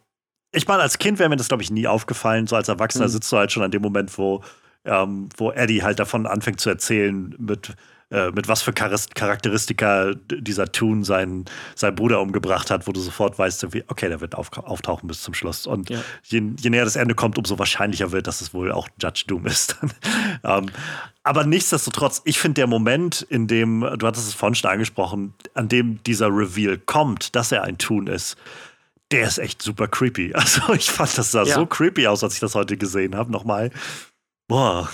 Ich 0.52 0.68
meine, 0.68 0.82
als 0.82 0.98
Kind 1.00 1.20
wäre 1.20 1.30
mir 1.30 1.36
das, 1.36 1.50
glaube 1.50 1.64
ich, 1.64 1.70
nie 1.70 1.88
aufgefallen. 1.88 2.48
So 2.48 2.56
als 2.56 2.70
Erwachsener 2.70 3.06
mhm. 3.06 3.10
sitzt 3.10 3.32
du 3.32 3.38
halt 3.38 3.52
schon 3.52 3.64
an 3.64 3.72
dem 3.72 3.82
Moment, 3.82 4.18
wo, 4.18 4.42
ähm, 4.86 5.30
wo 5.38 5.52
Eddie 5.52 5.84
halt 5.84 6.00
davon 6.00 6.26
anfängt 6.26 6.60
zu 6.60 6.70
erzählen, 6.70 7.36
mit 7.38 7.76
äh, 8.12 8.30
mit 8.32 8.48
was 8.48 8.62
für 8.62 8.72
Charakteristika 8.72 10.14
dieser 10.30 10.72
Toon 10.72 11.04
seinen, 11.04 11.46
seinen 11.74 11.96
Bruder 11.96 12.22
umgebracht 12.22 12.70
hat, 12.70 12.86
wo 12.86 12.92
du 12.92 13.00
sofort 13.00 13.40
weißt, 13.40 13.66
okay, 13.88 14.10
der 14.10 14.22
wird 14.22 14.36
auf, 14.36 14.56
auftauchen 14.58 15.08
bis 15.08 15.24
zum 15.24 15.34
Schluss. 15.34 15.66
Und 15.66 15.90
ja. 15.90 16.00
je, 16.24 16.54
je, 16.60 16.70
näher 16.70 16.86
das 16.86 16.98
Ende 16.98 17.16
kommt, 17.16 17.40
umso 17.40 17.58
wahrscheinlicher 17.58 18.12
wird, 18.12 18.28
dass 18.28 18.42
es 18.42 18.54
wohl 18.54 18.72
auch 18.72 18.88
Judge 19.02 19.24
Doom 19.26 19.48
ist. 19.48 19.78
ähm, 20.44 20.68
aber 21.24 21.46
nichtsdestotrotz, 21.46 22.22
ich 22.26 22.38
finde 22.38 22.62
der 22.62 22.68
Moment, 22.68 23.24
in 23.24 23.48
dem, 23.48 23.82
du 23.98 24.06
hattest 24.06 24.28
es 24.28 24.36
vorhin 24.36 24.54
schon 24.54 24.70
angesprochen, 24.70 25.34
an 25.56 25.68
dem 25.68 26.04
dieser 26.04 26.28
Reveal 26.28 26.78
kommt, 26.78 27.36
dass 27.36 27.52
er 27.52 27.64
ein 27.64 27.80
Toon 27.80 28.06
ist, 28.06 28.38
der 29.10 29.28
ist 29.28 29.40
echt 29.40 29.64
super 29.64 29.88
creepy. 29.88 30.32
Also 30.36 30.74
ich 30.74 30.92
fand, 30.92 31.18
das 31.18 31.32
sah 31.32 31.44
ja. 31.44 31.56
so 31.56 31.66
creepy 31.66 32.06
aus, 32.06 32.24
als 32.24 32.36
ich 32.36 32.40
das 32.40 32.54
heute 32.54 32.78
gesehen 32.78 33.16
habe. 33.16 33.32
Nochmal. 33.32 33.72
Boah. 34.48 34.90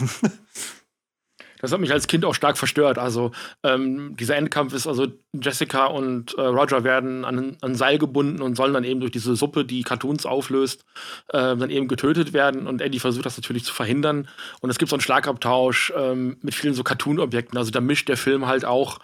Das 1.62 1.72
hat 1.72 1.80
mich 1.80 1.92
als 1.92 2.08
Kind 2.08 2.26
auch 2.26 2.34
stark 2.34 2.58
verstört. 2.58 2.98
Also 2.98 3.32
ähm, 3.64 4.16
dieser 4.18 4.36
Endkampf 4.36 4.74
ist, 4.74 4.88
also 4.88 5.08
Jessica 5.32 5.86
und 5.86 6.34
äh, 6.36 6.42
Roger 6.42 6.84
werden 6.84 7.24
an 7.24 7.58
ein 7.62 7.76
Seil 7.76 8.00
gebunden 8.00 8.42
und 8.42 8.56
sollen 8.56 8.74
dann 8.74 8.84
eben 8.84 9.00
durch 9.00 9.12
diese 9.12 9.36
Suppe, 9.36 9.64
die 9.64 9.84
Cartoons 9.84 10.26
auflöst, 10.26 10.86
äh, 11.28 11.56
dann 11.56 11.70
eben 11.70 11.88
getötet 11.88 12.34
werden. 12.34 12.66
Und 12.66 12.82
Eddie 12.82 13.00
versucht 13.00 13.28
das 13.28 13.38
natürlich 13.38 13.64
zu 13.64 13.74
verhindern. 13.74 14.28
Und 14.62 14.72
es 14.72 14.80
gibt 14.80 14.90
so 14.90 14.96
einen 14.96 15.02
Schlagabtausch 15.02 15.94
ähm, 15.96 16.38
mit 16.42 16.56
vielen 16.56 16.74
so 16.74 16.84
Cartoon-Objekten. 16.84 17.58
Also 17.58 17.70
da 17.70 17.80
mischt 17.80 18.10
der 18.10 18.18
Film 18.18 18.48
halt 18.48 18.66
auch 18.66 19.00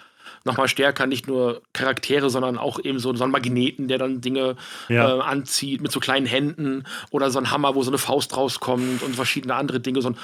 nochmal 0.48 0.68
stärker, 0.68 1.06
nicht 1.06 1.28
nur 1.28 1.62
Charaktere, 1.74 2.30
sondern 2.30 2.58
auch 2.58 2.80
eben 2.84 3.00
so, 3.00 3.14
so 3.16 3.24
einen 3.24 3.32
Magneten, 3.32 3.88
der 3.88 4.00
dann 4.00 4.22
Dinge 4.22 4.56
ja. 4.90 5.18
äh, 5.18 5.22
anzieht 5.22 5.82
mit 5.82 5.92
so 5.92 6.00
kleinen 6.00 6.26
Händen 6.26 6.84
oder 7.12 7.30
so 7.30 7.40
ein 7.40 7.52
Hammer, 7.52 7.76
wo 7.76 7.84
so 7.84 7.92
eine 7.92 8.00
Faust 8.00 8.36
rauskommt 8.36 9.04
und 9.04 9.16
verschiedene 9.16 9.56
andere 9.56 9.80
Dinge, 9.80 10.02
so 10.02 10.10
ein 10.10 10.18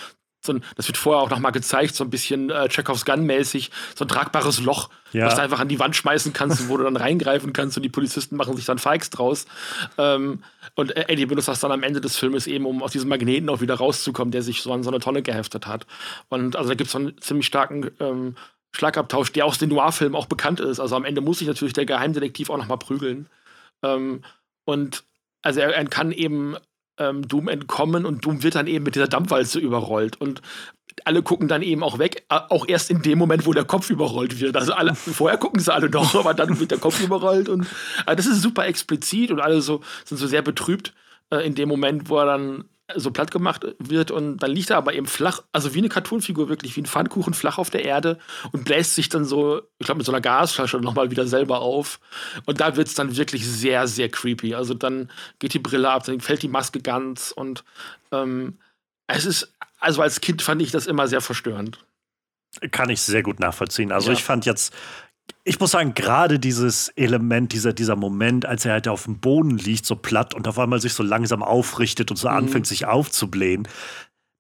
so 0.46 0.54
ein, 0.54 0.64
das 0.76 0.88
wird 0.88 0.98
vorher 0.98 1.24
auch 1.24 1.30
noch 1.30 1.40
mal 1.40 1.52
gezeigt, 1.52 1.96
so 1.96 2.04
ein 2.04 2.10
bisschen 2.10 2.50
äh, 2.50 2.68
Chekhovs 2.68 3.06
Gun-mäßig, 3.06 3.72
so 3.96 4.04
ein 4.04 4.08
tragbares 4.08 4.60
Loch, 4.60 4.90
ja. 5.14 5.26
was 5.26 5.36
du 5.36 5.42
einfach 5.42 5.60
an 5.60 5.70
die 5.70 5.80
Wand 5.80 5.96
schmeißen 5.96 6.34
kannst, 6.34 6.68
wo 6.68 6.78
du 6.78 6.84
dann 6.84 6.98
reingreifen 6.98 7.54
kannst 7.54 7.78
und 7.78 7.84
die 7.84 7.90
Polizisten 7.90 8.36
machen 8.36 8.56
sich 8.56 8.66
dann 8.66 8.78
Feigs 8.78 9.10
draus. 9.10 9.46
Ähm, 9.98 10.44
und 10.76 10.96
Eddie 10.96 11.26
benutzt 11.26 11.48
das 11.48 11.60
dann 11.60 11.72
am 11.72 11.84
Ende 11.84 12.02
des 12.02 12.18
Filmes 12.18 12.48
eben, 12.48 12.66
um 12.66 12.84
aus 12.84 12.92
diesem 12.92 13.10
Magneten 13.10 13.50
auch 13.50 13.62
wieder 13.62 13.76
rauszukommen, 13.76 14.32
der 14.32 14.42
sich 14.42 14.62
so 14.62 14.74
an 14.74 14.84
so 14.84 14.90
eine 14.90 15.00
Tonne 15.00 15.22
geheftet 15.22 15.68
hat. 15.68 15.86
Und 16.30 16.56
also 16.56 16.70
da 16.70 16.76
gibt 16.76 16.88
es 16.88 16.92
so 16.92 17.00
einen 17.00 17.20
ziemlich 17.22 17.46
starken 17.46 17.92
ähm, 18.00 18.36
Schlagabtausch, 18.76 19.32
der 19.32 19.46
aus 19.46 19.58
den 19.58 19.70
Noir-Filmen 19.70 20.16
auch 20.16 20.26
bekannt 20.26 20.60
ist. 20.60 20.80
Also 20.80 20.96
am 20.96 21.06
Ende 21.06 21.22
muss 21.22 21.40
sich 21.40 21.48
natürlich 21.48 21.74
der 21.74 21.86
Geheimdetektiv 21.86 22.50
auch 22.50 22.58
noch 22.58 22.68
mal 22.68 22.78
prügeln. 22.78 23.30
Ähm, 23.84 24.24
und 24.66 25.04
also 25.42 25.60
er, 25.60 25.76
er 25.76 25.86
kann 25.86 26.12
eben 26.12 26.56
ähm, 26.98 27.28
Doom 27.28 27.48
entkommen 27.48 28.06
und 28.06 28.26
Doom 28.26 28.44
wird 28.44 28.56
dann 28.56 28.68
eben 28.68 28.84
mit 28.84 28.96
dieser 28.96 29.08
Dampfwalze 29.08 29.60
überrollt. 29.60 30.20
Und 30.20 30.42
alle 31.06 31.24
gucken 31.24 31.48
dann 31.48 31.62
eben 31.62 31.84
auch 31.84 32.00
weg, 32.00 32.26
auch 32.30 32.68
erst 32.68 32.90
in 32.90 33.02
dem 33.02 33.18
Moment, 33.18 33.46
wo 33.46 33.54
der 33.54 33.66
Kopf 33.66 33.90
überrollt 33.90 34.40
wird. 34.40 34.56
Also 34.56 34.74
alle, 34.74 34.96
vorher 34.96 35.38
gucken 35.38 35.60
sie 35.60 35.74
alle 35.74 35.90
noch, 35.90 36.16
aber 36.16 36.34
dann 36.34 36.60
wird 36.60 36.72
der 36.72 36.78
Kopf 36.80 37.02
überrollt. 37.02 37.50
Und 37.50 37.68
also 38.06 38.16
das 38.16 38.26
ist 38.26 38.42
super 38.42 38.66
explizit 38.66 39.32
und 39.32 39.40
alle 39.40 39.62
so, 39.62 39.82
sind 40.06 40.18
so 40.18 40.28
sehr 40.28 40.42
betrübt 40.42 40.94
äh, 41.30 41.46
in 41.46 41.56
dem 41.56 41.70
Moment, 41.70 42.10
wo 42.10 42.18
er 42.18 42.26
dann 42.26 42.66
so 42.96 43.12
platt 43.12 43.32
gemacht 43.32 43.66
wird 43.80 44.12
und 44.12 44.38
dann 44.38 44.52
liegt 44.52 44.70
er 44.70 44.78
aber 44.78 44.94
eben 44.94 45.06
flach, 45.06 45.42
also 45.54 45.74
wie 45.74 45.80
eine 45.80 45.90
Cartoonfigur 45.90 46.50
wirklich, 46.50 46.76
wie 46.76 46.82
ein 46.82 46.86
Pfannkuchen 46.86 47.34
flach 47.34 47.58
auf 47.58 47.70
der 47.70 47.86
Erde 47.86 48.20
und 48.52 48.66
bläst 48.66 48.96
sich 48.96 49.08
dann 49.08 49.24
so, 49.24 49.62
ich 49.80 49.86
glaube 49.86 50.00
mit 50.00 50.06
so 50.06 50.12
einer 50.12 50.22
Gasflasche 50.22 50.78
nochmal 50.78 51.10
wieder 51.10 51.26
selber 51.26 51.62
auf 51.62 52.00
und 52.46 52.60
da 52.60 52.76
wird 52.76 52.90
es 52.90 52.94
dann 52.94 53.16
wirklich 53.16 53.48
sehr, 53.48 53.88
sehr 53.88 54.10
creepy. 54.10 54.54
Also 54.56 54.74
dann 54.74 55.10
geht 55.40 55.54
die 55.54 55.60
Brille 55.60 55.90
ab, 55.90 56.04
dann 56.06 56.20
fällt 56.20 56.42
die 56.44 56.50
Maske 56.50 56.82
ganz 56.82 57.32
und 57.32 57.64
ähm, 58.12 58.60
es 59.08 59.26
ist, 59.26 59.54
also 59.80 60.02
als 60.02 60.20
Kind 60.20 60.42
fand 60.42 60.62
ich 60.62 60.72
das 60.72 60.86
immer 60.86 61.08
sehr 61.08 61.22
verstörend. 61.22 61.80
Kann 62.72 62.90
ich 62.90 63.02
sehr 63.02 63.24
gut 63.24 63.40
nachvollziehen. 63.40 63.92
Also 63.92 64.12
ja. 64.12 64.14
ich 64.14 64.24
fand 64.24 64.46
jetzt 64.46 64.76
ich 65.46 65.60
muss 65.60 65.72
sagen, 65.72 65.94
gerade 65.94 66.40
dieses 66.40 66.90
Element, 66.90 67.52
dieser, 67.52 67.74
dieser 67.74 67.96
Moment, 67.96 68.46
als 68.46 68.66
er 68.66 68.74
halt 68.74 68.88
auf 68.88 69.04
dem 69.04 69.20
Boden 69.20 69.58
liegt, 69.58 69.86
so 69.86 69.96
platt 69.96 70.34
und 70.34 70.48
auf 70.48 70.58
einmal 70.58 70.80
sich 70.80 70.94
so 70.94 71.04
langsam 71.04 71.44
aufrichtet 71.44 72.12
und 72.12 72.18
so 72.18 72.30
mhm. 72.30 72.36
anfängt, 72.36 72.68
sich 72.68 72.86
aufzublähen, 72.86 73.68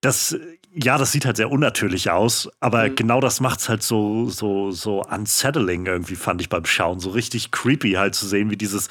das, 0.01 0.37
ja, 0.73 0.97
das 0.97 1.11
sieht 1.11 1.25
halt 1.25 1.37
sehr 1.37 1.51
unnatürlich 1.51 2.09
aus, 2.11 2.49
aber 2.59 2.89
mhm. 2.89 2.95
genau 2.95 3.19
das 3.21 3.39
macht 3.39 3.59
es 3.59 3.69
halt 3.69 3.83
so, 3.83 4.29
so, 4.29 4.71
so 4.71 5.01
unsettling 5.03 5.85
irgendwie, 5.85 6.15
fand 6.15 6.41
ich 6.41 6.49
beim 6.49 6.65
Schauen. 6.65 6.99
So 6.99 7.11
richtig 7.11 7.51
creepy 7.51 7.93
halt 7.93 8.15
zu 8.15 8.27
sehen, 8.27 8.49
wie 8.49 8.57
dieses 8.57 8.89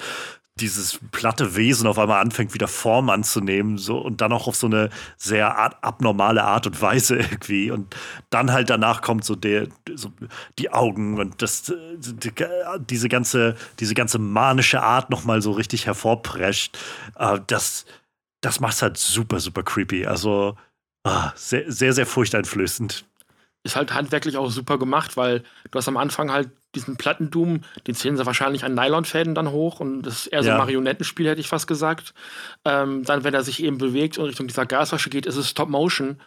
dieses 0.61 1.01
platte 1.13 1.57
Wesen 1.57 1.87
auf 1.87 1.99
einmal 1.99 2.21
anfängt, 2.21 2.53
wieder 2.53 2.69
Form 2.69 3.09
anzunehmen, 3.09 3.79
so 3.79 3.99
und 3.99 4.21
dann 4.21 4.33
auch 4.33 4.47
auf 4.47 4.57
so 4.57 4.67
eine 4.67 4.91
sehr 5.17 5.59
abnormale 5.83 6.45
Art 6.45 6.67
und 6.67 6.81
Weise 6.81 7.17
irgendwie. 7.19 7.71
Und 7.71 7.97
dann 8.31 8.53
halt 8.53 8.71
danach 8.71 9.01
kommt 9.01 9.25
so 9.25 9.35
der, 9.35 9.69
so 9.95 10.13
die 10.59 10.71
Augen 10.71 11.19
und 11.19 11.41
das, 11.41 11.73
die, 11.97 12.33
diese 12.79 13.09
ganze, 13.09 13.57
diese 13.81 13.95
ganze 13.95 14.19
manische 14.19 14.83
Art 14.83 15.11
nochmal 15.11 15.41
so 15.41 15.53
richtig 15.53 15.87
hervorprescht. 15.87 16.79
Äh, 17.17 17.41
das, 17.47 17.87
das 18.43 18.61
macht 18.61 18.83
halt 18.83 18.99
super, 18.99 19.41
super 19.41 19.63
creepy. 19.63 20.07
Also 20.07 20.57
ah, 21.05 21.33
sehr, 21.35 21.71
sehr, 21.73 21.95
sehr 21.95 22.07
furchteinflößend 22.07 23.05
ist 23.65 23.77
halt 23.77 23.95
handwerklich 23.95 24.37
auch 24.37 24.51
super 24.51 24.79
gemacht, 24.79 25.17
weil 25.17 25.45
du 25.71 25.79
hast 25.79 25.89
am 25.89 25.97
Anfang 25.97 26.33
halt 26.33 26.51
diesen 26.75 26.97
Plattendoom, 26.97 27.61
den 27.87 27.95
zählen 27.95 28.17
sie 28.17 28.27
wahrscheinlich 28.27 28.65
an 28.65 28.75
Nylonfäden 28.75 29.35
dann 29.35 29.51
hoch 29.51 29.81
und 29.81 30.03
das 30.03 30.21
ist 30.21 30.27
eher 30.29 30.43
so 30.43 30.51
ein 30.51 30.59
Marionettenspiel, 30.59 31.29
hätte 31.29 31.41
ich 31.41 31.49
fast 31.49 31.67
gesagt. 31.67 32.15
Ähm, 32.65 33.05
dann, 33.05 33.25
wenn 33.25 33.35
er 33.35 33.43
sich 33.43 33.63
eben 33.63 33.79
bewegt 33.79 34.19
und 34.19 34.27
Richtung 34.27 34.47
dieser 34.47 34.67
Gasflasche 34.67 35.11
geht, 35.11 35.27
ist 35.27 35.37
es 35.37 35.51
Stop 35.51 35.69
Motion 35.69 36.19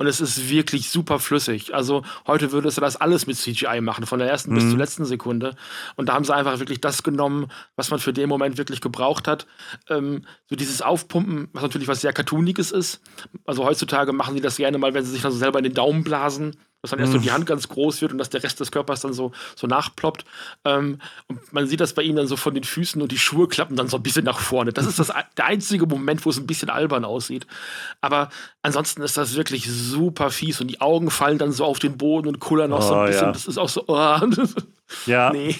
und 0.00 0.06
es 0.06 0.22
ist 0.22 0.48
wirklich 0.48 0.88
super 0.88 1.18
flüssig. 1.18 1.74
Also 1.74 2.04
heute 2.26 2.52
würdest 2.52 2.78
du 2.78 2.80
das 2.80 2.96
alles 2.96 3.26
mit 3.26 3.36
CGI 3.36 3.82
machen, 3.82 4.06
von 4.06 4.18
der 4.18 4.30
ersten 4.30 4.52
mhm. 4.52 4.54
bis 4.54 4.70
zur 4.70 4.78
letzten 4.78 5.04
Sekunde. 5.04 5.54
Und 5.96 6.08
da 6.08 6.14
haben 6.14 6.24
sie 6.24 6.34
einfach 6.34 6.58
wirklich 6.58 6.80
das 6.80 7.02
genommen, 7.02 7.48
was 7.76 7.90
man 7.90 8.00
für 8.00 8.14
den 8.14 8.26
Moment 8.26 8.56
wirklich 8.56 8.80
gebraucht 8.80 9.28
hat. 9.28 9.46
Ähm, 9.90 10.24
so 10.48 10.56
dieses 10.56 10.80
Aufpumpen, 10.80 11.50
was 11.52 11.62
natürlich 11.62 11.86
was 11.86 12.00
sehr 12.00 12.14
Cartooniges 12.14 12.72
ist. 12.72 13.02
Also 13.44 13.66
heutzutage 13.66 14.14
machen 14.14 14.34
sie 14.34 14.40
das 14.40 14.56
gerne 14.56 14.78
mal, 14.78 14.94
wenn 14.94 15.04
sie 15.04 15.10
sich 15.10 15.20
dann 15.20 15.32
so 15.32 15.38
selber 15.38 15.58
in 15.58 15.64
den 15.64 15.74
Daumen 15.74 16.02
blasen 16.02 16.56
dass 16.82 16.92
dann 16.92 17.00
erst 17.00 17.12
so 17.12 17.18
mhm. 17.18 17.22
die 17.22 17.32
Hand 17.32 17.46
ganz 17.46 17.68
groß 17.68 18.00
wird 18.00 18.12
und 18.12 18.18
dass 18.18 18.30
der 18.30 18.42
Rest 18.42 18.60
des 18.60 18.72
Körpers 18.72 19.00
dann 19.00 19.12
so, 19.12 19.32
so 19.54 19.66
nachploppt. 19.66 20.24
Ähm, 20.64 20.98
und 21.26 21.52
man 21.52 21.66
sieht 21.66 21.80
das 21.80 21.92
bei 21.92 22.02
ihm 22.02 22.16
dann 22.16 22.26
so 22.26 22.36
von 22.36 22.54
den 22.54 22.64
Füßen 22.64 23.00
und 23.02 23.12
die 23.12 23.18
Schuhe 23.18 23.48
klappen 23.48 23.76
dann 23.76 23.88
so 23.88 23.98
ein 23.98 24.02
bisschen 24.02 24.24
nach 24.24 24.38
vorne. 24.38 24.72
Das 24.72 24.86
ist 24.86 24.98
das, 24.98 25.12
der 25.36 25.44
einzige 25.44 25.86
Moment, 25.86 26.24
wo 26.24 26.30
es 26.30 26.38
ein 26.38 26.46
bisschen 26.46 26.70
albern 26.70 27.04
aussieht. 27.04 27.46
Aber 28.00 28.30
ansonsten 28.62 29.02
ist 29.02 29.16
das 29.16 29.36
wirklich 29.36 29.70
super 29.70 30.30
fies 30.30 30.60
und 30.60 30.68
die 30.68 30.80
Augen 30.80 31.10
fallen 31.10 31.38
dann 31.38 31.52
so 31.52 31.64
auf 31.64 31.78
den 31.78 31.98
Boden 31.98 32.28
und 32.28 32.40
kullern 32.40 32.70
noch 32.70 32.78
oh, 32.78 32.88
so 32.88 32.94
ein 32.94 33.02
oh, 33.02 33.06
bisschen. 33.06 33.26
Ja. 33.26 33.32
Das 33.32 33.46
ist 33.46 33.58
auch 33.58 33.68
so. 33.68 33.84
Oh, 33.86 34.20
ja. 35.06 35.30
Nee. 35.32 35.56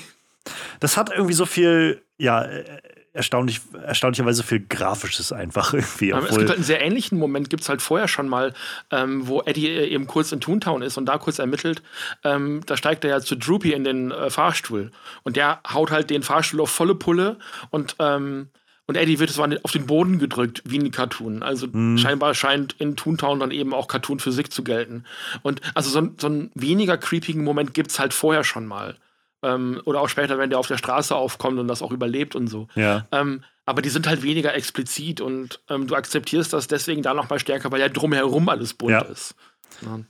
Das 0.80 0.96
hat 0.96 1.10
irgendwie 1.10 1.34
so 1.34 1.44
viel, 1.44 2.02
ja, 2.16 2.42
äh, 2.42 2.64
erstaunlich, 3.12 3.60
erstaunlicherweise 3.84 4.42
viel 4.42 4.60
Grafisches 4.60 5.32
einfach 5.32 5.72
irgendwie. 5.74 6.10
es 6.10 6.28
gibt 6.28 6.48
halt 6.48 6.50
einen 6.52 6.62
sehr 6.62 6.82
ähnlichen 6.82 7.18
Moment, 7.18 7.50
gibt 7.50 7.62
es 7.62 7.68
halt 7.68 7.82
vorher 7.82 8.08
schon 8.08 8.28
mal, 8.28 8.54
ähm, 8.90 9.26
wo 9.26 9.42
Eddie 9.42 9.68
äh, 9.68 9.86
eben 9.88 10.06
kurz 10.06 10.32
in 10.32 10.40
Toontown 10.40 10.82
ist 10.82 10.96
und 10.96 11.06
da 11.06 11.18
kurz 11.18 11.38
ermittelt. 11.38 11.82
Ähm, 12.24 12.62
da 12.66 12.76
steigt 12.76 13.04
er 13.04 13.10
ja 13.10 13.20
zu 13.20 13.36
Droopy 13.36 13.72
in 13.72 13.84
den 13.84 14.10
äh, 14.10 14.30
Fahrstuhl 14.30 14.90
und 15.22 15.36
der 15.36 15.60
haut 15.72 15.90
halt 15.90 16.10
den 16.10 16.22
Fahrstuhl 16.22 16.60
auf 16.60 16.70
volle 16.70 16.94
Pulle 16.94 17.38
und 17.70 17.96
ähm, 17.98 18.48
und 18.86 18.96
Eddie 18.96 19.20
wird 19.20 19.30
so 19.30 19.44
auf 19.44 19.70
den 19.70 19.86
Boden 19.86 20.18
gedrückt, 20.18 20.62
wie 20.64 20.80
ein 20.80 20.90
Cartoon. 20.90 21.44
Also 21.44 21.68
mhm. 21.68 21.96
scheinbar 21.96 22.34
scheint 22.34 22.74
in 22.80 22.96
Toontown 22.96 23.38
dann 23.38 23.52
eben 23.52 23.72
auch 23.72 23.86
Cartoon-Physik 23.86 24.52
zu 24.52 24.64
gelten. 24.64 25.04
Und 25.42 25.60
also 25.76 25.90
so, 25.90 26.10
so 26.18 26.26
einen 26.26 26.50
weniger 26.56 26.98
creepigen 26.98 27.44
Moment 27.44 27.72
gibt 27.72 27.92
es 27.92 28.00
halt 28.00 28.12
vorher 28.12 28.42
schon 28.42 28.66
mal. 28.66 28.96
Ähm, 29.42 29.80
oder 29.84 30.00
auch 30.00 30.08
später, 30.08 30.38
wenn 30.38 30.50
der 30.50 30.58
auf 30.58 30.66
der 30.66 30.76
Straße 30.78 31.14
aufkommt 31.14 31.58
und 31.58 31.68
das 31.68 31.82
auch 31.82 31.92
überlebt 31.92 32.36
und 32.36 32.48
so. 32.48 32.68
Ja. 32.74 33.06
Ähm, 33.12 33.42
aber 33.64 33.82
die 33.82 33.88
sind 33.88 34.06
halt 34.06 34.22
weniger 34.22 34.54
explizit 34.54 35.20
und 35.20 35.60
ähm, 35.68 35.86
du 35.86 35.94
akzeptierst 35.94 36.52
das 36.52 36.66
deswegen 36.66 37.02
da 37.02 37.14
noch 37.14 37.30
mal 37.30 37.38
stärker, 37.38 37.70
weil 37.70 37.80
ja 37.80 37.88
drumherum 37.88 38.48
alles 38.48 38.74
bunt 38.74 38.90
ja. 38.90 39.00
ist. 39.02 39.34
Ja. 39.82 40.00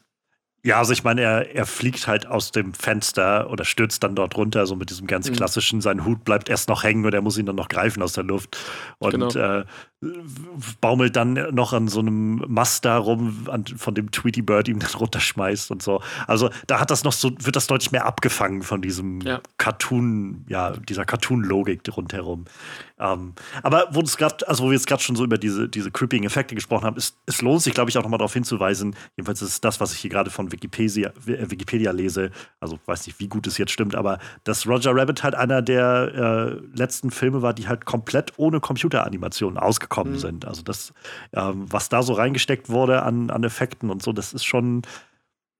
Ja, 0.62 0.78
also 0.78 0.92
ich 0.92 1.04
meine, 1.04 1.22
er, 1.22 1.54
er 1.54 1.64
fliegt 1.64 2.06
halt 2.06 2.26
aus 2.26 2.52
dem 2.52 2.74
Fenster 2.74 3.48
oder 3.50 3.64
stürzt 3.64 4.02
dann 4.02 4.14
dort 4.14 4.36
runter, 4.36 4.66
so 4.66 4.76
mit 4.76 4.90
diesem 4.90 5.06
ganz 5.06 5.30
mhm. 5.30 5.34
klassischen, 5.34 5.80
sein 5.80 6.04
Hut 6.04 6.22
bleibt 6.24 6.50
erst 6.50 6.68
noch 6.68 6.84
hängen 6.84 7.04
und 7.06 7.14
er 7.14 7.22
muss 7.22 7.38
ihn 7.38 7.46
dann 7.46 7.56
noch 7.56 7.68
greifen 7.68 8.02
aus 8.02 8.12
der 8.12 8.24
Luft. 8.24 8.58
Und 8.98 9.12
genau. 9.12 9.60
äh, 9.60 9.64
baumelt 10.80 11.14
dann 11.14 11.34
noch 11.54 11.72
an 11.72 11.86
so 11.88 12.00
einem 12.00 12.42
Mast 12.48 12.84
da 12.84 12.98
rum, 12.98 13.46
an, 13.50 13.64
von 13.66 13.94
dem 13.94 14.10
Tweety 14.10 14.42
Bird 14.42 14.68
ihm 14.68 14.78
dann 14.78 14.90
runterschmeißt 14.90 15.70
und 15.70 15.82
so. 15.82 16.02
Also 16.26 16.50
da 16.66 16.80
hat 16.80 16.90
das 16.90 17.04
noch 17.04 17.12
so, 17.12 17.30
wird 17.38 17.54
das 17.54 17.66
deutlich 17.66 17.92
mehr 17.92 18.06
abgefangen 18.06 18.62
von 18.62 18.82
diesem 18.82 19.20
ja. 19.20 19.40
Cartoon, 19.58 20.44
ja, 20.48 20.72
dieser 20.72 21.04
Cartoon-Logik 21.04 21.82
rundherum. 21.96 22.46
Ähm, 22.98 23.34
aber 23.62 23.88
wo 23.92 24.00
es 24.00 24.16
gerade, 24.16 24.46
also 24.48 24.64
wo 24.64 24.68
wir 24.68 24.74
jetzt 24.74 24.86
gerade 24.86 25.02
schon 25.02 25.16
so 25.16 25.24
über 25.24 25.38
diese, 25.38 25.68
diese 25.68 25.90
creeping 25.90 26.24
Effekte 26.24 26.54
gesprochen 26.54 26.84
haben, 26.84 26.96
ist, 26.96 27.16
es 27.26 27.40
lohnt 27.42 27.62
sich, 27.62 27.74
glaube 27.74 27.90
ich, 27.90 27.98
auch 27.98 28.02
nochmal 28.02 28.18
darauf 28.18 28.32
hinzuweisen, 28.32 28.96
jedenfalls 29.16 29.42
ist 29.42 29.64
das, 29.64 29.80
was 29.80 29.92
ich 29.92 30.00
hier 30.00 30.10
gerade 30.10 30.30
von 30.30 30.40
von 30.40 30.52
Wikipedia, 30.52 31.12
äh, 31.26 31.50
Wikipedia 31.50 31.90
lese, 31.90 32.30
also 32.60 32.78
weiß 32.86 33.06
nicht, 33.06 33.20
wie 33.20 33.28
gut 33.28 33.46
es 33.46 33.58
jetzt 33.58 33.72
stimmt, 33.72 33.94
aber 33.94 34.18
dass 34.44 34.66
Roger 34.66 34.94
Rabbit 34.94 35.22
halt 35.22 35.34
einer 35.34 35.60
der 35.60 36.58
äh, 36.64 36.78
letzten 36.78 37.10
Filme 37.10 37.42
war, 37.42 37.52
die 37.52 37.68
halt 37.68 37.84
komplett 37.84 38.32
ohne 38.38 38.60
Computeranimation 38.60 39.58
ausgekommen 39.58 39.89
mhm. 40.12 40.18
sind. 40.18 40.44
Also 40.46 40.62
das, 40.62 40.94
ähm, 41.34 41.66
was 41.68 41.90
da 41.90 42.02
so 42.02 42.14
reingesteckt 42.14 42.70
wurde 42.70 43.02
an, 43.02 43.30
an 43.30 43.44
Effekten 43.44 43.90
und 43.90 44.02
so, 44.02 44.12
das 44.12 44.32
ist 44.32 44.44
schon, 44.44 44.82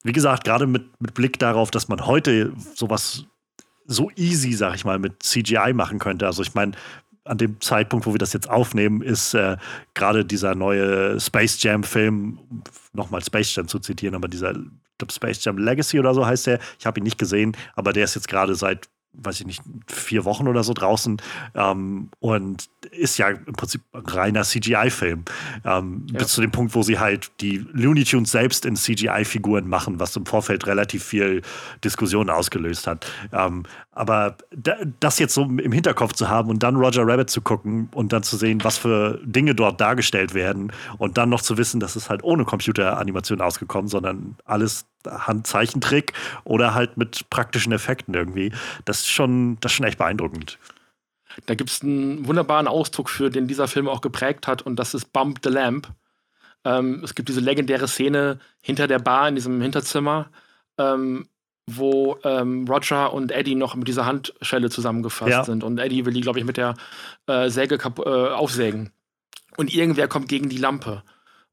wie 0.02 0.12
gesagt, 0.12 0.44
gerade 0.44 0.66
mit, 0.66 1.00
mit 1.00 1.12
Blick 1.12 1.38
darauf, 1.38 1.70
dass 1.70 1.88
man 1.88 2.06
heute 2.06 2.52
sowas 2.74 3.26
so 3.86 4.10
easy, 4.16 4.52
sag 4.52 4.76
ich 4.76 4.84
mal, 4.84 4.98
mit 4.98 5.22
CGI 5.22 5.72
machen 5.74 5.98
könnte. 5.98 6.26
Also 6.26 6.42
ich 6.42 6.54
meine, 6.54 6.72
an 7.24 7.38
dem 7.38 7.60
Zeitpunkt, 7.60 8.06
wo 8.06 8.14
wir 8.14 8.18
das 8.18 8.32
jetzt 8.32 8.48
aufnehmen, 8.48 9.02
ist 9.02 9.34
äh, 9.34 9.56
gerade 9.94 10.24
dieser 10.24 10.54
neue 10.54 11.20
Space 11.20 11.62
Jam-Film, 11.62 12.38
nochmal 12.92 13.22
Space 13.22 13.54
Jam 13.54 13.68
zu 13.68 13.78
zitieren, 13.78 14.14
aber 14.14 14.28
dieser 14.28 14.54
Space 15.10 15.44
Jam 15.44 15.58
Legacy 15.58 15.98
oder 15.98 16.14
so 16.14 16.26
heißt 16.26 16.46
der. 16.46 16.60
Ich 16.78 16.86
habe 16.86 17.00
ihn 17.00 17.04
nicht 17.04 17.18
gesehen, 17.18 17.56
aber 17.74 17.92
der 17.92 18.04
ist 18.04 18.14
jetzt 18.14 18.28
gerade 18.28 18.54
seit 18.54 18.88
weiß 19.12 19.40
ich 19.40 19.46
nicht, 19.46 19.62
vier 19.86 20.24
Wochen 20.24 20.46
oder 20.48 20.62
so 20.62 20.72
draußen 20.72 21.20
ähm, 21.54 22.10
und 22.20 22.70
ist 22.90 23.18
ja 23.18 23.28
im 23.28 23.52
Prinzip 23.54 23.82
ein 23.92 24.06
reiner 24.06 24.42
CGI-Film. 24.42 25.24
Ähm, 25.64 26.06
ja. 26.10 26.18
Bis 26.18 26.28
zu 26.28 26.40
dem 26.40 26.50
Punkt, 26.50 26.74
wo 26.74 26.82
sie 26.82 26.98
halt 26.98 27.30
die 27.40 27.64
Looney 27.72 28.04
Tunes 28.04 28.30
selbst 28.30 28.64
in 28.64 28.76
CGI-Figuren 28.76 29.68
machen, 29.68 30.00
was 30.00 30.16
im 30.16 30.26
Vorfeld 30.26 30.66
relativ 30.66 31.04
viel 31.04 31.42
Diskussion 31.84 32.30
ausgelöst 32.30 32.86
hat. 32.86 33.06
Ähm, 33.32 33.64
aber 33.92 34.36
das 35.00 35.18
jetzt 35.18 35.34
so 35.34 35.42
im 35.42 35.72
Hinterkopf 35.72 36.14
zu 36.14 36.28
haben 36.28 36.48
und 36.48 36.62
dann 36.62 36.76
Roger 36.76 37.06
Rabbit 37.06 37.28
zu 37.28 37.42
gucken 37.42 37.90
und 37.94 38.12
dann 38.12 38.22
zu 38.22 38.36
sehen, 38.36 38.62
was 38.62 38.78
für 38.78 39.20
Dinge 39.24 39.54
dort 39.54 39.80
dargestellt 39.80 40.32
werden 40.32 40.72
und 40.98 41.18
dann 41.18 41.28
noch 41.28 41.42
zu 41.42 41.58
wissen, 41.58 41.80
dass 41.80 41.96
es 41.96 42.08
halt 42.08 42.22
ohne 42.22 42.44
Computeranimation 42.44 43.40
ausgekommen, 43.40 43.88
sondern 43.88 44.36
alles 44.44 44.86
Handzeichentrick 45.06 46.12
oder 46.44 46.74
halt 46.74 46.96
mit 46.96 47.28
praktischen 47.30 47.72
Effekten 47.72 48.14
irgendwie. 48.14 48.52
Das 48.84 49.00
ist 49.00 49.08
schon, 49.08 49.58
das 49.60 49.72
ist 49.72 49.76
schon 49.76 49.86
echt 49.86 49.98
beeindruckend. 49.98 50.58
Da 51.46 51.54
gibt 51.54 51.70
es 51.70 51.82
einen 51.82 52.26
wunderbaren 52.26 52.68
Ausdruck 52.68 53.08
für, 53.08 53.30
den 53.30 53.46
dieser 53.46 53.68
Film 53.68 53.88
auch 53.88 54.00
geprägt 54.00 54.46
hat, 54.46 54.62
und 54.62 54.76
das 54.76 54.94
ist 54.94 55.12
Bump 55.12 55.40
the 55.42 55.50
Lamp. 55.50 55.88
Ähm, 56.64 57.02
es 57.04 57.14
gibt 57.14 57.28
diese 57.28 57.40
legendäre 57.40 57.88
Szene 57.88 58.38
hinter 58.60 58.86
der 58.86 58.98
Bar 58.98 59.28
in 59.28 59.34
diesem 59.34 59.60
Hinterzimmer, 59.60 60.28
ähm, 60.76 61.28
wo 61.66 62.18
ähm, 62.24 62.66
Roger 62.68 63.12
und 63.12 63.32
Eddie 63.32 63.54
noch 63.54 63.74
mit 63.76 63.88
dieser 63.88 64.06
Handschelle 64.06 64.70
zusammengefasst 64.70 65.30
ja. 65.30 65.44
sind. 65.44 65.62
Und 65.62 65.78
Eddie 65.78 66.04
will 66.04 66.12
die, 66.12 66.20
glaube 66.20 66.38
ich, 66.38 66.44
mit 66.44 66.56
der 66.56 66.74
äh, 67.26 67.48
Säge 67.48 67.76
äh, 67.76 68.28
aufsägen. 68.32 68.90
Und 69.56 69.72
irgendwer 69.72 70.08
kommt 70.08 70.28
gegen 70.28 70.48
die 70.48 70.58
Lampe. 70.58 71.02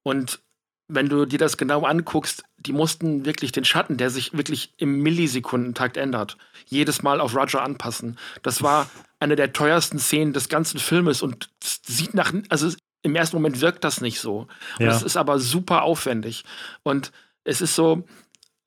Und 0.04 0.40
wenn 0.88 1.10
du 1.10 1.26
dir 1.26 1.40
das 1.40 1.58
genau 1.58 1.84
anguckst, 1.84 2.44
die 2.58 2.72
mussten 2.74 3.26
wirklich 3.26 3.52
den 3.52 3.66
Schatten, 3.66 3.98
der 3.98 4.10
sich 4.10 4.34
wirklich 4.34 4.74
im 4.78 5.00
Millisekundentakt 5.02 5.98
ändert, 5.98 6.38
jedes 6.66 7.04
Mal 7.04 7.20
auf 7.20 7.36
Roger 7.36 7.62
anpassen. 7.62 8.18
Das 8.42 8.64
war 8.64 8.90
eine 9.20 9.36
der 9.36 9.54
teuersten 9.54 10.00
Szenen 10.00 10.34
des 10.34 10.48
ganzen 10.50 10.80
Filmes 10.80 11.22
und 11.22 11.50
sieht 11.62 12.14
nach, 12.14 12.34
also 12.50 12.72
im 13.02 13.16
ersten 13.16 13.36
Moment 13.36 13.62
wirkt 13.62 13.84
das 13.84 14.02
nicht 14.02 14.20
so. 14.20 14.48
Ja. 14.80 14.90
Es 14.90 15.02
ist 15.04 15.18
aber 15.18 15.40
super 15.40 15.84
aufwendig. 15.84 16.46
Und 16.84 17.12
es 17.44 17.62
ist 17.62 17.76
so, 17.76 18.06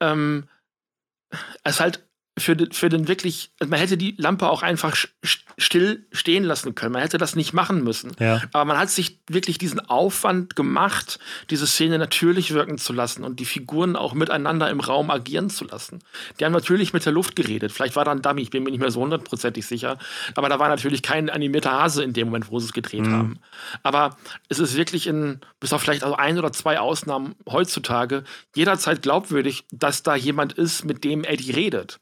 ähm, 0.00 0.48
es 1.64 1.74
ist 1.74 1.80
halt 1.80 2.09
für, 2.38 2.56
den, 2.56 2.72
für 2.72 2.88
den 2.88 3.08
wirklich, 3.08 3.50
also 3.58 3.70
man 3.70 3.78
hätte 3.78 3.96
die 3.96 4.14
Lampe 4.16 4.48
auch 4.48 4.62
einfach 4.62 4.96
still 5.58 6.06
stehen 6.12 6.44
lassen 6.44 6.74
können. 6.74 6.92
Man 6.92 7.02
hätte 7.02 7.18
das 7.18 7.36
nicht 7.36 7.52
machen 7.52 7.84
müssen. 7.84 8.12
Ja. 8.18 8.42
Aber 8.52 8.64
man 8.64 8.78
hat 8.78 8.90
sich 8.90 9.20
wirklich 9.28 9.58
diesen 9.58 9.80
Aufwand 9.80 10.56
gemacht, 10.56 11.18
diese 11.50 11.66
Szene 11.66 11.98
natürlich 11.98 12.52
wirken 12.52 12.78
zu 12.78 12.92
lassen 12.92 13.24
und 13.24 13.40
die 13.40 13.44
Figuren 13.44 13.96
auch 13.96 14.14
miteinander 14.14 14.70
im 14.70 14.80
Raum 14.80 15.10
agieren 15.10 15.50
zu 15.50 15.64
lassen. 15.64 16.00
Die 16.38 16.44
haben 16.44 16.52
natürlich 16.52 16.92
mit 16.92 17.04
der 17.04 17.12
Luft 17.12 17.36
geredet. 17.36 17.72
Vielleicht 17.72 17.96
war 17.96 18.04
da 18.04 18.12
ein 18.12 18.22
Dummy, 18.22 18.42
ich 18.42 18.50
bin 18.50 18.62
mir 18.62 18.70
nicht 18.70 18.80
mehr 18.80 18.90
so 18.90 19.00
hundertprozentig 19.00 19.66
sicher. 19.66 19.98
Aber 20.34 20.48
da 20.48 20.58
war 20.58 20.68
natürlich 20.68 21.02
kein 21.02 21.30
animierter 21.30 21.72
Hase 21.72 22.02
in 22.02 22.12
dem 22.12 22.28
Moment, 22.28 22.50
wo 22.50 22.58
sie 22.58 22.66
es 22.66 22.72
gedreht 22.72 23.06
mhm. 23.06 23.12
haben. 23.12 23.38
Aber 23.82 24.16
es 24.48 24.58
ist 24.58 24.76
wirklich 24.76 25.06
in, 25.06 25.40
bis 25.58 25.72
auf 25.72 25.82
vielleicht 25.82 26.04
also 26.04 26.16
ein 26.16 26.38
oder 26.38 26.52
zwei 26.52 26.80
Ausnahmen 26.80 27.34
heutzutage, 27.48 28.24
jederzeit 28.54 29.02
glaubwürdig, 29.02 29.64
dass 29.70 30.02
da 30.02 30.14
jemand 30.14 30.54
ist, 30.54 30.84
mit 30.84 31.04
dem 31.04 31.24
Eddie 31.24 31.50
redet. 31.50 32.00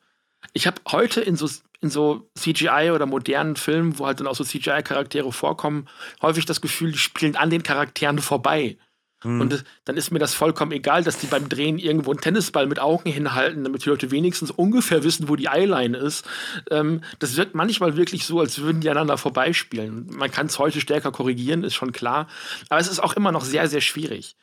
Ich 0.52 0.66
habe 0.66 0.80
heute 0.90 1.20
in 1.20 1.36
so, 1.36 1.48
in 1.80 1.90
so 1.90 2.30
CGI 2.36 2.90
oder 2.94 3.06
modernen 3.06 3.56
Filmen, 3.56 3.98
wo 3.98 4.06
halt 4.06 4.20
dann 4.20 4.26
auch 4.26 4.34
so 4.34 4.44
CGI-Charaktere 4.44 5.32
vorkommen, 5.32 5.88
häufig 6.22 6.46
das 6.46 6.60
Gefühl, 6.60 6.92
die 6.92 6.98
spielen 6.98 7.36
an 7.36 7.50
den 7.50 7.62
Charakteren 7.62 8.18
vorbei. 8.18 8.78
Mhm. 9.24 9.40
Und 9.40 9.64
dann 9.84 9.96
ist 9.96 10.10
mir 10.10 10.20
das 10.20 10.34
vollkommen 10.34 10.72
egal, 10.72 11.02
dass 11.02 11.18
die 11.18 11.26
beim 11.26 11.48
Drehen 11.48 11.78
irgendwo 11.78 12.12
einen 12.12 12.20
Tennisball 12.20 12.66
mit 12.66 12.78
Augen 12.78 13.10
hinhalten, 13.10 13.64
damit 13.64 13.84
die 13.84 13.88
Leute 13.88 14.10
wenigstens 14.10 14.50
ungefähr 14.50 15.02
wissen, 15.02 15.28
wo 15.28 15.34
die 15.34 15.46
Eyeline 15.46 15.96
ist. 15.96 16.24
Ähm, 16.70 17.02
das 17.18 17.36
wirkt 17.36 17.54
manchmal 17.54 17.96
wirklich 17.96 18.26
so, 18.26 18.38
als 18.38 18.58
würden 18.60 18.80
die 18.80 18.88
aneinander 18.88 19.18
vorbeispielen. 19.18 20.06
Man 20.10 20.30
kann 20.30 20.46
es 20.46 20.58
heute 20.58 20.80
stärker 20.80 21.10
korrigieren, 21.10 21.64
ist 21.64 21.74
schon 21.74 21.92
klar. 21.92 22.28
Aber 22.68 22.80
es 22.80 22.88
ist 22.88 23.00
auch 23.00 23.14
immer 23.14 23.32
noch 23.32 23.44
sehr, 23.44 23.68
sehr 23.68 23.80
schwierig. 23.80 24.36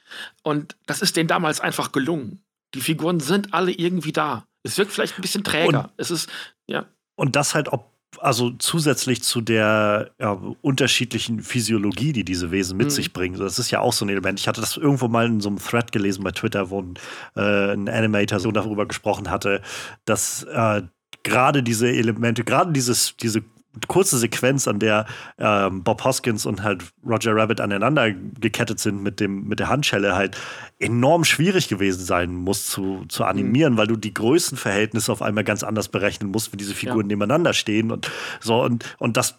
Und 0.44 0.76
das 0.86 1.02
ist 1.02 1.16
denen 1.16 1.30
damals 1.30 1.62
einfach 1.62 1.92
gelungen. 1.92 2.44
Die 2.74 2.82
Figuren 2.82 3.22
sind 3.22 3.54
alle 3.54 3.72
irgendwie 3.72 4.12
da. 4.12 4.46
Es 4.66 4.78
wirkt 4.78 4.92
vielleicht 4.92 5.18
ein 5.18 5.22
bisschen 5.22 5.44
träger. 5.44 5.86
Und, 5.86 5.90
es 5.98 6.12
ist, 6.12 6.30
ja. 6.68 6.86
Und 7.16 7.36
das 7.36 7.54
halt, 7.54 7.72
ob, 7.72 7.92
also 8.20 8.52
zusätzlich 8.52 9.22
zu 9.22 9.42
der 9.42 10.12
ja, 10.20 10.32
unterschiedlichen 10.62 11.42
Physiologie, 11.42 12.14
die 12.14 12.26
diese 12.26 12.52
Wesen 12.52 12.78
mit 12.78 12.88
mhm. 12.88 12.92
sich 12.92 13.14
bringen. 13.14 13.38
Das 13.38 13.60
ist 13.60 13.72
ja 13.72 13.80
auch 13.80 13.94
so 13.94 14.06
ein 14.06 14.10
Element. 14.10 14.40
Ich 14.40 14.48
hatte 14.48 14.62
das 14.62 14.76
irgendwo 14.76 15.08
mal 15.08 15.28
in 15.28 15.40
so 15.40 15.50
einem 15.50 15.60
Thread 15.60 15.92
gelesen 15.92 16.24
bei 16.24 16.32
Twitter, 16.32 16.70
wo 16.70 16.82
ein, 16.82 16.96
äh, 17.36 17.74
ein 17.74 17.88
Animator 17.88 18.40
so 18.40 18.52
darüber 18.52 18.88
gesprochen 18.88 19.30
hatte, 19.30 19.62
dass 20.06 20.44
äh, 20.44 20.82
gerade 21.24 21.62
diese 21.62 21.88
Elemente, 21.88 22.44
gerade 22.44 22.72
dieses, 22.72 23.16
diese 23.18 23.44
kurze 23.88 24.18
Sequenz, 24.18 24.68
an 24.68 24.80
der 24.80 25.06
ähm, 25.38 25.84
Bob 25.84 26.04
Hoskins 26.04 26.46
und 26.46 26.64
halt 26.64 26.84
Roger 27.06 27.36
Rabbit 27.36 27.62
aneinander 27.62 28.12
gekettet 28.12 28.80
sind 28.80 29.02
mit, 29.02 29.20
dem, 29.20 29.48
mit 29.48 29.60
der 29.60 29.70
Handschelle, 29.70 30.16
halt 30.16 30.38
enorm 30.80 31.24
schwierig 31.24 31.68
gewesen 31.68 32.04
sein 32.04 32.34
muss 32.34 32.68
zu, 32.68 33.06
zu 33.08 33.24
animieren, 33.24 33.74
mhm. 33.74 33.78
weil 33.78 33.88
du 33.88 33.96
die 33.96 34.14
Größenverhältnisse 34.14 35.12
auf 35.12 35.22
einmal 35.22 35.44
ganz 35.44 35.64
anders 35.64 35.90
berechnen 35.90 36.32
musst, 36.32 36.52
wenn 36.52 36.58
diese 36.58 36.74
Figuren 36.74 37.06
ja. 37.06 37.08
nebeneinander 37.08 37.54
stehen 37.54 37.92
und 37.92 38.12
so 38.40 38.62
und, 38.64 38.96
und 39.00 39.18
das 39.18 39.36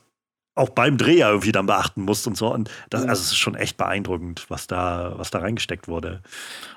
auch 0.57 0.71
beim 0.71 0.97
Dreh 0.97 1.19
ja 1.19 1.29
irgendwie 1.29 1.53
dann 1.53 1.67
beachten 1.67 2.03
musst 2.03 2.27
und 2.27 2.37
so. 2.37 2.53
Und 2.53 2.71
das, 2.91 3.03
mhm. 3.03 3.11
also 3.11 3.21
es 3.21 3.27
ist 3.29 3.37
schon 3.37 3.55
echt 3.55 3.77
beeindruckend, 3.77 4.47
was 4.49 4.67
da, 4.67 5.13
was 5.17 5.31
da 5.31 5.39
reingesteckt 5.39 5.87
wurde. 5.87 6.23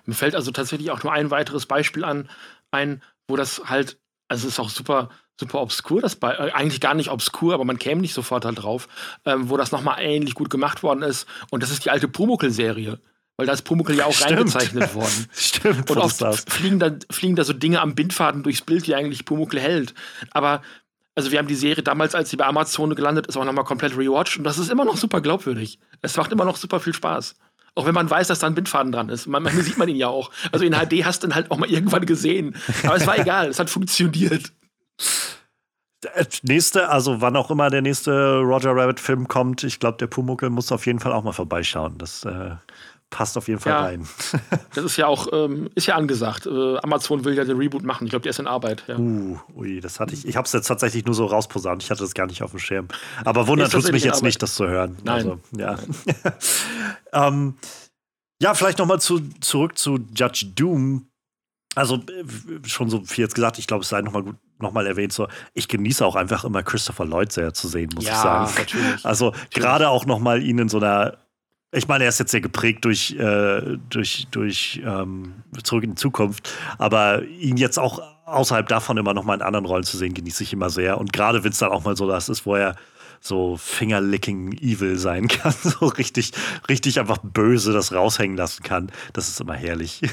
Mir 0.05 0.13
fällt 0.13 0.35
also 0.35 0.51
tatsächlich 0.51 0.91
auch 0.91 1.01
nur 1.03 1.13
ein 1.13 1.31
weiteres 1.31 1.65
Beispiel 1.65 2.03
an, 2.03 2.29
ein, 2.71 3.01
wo 3.27 3.37
das 3.37 3.61
halt, 3.65 3.97
also 4.27 4.47
es 4.47 4.53
ist 4.53 4.59
auch 4.59 4.69
super 4.69 5.09
super 5.39 5.61
obskur, 5.61 6.01
das 6.01 6.15
bei, 6.15 6.33
äh, 6.33 6.51
eigentlich 6.51 6.81
gar 6.81 6.93
nicht 6.93 7.09
obskur, 7.09 7.53
aber 7.53 7.63
man 7.65 7.79
käme 7.79 8.01
nicht 8.01 8.13
sofort 8.13 8.45
halt 8.45 8.61
drauf, 8.61 8.87
ähm, 9.25 9.49
wo 9.49 9.57
das 9.57 9.71
nochmal 9.71 10.01
ähnlich 10.01 10.35
gut 10.35 10.49
gemacht 10.49 10.83
worden 10.83 11.01
ist. 11.01 11.27
Und 11.49 11.63
das 11.63 11.71
ist 11.71 11.85
die 11.85 11.91
alte 11.91 12.07
Pumuckl-Serie. 12.07 12.99
Weil 13.37 13.45
da 13.45 13.53
ist 13.53 13.61
Pumuckl 13.61 13.95
ja 13.95 14.05
auch 14.05 14.11
Stimmt. 14.11 14.31
reingezeichnet 14.31 14.93
worden. 14.95 15.27
Stimmt. 15.31 15.89
Und 15.89 15.97
oft 15.97 16.51
fliegen 16.51 16.77
da, 16.77 16.91
fliegen 17.09 17.37
da 17.37 17.45
so 17.45 17.53
Dinge 17.53 17.79
am 17.79 17.95
Bindfaden 17.95 18.43
durchs 18.43 18.61
Bild, 18.61 18.85
wie 18.85 18.95
eigentlich 18.95 19.23
Pumuckl 19.23 19.59
hält. 19.59 19.93
Aber 20.31 20.61
also 21.15 21.31
wir 21.31 21.39
haben 21.39 21.47
die 21.47 21.55
Serie 21.55 21.81
damals, 21.81 22.15
als 22.15 22.29
sie 22.29 22.35
bei 22.37 22.45
Amazon 22.45 22.95
gelandet 22.95 23.27
ist, 23.27 23.37
auch 23.37 23.45
nochmal 23.45 23.63
komplett 23.63 23.97
rewatcht 23.97 24.37
und 24.37 24.43
das 24.43 24.57
ist 24.57 24.69
immer 24.69 24.85
noch 24.85 24.97
super 24.97 25.21
glaubwürdig. 25.21 25.79
Es 26.01 26.17
macht 26.17 26.31
immer 26.31 26.45
noch 26.45 26.57
super 26.57 26.79
viel 26.79 26.93
Spaß. 26.93 27.35
Auch 27.75 27.85
wenn 27.85 27.93
man 27.93 28.09
weiß, 28.09 28.27
dass 28.27 28.39
da 28.39 28.47
ein 28.47 28.55
Bindfaden 28.55 28.91
dran 28.91 29.07
ist. 29.09 29.27
Manchmal 29.27 29.63
sieht 29.63 29.77
man 29.77 29.87
ihn 29.87 29.95
ja 29.95 30.07
auch. 30.09 30.31
Also 30.51 30.65
in 30.65 30.73
HD 30.73 31.05
hast 31.05 31.23
du 31.23 31.27
ihn 31.27 31.35
halt 31.35 31.49
auch 31.49 31.57
mal 31.57 31.69
irgendwann 31.69 32.05
gesehen. 32.05 32.55
Aber 32.83 32.95
es 32.95 33.07
war 33.07 33.17
egal, 33.17 33.47
es 33.47 33.59
hat 33.59 33.69
funktioniert. 33.69 34.51
Äh, 36.13 36.25
nächste, 36.43 36.89
also 36.89 37.21
wann 37.21 37.35
auch 37.35 37.51
immer 37.51 37.69
der 37.69 37.81
nächste 37.81 38.39
Roger 38.39 38.75
Rabbit-Film 38.75 39.27
kommt, 39.27 39.63
ich 39.63 39.79
glaube, 39.79 39.97
der 39.97 40.07
Pumuckel 40.07 40.49
muss 40.49 40.71
auf 40.71 40.85
jeden 40.85 40.99
Fall 40.99 41.11
auch 41.11 41.23
mal 41.23 41.33
vorbeischauen. 41.33 41.97
Das 41.97 42.23
äh, 42.23 42.51
passt 43.09 43.37
auf 43.37 43.47
jeden 43.47 43.59
Fall 43.59 43.73
ja, 43.73 43.81
rein. 43.81 44.07
das 44.75 44.85
ist 44.85 44.97
ja 44.97 45.07
auch, 45.07 45.27
ähm, 45.33 45.69
ist 45.75 45.87
ja 45.87 45.95
angesagt. 45.95 46.45
Äh, 46.45 46.77
Amazon 46.77 47.25
will 47.25 47.33
ja 47.35 47.43
den 47.43 47.57
Reboot 47.57 47.83
machen. 47.83 48.05
Ich 48.05 48.11
glaube, 48.11 48.23
der 48.23 48.29
ist 48.29 48.39
in 48.39 48.47
Arbeit. 48.47 48.83
Ja. 48.87 48.97
Uh, 48.97 49.39
ui, 49.55 49.79
das 49.81 49.99
hatte 49.99 50.13
ich. 50.13 50.27
Ich 50.27 50.37
habe 50.37 50.45
es 50.45 50.53
jetzt 50.53 50.67
tatsächlich 50.67 51.05
nur 51.05 51.15
so 51.15 51.25
rausposaunt. 51.25 51.83
Ich 51.83 51.91
hatte 51.91 52.01
das 52.01 52.13
gar 52.13 52.27
nicht 52.27 52.43
auf 52.43 52.51
dem 52.51 52.59
Schirm. 52.59 52.87
Aber 53.25 53.47
wundert 53.47 53.71
tut 53.71 53.83
es 53.83 53.91
mich 53.91 54.03
jetzt 54.03 54.23
nicht, 54.23 54.41
das 54.41 54.55
zu 54.55 54.67
hören. 54.67 54.97
Nein. 55.03 55.15
Also, 55.15 55.39
ja. 55.57 55.77
ähm, 57.27 57.55
ja, 58.41 58.53
vielleicht 58.53 58.79
nochmal 58.79 59.01
zu, 59.01 59.19
zurück 59.41 59.77
zu 59.77 59.99
Judge 60.15 60.45
Doom. 60.55 61.07
Also 61.75 61.95
äh, 61.95 62.67
schon 62.67 62.89
so 62.89 63.03
viel 63.03 63.23
jetzt 63.23 63.35
gesagt, 63.35 63.59
ich 63.59 63.67
glaube, 63.67 63.83
es 63.83 63.89
sei 63.89 64.01
nochmal 64.01 64.23
gut 64.23 64.35
nochmal 64.61 64.87
erwähnt, 64.87 65.13
so, 65.13 65.27
ich 65.53 65.67
genieße 65.67 66.05
auch 66.05 66.15
einfach 66.15 66.43
immer 66.43 66.63
Christopher 66.63 67.05
Lloyd 67.05 67.31
sehr 67.31 67.53
zu 67.53 67.67
sehen, 67.67 67.89
muss 67.95 68.05
ja, 68.05 68.11
ich 68.11 68.17
sagen. 68.17 68.51
Natürlich. 68.57 69.05
Also 69.05 69.33
gerade 69.53 69.89
auch 69.89 70.05
nochmal 70.05 70.43
ihn 70.43 70.59
in 70.59 70.69
so 70.69 70.77
einer, 70.77 71.17
ich 71.71 71.87
meine, 71.87 72.03
er 72.03 72.09
ist 72.09 72.19
jetzt 72.19 72.31
sehr 72.31 72.41
geprägt 72.41 72.83
durch, 72.85 73.11
äh, 73.11 73.77
durch, 73.89 74.27
durch 74.31 74.81
ähm, 74.85 75.43
Zurück 75.63 75.83
in 75.83 75.91
die 75.91 75.95
Zukunft, 75.95 76.51
aber 76.77 77.23
ihn 77.23 77.57
jetzt 77.57 77.79
auch 77.79 78.01
außerhalb 78.25 78.67
davon 78.67 78.97
immer 78.97 79.13
nochmal 79.13 79.37
in 79.37 79.41
anderen 79.41 79.65
Rollen 79.65 79.83
zu 79.83 79.97
sehen, 79.97 80.13
genieße 80.13 80.43
ich 80.43 80.53
immer 80.53 80.69
sehr. 80.69 80.97
Und 80.97 81.13
gerade 81.13 81.43
wenn 81.43 81.51
es 81.51 81.57
dann 81.57 81.71
auch 81.71 81.83
mal 81.83 81.95
so 81.95 82.07
das 82.07 82.29
ist, 82.29 82.45
wo 82.45 82.55
er 82.55 82.75
so 83.21 83.57
Fingerlicking 83.57 84.53
Evil 84.53 84.97
sein 84.97 85.27
kann, 85.27 85.53
so 85.63 85.87
richtig, 85.87 86.31
richtig 86.67 86.99
einfach 86.99 87.19
böse 87.19 87.73
das 87.73 87.93
raushängen 87.93 88.37
lassen 88.37 88.63
kann. 88.63 88.91
Das 89.13 89.27
ist 89.29 89.39
immer 89.39 89.55
herrlich. 89.55 90.01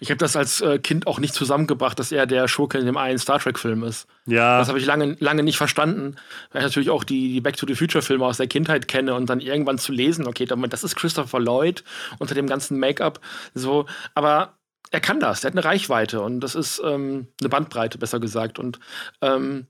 Ich 0.00 0.10
habe 0.10 0.18
das 0.18 0.36
als 0.36 0.60
äh, 0.60 0.78
Kind 0.78 1.06
auch 1.06 1.18
nicht 1.18 1.34
zusammengebracht, 1.34 1.98
dass 1.98 2.12
er 2.12 2.26
der 2.26 2.46
Schurke 2.46 2.78
in 2.78 2.86
dem 2.86 2.96
einen 2.96 3.18
Star 3.18 3.38
Trek-Film 3.38 3.82
ist. 3.82 4.06
Ja. 4.26 4.58
Das 4.58 4.68
habe 4.68 4.78
ich 4.78 4.86
lange, 4.86 5.16
lange 5.18 5.42
nicht 5.42 5.56
verstanden, 5.56 6.16
weil 6.52 6.62
ich 6.62 6.68
natürlich 6.68 6.90
auch 6.90 7.04
die, 7.04 7.32
die 7.32 7.40
Back 7.40 7.56
to 7.56 7.66
the 7.66 7.74
Future-Filme 7.74 8.24
aus 8.24 8.36
der 8.36 8.46
Kindheit 8.46 8.86
kenne 8.88 9.14
und 9.14 9.28
dann 9.28 9.40
irgendwann 9.40 9.78
zu 9.78 9.92
lesen, 9.92 10.26
okay, 10.26 10.46
das 10.46 10.84
ist 10.84 10.96
Christopher 10.96 11.40
Lloyd 11.40 11.82
unter 12.18 12.34
dem 12.34 12.46
ganzen 12.46 12.78
Make-up. 12.78 13.20
So, 13.54 13.86
aber 14.14 14.58
er 14.90 15.00
kann 15.00 15.20
das, 15.20 15.44
er 15.44 15.48
hat 15.48 15.54
eine 15.54 15.64
Reichweite 15.64 16.20
und 16.20 16.40
das 16.40 16.54
ist 16.54 16.80
ähm, 16.84 17.28
eine 17.40 17.48
Bandbreite, 17.48 17.98
besser 17.98 18.20
gesagt. 18.20 18.58
Und 18.58 18.78
ähm, 19.20 19.66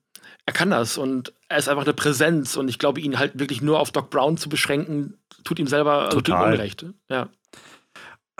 er 0.48 0.52
kann 0.52 0.70
das 0.70 0.96
und 0.96 1.34
er 1.50 1.58
ist 1.58 1.68
einfach 1.68 1.84
eine 1.84 1.92
Präsenz 1.92 2.56
und 2.56 2.68
ich 2.68 2.78
glaube, 2.78 3.02
ihn 3.02 3.18
halt 3.18 3.38
wirklich 3.38 3.60
nur 3.60 3.78
auf 3.78 3.92
Doc 3.92 4.08
Brown 4.08 4.38
zu 4.38 4.48
beschränken, 4.48 5.18
tut 5.44 5.58
ihm 5.58 5.66
selber 5.66 6.08
Total. 6.08 6.38
Also 6.38 6.54
Unrecht. 6.54 6.86
Ja. 7.10 7.28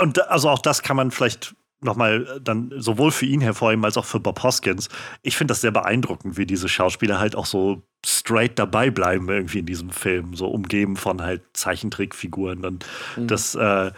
Und 0.01 0.27
also 0.31 0.49
auch 0.49 0.61
das 0.61 0.83
kann 0.83 0.97
man 0.97 1.11
vielleicht 1.11 1.55
nochmal 1.83 2.41
dann 2.43 2.73
sowohl 2.79 3.11
für 3.11 3.27
ihn 3.27 3.43
hervorheben 3.43 3.85
als 3.85 3.99
auch 3.99 4.07
für 4.07 4.21
Bob 4.21 4.43
Hoskins. 4.43 4.89
Ich 5.21 5.37
finde 5.37 5.53
das 5.53 5.61
sehr 5.61 5.71
beeindruckend, 5.71 6.39
wie 6.39 6.47
diese 6.47 6.71
Schauspieler 6.71 7.19
halt 7.19 7.37
auch 7.37 7.45
so 7.45 7.83
straight 8.07 8.59
dabei 8.59 8.89
bleiben 8.89 9.29
irgendwie 9.29 9.59
in 9.59 9.67
diesem 9.67 9.91
Film, 9.91 10.35
so 10.35 10.49
umgeben 10.49 10.97
von 10.97 11.21
halt 11.21 11.43
Zeichentrickfiguren. 11.53 12.65
Und 12.65 12.87
mhm. 13.17 13.27
das, 13.27 13.55
äh, 13.55 13.93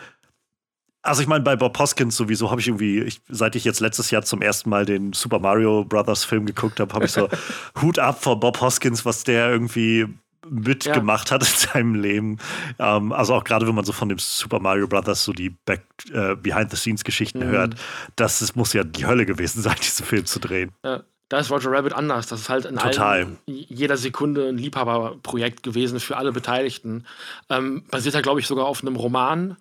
also 1.03 1.23
ich 1.23 1.29
meine, 1.29 1.43
bei 1.43 1.57
Bob 1.57 1.79
Hoskins 1.79 2.17
sowieso 2.17 2.51
habe 2.51 2.61
ich 2.61 2.69
irgendwie, 2.69 3.01
ich, 3.01 3.21
seit 3.29 3.57
ich 3.57 3.65
jetzt 3.65 3.81
letztes 3.81 4.11
Jahr 4.11 4.23
zum 4.23 4.43
ersten 4.43 4.69
Mal 4.69 4.85
den 4.85 5.13
Super 5.13 5.39
Mario 5.39 5.85
Brothers 5.85 6.25
Film 6.25 6.47
geguckt 6.47 6.79
habe, 6.81 6.93
habe 6.95 7.07
ich 7.07 7.13
so 7.13 7.29
Hut 7.81 7.99
ab 7.99 8.23
vor 8.23 8.39
Bob 8.39 8.61
Hoskins, 8.61 9.05
was 9.05 9.25
der 9.25 9.51
irgendwie 9.51 10.07
mitgemacht 10.49 11.31
ja. 11.31 11.35
hat 11.35 11.43
in 11.43 11.69
seinem 11.69 11.95
Leben. 11.95 12.39
Ähm, 12.79 13.13
also 13.13 13.35
auch 13.35 13.45
gerade 13.45 13.67
wenn 13.67 13.75
man 13.75 13.85
so 13.85 13.93
von 13.93 14.09
dem 14.09 14.19
Super 14.19 14.59
Mario 14.59 14.89
Brothers 14.89 15.25
so 15.25 15.33
die 15.33 15.51
Back, 15.51 15.85
äh, 16.13 16.35
Behind-the-Scenes-Geschichten 16.35 17.47
mhm. 17.47 17.51
hört, 17.51 17.75
das 18.17 18.43
ist, 18.43 18.57
muss 18.57 18.73
ja 18.73 18.85
die 18.85 19.07
Hölle 19.07 19.27
gewesen 19.27 19.63
sein, 19.63 19.77
diesen 19.83 20.05
Film 20.05 20.27
zu 20.27 20.39
drehen. 20.39 20.73
Ja. 20.85 21.03
Da 21.31 21.39
ist 21.39 21.49
Roger 21.53 21.71
Rabbit 21.71 21.93
anders. 21.93 22.27
Das 22.27 22.41
ist 22.41 22.49
halt 22.49 22.65
in 22.65 22.77
Total. 22.77 23.19
Allen, 23.19 23.39
jeder 23.47 23.97
Sekunde 23.97 24.49
ein 24.49 24.59
Liebhaberprojekt 24.59 25.63
gewesen 25.63 26.01
für 26.01 26.17
alle 26.17 26.33
Beteiligten. 26.33 27.07
Ähm, 27.49 27.85
basiert 27.89 28.17
ja, 28.17 28.21
glaube 28.21 28.41
ich, 28.41 28.49
sogar 28.49 28.67
auf 28.67 28.83
einem 28.83 28.97
Roman. 28.97 29.57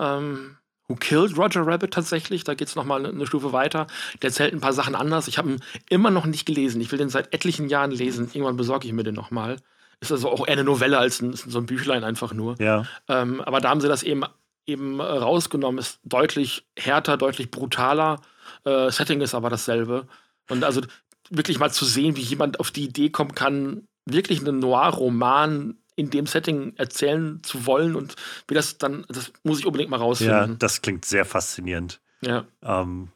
Ähm, 0.00 0.56
Who 0.92 0.96
Killed 0.96 1.38
Roger 1.38 1.66
Rabbit 1.66 1.94
tatsächlich. 1.94 2.44
Da 2.44 2.52
geht 2.54 2.68
es 2.68 2.76
nochmal 2.76 3.06
eine 3.06 3.26
Stufe 3.26 3.52
weiter. 3.52 3.86
Der 4.20 4.28
erzählt 4.28 4.52
ein 4.52 4.60
paar 4.60 4.74
Sachen 4.74 4.94
anders. 4.94 5.26
Ich 5.26 5.38
habe 5.38 5.52
ihn 5.52 5.60
immer 5.88 6.10
noch 6.10 6.26
nicht 6.26 6.44
gelesen. 6.44 6.80
Ich 6.82 6.92
will 6.92 6.98
den 6.98 7.08
seit 7.08 7.32
etlichen 7.32 7.68
Jahren 7.68 7.90
lesen. 7.90 8.28
Irgendwann 8.32 8.56
besorge 8.56 8.86
ich 8.86 8.92
mir 8.92 9.02
den 9.02 9.14
nochmal. 9.14 9.56
Ist 10.00 10.12
also 10.12 10.28
auch 10.28 10.46
eher 10.46 10.52
eine 10.52 10.64
Novelle 10.64 10.98
als 10.98 11.22
ein, 11.22 11.32
so 11.34 11.58
ein 11.58 11.66
Büchlein 11.66 12.04
einfach 12.04 12.34
nur. 12.34 12.60
Ja. 12.60 12.84
Ähm, 13.08 13.40
aber 13.40 13.60
da 13.60 13.70
haben 13.70 13.80
sie 13.80 13.88
das 13.88 14.02
eben, 14.02 14.24
eben 14.66 15.00
rausgenommen. 15.00 15.78
Ist 15.78 16.00
deutlich 16.04 16.66
härter, 16.78 17.16
deutlich 17.16 17.50
brutaler. 17.50 18.20
Äh, 18.64 18.90
Setting 18.90 19.22
ist 19.22 19.34
aber 19.34 19.48
dasselbe. 19.48 20.06
Und 20.50 20.64
also 20.64 20.82
wirklich 21.30 21.58
mal 21.58 21.72
zu 21.72 21.86
sehen, 21.86 22.16
wie 22.16 22.20
jemand 22.20 22.60
auf 22.60 22.70
die 22.70 22.84
Idee 22.84 23.08
kommen 23.08 23.34
kann, 23.34 23.88
wirklich 24.04 24.40
einen 24.40 24.58
Noir-Roman 24.58 25.78
in 25.96 26.10
dem 26.10 26.26
Setting 26.26 26.74
erzählen 26.76 27.42
zu 27.42 27.66
wollen 27.66 27.96
und 27.96 28.16
wie 28.48 28.54
das 28.54 28.78
dann, 28.78 29.04
das 29.08 29.32
muss 29.44 29.58
ich 29.58 29.66
unbedingt 29.66 29.90
mal 29.90 29.98
rausfinden. 29.98 30.50
Ja, 30.50 30.56
das 30.58 30.82
klingt 30.82 31.04
sehr 31.04 31.24
faszinierend. 31.24 32.00
Ja. 32.22 32.44
Ähm, 32.62 33.08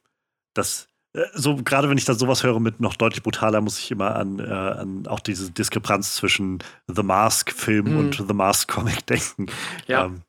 das, 0.54 0.88
äh, 1.14 1.24
so 1.34 1.56
gerade 1.56 1.88
wenn 1.88 1.98
ich 1.98 2.04
dann 2.04 2.18
sowas 2.18 2.42
höre 2.42 2.60
mit 2.60 2.80
noch 2.80 2.96
deutlich 2.96 3.22
brutaler, 3.22 3.60
muss 3.60 3.78
ich 3.78 3.90
immer 3.90 4.14
an, 4.16 4.38
äh, 4.38 4.44
an 4.44 5.06
auch 5.06 5.20
diese 5.20 5.50
Diskrepanz 5.50 6.14
zwischen 6.14 6.58
The 6.86 7.02
Mask-Film 7.02 7.92
mhm. 7.92 7.98
und 7.98 8.24
The 8.28 8.34
Mask-Comic 8.34 9.06
denken. 9.06 9.46
Ja. 9.86 10.06
Ähm, 10.06 10.22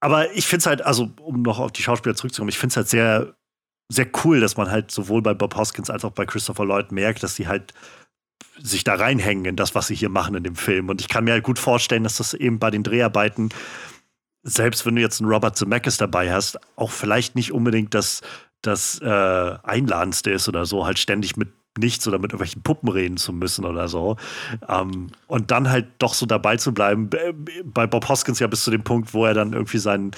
aber 0.00 0.32
ich 0.32 0.46
finde 0.46 0.62
es 0.62 0.66
halt, 0.66 0.82
also 0.82 1.12
um 1.20 1.42
noch 1.42 1.60
auf 1.60 1.70
die 1.70 1.82
Schauspieler 1.82 2.16
zurückzukommen, 2.16 2.48
ich 2.48 2.58
finde 2.58 2.72
es 2.72 2.76
halt 2.76 2.88
sehr, 2.88 3.36
sehr 3.88 4.08
cool, 4.24 4.40
dass 4.40 4.56
man 4.56 4.68
halt 4.68 4.90
sowohl 4.90 5.22
bei 5.22 5.32
Bob 5.32 5.54
Hoskins 5.54 5.90
als 5.90 6.04
auch 6.04 6.10
bei 6.10 6.26
Christopher 6.26 6.64
Lloyd 6.64 6.90
merkt, 6.90 7.22
dass 7.22 7.36
sie 7.36 7.46
halt 7.46 7.72
sich 8.60 8.84
da 8.84 8.94
reinhängen 8.94 9.44
in 9.44 9.56
das, 9.56 9.74
was 9.74 9.88
sie 9.88 9.94
hier 9.94 10.08
machen 10.08 10.34
in 10.34 10.44
dem 10.44 10.56
Film. 10.56 10.88
Und 10.88 11.00
ich 11.00 11.08
kann 11.08 11.24
mir 11.24 11.32
halt 11.32 11.44
gut 11.44 11.58
vorstellen, 11.58 12.04
dass 12.04 12.16
das 12.16 12.34
eben 12.34 12.58
bei 12.58 12.70
den 12.70 12.82
Dreharbeiten, 12.82 13.50
selbst 14.42 14.86
wenn 14.86 14.96
du 14.96 15.02
jetzt 15.02 15.20
einen 15.20 15.30
Robert 15.30 15.56
Zemeckis 15.56 15.96
dabei 15.96 16.32
hast, 16.32 16.58
auch 16.76 16.90
vielleicht 16.90 17.34
nicht 17.34 17.52
unbedingt 17.52 17.94
das, 17.94 18.22
das 18.60 19.00
äh, 19.00 19.56
Einladendste 19.62 20.30
ist 20.30 20.48
oder 20.48 20.66
so, 20.66 20.86
halt 20.86 20.98
ständig 20.98 21.36
mit 21.36 21.52
nichts 21.78 22.06
oder 22.06 22.18
mit 22.18 22.32
irgendwelchen 22.32 22.62
Puppen 22.62 22.88
reden 22.88 23.16
zu 23.16 23.32
müssen 23.32 23.64
oder 23.64 23.88
so. 23.88 24.16
Ähm, 24.68 25.08
und 25.26 25.50
dann 25.50 25.70
halt 25.70 25.86
doch 25.98 26.14
so 26.14 26.26
dabei 26.26 26.56
zu 26.56 26.72
bleiben. 26.72 27.08
Bei 27.64 27.86
Bob 27.86 28.08
Hoskins 28.08 28.40
ja 28.40 28.46
bis 28.46 28.64
zu 28.64 28.70
dem 28.70 28.84
Punkt, 28.84 29.14
wo 29.14 29.24
er 29.24 29.34
dann 29.34 29.52
irgendwie 29.52 29.78
seinen 29.78 30.12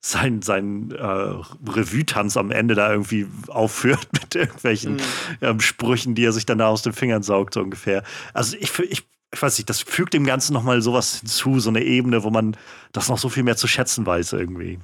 sein, 0.00 0.40
sein 0.40 0.92
äh, 0.92 1.02
Revue-Tanz 1.02 2.36
am 2.36 2.50
Ende 2.50 2.74
da 2.74 2.90
irgendwie 2.90 3.26
aufführt 3.48 4.08
mit 4.30 4.34
irgendwelchen 4.36 4.94
mhm. 4.94 5.00
ähm, 5.40 5.60
Sprüchen, 5.60 6.14
die 6.14 6.24
er 6.24 6.32
sich 6.32 6.46
dann 6.46 6.58
da 6.58 6.68
aus 6.68 6.82
den 6.82 6.92
Fingern 6.92 7.22
saugt, 7.22 7.54
so 7.54 7.60
ungefähr. 7.60 8.02
Also 8.32 8.56
ich, 8.58 8.78
ich, 8.78 9.04
ich 9.32 9.42
weiß 9.42 9.58
nicht, 9.58 9.68
das 9.68 9.80
fügt 9.80 10.14
dem 10.14 10.24
Ganzen 10.24 10.52
nochmal 10.52 10.82
sowas 10.82 11.20
hinzu, 11.20 11.60
so 11.60 11.70
eine 11.70 11.82
Ebene, 11.82 12.22
wo 12.22 12.30
man 12.30 12.56
das 12.92 13.08
noch 13.08 13.18
so 13.18 13.28
viel 13.28 13.42
mehr 13.42 13.56
zu 13.56 13.66
schätzen 13.66 14.06
weiß 14.06 14.32
irgendwie. 14.32 14.78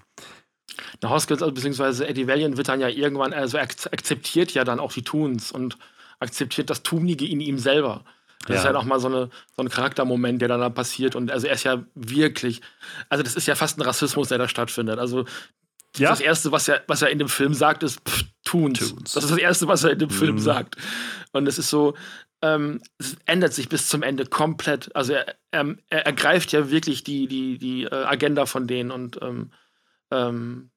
Na, 1.03 1.11
Hoskins, 1.11 1.43
also, 1.43 1.55
beziehungsweise 1.55 2.07
Eddie 2.07 2.27
Valiant 2.27 2.57
wird 2.57 2.69
dann 2.69 2.81
ja 2.81 2.89
irgendwann, 2.89 3.33
also 3.33 3.59
akzeptiert 3.59 4.53
ja 4.53 4.65
dann 4.65 4.81
auch 4.81 4.93
die 4.93 5.03
Toons 5.03 5.53
und 5.53 5.79
akzeptiert 6.19 6.71
das 6.71 6.83
Tunige 6.83 7.27
in 7.27 7.41
ihm 7.41 7.59
selber. 7.59 8.05
Das 8.41 8.55
ja. 8.55 8.57
ist 8.57 8.65
ja 8.65 8.73
nochmal 8.73 9.01
so, 9.01 9.09
eine, 9.09 9.31
so 9.57 9.63
ein 9.63 9.69
Charaktermoment, 9.69 10.41
der 10.41 10.49
dann 10.49 10.61
da 10.61 10.69
passiert. 10.69 11.17
Und 11.17 11.33
also 11.33 11.49
er 11.49 11.55
ist 11.55 11.65
ja 11.65 11.85
wirklich, 11.95 12.61
also 13.09 13.25
das 13.25 13.35
ist 13.35 13.47
ja 13.47 13.57
fast 13.57 13.79
ein 13.79 13.83
Rassismus, 13.83 14.29
der 14.29 14.39
da 14.39 14.49
stattfindet. 14.49 14.99
Also 14.99 15.25
ja. 15.99 16.11
das 16.11 16.21
Erste, 16.21 16.53
was 16.53 16.69
er, 16.69 16.83
was 16.87 17.03
er 17.03 17.11
in 17.11 17.19
dem 17.19 17.29
Film 17.29 17.55
sagt, 17.55 17.83
ist 17.83 18.01
pff, 18.09 18.25
Tuns. 18.45 18.79
Tunes. 18.79 19.13
Das 19.13 19.25
ist 19.25 19.31
das 19.31 19.39
Erste, 19.39 19.69
was 19.69 19.85
er 19.85 19.91
in 19.91 19.99
dem 19.99 20.09
mhm. 20.09 20.15
Film 20.15 20.39
sagt. 20.39 20.77
Und 21.33 21.47
es 21.47 21.59
ist 21.59 21.69
so, 21.69 21.95
ähm, 22.43 22.81
es 22.99 23.17
ändert 23.27 23.53
sich 23.53 23.69
bis 23.69 23.89
zum 23.89 24.03
Ende 24.03 24.25
komplett. 24.25 24.95
Also 24.95 25.15
er, 25.15 25.37
er, 25.51 25.75
er 25.91 26.07
ergreift 26.07 26.53
ja 26.53 26.71
wirklich 26.71 27.05
die, 27.05 27.27
die, 27.27 27.59
die 27.59 27.85
äh, 27.85 27.95
Agenda 27.95 28.47
von 28.47 28.67
denen 28.67 28.91
und 28.91 29.19
ähm, 29.21 29.51
ähm, 30.11 30.71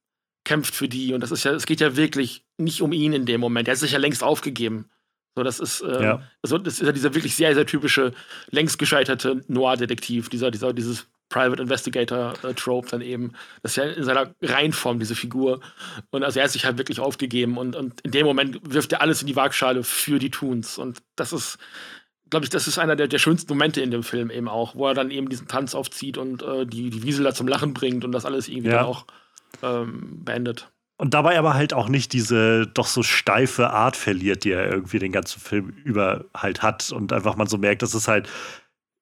kämpft 0.46 0.74
für 0.74 0.88
die. 0.88 1.14
Und 1.14 1.22
das 1.22 1.32
ist 1.32 1.44
ja, 1.44 1.52
es 1.52 1.66
geht 1.66 1.80
ja 1.80 1.96
wirklich 1.96 2.46
nicht 2.58 2.82
um 2.82 2.92
ihn 2.92 3.14
in 3.14 3.26
dem 3.26 3.40
Moment. 3.40 3.68
Er 3.68 3.74
hat 3.74 3.80
sich 3.80 3.92
ja 3.92 4.00
längst 4.00 4.24
aufgegeben. 4.24 4.90
So, 5.36 5.44
das 5.44 5.60
ist, 5.60 5.82
ähm, 5.82 6.02
ja. 6.02 6.24
also, 6.42 6.58
das 6.58 6.80
ist 6.80 6.86
ja 6.86 6.92
dieser 6.92 7.14
wirklich 7.14 7.36
sehr, 7.36 7.54
sehr 7.54 7.66
typische, 7.66 8.14
längst 8.50 8.80
gescheiterte 8.80 9.44
Noir-Detektiv, 9.48 10.30
dieser, 10.30 10.50
dieser, 10.50 10.74
dieses 10.74 11.08
Private 11.30 11.62
Investigator-Trope 11.62 12.90
dann 12.90 13.02
eben. 13.02 13.34
Das 13.62 13.72
ist 13.72 13.76
ja 13.78 13.84
in 13.86 14.04
seiner 14.04 14.34
Reihenform, 14.42 15.00
diese 15.00 15.16
Figur. 15.16 15.62
Und 16.10 16.24
also 16.24 16.40
er 16.40 16.46
hat 16.46 16.52
sich 16.52 16.66
halt 16.66 16.78
wirklich 16.78 17.00
aufgegeben 17.00 17.58
und, 17.58 17.76
und 17.76 18.02
in 18.02 18.12
dem 18.12 18.26
Moment 18.26 18.60
wirft 18.64 18.92
er 18.92 19.02
alles 19.02 19.22
in 19.22 19.28
die 19.28 19.36
Waagschale 19.36 19.84
für 19.84 20.20
die 20.20 20.32
Toons. 20.32 20.78
Und 20.78 21.00
das 21.16 21.32
ist, 21.32 21.58
glaube 22.30 22.46
ich, 22.46 22.50
das 22.50 22.68
ist 22.68 22.80
einer 22.80 22.96
der, 22.96 23.08
der 23.08 23.20
schönsten 23.20 23.54
Momente 23.54 23.82
in 23.82 23.92
dem 23.92 24.04
Film 24.04 24.30
eben 24.30 24.48
auch, 24.48 24.76
wo 24.76 24.88
er 24.88 24.94
dann 24.94 25.12
eben 25.12 25.30
diesen 25.30 25.48
Tanz 25.48 25.76
aufzieht 25.76 26.18
und 26.18 26.42
äh, 26.42 26.66
die, 26.66 26.90
die 26.90 27.04
Wiesel 27.04 27.24
da 27.24 27.34
zum 27.34 27.48
Lachen 27.48 27.74
bringt 27.74 28.04
und 28.04 28.12
das 28.12 28.26
alles 28.26 28.48
irgendwie 28.48 28.70
ja. 28.70 28.78
dann 28.78 28.86
auch 28.86 29.06
ähm, 29.62 30.24
beendet. 30.24 30.70
Und 31.00 31.14
dabei 31.14 31.40
aber 31.40 31.54
halt 31.54 31.74
auch 31.74 31.88
nicht 31.88 32.12
diese 32.12 32.68
doch 32.68 32.86
so 32.86 33.04
steife 33.04 33.70
Art 33.70 33.96
verliert, 33.96 34.44
die 34.44 34.52
er 34.52 34.70
irgendwie 34.70 35.00
den 35.00 35.14
ganzen 35.14 35.40
Film 35.40 35.70
über 35.86 36.26
halt 36.36 36.62
hat. 36.62 36.92
Und 36.92 37.14
einfach 37.14 37.38
man 37.38 37.48
so 37.48 37.58
merkt, 37.58 37.84
dass 37.84 37.94
es 37.94 38.10
halt, 38.10 38.28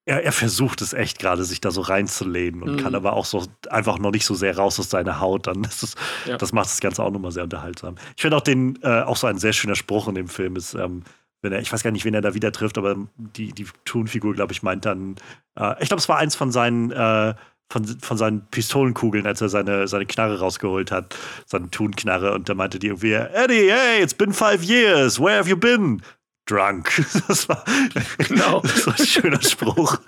er, 0.08 0.24
er 0.24 0.32
versucht 0.32 0.82
es 0.82 0.94
echt 0.94 1.20
gerade, 1.20 1.44
sich 1.44 1.60
da 1.62 1.70
so 1.70 1.82
reinzulehnen 1.82 2.64
und 2.64 2.74
mhm. 2.74 2.78
kann 2.78 2.96
aber 2.96 3.14
auch 3.14 3.26
so 3.26 3.46
einfach 3.70 4.00
noch 4.00 4.12
nicht 4.12 4.26
so 4.26 4.36
sehr 4.36 4.58
raus 4.58 4.80
aus 4.80 4.90
seiner 4.90 5.20
Haut. 5.20 5.48
Dann 5.48 5.62
das, 5.64 5.84
ist, 5.84 5.98
ja. 6.26 6.38
das 6.38 6.54
macht 6.54 6.68
das 6.68 6.80
Ganze 6.80 7.04
auch 7.04 7.12
nochmal 7.12 7.32
sehr 7.32 7.44
unterhaltsam. 7.44 7.96
Ich 8.16 8.22
finde 8.22 8.38
auch 8.38 8.42
den, 8.42 8.80
äh, 8.82 9.02
auch 9.02 9.18
so 9.18 9.28
ein 9.28 9.38
sehr 9.38 9.54
schöner 9.54 9.76
Spruch 9.76 10.08
in 10.08 10.16
dem 10.16 10.30
Film 10.30 10.56
ist, 10.56 10.74
ähm, 10.74 11.04
wenn 11.42 11.52
er, 11.52 11.60
ich 11.60 11.72
weiß 11.72 11.84
gar 11.84 11.92
nicht, 11.92 12.06
wen 12.06 12.14
er 12.14 12.22
da 12.22 12.34
wieder 12.34 12.52
trifft, 12.52 12.78
aber 12.78 12.96
die, 13.18 13.52
die 13.52 13.68
Thun-Figur, 13.86 14.34
glaube 14.34 14.54
ich, 14.54 14.64
meint 14.64 14.86
dann, 14.86 15.16
äh, 15.60 15.76
ich 15.82 15.90
glaube, 15.90 16.00
es 16.00 16.10
war 16.10 16.18
eins 16.18 16.36
von 16.36 16.52
seinen 16.52 16.92
äh, 16.92 17.36
von, 17.70 17.86
von 17.86 18.18
seinen 18.18 18.48
Pistolenkugeln, 18.48 19.28
als 19.28 19.42
er 19.42 19.50
seine, 19.50 19.90
seine 19.90 20.06
Knarre 20.06 20.40
rausgeholt 20.40 20.90
hat, 20.90 21.16
seine 21.46 21.70
Tunknarre. 21.70 22.34
Und 22.34 22.48
da 22.48 22.54
meinte 22.54 22.80
die 22.80 22.88
irgendwie, 22.88 23.12
Eddie, 23.12 23.70
hey, 23.70 24.02
it's 24.02 24.14
been 24.14 24.32
five 24.32 24.64
years, 24.64 25.20
where 25.20 25.38
have 25.38 25.50
you 25.50 25.58
been? 25.58 26.02
Drunk. 26.48 27.06
Das 27.28 27.48
war, 27.50 27.64
genau. 28.18 28.62
das 28.64 28.88
war 28.88 28.98
ein 28.98 29.06
schöner 29.06 29.42
Spruch. 29.42 30.00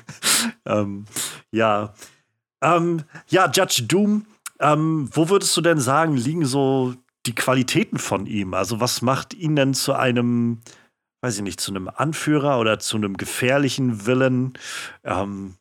ähm, 0.66 1.06
ja. 1.50 1.94
Ähm, 2.62 3.02
ja, 3.28 3.50
Judge 3.50 3.84
Doom, 3.88 4.26
ähm, 4.60 5.08
wo 5.12 5.28
würdest 5.28 5.56
du 5.56 5.60
denn 5.60 5.80
sagen, 5.80 6.16
liegen 6.16 6.44
so 6.44 6.94
die 7.26 7.34
Qualitäten 7.34 7.98
von 7.98 8.26
ihm? 8.26 8.54
Also, 8.54 8.80
was 8.80 9.02
macht 9.02 9.34
ihn 9.34 9.56
denn 9.56 9.74
zu 9.74 9.94
einem, 9.94 10.60
weiß 11.22 11.36
ich 11.36 11.42
nicht, 11.42 11.60
zu 11.60 11.72
einem 11.72 11.88
Anführer 11.88 12.58
oder 12.60 12.78
zu 12.78 12.96
einem 12.96 13.16
gefährlichen 13.16 14.06
Villain? 14.06 14.52
Ähm, 15.04 15.54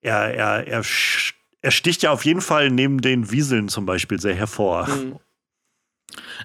er, 0.00 0.34
er, 0.34 0.66
er, 0.66 0.82
er 1.62 1.70
sticht 1.70 2.02
ja 2.02 2.12
auf 2.12 2.24
jeden 2.24 2.40
Fall 2.40 2.70
neben 2.70 3.00
den 3.00 3.30
Wieseln 3.30 3.68
zum 3.68 3.86
Beispiel 3.86 4.20
sehr 4.20 4.34
hervor. 4.34 4.86
Mhm. 4.86 5.18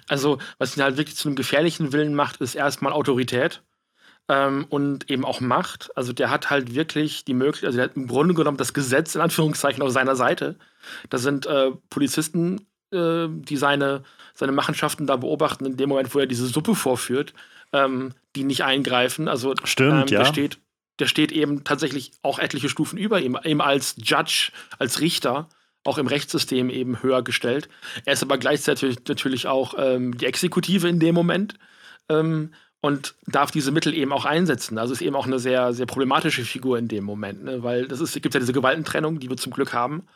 Also, 0.08 0.38
was 0.58 0.76
ihn 0.76 0.82
halt 0.82 0.96
wirklich 0.96 1.16
zu 1.16 1.28
einem 1.28 1.36
gefährlichen 1.36 1.92
Willen 1.92 2.14
macht, 2.14 2.40
ist 2.40 2.54
erstmal 2.54 2.92
Autorität. 2.92 3.62
ähm, 4.30 4.66
und 4.68 5.10
eben 5.10 5.24
auch 5.24 5.40
Macht. 5.40 5.90
Also 5.96 6.12
der 6.12 6.30
hat 6.30 6.50
halt 6.50 6.72
wirklich 6.74 7.24
die 7.24 7.34
Möglichkeit, 7.34 7.66
also 7.66 7.76
der 7.78 7.86
hat 7.86 7.96
im 7.96 8.06
Grunde 8.06 8.34
genommen 8.34 8.56
das 8.56 8.72
Gesetz 8.72 9.14
in 9.16 9.20
Anführungszeichen 9.20 9.82
auf 9.82 9.90
seiner 9.90 10.14
Seite. 10.14 10.54
Da 11.10 11.18
sind 11.18 11.46
äh, 11.46 11.72
Polizisten, 11.90 12.60
äh, 12.92 13.26
die 13.28 13.56
seine, 13.56 14.04
seine 14.34 14.52
Machenschaften 14.52 15.06
da 15.06 15.16
beobachten, 15.16 15.66
in 15.66 15.76
dem 15.76 15.88
Moment, 15.88 16.14
wo 16.14 16.20
er 16.20 16.26
diese 16.26 16.46
Suppe 16.46 16.76
vorführt, 16.76 17.34
ähm, 17.72 18.12
die 18.36 18.44
nicht 18.44 18.62
eingreifen. 18.62 19.26
Also 19.26 19.54
Stimmt, 19.64 19.92
ähm, 19.92 20.14
ja. 20.14 20.20
der 20.20 20.24
steht, 20.26 20.58
der 21.00 21.06
steht 21.06 21.32
eben 21.32 21.64
tatsächlich 21.64 22.12
auch 22.22 22.38
etliche 22.38 22.68
Stufen 22.68 22.98
über 22.98 23.20
ihm, 23.20 23.36
eben 23.42 23.60
als 23.60 23.96
Judge, 23.98 24.52
als 24.78 25.00
Richter 25.00 25.48
auch 25.84 25.98
im 25.98 26.06
Rechtssystem 26.06 26.70
eben 26.70 27.02
höher 27.02 27.22
gestellt. 27.22 27.68
Er 28.04 28.12
ist 28.12 28.22
aber 28.22 28.38
gleichzeitig 28.38 28.98
natürlich 29.08 29.46
auch 29.46 29.74
ähm, 29.78 30.16
die 30.16 30.26
Exekutive 30.26 30.88
in 30.88 31.00
dem 31.00 31.14
Moment. 31.14 31.54
Ähm, 32.08 32.50
und 32.80 33.14
darf 33.26 33.50
diese 33.50 33.72
Mittel 33.72 33.94
eben 33.94 34.12
auch 34.12 34.24
einsetzen. 34.24 34.78
Also 34.78 34.92
ist 34.92 35.02
eben 35.02 35.16
auch 35.16 35.26
eine 35.26 35.38
sehr, 35.38 35.74
sehr 35.74 35.86
problematische 35.86 36.44
Figur 36.44 36.78
in 36.78 36.88
dem 36.88 37.04
Moment, 37.04 37.44
ne? 37.44 37.62
weil 37.62 37.86
das 37.86 38.00
ist, 38.00 38.14
gibt 38.22 38.34
ja 38.34 38.40
diese 38.40 38.52
Gewaltentrennung, 38.52 39.20
die 39.20 39.28
wir 39.28 39.36
zum 39.36 39.52
Glück 39.52 39.72
haben. 39.72 40.06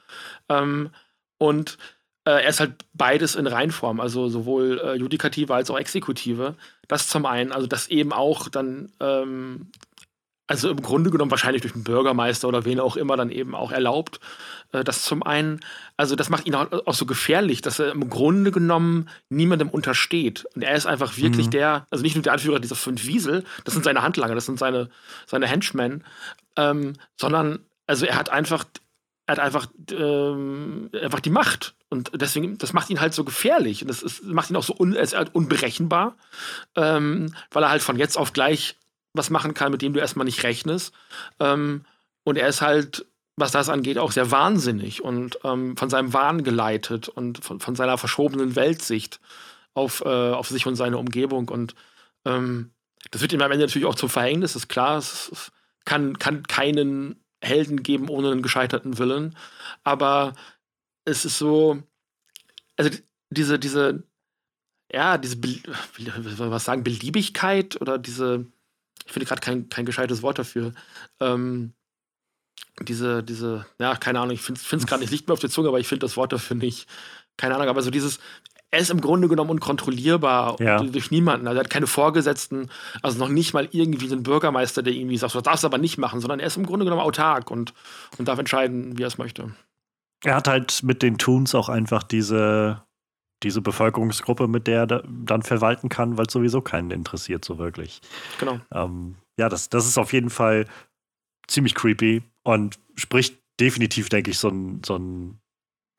Ähm, 0.49 0.91
und 1.36 1.77
äh, 2.24 2.31
er 2.31 2.49
ist 2.49 2.61
halt 2.61 2.85
beides 2.95 3.35
in 3.35 3.47
Reinform, 3.47 4.01
also 4.01 4.28
sowohl 4.28 4.81
äh, 4.82 4.95
Judikative 4.95 5.55
als 5.55 5.70
auch 5.70 5.78
Exekutive. 5.78 6.57
Das 6.89 7.09
zum 7.09 7.27
einen, 7.27 7.53
also 7.53 7.66
das 7.66 7.89
eben 7.89 8.12
auch 8.12 8.49
dann, 8.49 8.93
ähm, 8.99 9.70
also 10.47 10.69
im 10.71 10.83
Grunde 10.83 11.11
genommen 11.11 11.31
wahrscheinlich 11.31 11.62
durch 11.62 11.73
den 11.73 11.85
Bürgermeister 11.85 12.49
oder 12.49 12.65
wen 12.65 12.81
auch 12.81 12.97
immer 12.97 13.16
dann 13.16 13.31
eben 13.31 13.55
auch 13.55 13.73
erlaubt. 13.73 14.21
Äh, 14.73 14.85
das 14.85 15.03
zum 15.03 15.23
einen, 15.23 15.61
also 15.97 16.16
das 16.16 16.29
macht 16.29 16.47
ihn 16.47 16.55
auch, 16.55 16.95
so 16.95 17.07
gefährlich, 17.07 17.62
dass 17.62 17.79
er 17.79 17.93
im 17.93 18.11
Grunde 18.11 18.51
genommen 18.51 19.09
niemandem 19.31 19.71
untersteht. 19.71 20.47
Und 20.55 20.62
er 20.62 20.75
ist 20.75 20.87
einfach 20.87 21.16
wirklich 21.16 21.47
mhm. 21.47 21.53
der, 21.53 21.87
also 21.91 22.03
nicht 22.03 22.15
nur 22.15 22.23
der 22.23 22.35
Anführer 22.35 22.61
dieser 22.61 22.77
fünf 22.77 23.07
Wiesel, 23.07 23.45
das 23.65 23.75
sind 23.75 23.85
seine 23.85 24.03
Handlanger, 24.03 24.35
das 24.35 24.47
sind 24.47 24.59
seine, 24.59 24.91
seine 25.27 25.47
Henchmen, 25.47 26.05
ähm, 26.57 26.95
sondern 27.16 27.61
also 27.87 28.07
er 28.07 28.16
hat 28.16 28.31
einfach 28.31 28.65
er 29.27 29.33
hat 29.33 29.39
einfach, 29.39 29.69
ähm, 29.91 30.91
einfach 30.93 31.21
die 31.21 31.31
Macht. 31.31 31.75
Und 31.89 32.11
deswegen, 32.15 32.59
das 32.59 32.75
macht 32.75 32.91
ihn 32.91 33.01
halt 33.01 33.15
so 33.15 33.25
gefährlich. 33.25 33.81
Und 33.81 33.89
das 33.89 34.03
ist, 34.03 34.25
macht 34.25 34.51
ihn 34.51 34.57
auch 34.57 34.62
so 34.62 34.75
un, 34.79 34.95
halt 34.95 35.35
unberechenbar, 35.35 36.15
ähm, 36.77 37.33
weil 37.51 37.62
er 37.62 37.71
halt 37.71 37.81
von 37.81 37.97
jetzt 37.99 38.19
auf 38.19 38.35
gleich 38.35 38.77
was 39.15 39.31
machen 39.31 39.55
kann, 39.55 39.73
mit 39.73 39.81
dem 39.81 39.95
du 39.95 40.01
erstmal 40.01 40.27
nicht 40.27 40.43
rechnest. 40.43 40.93
Ähm, 41.41 41.85
und 42.24 42.36
er 42.36 42.49
ist 42.49 42.61
halt, 42.61 43.07
was 43.36 43.53
das 43.53 43.69
angeht, 43.69 43.99
auch 43.99 44.12
sehr 44.12 44.31
wahnsinnig 44.31 45.03
und 45.03 45.39
ähm, 45.45 45.77
von 45.77 45.91
seinem 45.91 46.12
Wahn 46.12 46.45
geleitet 46.45 47.09
und 47.09 47.43
von, 47.43 47.61
von 47.61 47.77
seiner 47.77 47.97
verschobenen 47.97 48.57
Weltsicht 48.57 49.20
auf, 49.74 50.03
äh, 50.05 50.09
auf 50.09 50.49
sich 50.49 50.66
und 50.66 50.77
seine 50.77 50.99
Umgebung. 50.99 51.49
Und 51.49 51.74
ähm, 52.24 52.70
das 53.11 53.23
wird 53.23 53.32
ihm 53.32 53.43
am 53.43 53.51
Ende 53.51 53.66
natürlich 53.66 53.86
auch 53.86 53.95
zum 53.95 54.09
Verhängnis, 54.09 54.57
ist 54.57 54.69
klar. 54.69 54.99
Es, 54.99 55.31
es 55.32 55.53
kann, 55.85 56.19
kann 56.19 56.45
keinen 56.45 57.20
Helden 57.43 57.82
geben 57.82 58.09
ohne 58.09 58.31
einen 58.31 58.43
gescheiterten 58.43 58.99
Willen. 58.99 59.36
Aber 59.85 60.35
es 61.05 61.24
ist 61.24 61.39
so, 61.39 61.82
also 62.77 62.91
diese, 63.31 63.59
diese, 63.59 64.03
ja, 64.93 65.19
diese, 65.19 65.36
was 66.39 66.65
sagen, 66.65 66.85
Beliebigkeit 66.85 67.81
oder 67.81 67.99
diese, 67.99 68.47
ich 69.07 69.12
finde 69.12 69.27
gerade 69.27 69.41
kein, 69.41 69.69
kein 69.69 69.87
gescheites 69.87 70.23
Wort 70.23 70.39
dafür. 70.39 70.73
Ähm, 71.21 71.75
diese, 72.83 73.23
diese, 73.23 73.66
ja, 73.79 73.95
keine 73.97 74.21
Ahnung, 74.21 74.35
ich 74.35 74.41
finde 74.41 74.61
es 74.61 74.87
gerade 74.87 75.01
nicht, 75.01 75.11
liegt 75.11 75.29
mir 75.29 75.35
auf 75.35 75.41
der 75.41 75.51
Zunge, 75.51 75.69
aber 75.69 75.81
ich 75.81 75.89
finde 75.89 76.05
das 76.07 76.16
Wort 76.16 76.33
dafür 76.33 76.57
nicht. 76.57 76.89
Keine 77.37 77.55
Ahnung, 77.55 77.69
aber 77.69 77.83
so 77.83 77.91
dieses, 77.91 78.19
er 78.71 78.81
ist 78.81 78.91
im 78.91 79.01
Grunde 79.01 79.29
genommen 79.29 79.51
unkontrollierbar 79.51 80.61
ja. 80.61 80.83
durch 80.83 81.11
niemanden. 81.11 81.47
Also 81.47 81.59
er 81.59 81.65
hat 81.65 81.71
keine 81.71 81.87
Vorgesetzten, 81.87 82.71
also 83.03 83.19
noch 83.19 83.29
nicht 83.29 83.55
mal 83.55 83.69
irgendwie 83.71 84.11
einen 84.11 84.25
Bürgermeister, 84.25 84.83
der 84.83 84.93
irgendwie 84.93 85.16
sagt, 85.16 85.35
das 85.35 85.43
darfst 85.43 85.62
du 85.62 85.66
aber 85.66 85.79
nicht 85.79 85.99
machen, 85.99 86.21
sondern 86.21 86.41
er 86.41 86.49
ist 86.49 86.57
im 86.57 86.66
Grunde 86.66 86.85
genommen 86.85 87.03
autark 87.03 87.51
und, 87.51 87.73
und 88.19 88.27
darf 88.27 88.39
entscheiden, 88.39 88.99
wie 88.99 89.05
er 89.05 89.09
es 89.09 89.19
möchte. 89.19 89.55
Er 90.25 90.37
hat 90.37 90.49
halt 90.49 90.83
mit 90.83 91.03
den 91.03 91.19
Toons 91.19 91.55
auch 91.55 91.69
einfach 91.69 92.03
diese, 92.03 92.83
diese 93.43 93.61
Bevölkerungsgruppe, 93.61 94.48
mit 94.48 94.66
der 94.66 94.86
er 94.89 95.02
dann 95.06 95.43
verwalten 95.43 95.89
kann, 95.89 96.16
weil 96.16 96.27
es 96.27 96.32
sowieso 96.32 96.61
keinen 96.62 96.90
interessiert, 96.90 97.44
so 97.44 97.59
wirklich. 97.59 98.01
Genau. 98.39 98.61
Ähm, 98.73 99.16
ja, 99.36 99.48
das, 99.48 99.69
das 99.69 99.86
ist 99.86 99.98
auf 99.98 100.12
jeden 100.12 100.31
Fall 100.31 100.66
ziemlich 101.47 101.74
creepy 101.74 102.23
und 102.43 102.78
spricht 102.97 103.36
definitiv, 103.61 104.09
denke 104.09 104.31
ich, 104.31 104.39
so, 104.39 104.48
ein, 104.48 104.82
so, 104.85 104.97
ein, 104.97 105.39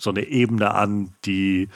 so 0.01 0.09
eine 0.09 0.23
Ebene 0.23 0.73
an, 0.73 1.13
die 1.25 1.69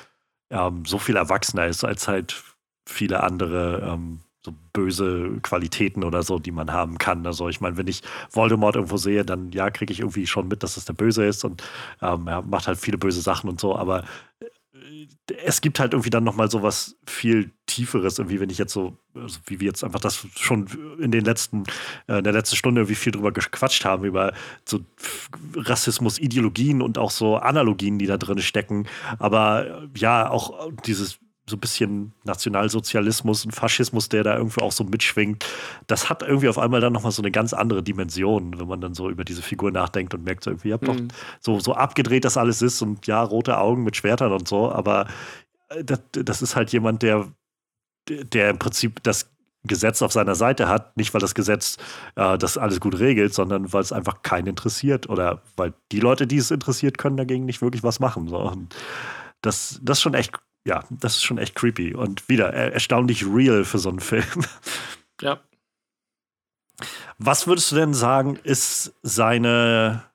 ähm, 0.49 0.85
so 0.85 0.97
viel 0.97 1.15
erwachsener 1.15 1.67
ist 1.67 1.83
als 1.83 2.07
halt 2.07 2.43
viele 2.87 3.21
andere 3.21 3.81
ähm, 3.87 4.21
so 4.43 4.53
böse 4.73 5.37
Qualitäten 5.41 6.03
oder 6.03 6.23
so, 6.23 6.39
die 6.39 6.51
man 6.51 6.71
haben 6.71 6.97
kann. 6.97 7.25
Also 7.25 7.49
ich 7.49 7.59
meine, 7.59 7.77
wenn 7.77 7.87
ich 7.87 8.01
Voldemort 8.31 8.75
irgendwo 8.75 8.97
sehe, 8.97 9.25
dann 9.25 9.51
ja, 9.51 9.69
kriege 9.69 9.91
ich 9.91 9.99
irgendwie 9.99 10.27
schon 10.27 10.47
mit, 10.47 10.63
dass 10.63 10.77
es 10.77 10.85
der 10.85 10.93
Böse 10.93 11.25
ist 11.25 11.43
und 11.43 11.61
ähm, 12.01 12.27
er 12.27 12.41
macht 12.41 12.67
halt 12.67 12.79
viele 12.79 12.97
böse 12.97 13.21
Sachen 13.21 13.49
und 13.49 13.59
so, 13.59 13.75
aber 13.75 14.05
es 15.43 15.61
gibt 15.61 15.79
halt 15.79 15.93
irgendwie 15.93 16.09
dann 16.09 16.23
nochmal 16.23 16.49
so 16.49 16.63
was 16.63 16.97
viel 17.05 17.51
Tieferes, 17.65 18.17
irgendwie, 18.17 18.39
wenn 18.39 18.49
ich 18.49 18.57
jetzt 18.57 18.73
so, 18.73 18.97
also 19.13 19.39
wie 19.45 19.59
wir 19.59 19.67
jetzt 19.67 19.83
einfach 19.83 19.99
das 19.99 20.25
schon 20.35 20.67
in 20.99 21.11
den 21.11 21.23
letzten, 21.23 21.63
äh, 22.07 22.17
in 22.17 22.23
der 22.23 22.33
letzten 22.33 22.55
Stunde 22.55 22.81
irgendwie 22.81 22.95
viel 22.95 23.11
drüber 23.11 23.31
gequatscht 23.31 23.85
haben, 23.85 24.05
über 24.05 24.33
so 24.65 24.79
Rassismus, 25.55 26.19
Ideologien 26.19 26.81
und 26.81 26.97
auch 26.97 27.11
so 27.11 27.37
Analogien, 27.37 27.99
die 27.99 28.07
da 28.07 28.17
drin 28.17 28.39
stecken. 28.39 28.87
Aber 29.19 29.87
ja, 29.95 30.29
auch 30.29 30.71
dieses 30.85 31.19
so 31.49 31.57
ein 31.57 31.59
bisschen 31.59 32.13
Nationalsozialismus 32.23 33.45
und 33.45 33.51
Faschismus, 33.51 34.09
der 34.09 34.23
da 34.23 34.37
irgendwie 34.37 34.61
auch 34.61 34.71
so 34.71 34.83
mitschwingt, 34.83 35.45
das 35.87 36.09
hat 36.09 36.23
irgendwie 36.23 36.49
auf 36.49 36.57
einmal 36.57 36.81
dann 36.81 36.93
nochmal 36.93 37.11
so 37.11 37.21
eine 37.21 37.31
ganz 37.31 37.53
andere 37.53 37.83
Dimension, 37.83 38.59
wenn 38.59 38.67
man 38.67 38.81
dann 38.81 38.93
so 38.93 39.09
über 39.09 39.25
diese 39.25 39.41
Figur 39.41 39.71
nachdenkt 39.71 40.13
und 40.13 40.23
merkt 40.23 40.43
so 40.43 40.51
irgendwie, 40.51 40.69
ja, 40.69 40.77
doch, 40.77 40.95
mhm. 40.95 41.09
so, 41.39 41.59
so 41.59 41.73
abgedreht 41.73 42.25
das 42.25 42.37
alles 42.37 42.61
ist 42.61 42.81
und 42.81 43.07
ja, 43.07 43.21
rote 43.21 43.57
Augen 43.57 43.83
mit 43.83 43.95
Schwertern 43.95 44.31
und 44.31 44.47
so, 44.47 44.71
aber 44.71 45.07
äh, 45.69 45.83
das, 45.83 46.01
das 46.11 46.41
ist 46.41 46.55
halt 46.55 46.71
jemand, 46.71 47.03
der, 47.03 47.27
der 48.07 48.51
im 48.51 48.59
Prinzip 48.59 49.03
das 49.03 49.29
Gesetz 49.63 50.01
auf 50.01 50.13
seiner 50.13 50.35
Seite 50.35 50.69
hat, 50.69 50.95
nicht 50.95 51.13
weil 51.13 51.19
das 51.19 51.35
Gesetz 51.35 51.77
äh, 52.15 52.37
das 52.37 52.57
alles 52.57 52.79
gut 52.79 52.97
regelt, 52.99 53.33
sondern 53.33 53.73
weil 53.73 53.81
es 53.81 53.91
einfach 53.91 54.21
keinen 54.21 54.47
interessiert 54.47 55.09
oder 55.09 55.41
weil 55.57 55.73
die 55.91 55.99
Leute, 55.99 56.27
die 56.27 56.37
es 56.37 56.51
interessiert, 56.51 56.97
können 56.97 57.17
dagegen 57.17 57.45
nicht 57.45 57.61
wirklich 57.61 57.83
was 57.83 57.99
machen. 57.99 58.27
So. 58.29 58.37
Und 58.37 58.73
das, 59.41 59.79
das 59.83 59.97
ist 59.97 60.01
schon 60.01 60.13
echt 60.13 60.33
ja, 60.69 60.83
das 60.89 61.15
ist 61.15 61.23
schon 61.23 61.39
echt 61.39 61.55
creepy 61.55 61.95
und 61.95 62.29
wieder 62.29 62.53
erstaunlich 62.53 63.25
real 63.25 63.65
für 63.65 63.79
so 63.79 63.89
einen 63.89 63.99
Film. 63.99 64.45
Ja. 65.21 65.41
Was 67.17 67.47
würdest 67.47 67.71
du 67.71 67.75
denn 67.75 67.93
sagen, 67.93 68.37
ist 68.43 68.93
seine 69.01 70.05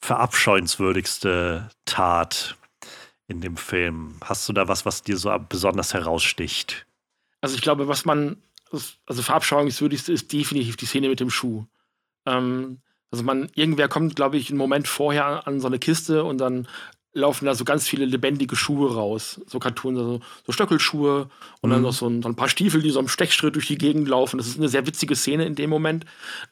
verabscheuenswürdigste 0.00 1.68
Tat 1.84 2.56
in 3.26 3.42
dem 3.42 3.58
Film? 3.58 4.16
Hast 4.24 4.48
du 4.48 4.54
da 4.54 4.66
was, 4.68 4.86
was 4.86 5.02
dir 5.02 5.18
so 5.18 5.36
besonders 5.46 5.92
heraussticht? 5.92 6.86
Also 7.42 7.56
ich 7.56 7.60
glaube, 7.60 7.88
was 7.88 8.06
man, 8.06 8.42
also 8.70 9.22
verabscheuungswürdigste 9.22 10.12
ist 10.12 10.32
definitiv 10.32 10.76
die 10.76 10.86
Szene 10.86 11.10
mit 11.10 11.20
dem 11.20 11.30
Schuh. 11.30 11.66
Ähm, 12.24 12.78
also 13.10 13.24
man, 13.24 13.50
irgendwer 13.54 13.88
kommt, 13.88 14.16
glaube 14.16 14.38
ich, 14.38 14.48
einen 14.48 14.58
Moment 14.58 14.88
vorher 14.88 15.46
an 15.46 15.60
so 15.60 15.66
eine 15.66 15.78
Kiste 15.78 16.24
und 16.24 16.38
dann 16.38 16.66
laufen 17.14 17.46
da 17.46 17.54
so 17.54 17.64
ganz 17.64 17.88
viele 17.88 18.04
lebendige 18.04 18.56
Schuhe 18.56 18.94
raus. 18.94 19.40
So 19.46 19.58
Cartoons, 19.58 19.98
also 19.98 20.20
so 20.44 20.52
Stöckelschuhe 20.52 21.30
und 21.60 21.70
mhm. 21.70 21.74
dann 21.74 21.82
noch 21.82 21.92
so 21.92 22.08
ein, 22.08 22.22
so 22.22 22.28
ein, 22.28 22.34
paar 22.34 22.48
Stiefel, 22.48 22.82
die 22.82 22.90
so 22.90 23.00
im 23.00 23.08
Stechschritt 23.08 23.54
durch 23.54 23.68
die 23.68 23.78
Gegend 23.78 24.08
laufen. 24.08 24.36
Das 24.36 24.46
ist 24.46 24.58
eine 24.58 24.68
sehr 24.68 24.86
witzige 24.86 25.14
Szene 25.16 25.46
in 25.46 25.54
dem 25.54 25.70
Moment. 25.70 26.04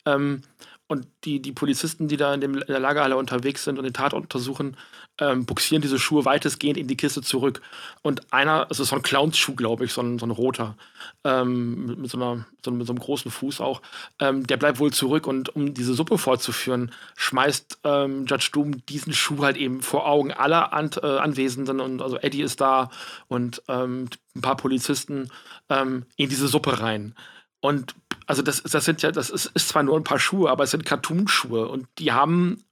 Ähm, 0.07 0.43
und 0.89 1.07
die, 1.25 1.41
die 1.41 1.53
Polizisten, 1.53 2.09
die 2.09 2.17
da 2.17 2.35
in, 2.35 2.41
dem, 2.41 2.55
in 2.55 2.67
der 2.67 2.81
Lagerhalle 2.81 3.17
unterwegs 3.17 3.65
sind 3.65 3.79
und 3.79 3.85
den 3.85 3.95
Tatort 3.95 4.25
untersuchen, 4.25 4.77
ähm, 5.19 5.45
buxieren 5.47 5.83
diese 5.83 5.99
Schuhe 5.99 6.25
weitestgehend 6.25 6.77
in 6.77 6.87
die 6.87 6.97
Kiste 6.97 7.23
zurück. 7.23 7.63
Und 8.03 8.33
einer, 8.33 8.67
es 8.71 8.81
ist 8.81 8.89
so 8.89 8.97
ein 8.97 9.03
Clownsschuh, 9.03 9.55
glaube 9.55 9.85
ich, 9.85 9.93
so 9.93 10.03
ein, 10.03 10.19
so 10.19 10.27
ein 10.27 10.31
roter, 10.31 10.77
ähm, 11.25 11.87
mit, 11.87 11.99
mit, 11.99 12.11
so 12.11 12.19
einer, 12.19 12.47
so, 12.65 12.71
mit 12.71 12.87
so 12.87 12.93
einem 12.93 13.01
großen 13.01 13.31
Fuß 13.31 13.61
auch, 13.61 13.83
ähm, 14.19 14.47
der 14.47 14.57
bleibt 14.57 14.81
wohl 14.81 14.93
zurück. 14.93 15.27
Und 15.27 15.55
um 15.55 15.75
diese 15.75 15.95
Suppe 15.95 16.19
fortzuführen, 16.19 16.93
schmeißt 17.17 17.79
ähm, 17.85 18.27
Judge 18.27 18.51
Doom 18.53 18.85
diesen 18.87 19.13
Schuh 19.13 19.43
halt 19.43 19.57
eben 19.57 19.83
vor 19.83 20.07
Augen 20.07 20.33
aller 20.33 20.73
An 20.73 20.91
äh, 21.03 21.07
Anwesenden. 21.07 21.81
Und 21.81 22.03
also 22.03 22.19
Eddie 22.19 22.43
ist 22.43 22.61
da 22.61 22.91
und 23.29 23.63
ähm, 23.69 24.09
ein 24.35 24.41
paar 24.41 24.57
Polizisten 24.57 25.31
ähm, 25.69 26.07
in 26.17 26.29
diese 26.29 26.49
Suppe 26.49 26.81
rein. 26.81 27.15
Und 27.63 27.95
also 28.27 28.43
das, 28.43 28.63
das 28.63 28.85
sind 28.85 29.03
ja, 29.03 29.13
das 29.13 29.31
ist, 29.31 29.47
ist 29.47 29.69
zwar 29.69 29.85
nur 29.85 29.97
ein 29.97 30.05
paar 30.05 30.19
Schuhe, 30.19 30.51
aber 30.51 30.65
es 30.65 30.73
sind 30.73 30.85
Cartoon-Schuhe 30.85 31.69
und 31.69 31.87
die 31.99 32.13
haben, 32.13 32.65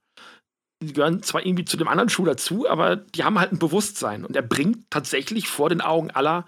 die 0.81 0.93
gehören 0.93 1.23
zwar 1.23 1.45
irgendwie 1.45 1.65
zu 1.65 1.77
dem 1.77 1.87
anderen 1.87 2.09
Schuh 2.09 2.25
dazu, 2.25 2.69
aber 2.69 2.97
die 2.97 3.23
haben 3.23 3.39
halt 3.39 3.53
ein 3.53 3.59
Bewusstsein 3.59 4.25
und 4.25 4.35
er 4.35 4.41
bringt 4.41 4.91
tatsächlich 4.91 5.47
vor 5.47 5.69
den 5.69 5.79
Augen 5.81 6.11
aller 6.11 6.45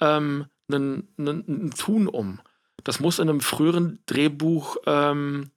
ähm, 0.00 0.46
einen, 0.70 1.06
einen, 1.18 1.44
einen 1.46 1.70
Tun 1.72 2.08
um. 2.08 2.40
Das 2.82 2.98
muss 2.98 3.18
in 3.18 3.28
einem 3.28 3.40
früheren 3.40 3.98
Drehbuchentwurf 4.06 5.50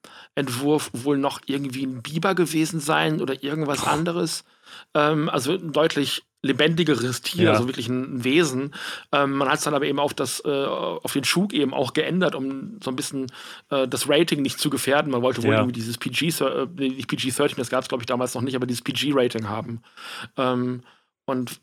ähm, 0.93 1.03
wohl 1.03 1.17
noch 1.17 1.39
irgendwie 1.45 1.85
ein 1.85 2.03
Biber 2.03 2.35
gewesen 2.35 2.81
sein 2.81 3.21
oder 3.21 3.43
irgendwas 3.43 3.87
anderes. 3.87 4.43
Ähm, 4.93 5.29
also 5.29 5.57
deutlich 5.57 6.23
lebendigeres 6.45 7.21
Tier, 7.21 7.45
ja. 7.45 7.51
also 7.53 7.67
wirklich 7.67 7.87
ein 7.87 8.23
Wesen. 8.23 8.73
Ähm, 9.11 9.33
man 9.33 9.49
hat 9.49 9.57
es 9.57 9.63
dann 9.63 9.73
aber 9.73 9.85
eben 9.85 9.99
auf, 9.99 10.13
das, 10.13 10.43
äh, 10.45 10.49
auf 10.49 11.11
den 11.11 11.23
Schuh 11.23 11.47
eben 11.51 11.73
auch 11.73 11.93
geändert, 11.93 12.35
um 12.35 12.79
so 12.83 12.91
ein 12.91 12.95
bisschen 12.95 13.27
äh, 13.71 13.87
das 13.87 14.07
Rating 14.07 14.41
nicht 14.41 14.59
zu 14.59 14.69
gefährden. 14.69 15.11
Man 15.11 15.23
wollte 15.23 15.41
wohl 15.43 15.53
ja. 15.53 15.59
irgendwie 15.59 15.73
dieses 15.73 15.97
PG, 15.97 16.41
äh, 16.41 16.67
nicht 16.75 17.09
PG-13, 17.09 17.55
das 17.57 17.69
gab 17.69 17.81
es 17.81 17.89
glaube 17.89 18.03
ich 18.03 18.07
damals 18.07 18.35
noch 18.35 18.43
nicht, 18.43 18.55
aber 18.55 18.67
dieses 18.67 18.83
PG-Rating 18.83 19.49
haben. 19.49 19.81
Ähm, 20.37 20.83
und 21.25 21.59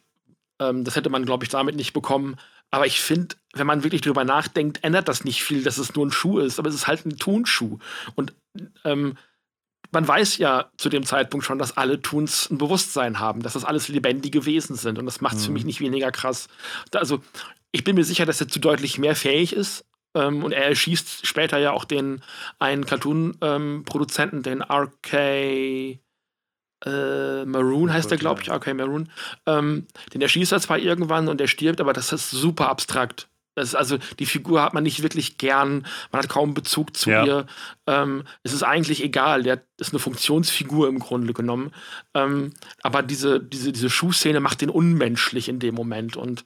ähm, 0.58 0.84
das 0.84 0.96
hätte 0.96 1.10
man 1.10 1.24
glaube 1.24 1.44
ich 1.44 1.50
damit 1.50 1.76
nicht 1.76 1.92
bekommen. 1.92 2.36
Aber 2.72 2.86
ich 2.86 3.00
finde, 3.00 3.36
wenn 3.52 3.66
man 3.66 3.84
wirklich 3.84 4.00
drüber 4.00 4.24
nachdenkt, 4.24 4.82
ändert 4.82 5.06
das 5.06 5.24
nicht 5.24 5.44
viel, 5.44 5.62
dass 5.62 5.78
es 5.78 5.94
nur 5.94 6.06
ein 6.06 6.10
Schuh 6.10 6.38
ist, 6.38 6.58
aber 6.58 6.70
es 6.70 6.74
ist 6.74 6.86
halt 6.86 7.04
ein 7.04 7.18
Tonschuh. 7.18 7.78
Und 8.14 8.34
ähm, 8.84 9.16
man 9.92 10.08
weiß 10.08 10.38
ja 10.38 10.70
zu 10.78 10.88
dem 10.88 11.04
Zeitpunkt 11.04 11.46
schon, 11.46 11.58
dass 11.58 11.76
alle 11.76 12.00
Toons 12.00 12.50
ein 12.50 12.58
Bewusstsein 12.58 13.20
haben, 13.20 13.42
dass 13.42 13.52
das 13.52 13.64
alles 13.64 13.88
lebendige 13.88 14.46
Wesen 14.46 14.74
sind. 14.74 14.98
Und 14.98 15.06
das 15.06 15.20
macht 15.20 15.36
es 15.36 15.42
mhm. 15.42 15.46
für 15.46 15.52
mich 15.52 15.64
nicht 15.64 15.80
weniger 15.80 16.10
krass. 16.10 16.48
Also, 16.94 17.22
ich 17.70 17.84
bin 17.84 17.94
mir 17.96 18.04
sicher, 18.04 18.26
dass 18.26 18.40
er 18.40 18.48
zu 18.48 18.58
deutlich 18.58 18.98
mehr 18.98 19.14
fähig 19.14 19.52
ist. 19.52 19.84
Ähm, 20.14 20.44
und 20.44 20.52
er 20.52 20.64
erschießt 20.64 21.26
später 21.26 21.58
ja 21.58 21.72
auch 21.72 21.84
den 21.84 22.22
einen 22.58 22.84
Cartoon-Produzenten, 22.84 24.36
ähm, 24.36 24.42
den 24.42 24.62
RK 24.62 26.00
äh, 26.84 27.44
Maroon 27.44 27.92
heißt 27.92 28.10
der, 28.10 28.18
glaube 28.18 28.42
ich, 28.42 28.50
RK 28.50 28.74
Maroon. 28.74 29.10
Ähm, 29.46 29.86
den 30.12 30.20
erschießt 30.20 30.52
er 30.52 30.60
zwar 30.60 30.78
irgendwann 30.78 31.28
und 31.28 31.40
er 31.40 31.48
stirbt, 31.48 31.80
aber 31.80 31.92
das 31.92 32.12
ist 32.12 32.30
super 32.30 32.68
abstrakt. 32.68 33.28
Das, 33.54 33.74
also 33.74 33.98
die 34.18 34.26
Figur 34.26 34.62
hat 34.62 34.74
man 34.74 34.82
nicht 34.82 35.02
wirklich 35.02 35.36
gern, 35.36 35.86
man 36.10 36.22
hat 36.22 36.28
kaum 36.28 36.54
Bezug 36.54 36.96
zu 36.96 37.10
ja. 37.10 37.24
ihr. 37.24 37.46
Ähm, 37.86 38.24
es 38.42 38.52
ist 38.52 38.62
eigentlich 38.62 39.02
egal, 39.02 39.42
der 39.42 39.62
ist 39.78 39.92
eine 39.92 39.98
Funktionsfigur 39.98 40.88
im 40.88 40.98
Grunde 40.98 41.34
genommen. 41.34 41.72
Ähm, 42.14 42.54
aber 42.82 43.02
diese, 43.02 43.40
diese, 43.40 43.72
diese 43.72 43.90
Schuhszene 43.90 44.40
macht 44.40 44.62
den 44.62 44.70
unmenschlich 44.70 45.48
in 45.48 45.58
dem 45.58 45.74
Moment 45.74 46.16
und 46.16 46.44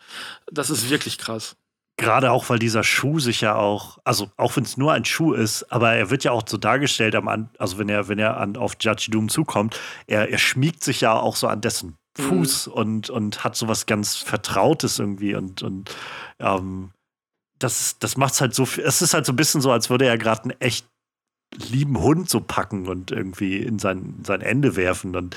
das 0.51 0.70
ist 0.70 0.91
wirklich 0.91 1.19
krass. 1.19 1.57
Gerade 1.99 2.31
auch, 2.31 2.51
weil 2.51 2.59
dieser 2.59 2.85
Schuh 2.85 3.20
sich 3.20 3.41
ja 3.41 3.55
auch, 3.55 3.99
also 4.05 4.31
auch 4.37 4.57
wenn 4.57 4.65
es 4.65 4.77
nur 4.77 4.93
ein 4.93 5.07
Schuh 5.07 5.33
ist, 5.33 5.73
aber 5.73 5.93
er 5.95 6.11
wird 6.11 6.24
ja 6.24 6.33
auch 6.33 6.43
so 6.47 6.59
dargestellt, 6.59 7.15
am, 7.15 7.49
also 7.59 7.78
wenn 7.78 7.89
er, 7.89 8.09
wenn 8.09 8.19
er 8.19 8.37
an, 8.37 8.57
auf 8.57 8.77
Judge 8.78 9.09
Doom 9.11 9.31
zukommt, 9.31 9.81
er, 10.07 10.28
er 10.28 10.39
schmiegt 10.39 10.85
sich 10.85 11.01
ja 11.01 11.15
auch 11.15 11.37
so 11.37 11.47
an 11.47 11.62
dessen 11.62 11.97
mhm. 12.19 12.23
Fuß 12.23 12.66
mhm. 12.66 12.73
und, 12.74 13.11
und 13.11 13.45
hat 13.45 13.57
so 13.57 13.66
was 13.66 13.87
ganz 13.87 14.16
Vertrautes 14.16 14.99
irgendwie 14.99 15.35
und, 15.35 15.62
und 15.62 15.95
ähm, 16.39 16.91
das, 17.59 17.99
das 17.99 18.16
macht 18.16 18.35
es 18.35 18.41
halt 18.41 18.55
so, 18.55 18.65
es 18.65 19.03
ist 19.03 19.15
halt 19.15 19.27
so 19.27 19.33
ein 19.33 19.37
bisschen 19.37 19.61
so, 19.61 19.70
als 19.70 19.91
würde 19.91 20.07
er 20.07 20.19
gerade 20.19 20.43
einen 20.43 20.61
echt 20.61 20.87
lieben 21.55 21.99
Hund 22.01 22.28
so 22.28 22.41
packen 22.41 22.87
und 22.87 23.11
irgendwie 23.11 23.59
in 23.59 23.78
sein, 23.78 24.23
sein 24.24 24.41
Ende 24.41 24.77
werfen. 24.77 25.16
Und 25.16 25.37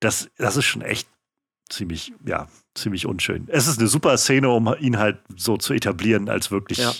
das, 0.00 0.30
das 0.36 0.56
ist 0.56 0.66
schon 0.66 0.82
echt 0.82 1.08
ziemlich, 1.68 2.12
ja, 2.24 2.48
ziemlich 2.74 3.06
unschön. 3.06 3.48
Es 3.48 3.66
ist 3.66 3.78
eine 3.78 3.88
super 3.88 4.16
Szene, 4.18 4.50
um 4.50 4.74
ihn 4.78 4.98
halt 4.98 5.18
so 5.36 5.56
zu 5.56 5.72
etablieren 5.72 6.28
als 6.28 6.50
wirklich 6.50 6.78
ja. 6.78 6.92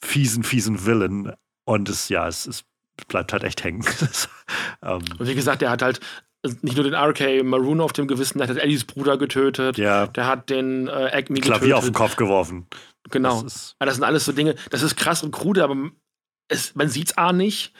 fiesen, 0.00 0.44
fiesen 0.44 0.84
Villain. 0.86 1.32
Und 1.64 1.88
es, 1.88 2.08
ja, 2.08 2.28
es, 2.28 2.46
es 2.46 2.64
bleibt 3.08 3.32
halt 3.32 3.44
echt 3.44 3.64
hängen. 3.64 3.84
ähm, 4.82 5.02
und 5.18 5.26
wie 5.26 5.34
gesagt, 5.34 5.62
er 5.62 5.70
hat 5.70 5.82
halt 5.82 6.00
nicht 6.62 6.76
nur 6.76 6.84
den 6.84 6.94
RK 6.94 7.42
Maroon 7.44 7.80
auf 7.80 7.92
dem 7.92 8.06
Gewissen, 8.06 8.38
der 8.38 8.48
hat 8.48 8.56
Eddies 8.56 8.84
Bruder 8.84 9.18
getötet, 9.18 9.76
ja. 9.78 10.06
der 10.06 10.26
hat 10.26 10.48
den 10.48 10.88
äh, 10.88 11.10
Acme 11.12 11.40
Klavier 11.40 11.60
getötet. 11.60 11.74
auf 11.74 11.84
den 11.84 11.94
Kopf 11.94 12.16
geworfen. 12.16 12.66
Genau. 13.10 13.42
Das, 13.42 13.54
ist 13.54 13.76
das 13.78 13.94
sind 13.94 14.04
alles 14.04 14.24
so 14.24 14.32
Dinge, 14.32 14.54
das 14.70 14.82
ist 14.82 14.96
krass 14.96 15.22
und 15.22 15.32
krude, 15.32 15.62
aber 15.64 15.76
es, 16.48 16.74
man 16.74 16.88
sieht 16.88 17.08
es 17.08 17.18
A 17.18 17.32
nicht. 17.32 17.72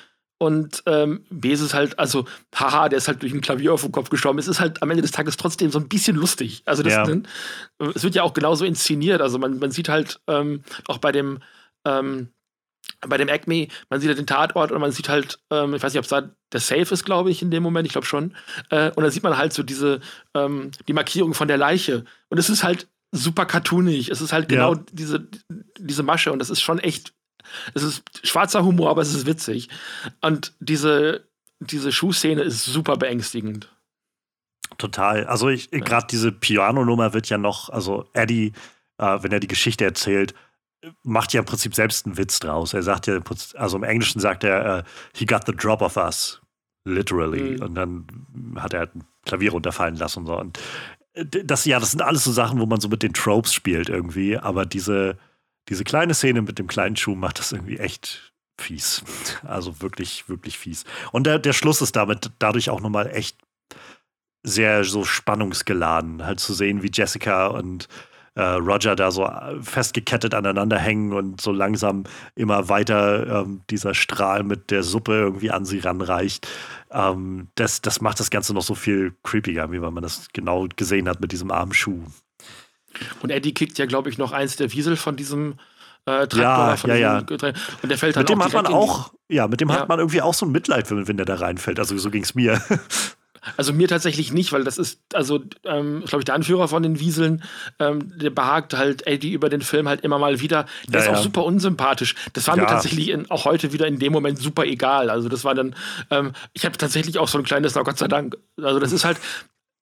Und 0.42 0.82
ähm, 0.86 1.26
B 1.28 1.52
ist 1.52 1.60
es 1.60 1.74
halt, 1.74 1.98
also, 1.98 2.24
haha, 2.54 2.88
der 2.88 2.96
ist 2.96 3.08
halt 3.08 3.20
durch 3.20 3.34
ein 3.34 3.42
Klavier 3.42 3.74
auf 3.74 3.82
den 3.82 3.92
Kopf 3.92 4.08
gestorben. 4.08 4.38
Es 4.38 4.48
ist 4.48 4.58
halt 4.58 4.82
am 4.82 4.90
Ende 4.90 5.02
des 5.02 5.10
Tages 5.10 5.36
trotzdem 5.36 5.70
so 5.70 5.78
ein 5.78 5.86
bisschen 5.86 6.16
lustig. 6.16 6.62
Also, 6.64 6.82
das, 6.82 6.94
ja. 6.94 7.06
es 7.94 8.02
wird 8.02 8.14
ja 8.14 8.22
auch 8.22 8.32
genauso 8.32 8.64
inszeniert. 8.64 9.20
Also, 9.20 9.38
man, 9.38 9.58
man 9.58 9.70
sieht 9.70 9.90
halt 9.90 10.18
ähm, 10.28 10.62
auch 10.88 10.96
bei 10.96 11.12
dem, 11.12 11.40
ähm, 11.84 12.28
bei 13.06 13.16
dem 13.16 13.28
Acme, 13.28 13.68
man 13.88 14.00
sieht 14.00 14.08
halt 14.08 14.18
den 14.18 14.26
Tatort 14.26 14.72
und 14.72 14.80
man 14.80 14.92
sieht 14.92 15.08
halt, 15.08 15.38
ähm, 15.50 15.74
ich 15.74 15.82
weiß 15.82 15.92
nicht, 15.92 15.98
ob 15.98 16.04
es 16.04 16.10
da 16.10 16.30
der 16.52 16.60
Safe 16.60 16.92
ist, 16.94 17.04
glaube 17.04 17.30
ich, 17.30 17.42
in 17.42 17.50
dem 17.50 17.62
Moment, 17.62 17.86
ich 17.86 17.92
glaube 17.92 18.06
schon. 18.06 18.34
Äh, 18.70 18.90
und 18.90 19.02
dann 19.02 19.10
sieht 19.10 19.22
man 19.22 19.36
halt 19.36 19.52
so 19.52 19.62
diese, 19.62 20.00
ähm, 20.34 20.70
die 20.88 20.92
Markierung 20.92 21.34
von 21.34 21.48
der 21.48 21.58
Leiche. 21.58 22.04
Und 22.28 22.38
es 22.38 22.50
ist 22.50 22.64
halt 22.64 22.88
super 23.12 23.46
cartoonig. 23.46 24.08
Es 24.10 24.20
ist 24.20 24.32
halt 24.32 24.48
genau 24.48 24.74
ja. 24.74 24.84
diese, 24.92 25.28
diese 25.78 26.02
Masche 26.02 26.32
und 26.32 26.38
das 26.38 26.50
ist 26.50 26.60
schon 26.60 26.78
echt. 26.78 27.12
Es 27.74 27.82
ist 27.82 28.02
schwarzer 28.26 28.64
Humor, 28.64 28.90
aber 28.90 29.02
es 29.02 29.14
ist 29.14 29.26
witzig. 29.26 29.68
Und 30.20 30.52
diese, 30.60 31.24
diese 31.58 31.92
Schuhszene 31.92 32.42
ist 32.42 32.64
super 32.64 32.96
beängstigend. 32.96 33.68
Total. 34.78 35.26
Also 35.26 35.48
ich, 35.48 35.70
gerade 35.70 36.06
diese 36.08 36.32
Piano-Nummer 36.32 37.12
wird 37.12 37.28
ja 37.28 37.38
noch, 37.38 37.68
also 37.68 38.08
Eddie, 38.12 38.52
äh, 38.98 39.18
wenn 39.22 39.32
er 39.32 39.40
die 39.40 39.48
Geschichte 39.48 39.84
erzählt, 39.84 40.34
macht 41.02 41.32
ja 41.32 41.40
im 41.40 41.46
Prinzip 41.46 41.74
selbst 41.74 42.06
einen 42.06 42.16
Witz 42.16 42.38
draus. 42.38 42.74
Er 42.74 42.82
sagt 42.82 43.06
ja, 43.06 43.18
also 43.54 43.76
im 43.76 43.82
Englischen 43.82 44.20
sagt 44.20 44.44
er, 44.44 44.84
uh, 44.84 44.88
he 45.14 45.26
got 45.26 45.42
the 45.46 45.52
drop 45.52 45.82
of 45.82 45.96
us, 45.96 46.40
literally. 46.84 47.56
Mhm. 47.56 47.62
Und 47.62 47.74
dann 47.74 48.06
hat 48.56 48.72
er 48.72 48.80
halt 48.80 48.94
ein 48.94 49.04
Klavier 49.24 49.52
runterfallen 49.52 49.96
lassen 49.96 50.20
und 50.20 50.26
so. 50.26 50.38
Und 50.38 50.58
das, 51.14 51.64
ja, 51.64 51.80
das 51.80 51.90
sind 51.90 52.02
alles 52.02 52.24
so 52.24 52.32
Sachen, 52.32 52.60
wo 52.60 52.66
man 52.66 52.80
so 52.80 52.88
mit 52.88 53.02
den 53.02 53.12
Tropes 53.12 53.52
spielt 53.52 53.88
irgendwie, 53.88 54.38
aber 54.38 54.64
diese, 54.64 55.18
diese 55.68 55.84
kleine 55.84 56.14
Szene 56.14 56.42
mit 56.42 56.58
dem 56.58 56.66
kleinen 56.66 56.96
Schuh 56.96 57.14
macht 57.14 57.38
das 57.38 57.52
irgendwie 57.52 57.78
echt 57.78 58.32
fies. 58.58 59.02
Also 59.42 59.80
wirklich, 59.80 60.28
wirklich 60.28 60.58
fies. 60.58 60.84
Und 61.12 61.26
der, 61.26 61.38
der 61.38 61.52
Schluss 61.52 61.80
ist 61.80 61.96
damit 61.96 62.30
dadurch 62.38 62.70
auch 62.70 62.80
nochmal 62.80 63.08
echt 63.08 63.38
sehr 64.42 64.84
so 64.84 65.04
spannungsgeladen, 65.04 66.24
halt 66.24 66.40
zu 66.40 66.54
sehen, 66.54 66.82
wie 66.82 66.90
Jessica 66.92 67.48
und 67.48 67.88
äh, 68.34 68.42
Roger 68.42 68.96
da 68.96 69.10
so 69.10 69.28
festgekettet 69.60 70.34
aneinander 70.34 70.78
hängen 70.78 71.12
und 71.12 71.40
so 71.40 71.52
langsam 71.52 72.04
immer 72.34 72.68
weiter 72.68 73.42
ähm, 73.42 73.62
dieser 73.70 73.94
Strahl 73.94 74.44
mit 74.44 74.70
der 74.70 74.82
Suppe 74.82 75.12
irgendwie 75.12 75.50
an 75.50 75.64
sie 75.64 75.80
ranreicht. 75.80 76.48
Ähm, 76.90 77.48
das, 77.56 77.82
das 77.82 78.00
macht 78.00 78.20
das 78.20 78.30
Ganze 78.30 78.54
noch 78.54 78.62
so 78.62 78.74
viel 78.74 79.14
creepiger, 79.22 79.72
wie 79.72 79.82
wenn 79.82 79.92
man 79.92 80.02
das 80.02 80.28
genau 80.32 80.66
gesehen 80.76 81.08
hat 81.08 81.20
mit 81.20 81.32
diesem 81.32 81.50
armen 81.50 81.72
Schuh. 81.72 82.02
Und 83.22 83.30
Eddie 83.30 83.54
kickt 83.54 83.78
ja, 83.78 83.86
glaube 83.86 84.10
ich, 84.10 84.18
noch 84.18 84.32
eins 84.32 84.56
der 84.56 84.72
Wiesel 84.72 84.96
von 84.96 85.16
diesem 85.16 85.54
äh, 86.06 86.26
ja, 86.32 86.74
ja, 86.86 86.94
ja. 86.94 87.18
Und 87.18 87.30
der 87.30 87.98
fällt 87.98 88.16
dann 88.16 88.22
mit 88.22 88.30
dem 88.30 88.42
hat 88.42 88.52
man 88.54 88.66
auch, 88.66 89.12
ja, 89.28 89.46
mit 89.48 89.60
dem 89.60 89.68
ja. 89.68 89.80
hat 89.80 89.88
man 89.88 89.98
irgendwie 89.98 90.22
auch 90.22 90.34
so 90.34 90.46
ein 90.46 90.52
Mitleid, 90.52 90.90
wenn, 90.90 91.06
wenn 91.06 91.16
der 91.18 91.26
da 91.26 91.34
reinfällt. 91.34 91.78
Also 91.78 91.96
so 91.98 92.10
ging 92.10 92.22
es 92.22 92.34
mir. 92.34 92.60
Also 93.56 93.72
mir 93.72 93.88
tatsächlich 93.88 94.32
nicht, 94.32 94.52
weil 94.52 94.64
das 94.64 94.78
ist, 94.78 95.00
also, 95.14 95.40
ähm, 95.64 96.04
glaube 96.04 96.18
ich, 96.18 96.24
der 96.24 96.34
Anführer 96.34 96.68
von 96.68 96.82
den 96.82 97.00
Wieseln, 97.00 97.42
ähm, 97.78 98.12
der 98.18 98.30
behagt 98.30 98.74
halt 98.74 99.06
Eddie 99.06 99.32
über 99.32 99.48
den 99.48 99.62
Film 99.62 99.88
halt 99.88 100.02
immer 100.02 100.18
mal 100.18 100.40
wieder. 100.40 100.66
Der 100.88 101.00
ja, 101.00 101.06
ist 101.06 101.18
auch 101.18 101.22
super 101.22 101.44
unsympathisch. 101.44 102.14
Das 102.32 102.46
war 102.48 102.56
ja. 102.56 102.62
mir 102.62 102.68
tatsächlich 102.68 103.08
in, 103.08 103.30
auch 103.30 103.44
heute 103.44 103.72
wieder 103.72 103.86
in 103.86 103.98
dem 103.98 104.12
Moment 104.12 104.38
super 104.38 104.64
egal. 104.64 105.10
Also 105.10 105.28
das 105.28 105.44
war 105.44 105.54
dann, 105.54 105.74
ähm, 106.10 106.32
ich 106.52 106.64
habe 106.64 106.76
tatsächlich 106.76 107.18
auch 107.18 107.28
so 107.28 107.38
ein 107.38 107.44
kleines, 107.44 107.74
na 107.74 107.82
Gott 107.82 107.98
sei 107.98 108.08
Dank. 108.08 108.36
Also 108.60 108.78
das 108.78 108.92
ist 108.92 109.04
halt 109.04 109.18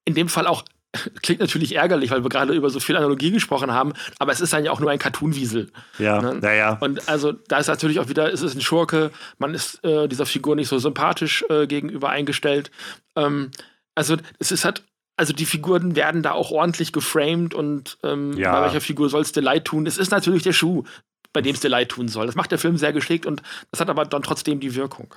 in 0.04 0.14
dem 0.14 0.28
Fall 0.28 0.46
auch 0.46 0.64
klingt 1.22 1.40
natürlich 1.40 1.74
ärgerlich, 1.74 2.10
weil 2.10 2.22
wir 2.22 2.30
gerade 2.30 2.54
über 2.54 2.70
so 2.70 2.80
viel 2.80 2.96
Analogie 2.96 3.30
gesprochen 3.30 3.72
haben, 3.72 3.92
aber 4.18 4.32
es 4.32 4.40
ist 4.40 4.52
dann 4.52 4.64
ja 4.64 4.70
auch 4.70 4.80
nur 4.80 4.90
ein 4.90 4.98
Cartoon-Wiesel. 4.98 5.70
Ja, 5.98 6.20
ne? 6.20 6.38
naja. 6.40 6.78
Und 6.80 7.08
also 7.08 7.32
da 7.32 7.58
ist 7.58 7.68
natürlich 7.68 8.00
auch 8.00 8.08
wieder, 8.08 8.32
es 8.32 8.42
ist 8.42 8.54
ein 8.54 8.60
Schurke, 8.60 9.10
man 9.38 9.54
ist 9.54 9.84
äh, 9.84 10.08
dieser 10.08 10.26
Figur 10.26 10.56
nicht 10.56 10.68
so 10.68 10.78
sympathisch 10.78 11.44
äh, 11.50 11.66
gegenüber 11.66 12.08
eingestellt. 12.08 12.70
Ähm, 13.16 13.50
also 13.94 14.16
es 14.38 14.50
ist 14.50 14.64
halt, 14.64 14.82
also 15.16 15.32
die 15.32 15.46
Figuren 15.46 15.96
werden 15.96 16.22
da 16.22 16.32
auch 16.32 16.50
ordentlich 16.50 16.92
geframed 16.92 17.52
und 17.52 17.98
ähm, 18.02 18.32
ja. 18.34 18.52
bei 18.52 18.62
welcher 18.62 18.80
Figur 18.80 19.10
soll 19.10 19.22
es 19.22 19.32
dir 19.32 19.40
leid 19.40 19.64
tun? 19.64 19.86
Es 19.86 19.98
ist 19.98 20.10
natürlich 20.10 20.44
der 20.44 20.52
Schuh, 20.52 20.84
bei 21.32 21.42
dem 21.42 21.54
es 21.54 21.60
dir 21.60 21.68
leid 21.68 21.90
tun 21.90 22.08
soll. 22.08 22.26
Das 22.26 22.36
macht 22.36 22.50
der 22.50 22.58
Film 22.58 22.78
sehr 22.78 22.92
geschickt 22.92 23.26
und 23.26 23.42
das 23.70 23.80
hat 23.80 23.90
aber 23.90 24.04
dann 24.04 24.22
trotzdem 24.22 24.60
die 24.60 24.74
Wirkung. 24.74 25.14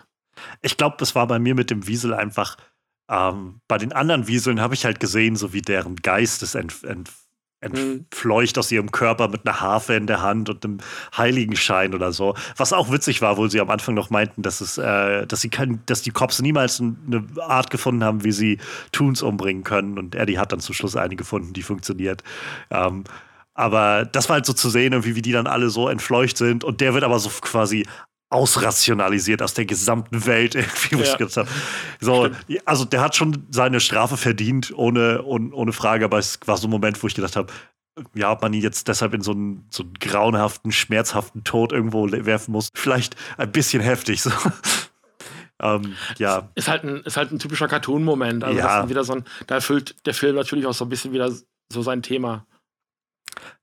Ich 0.62 0.78
glaube, 0.78 0.96
das 1.00 1.16
war 1.16 1.28
bei 1.28 1.40
mir 1.40 1.56
mit 1.56 1.70
dem 1.70 1.88
Wiesel 1.88 2.14
einfach 2.14 2.58
ähm, 3.12 3.60
bei 3.68 3.78
den 3.78 3.92
anderen 3.92 4.28
Wieseln 4.28 4.62
habe 4.62 4.74
ich 4.74 4.86
halt 4.86 5.02
gesehen, 5.02 5.36
so 5.36 5.52
wie 5.52 5.62
deren 5.62 5.98
Geist 5.98 6.44
ist 6.44 6.56
ent, 6.56 6.84
ent, 6.84 7.12
entfleucht 7.60 8.58
aus 8.58 8.72
ihrem 8.72 8.92
Körper 8.92 9.28
mit 9.28 9.46
einer 9.46 9.60
Harfe 9.60 9.94
in 9.96 10.08
der 10.08 10.22
Hand 10.22 10.50
und 10.50 10.64
einem 10.64 10.78
Heiligenschein 11.16 11.94
oder 11.94 12.14
so. 12.14 12.36
Was 12.56 12.74
auch 12.74 12.92
witzig 12.92 13.22
war, 13.22 13.38
wo 13.38 13.48
sie 13.48 13.60
am 13.60 13.70
Anfang 13.70 13.96
noch 13.96 14.10
meinten, 14.10 14.42
dass 14.42 14.62
es, 14.62 14.78
äh, 14.78 15.28
dass 15.28 15.42
sie 15.42 15.50
kein, 15.50 15.82
dass 15.86 16.02
die 16.02 16.12
Cops 16.12 16.42
niemals 16.42 16.80
eine 16.80 17.26
Art 17.42 17.70
gefunden 17.70 18.04
haben, 18.04 18.24
wie 18.24 18.32
sie 18.32 18.60
Toons 18.94 19.22
umbringen 19.22 19.64
können. 19.64 20.00
Und 20.00 20.16
Eddie 20.16 20.40
hat 20.40 20.54
dann 20.54 20.62
zum 20.62 20.74
Schluss 20.74 20.96
eine 20.96 21.18
gefunden, 21.18 21.54
die 21.54 21.64
funktioniert. 21.64 22.24
Ähm, 22.70 23.04
aber 23.54 24.06
das 24.06 24.30
war 24.30 24.36
halt 24.36 24.46
so 24.46 24.54
zu 24.54 24.70
sehen, 24.70 25.04
wie, 25.04 25.16
wie 25.16 25.22
die 25.22 25.34
dann 25.34 25.48
alle 25.48 25.70
so 25.70 25.90
entfleucht 25.90 26.38
sind. 26.38 26.64
Und 26.64 26.80
der 26.80 26.94
wird 26.94 27.04
aber 27.04 27.20
so 27.20 27.30
quasi 27.30 27.86
ausrationalisiert 28.32 29.42
aus 29.42 29.54
der 29.54 29.66
gesamten 29.66 30.26
Welt 30.26 30.56
irgendwie. 30.56 30.96
Ja. 30.96 31.02
Ich 31.04 31.38
habe. 31.38 31.48
So, 32.00 32.30
also 32.66 32.86
der 32.86 33.02
hat 33.02 33.16
schon 33.16 33.46
seine 33.52 33.80
Strafe 33.80 34.18
verdient, 34.18 34.74
ohne, 34.76 35.24
ohne, 35.24 35.54
ohne 35.54 35.74
Frage, 35.74 36.06
aber 36.06 36.18
es 36.18 36.40
war 36.46 36.58
so 36.58 36.68
ein 36.68 36.72
Moment, 36.72 37.02
wo 37.04 37.08
ich 37.08 37.16
gedacht 37.16 37.36
habe, 37.36 37.52
ja, 38.14 38.32
ob 38.32 38.42
man 38.42 38.54
ihn 38.54 38.62
jetzt 38.62 38.88
deshalb 38.88 39.14
in 39.14 39.22
so 39.22 39.32
einen, 39.32 39.68
so 39.70 39.84
einen 39.84 39.94
grauenhaften, 39.96 40.72
schmerzhaften 40.72 41.44
Tod 41.44 41.74
irgendwo 41.74 42.10
werfen 42.10 42.54
muss, 42.54 42.70
vielleicht 42.74 43.16
ein 43.38 43.52
bisschen 43.52 43.82
heftig. 43.82 44.22
So. 44.22 44.32
ähm, 45.62 45.96
ja. 46.18 46.50
Ist 46.56 46.70
halt 46.70 46.84
ein, 46.84 47.02
ist 47.02 47.18
halt 47.18 47.32
ein 47.32 47.40
typischer 47.40 47.68
Cartoon-Moment. 47.68 48.44
Also 48.44 48.58
ja. 48.58 48.90
wieder 48.90 49.04
so 49.04 49.14
ein, 49.14 49.26
da 49.48 49.56
erfüllt 49.56 50.06
der 50.06 50.14
Film 50.14 50.36
natürlich 50.36 50.66
auch 50.66 50.74
so 50.74 50.86
ein 50.86 50.90
bisschen 50.90 51.12
wieder 51.12 51.32
so 51.72 51.82
sein 51.82 52.02
Thema. 52.02 52.46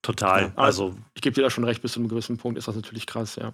Total. 0.03 0.43
Ja, 0.43 0.53
also, 0.57 0.97
ich 1.15 1.23
gebe 1.23 1.35
dir 1.35 1.43
da 1.43 1.51
schon 1.51 1.65
recht, 1.65 1.83
bis 1.83 1.93
zu 1.93 2.01
einem 2.01 2.09
gewissen 2.09 2.37
Punkt 2.37 2.59
ist 2.59 2.69
das 2.69 2.77
natürlich 2.77 3.07
krass, 3.07 3.37
ja. 3.37 3.53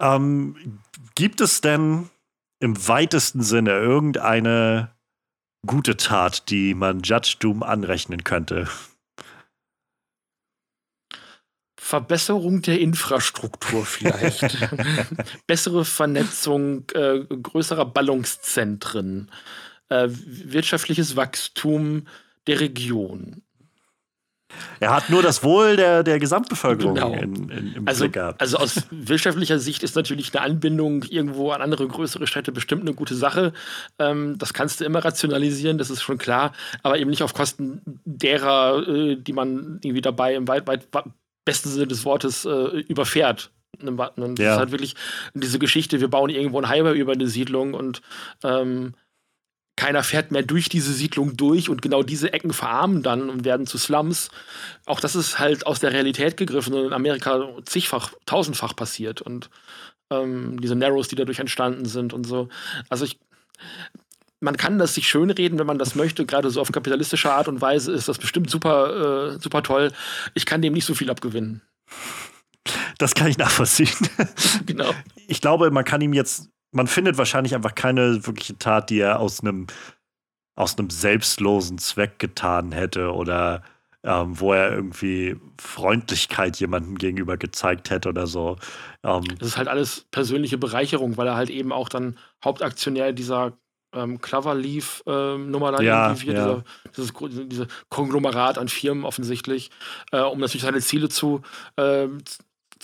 Ähm, 0.00 0.80
gibt 1.14 1.40
es 1.40 1.60
denn 1.60 2.08
im 2.58 2.88
weitesten 2.88 3.42
Sinne 3.42 3.72
irgendeine 3.72 4.94
gute 5.66 5.96
Tat, 5.96 6.50
die 6.50 6.74
man 6.74 7.02
Judge 7.02 7.36
Doom 7.38 7.62
anrechnen 7.62 8.24
könnte? 8.24 8.68
Verbesserung 11.78 12.62
der 12.62 12.80
Infrastruktur 12.80 13.84
vielleicht. 13.84 14.42
Bessere 15.46 15.84
Vernetzung 15.84 16.88
äh, 16.94 17.24
größerer 17.24 17.84
Ballungszentren. 17.84 19.30
Äh, 19.88 20.08
wirtschaftliches 20.08 21.16
Wachstum 21.16 22.06
der 22.46 22.60
Region. 22.60 23.42
Er 24.80 24.94
hat 24.94 25.10
nur 25.10 25.22
das 25.22 25.42
Wohl 25.42 25.76
der, 25.76 26.02
der 26.02 26.18
Gesamtbevölkerung 26.18 26.94
genau. 26.94 27.12
in, 27.12 27.50
in, 27.50 27.74
im 27.74 27.88
also, 27.88 28.04
Blick 28.04 28.14
gehabt. 28.14 28.40
Also 28.40 28.56
aus 28.58 28.82
wirtschaftlicher 28.90 29.58
Sicht 29.58 29.82
ist 29.82 29.96
natürlich 29.96 30.34
eine 30.34 30.44
Anbindung 30.44 31.04
irgendwo 31.04 31.50
an 31.50 31.62
andere 31.62 31.86
größere 31.86 32.26
Städte 32.26 32.52
bestimmt 32.52 32.82
eine 32.82 32.94
gute 32.94 33.14
Sache. 33.14 33.52
Ähm, 33.98 34.36
das 34.38 34.54
kannst 34.54 34.80
du 34.80 34.84
immer 34.84 35.04
rationalisieren, 35.04 35.78
das 35.78 35.90
ist 35.90 36.02
schon 36.02 36.18
klar, 36.18 36.52
aber 36.82 36.98
eben 36.98 37.10
nicht 37.10 37.22
auf 37.22 37.34
Kosten 37.34 37.82
derer, 38.04 38.86
äh, 38.86 39.16
die 39.16 39.32
man 39.32 39.80
irgendwie 39.82 40.02
dabei 40.02 40.34
im 40.34 40.48
weit, 40.48 40.66
weit, 40.66 40.88
besten 41.44 41.68
Sinne 41.68 41.86
des 41.86 42.04
Wortes 42.04 42.44
äh, 42.44 42.50
überfährt. 42.88 43.50
Ne, 43.80 43.96
das 43.96 44.38
ja. 44.38 44.52
ist 44.52 44.58
halt 44.58 44.72
wirklich 44.72 44.94
diese 45.34 45.58
Geschichte, 45.58 46.00
wir 46.00 46.08
bauen 46.08 46.30
irgendwo 46.30 46.58
ein 46.58 46.68
Highway 46.68 46.98
über 46.98 47.12
eine 47.12 47.28
Siedlung 47.28 47.74
und 47.74 48.02
ähm, 48.44 48.94
keiner 49.80 50.02
fährt 50.02 50.30
mehr 50.30 50.42
durch 50.42 50.68
diese 50.68 50.92
Siedlung 50.92 51.38
durch 51.38 51.70
und 51.70 51.80
genau 51.80 52.02
diese 52.02 52.34
Ecken 52.34 52.52
verarmen 52.52 53.02
dann 53.02 53.30
und 53.30 53.46
werden 53.46 53.66
zu 53.66 53.78
Slums. 53.78 54.30
Auch 54.84 55.00
das 55.00 55.16
ist 55.16 55.38
halt 55.38 55.66
aus 55.66 55.80
der 55.80 55.94
Realität 55.94 56.36
gegriffen 56.36 56.74
und 56.74 56.88
in 56.88 56.92
Amerika 56.92 57.48
zigfach, 57.64 58.12
tausendfach 58.26 58.76
passiert 58.76 59.22
und 59.22 59.48
ähm, 60.10 60.60
diese 60.60 60.74
Narrows, 60.76 61.08
die 61.08 61.16
dadurch 61.16 61.38
entstanden 61.38 61.86
sind 61.86 62.12
und 62.12 62.26
so. 62.26 62.50
Also 62.90 63.06
ich, 63.06 63.18
man 64.40 64.58
kann 64.58 64.78
das 64.78 64.96
sich 64.96 65.08
schönreden, 65.08 65.58
wenn 65.58 65.66
man 65.66 65.78
das 65.78 65.94
möchte, 65.94 66.26
gerade 66.26 66.50
so 66.50 66.60
auf 66.60 66.72
kapitalistische 66.72 67.32
Art 67.32 67.48
und 67.48 67.62
Weise 67.62 67.90
ist 67.92 68.06
das 68.06 68.18
bestimmt 68.18 68.50
super, 68.50 69.32
äh, 69.32 69.38
super 69.40 69.62
toll. 69.62 69.92
Ich 70.34 70.44
kann 70.44 70.60
dem 70.60 70.74
nicht 70.74 70.84
so 70.84 70.94
viel 70.94 71.10
abgewinnen. 71.10 71.62
Das 72.98 73.14
kann 73.14 73.28
ich 73.28 73.38
nachvollziehen. 73.38 73.88
genau. 74.66 74.92
Ich 75.26 75.40
glaube, 75.40 75.70
man 75.70 75.86
kann 75.86 76.02
ihm 76.02 76.12
jetzt 76.12 76.50
man 76.72 76.86
findet 76.86 77.18
wahrscheinlich 77.18 77.54
einfach 77.54 77.74
keine 77.74 78.26
wirkliche 78.26 78.58
Tat, 78.58 78.90
die 78.90 79.00
er 79.00 79.20
aus 79.20 79.40
einem 79.40 79.66
aus 80.56 80.78
einem 80.78 80.90
selbstlosen 80.90 81.78
Zweck 81.78 82.18
getan 82.18 82.72
hätte 82.72 83.14
oder 83.14 83.62
ähm, 84.02 84.38
wo 84.40 84.52
er 84.52 84.72
irgendwie 84.72 85.36
Freundlichkeit 85.58 86.58
jemandem 86.58 86.96
gegenüber 86.96 87.36
gezeigt 87.36 87.90
hätte 87.90 88.08
oder 88.08 88.26
so. 88.26 88.56
Ähm, 89.02 89.24
das 89.38 89.48
ist 89.48 89.56
halt 89.56 89.68
alles 89.68 90.06
persönliche 90.10 90.58
Bereicherung, 90.58 91.16
weil 91.16 91.26
er 91.26 91.36
halt 91.36 91.50
eben 91.50 91.72
auch 91.72 91.88
dann 91.88 92.18
Hauptaktionär 92.44 93.12
dieser 93.12 93.52
ähm, 93.94 94.20
Cloverleaf-Nummer 94.20 95.72
dann 95.72 95.84
ja, 95.84 96.08
irgendwie 96.08 96.28
wird, 96.28 96.38
ja. 96.38 96.44
dieser, 96.44 96.64
dieses, 96.96 97.48
diese 97.48 97.66
Konglomerat 97.88 98.58
an 98.58 98.68
Firmen 98.68 99.04
offensichtlich, 99.04 99.70
äh, 100.12 100.20
um 100.20 100.38
natürlich 100.40 100.62
seine 100.62 100.80
Ziele 100.80 101.08
zu, 101.08 101.42
äh, 101.76 102.06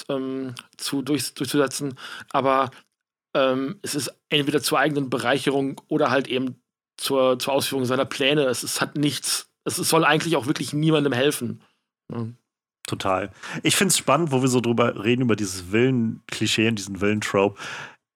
ähm, 0.08 0.54
zu 0.76 1.02
durch, 1.02 1.34
durchzusetzen. 1.34 1.94
Aber 2.30 2.70
ähm, 3.36 3.78
es 3.82 3.94
ist 3.94 4.14
entweder 4.30 4.62
zur 4.62 4.78
eigenen 4.78 5.10
Bereicherung 5.10 5.80
oder 5.88 6.10
halt 6.10 6.28
eben 6.28 6.56
zur, 6.96 7.38
zur 7.38 7.52
Ausführung 7.52 7.84
seiner 7.84 8.06
Pläne. 8.06 8.44
Es, 8.44 8.62
es 8.62 8.80
hat 8.80 8.96
nichts, 8.96 9.50
es, 9.64 9.78
es 9.78 9.88
soll 9.88 10.04
eigentlich 10.04 10.36
auch 10.36 10.46
wirklich 10.46 10.72
niemandem 10.72 11.12
helfen. 11.12 11.62
Ja. 12.10 12.26
Total. 12.86 13.32
Ich 13.64 13.74
finde 13.74 13.90
es 13.90 13.98
spannend, 13.98 14.30
wo 14.30 14.42
wir 14.42 14.48
so 14.48 14.60
drüber 14.60 15.04
reden, 15.04 15.22
über 15.22 15.34
dieses 15.34 15.72
Willen-Klischee 15.72 16.68
und 16.68 16.76
diesen 16.76 17.00
Willen-Trope. 17.00 17.60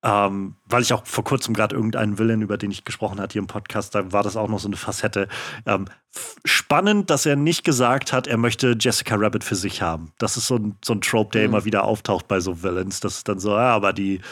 Ähm, 0.03 0.57
weil 0.65 0.81
ich 0.81 0.95
auch 0.95 1.07
vor 1.07 1.25
kurzem 1.25 1.53
gerade 1.53 1.77
irgendeinen 1.77 2.17
Willen, 2.19 2.41
über 2.41 2.57
den 2.57 2.71
ich 2.71 2.85
gesprochen 2.85 3.21
hatte 3.21 3.35
hier 3.35 3.43
im 3.43 3.47
Podcast, 3.47 3.95
da 3.95 4.13
war 4.13 4.23
das 4.23 4.37
auch 4.37 4.49
noch 4.49 4.59
so 4.59 4.69
eine 4.69 4.79
Facette. 4.79 5.29
Ähm, 5.67 5.89
spannend, 6.45 7.11
dass 7.11 7.27
er 7.27 7.37
nicht 7.37 7.65
gesagt 7.65 8.13
hat, 8.13 8.27
er 8.27 8.39
möchte 8.39 8.77
Jessica 8.81 9.17
Rabbit 9.17 9.45
für 9.45 9.57
sich 9.57 9.83
haben. 9.83 10.13
Das 10.19 10.39
ist 10.39 10.47
so 10.47 10.57
ein, 10.57 10.77
so 10.83 10.95
ein 10.95 11.03
Trope, 11.03 11.33
der 11.33 11.43
mhm. 11.43 11.55
immer 11.55 11.65
wieder 11.67 11.85
auftaucht 11.85 12.29
bei 12.29 12.41
so 12.41 12.63
Villains. 12.63 13.01
Das 13.01 13.19
ist 13.19 13.29
dann 13.29 13.39
so, 13.39 13.51
ja, 13.51 13.75
aber 13.75 13.93
die, 13.93 14.23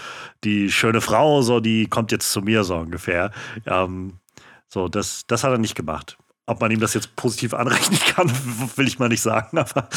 die 0.43 0.73
schöne 0.73 1.03
Frau, 1.03 1.43
so, 1.43 1.61
die 1.61 1.86
kommt 1.86 2.12
jetzt 2.12 2.32
zu 2.32 2.40
mir, 2.40 2.65
so 2.65 2.77
ungefähr. 2.77 3.31
Ähm, 3.66 4.15
so, 4.69 4.89
das, 4.89 5.27
das 5.27 5.45
hat 5.45 5.53
er 5.53 5.59
nicht 5.59 5.74
gemacht. 5.74 6.16
Ob 6.47 6.62
man 6.62 6.70
ihm 6.70 6.81
das 6.81 6.95
jetzt 6.95 7.15
positiv 7.15 7.53
anrechnen 7.55 8.01
kann, 8.01 8.31
will 8.77 8.89
ich 8.89 8.99
mal 8.99 9.11
nicht 9.11 9.23
sagen, 9.23 9.59
aber. 9.59 9.90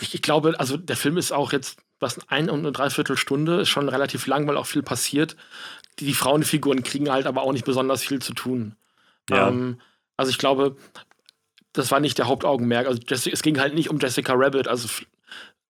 Ich, 0.00 0.14
ich 0.14 0.22
glaube, 0.22 0.54
also 0.60 0.76
der 0.76 0.96
Film 0.96 1.16
ist 1.16 1.32
auch 1.32 1.52
jetzt 1.52 1.78
was 2.00 2.28
ein 2.28 2.50
und 2.50 2.60
eine 2.60 2.72
Dreiviertelstunde, 2.72 3.62
ist 3.62 3.68
schon 3.68 3.88
relativ 3.88 4.26
lang, 4.26 4.46
weil 4.46 4.56
auch 4.56 4.66
viel 4.66 4.82
passiert. 4.82 5.36
Die, 5.98 6.06
die 6.06 6.14
Frauenfiguren 6.14 6.82
kriegen 6.82 7.10
halt 7.10 7.26
aber 7.26 7.42
auch 7.42 7.52
nicht 7.52 7.64
besonders 7.64 8.02
viel 8.02 8.20
zu 8.20 8.34
tun. 8.34 8.76
Ja. 9.30 9.48
Ähm, 9.48 9.80
also 10.16 10.30
ich 10.30 10.38
glaube, 10.38 10.76
das 11.72 11.90
war 11.90 12.00
nicht 12.00 12.18
der 12.18 12.26
Hauptaugenmerk. 12.26 12.86
Also 12.86 13.00
Jessica, 13.06 13.34
es 13.34 13.42
ging 13.42 13.58
halt 13.58 13.74
nicht 13.74 13.90
um 13.90 13.98
Jessica 13.98 14.34
Rabbit. 14.36 14.68
Also 14.68 14.88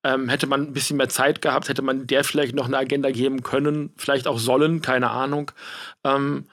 ähm, 0.04 0.28
hätte 0.28 0.46
man 0.46 0.62
ein 0.62 0.72
bisschen 0.72 0.96
mehr 0.96 1.08
Zeit 1.08 1.42
gehabt, 1.42 1.68
hätte 1.68 1.82
man 1.82 2.06
der 2.06 2.24
vielleicht 2.24 2.54
noch 2.54 2.66
eine 2.66 2.78
Agenda 2.78 3.10
geben 3.10 3.42
können, 3.42 3.92
vielleicht 3.96 4.26
auch 4.26 4.38
sollen, 4.38 4.80
keine 4.80 5.10
Ahnung. 5.10 5.50
Ähm, 6.04 6.46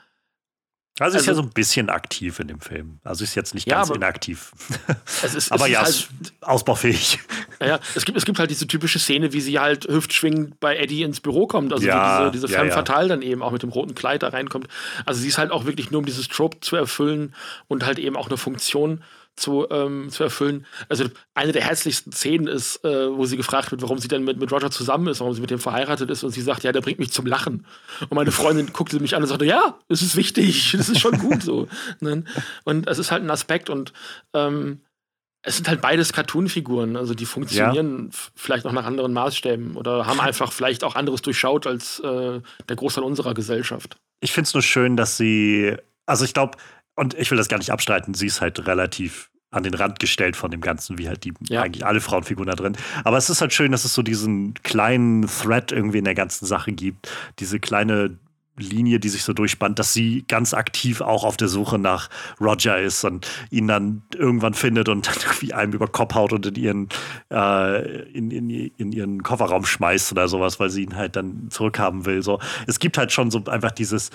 also, 0.99 1.17
also 1.17 1.17
ist 1.17 1.25
ja 1.25 1.31
also 1.31 1.41
so 1.41 1.47
ein 1.47 1.53
bisschen 1.53 1.89
aktiv 1.89 2.39
in 2.39 2.47
dem 2.47 2.61
Film. 2.61 2.99
Also 3.03 3.25
ist 3.25 3.35
jetzt 3.35 3.53
nicht 3.53 3.67
ganz 3.67 3.89
ja, 3.89 3.95
inaktiv. 3.95 4.51
Es 5.23 5.35
ist, 5.35 5.51
aber 5.51 5.65
es 5.65 5.71
ja, 5.71 5.81
halt, 5.81 6.09
ausbaufähig. 6.41 7.19
Ja, 7.59 7.79
es 7.95 8.05
gibt, 8.05 8.17
es 8.17 8.25
gibt 8.25 8.39
halt 8.39 8.49
diese 8.49 8.65
typische 8.67 8.99
Szene, 8.99 9.33
wie 9.33 9.41
sie 9.41 9.59
halt 9.59 9.85
hüftschwingend 9.85 10.59
bei 10.59 10.77
Eddie 10.77 11.03
ins 11.03 11.19
Büro 11.19 11.47
kommt. 11.47 11.73
Also 11.73 11.85
ja, 11.85 12.29
diese, 12.29 12.31
diese 12.31 12.47
Femme 12.47 12.69
ja, 12.69 12.75
Fatale 12.75 13.09
dann 13.09 13.21
eben 13.21 13.43
auch 13.43 13.51
mit 13.51 13.63
dem 13.63 13.69
roten 13.69 13.93
Kleid 13.93 14.23
da 14.23 14.29
reinkommt. 14.29 14.67
Also 15.05 15.19
sie 15.19 15.27
ist 15.27 15.37
halt 15.37 15.51
auch 15.51 15.65
wirklich 15.65 15.91
nur, 15.91 15.99
um 15.99 16.05
dieses 16.05 16.29
Trope 16.29 16.61
zu 16.61 16.77
erfüllen 16.77 17.35
und 17.67 17.85
halt 17.85 17.99
eben 17.99 18.15
auch 18.15 18.27
eine 18.27 18.37
Funktion 18.37 19.03
zu, 19.35 19.67
ähm, 19.69 20.09
zu 20.09 20.23
erfüllen. 20.23 20.65
Also 20.89 21.05
eine 21.33 21.51
der 21.51 21.63
herzlichsten 21.63 22.11
Szenen 22.11 22.47
ist, 22.47 22.83
äh, 22.85 23.15
wo 23.15 23.25
sie 23.25 23.37
gefragt 23.37 23.71
wird, 23.71 23.81
warum 23.81 23.99
sie 23.99 24.07
denn 24.07 24.23
mit, 24.23 24.39
mit 24.39 24.51
Roger 24.51 24.71
zusammen 24.71 25.07
ist, 25.07 25.19
warum 25.19 25.33
sie 25.33 25.41
mit 25.41 25.51
dem 25.51 25.59
verheiratet 25.59 26.09
ist 26.09 26.23
und 26.23 26.31
sie 26.31 26.41
sagt, 26.41 26.63
ja, 26.63 26.71
der 26.71 26.81
bringt 26.81 26.99
mich 26.99 27.11
zum 27.11 27.25
Lachen. 27.25 27.65
Und 28.01 28.13
meine 28.13 28.31
Freundin 28.31 28.71
guckte 28.73 28.99
mich 28.99 29.15
an 29.15 29.23
und 29.23 29.29
sagte, 29.29 29.45
ja, 29.45 29.79
es 29.89 30.01
ist 30.01 30.15
wichtig, 30.15 30.71
das 30.77 30.89
ist 30.89 30.99
schon 30.99 31.17
gut 31.19 31.43
so. 31.43 31.67
Ne? 31.99 32.23
Und 32.63 32.87
es 32.87 32.99
ist 32.99 33.11
halt 33.11 33.23
ein 33.23 33.29
Aspekt 33.29 33.69
und 33.69 33.93
ähm, 34.33 34.81
es 35.45 35.57
sind 35.57 35.67
halt 35.67 35.79
beides 35.81 36.11
Cartoon-Figuren, 36.11 36.97
also 36.97 37.13
die 37.13 37.27
funktionieren 37.27 38.09
ja. 38.11 38.19
vielleicht 38.35 38.65
auch 38.65 38.71
nach 38.71 38.85
anderen 38.85 39.13
Maßstäben 39.13 39.77
oder 39.77 40.07
haben 40.07 40.19
einfach 40.21 40.51
vielleicht 40.51 40.83
auch 40.83 40.95
anderes 40.95 41.21
durchschaut 41.21 41.67
als 41.67 41.99
äh, 41.99 42.41
der 42.67 42.75
Großteil 42.75 43.03
unserer 43.03 43.33
Gesellschaft. 43.33 43.97
Ich 44.21 44.31
finde 44.31 44.47
es 44.47 44.53
nur 44.53 44.63
schön, 44.63 44.97
dass 44.97 45.17
sie, 45.17 45.75
also 46.05 46.25
ich 46.25 46.33
glaube, 46.33 46.57
und 46.95 47.13
ich 47.13 47.29
will 47.31 47.37
das 47.37 47.47
gar 47.47 47.57
nicht 47.57 47.71
abstreiten, 47.71 48.13
sie 48.13 48.27
ist 48.27 48.41
halt 48.41 48.65
relativ 48.67 49.29
an 49.51 49.63
den 49.63 49.73
Rand 49.73 49.99
gestellt 49.99 50.35
von 50.35 50.51
dem 50.51 50.61
Ganzen, 50.61 50.97
wie 50.97 51.07
halt 51.07 51.23
die 51.23 51.33
ja. 51.47 51.61
eigentlich 51.61 51.85
alle 51.85 52.01
Frauenfiguren 52.01 52.49
da 52.49 52.55
drin. 52.55 52.75
Aber 53.03 53.17
es 53.17 53.29
ist 53.29 53.39
halt 53.41 53.53
schön, 53.53 53.71
dass 53.71 53.85
es 53.85 53.93
so 53.93 54.01
diesen 54.01 54.53
kleinen 54.63 55.27
Thread 55.27 55.71
irgendwie 55.71 55.99
in 55.99 56.03
der 56.03 56.15
ganzen 56.15 56.45
Sache 56.45 56.73
gibt. 56.73 57.09
Diese 57.39 57.59
kleine 57.59 58.17
Linie, 58.57 58.99
die 58.99 59.09
sich 59.09 59.23
so 59.23 59.33
durchspannt, 59.33 59.79
dass 59.79 59.93
sie 59.93 60.23
ganz 60.27 60.53
aktiv 60.53 61.01
auch 61.01 61.23
auf 61.23 61.37
der 61.37 61.47
Suche 61.47 61.77
nach 61.77 62.09
Roger 62.39 62.79
ist 62.79 63.03
und 63.03 63.27
ihn 63.49 63.67
dann 63.67 64.03
irgendwann 64.13 64.53
findet 64.53 64.89
und 64.89 65.07
dann 65.07 65.15
irgendwie 65.25 65.53
einem 65.53 65.73
über 65.73 65.87
Kopf 65.87 66.15
haut 66.15 66.33
und 66.33 66.45
in 66.45 66.55
ihren, 66.55 66.89
äh, 67.31 68.03
in, 68.11 68.31
in, 68.31 68.49
in, 68.49 68.91
ihren 68.91 69.23
Kofferraum 69.23 69.65
schmeißt 69.65 70.11
oder 70.11 70.27
sowas, 70.27 70.59
weil 70.59 70.69
sie 70.69 70.83
ihn 70.83 70.95
halt 70.95 71.15
dann 71.15 71.49
zurückhaben 71.49 72.05
will. 72.05 72.21
So, 72.21 72.39
es 72.67 72.79
gibt 72.79 72.97
halt 72.97 73.11
schon 73.11 73.31
so 73.31 73.43
einfach 73.45 73.71
dieses 73.71 74.11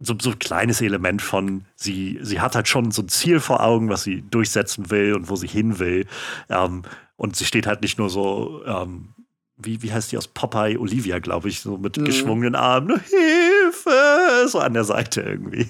so, 0.00 0.14
so 0.20 0.30
ein 0.30 0.38
kleines 0.38 0.80
Element 0.80 1.20
von, 1.20 1.66
sie, 1.76 2.18
sie 2.22 2.40
hat 2.40 2.54
halt 2.54 2.68
schon 2.68 2.90
so 2.90 3.02
ein 3.02 3.08
Ziel 3.08 3.38
vor 3.38 3.62
Augen, 3.62 3.90
was 3.90 4.02
sie 4.02 4.22
durchsetzen 4.22 4.90
will 4.90 5.14
und 5.14 5.28
wo 5.28 5.36
sie 5.36 5.46
hin 5.46 5.78
will. 5.78 6.06
Ähm, 6.48 6.82
und 7.16 7.36
sie 7.36 7.44
steht 7.44 7.66
halt 7.66 7.82
nicht 7.82 7.98
nur 7.98 8.08
so, 8.08 8.62
ähm, 8.64 9.10
wie, 9.58 9.82
wie 9.82 9.92
heißt 9.92 10.10
die 10.10 10.16
aus 10.16 10.26
Popeye? 10.26 10.78
Olivia, 10.78 11.18
glaube 11.18 11.50
ich, 11.50 11.60
so 11.60 11.76
mit 11.76 11.98
mhm. 11.98 12.06
geschwungenen 12.06 12.54
Armen, 12.54 12.98
Hilfe, 12.98 14.48
so 14.48 14.58
an 14.58 14.72
der 14.72 14.84
Seite 14.84 15.20
irgendwie. 15.20 15.68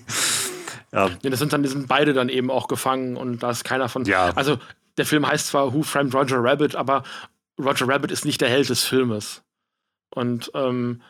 Ja. 0.93 1.09
ja, 1.23 1.31
das 1.31 1.41
sind 1.41 1.53
dann, 1.53 1.63
die 1.63 1.69
sind 1.69 1.89
beide 1.89 2.13
dann 2.13 2.29
eben 2.29 2.51
auch 2.51 2.69
gefangen 2.69 3.17
und 3.17 3.43
da 3.43 3.51
ist 3.51 3.65
keiner 3.65 3.89
von. 3.89 4.05
Ja. 4.05 4.31
Also, 4.35 4.59
der 4.97 5.07
Film 5.07 5.27
heißt 5.27 5.49
zwar 5.49 5.73
Who 5.73 5.83
Framed 5.83 6.15
Roger 6.15 6.43
Rabbit, 6.43 6.77
aber 6.77 7.03
Roger 7.61 7.89
Rabbit 7.89 8.11
ist 8.11 8.25
nicht 8.25 8.41
der 8.41 8.49
Held 8.49 8.69
des 8.69 8.85
Filmes. 8.85 9.43
Und 10.13 10.51
ähm, 10.55 11.03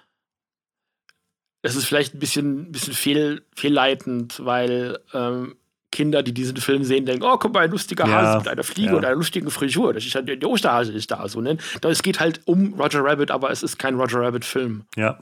es 1.62 1.76
ist 1.76 1.86
vielleicht 1.86 2.14
ein 2.14 2.18
bisschen, 2.18 2.72
bisschen 2.72 2.94
fehl, 2.94 3.42
fehlleitend, 3.54 4.44
weil 4.44 4.98
ähm, 5.12 5.56
Kinder, 5.92 6.22
die 6.22 6.32
diesen 6.32 6.56
Film 6.56 6.84
sehen, 6.84 7.04
denken, 7.04 7.24
oh, 7.24 7.36
guck 7.36 7.52
mal, 7.52 7.64
ein 7.64 7.70
lustiger 7.70 8.06
ja, 8.06 8.12
Hase 8.12 8.38
mit 8.38 8.48
einer 8.48 8.62
Fliege 8.62 8.90
ja. 8.90 8.96
und 8.96 9.04
einer 9.04 9.16
lustigen 9.16 9.50
Frisur. 9.50 9.92
Das 9.92 10.04
ist 10.04 10.14
ja, 10.14 10.22
der 10.22 10.48
Osterhase 10.48 10.92
ist 10.92 11.10
da. 11.10 11.28
So, 11.28 11.40
ne? 11.40 11.58
Es 11.82 12.02
geht 12.02 12.20
halt 12.20 12.40
um 12.44 12.74
Roger 12.74 13.04
Rabbit, 13.04 13.30
aber 13.30 13.50
es 13.50 13.62
ist 13.62 13.78
kein 13.78 13.96
Roger 13.96 14.20
Rabbit-Film. 14.20 14.84
Ja. 14.96 15.18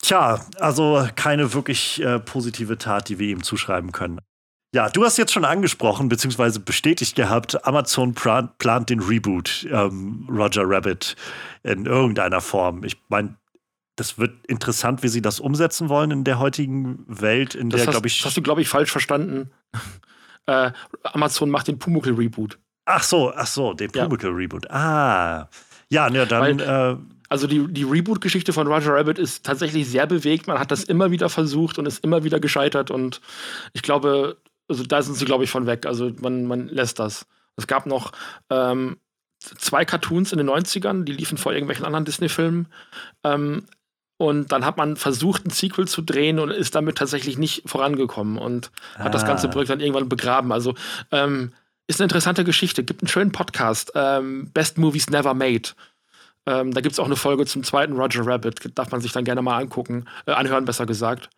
Tja, 0.00 0.44
also 0.58 1.06
keine 1.14 1.52
wirklich 1.52 2.02
äh, 2.02 2.18
positive 2.18 2.78
Tat, 2.78 3.08
die 3.08 3.18
wir 3.18 3.28
ihm 3.28 3.42
zuschreiben 3.42 3.92
können. 3.92 4.20
Ja, 4.74 4.88
du 4.88 5.04
hast 5.04 5.18
jetzt 5.18 5.32
schon 5.32 5.44
angesprochen, 5.44 6.08
beziehungsweise 6.08 6.58
bestätigt 6.58 7.14
gehabt, 7.14 7.66
Amazon 7.66 8.14
plant 8.14 8.88
den 8.88 9.00
Reboot 9.00 9.68
ähm, 9.70 10.26
Roger 10.30 10.62
Rabbit 10.64 11.14
in 11.62 11.84
irgendeiner 11.84 12.40
Form. 12.40 12.82
Ich 12.82 12.96
meine, 13.10 13.36
das 14.02 14.18
wird 14.18 14.44
interessant, 14.46 15.04
wie 15.04 15.08
sie 15.08 15.22
das 15.22 15.38
umsetzen 15.38 15.88
wollen 15.88 16.10
in 16.10 16.24
der 16.24 16.40
heutigen 16.40 17.04
Welt, 17.06 17.54
in 17.54 17.70
das 17.70 17.82
der, 17.82 17.92
glaube 17.92 18.08
ich. 18.08 18.18
Das 18.18 18.26
hast 18.26 18.36
du, 18.36 18.42
glaube 18.42 18.60
ich, 18.60 18.68
falsch 18.68 18.90
verstanden. 18.90 19.52
äh, 20.46 20.72
Amazon 21.04 21.50
macht 21.50 21.68
den 21.68 21.78
Pumuckl-Reboot. 21.78 22.58
Ach 22.84 23.04
so, 23.04 23.32
ach 23.32 23.46
so, 23.46 23.74
den 23.74 23.92
Pumuckl-Reboot. 23.92 24.68
Ah. 24.72 25.48
Ja, 25.88 26.10
ne, 26.10 26.26
dann. 26.26 26.58
Weil, 26.58 26.60
äh, 26.60 26.96
also 27.28 27.46
die, 27.46 27.64
die 27.68 27.84
Reboot-Geschichte 27.84 28.52
von 28.52 28.66
Roger 28.66 28.92
Rabbit 28.94 29.20
ist 29.20 29.46
tatsächlich 29.46 29.88
sehr 29.88 30.08
bewegt. 30.08 30.48
Man 30.48 30.58
hat 30.58 30.72
das 30.72 30.82
immer 30.82 31.12
wieder 31.12 31.28
versucht 31.28 31.78
und 31.78 31.86
ist 31.86 32.02
immer 32.04 32.24
wieder 32.24 32.40
gescheitert. 32.40 32.90
Und 32.90 33.20
ich 33.72 33.82
glaube, 33.82 34.36
also 34.68 34.82
da 34.82 35.00
sind 35.00 35.14
sie, 35.14 35.26
glaube 35.26 35.44
ich, 35.44 35.50
von 35.50 35.66
weg. 35.66 35.86
Also 35.86 36.10
man, 36.20 36.44
man 36.46 36.66
lässt 36.66 36.98
das. 36.98 37.24
Es 37.56 37.68
gab 37.68 37.86
noch 37.86 38.10
ähm, 38.50 38.96
zwei 39.38 39.84
Cartoons 39.84 40.32
in 40.32 40.38
den 40.38 40.50
90ern, 40.50 41.04
die 41.04 41.12
liefen 41.12 41.38
vor 41.38 41.52
irgendwelchen 41.52 41.86
anderen 41.86 42.04
Disney-Filmen. 42.04 42.66
Ähm, 43.22 43.66
und 44.22 44.52
dann 44.52 44.64
hat 44.64 44.76
man 44.76 44.94
versucht, 44.94 45.44
ein 45.44 45.50
Sequel 45.50 45.88
zu 45.88 46.00
drehen 46.00 46.38
und 46.38 46.50
ist 46.50 46.76
damit 46.76 46.96
tatsächlich 46.96 47.38
nicht 47.38 47.68
vorangekommen 47.68 48.38
und 48.38 48.70
ah. 48.96 49.04
hat 49.04 49.14
das 49.14 49.26
ganze 49.26 49.48
ah. 49.48 49.50
Projekt 49.50 49.70
dann 49.70 49.80
irgendwann 49.80 50.08
begraben. 50.08 50.52
Also 50.52 50.74
ähm, 51.10 51.52
ist 51.88 52.00
eine 52.00 52.04
interessante 52.04 52.44
Geschichte. 52.44 52.84
Gibt 52.84 53.02
einen 53.02 53.08
schönen 53.08 53.32
Podcast, 53.32 53.90
ähm, 53.96 54.48
Best 54.54 54.78
Movies 54.78 55.10
Never 55.10 55.34
Made. 55.34 55.70
Ähm, 56.46 56.72
da 56.72 56.80
gibt 56.80 56.92
es 56.92 57.00
auch 57.00 57.06
eine 57.06 57.16
Folge 57.16 57.46
zum 57.46 57.64
zweiten 57.64 57.94
Roger 57.94 58.24
Rabbit. 58.24 58.78
Darf 58.78 58.92
man 58.92 59.00
sich 59.00 59.10
dann 59.10 59.24
gerne 59.24 59.42
mal 59.42 59.58
angucken, 59.58 60.04
äh, 60.26 60.30
anhören, 60.30 60.66
besser 60.66 60.86
gesagt. 60.86 61.28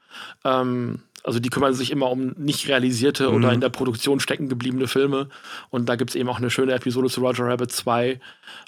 Ähm, 0.44 1.00
also 1.24 1.40
die 1.40 1.48
kümmern 1.48 1.74
sich 1.74 1.90
immer 1.90 2.10
um 2.10 2.34
nicht 2.36 2.68
realisierte 2.68 3.30
mhm. 3.30 3.36
oder 3.36 3.52
in 3.52 3.60
der 3.60 3.70
Produktion 3.70 4.20
stecken 4.20 4.48
gebliebene 4.48 4.86
Filme. 4.86 5.28
Und 5.70 5.88
da 5.88 5.96
gibt 5.96 6.10
es 6.10 6.16
eben 6.16 6.28
auch 6.28 6.38
eine 6.38 6.50
schöne 6.50 6.72
Episode 6.72 7.08
zu 7.08 7.20
Roger 7.20 7.46
Rabbit 7.46 7.72
2. 7.72 8.20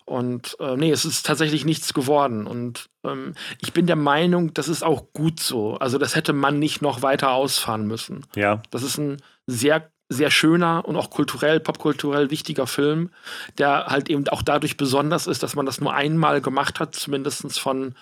Und 0.07 0.57
äh, 0.59 0.77
nee, 0.77 0.91
es 0.91 1.05
ist 1.05 1.27
tatsächlich 1.27 1.66
nichts 1.66 1.93
geworden. 1.93 2.47
Und 2.47 2.89
ähm, 3.05 3.35
ich 3.61 3.74
bin 3.74 3.87
der 3.87 3.97
Meinung, 3.97 4.55
das 4.55 4.69
ist 4.69 4.83
auch 4.83 5.12
gut 5.12 5.39
so. 5.39 5.77
Also 5.77 5.99
das 5.99 6.16
hätte 6.16 6.33
man 6.33 6.59
nicht 6.59 6.81
noch 6.81 7.03
weiter 7.03 7.33
ausfahren 7.33 7.87
müssen. 7.87 8.24
Ja. 8.35 8.62
Das 8.70 8.83
ist 8.83 8.97
ein 8.97 9.19
sehr 9.47 9.91
sehr 10.09 10.31
schöner 10.31 10.85
und 10.87 10.95
auch 10.97 11.11
kulturell, 11.11 11.59
popkulturell 11.59 12.31
wichtiger 12.31 12.69
Film, 12.69 13.11
der 13.59 13.87
halt 13.87 14.09
eben 14.09 14.28
auch 14.28 14.43
dadurch 14.43 14.77
besonders 14.77 15.27
ist, 15.27 15.43
dass 15.43 15.57
man 15.57 15.66
das 15.66 15.81
nur 15.81 15.95
einmal 15.95 16.41
gemacht 16.41 16.78
hat, 16.78 16.95
zumindest 16.95 17.59
von 17.59 17.95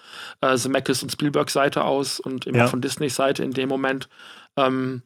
äh, 0.42 0.56
Zemeckis 0.56 1.02
und 1.02 1.10
Spielberg 1.10 1.48
Seite 1.48 1.84
aus 1.84 2.20
und 2.20 2.46
immer 2.46 2.58
ja. 2.58 2.66
von 2.66 2.82
Disneys 2.82 3.14
Seite 3.14 3.42
in 3.42 3.52
dem 3.52 3.70
Moment. 3.70 4.08
Ähm, 4.56 5.02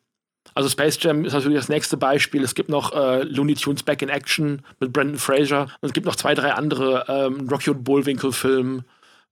also 0.55 0.69
Space 0.69 0.99
Jam 1.01 1.25
ist 1.25 1.35
natürlich 1.35 1.59
das 1.59 1.69
nächste 1.69 1.97
Beispiel. 1.97 2.43
Es 2.43 2.55
gibt 2.55 2.69
noch 2.69 2.93
äh, 2.93 3.23
Looney 3.23 3.55
Tunes 3.55 3.83
Back 3.83 4.03
in 4.03 4.09
Action 4.09 4.62
mit 4.81 4.93
Brandon 4.93 5.19
Fraser 5.19 5.62
und 5.81 5.89
es 5.89 5.93
gibt 5.93 6.07
noch 6.07 6.16
zwei, 6.16 6.35
drei 6.35 6.53
andere 6.53 7.05
ähm, 7.09 7.49
Rocky 7.49 7.70
und 7.70 7.85
Bullwinkle-Filme 7.85 8.85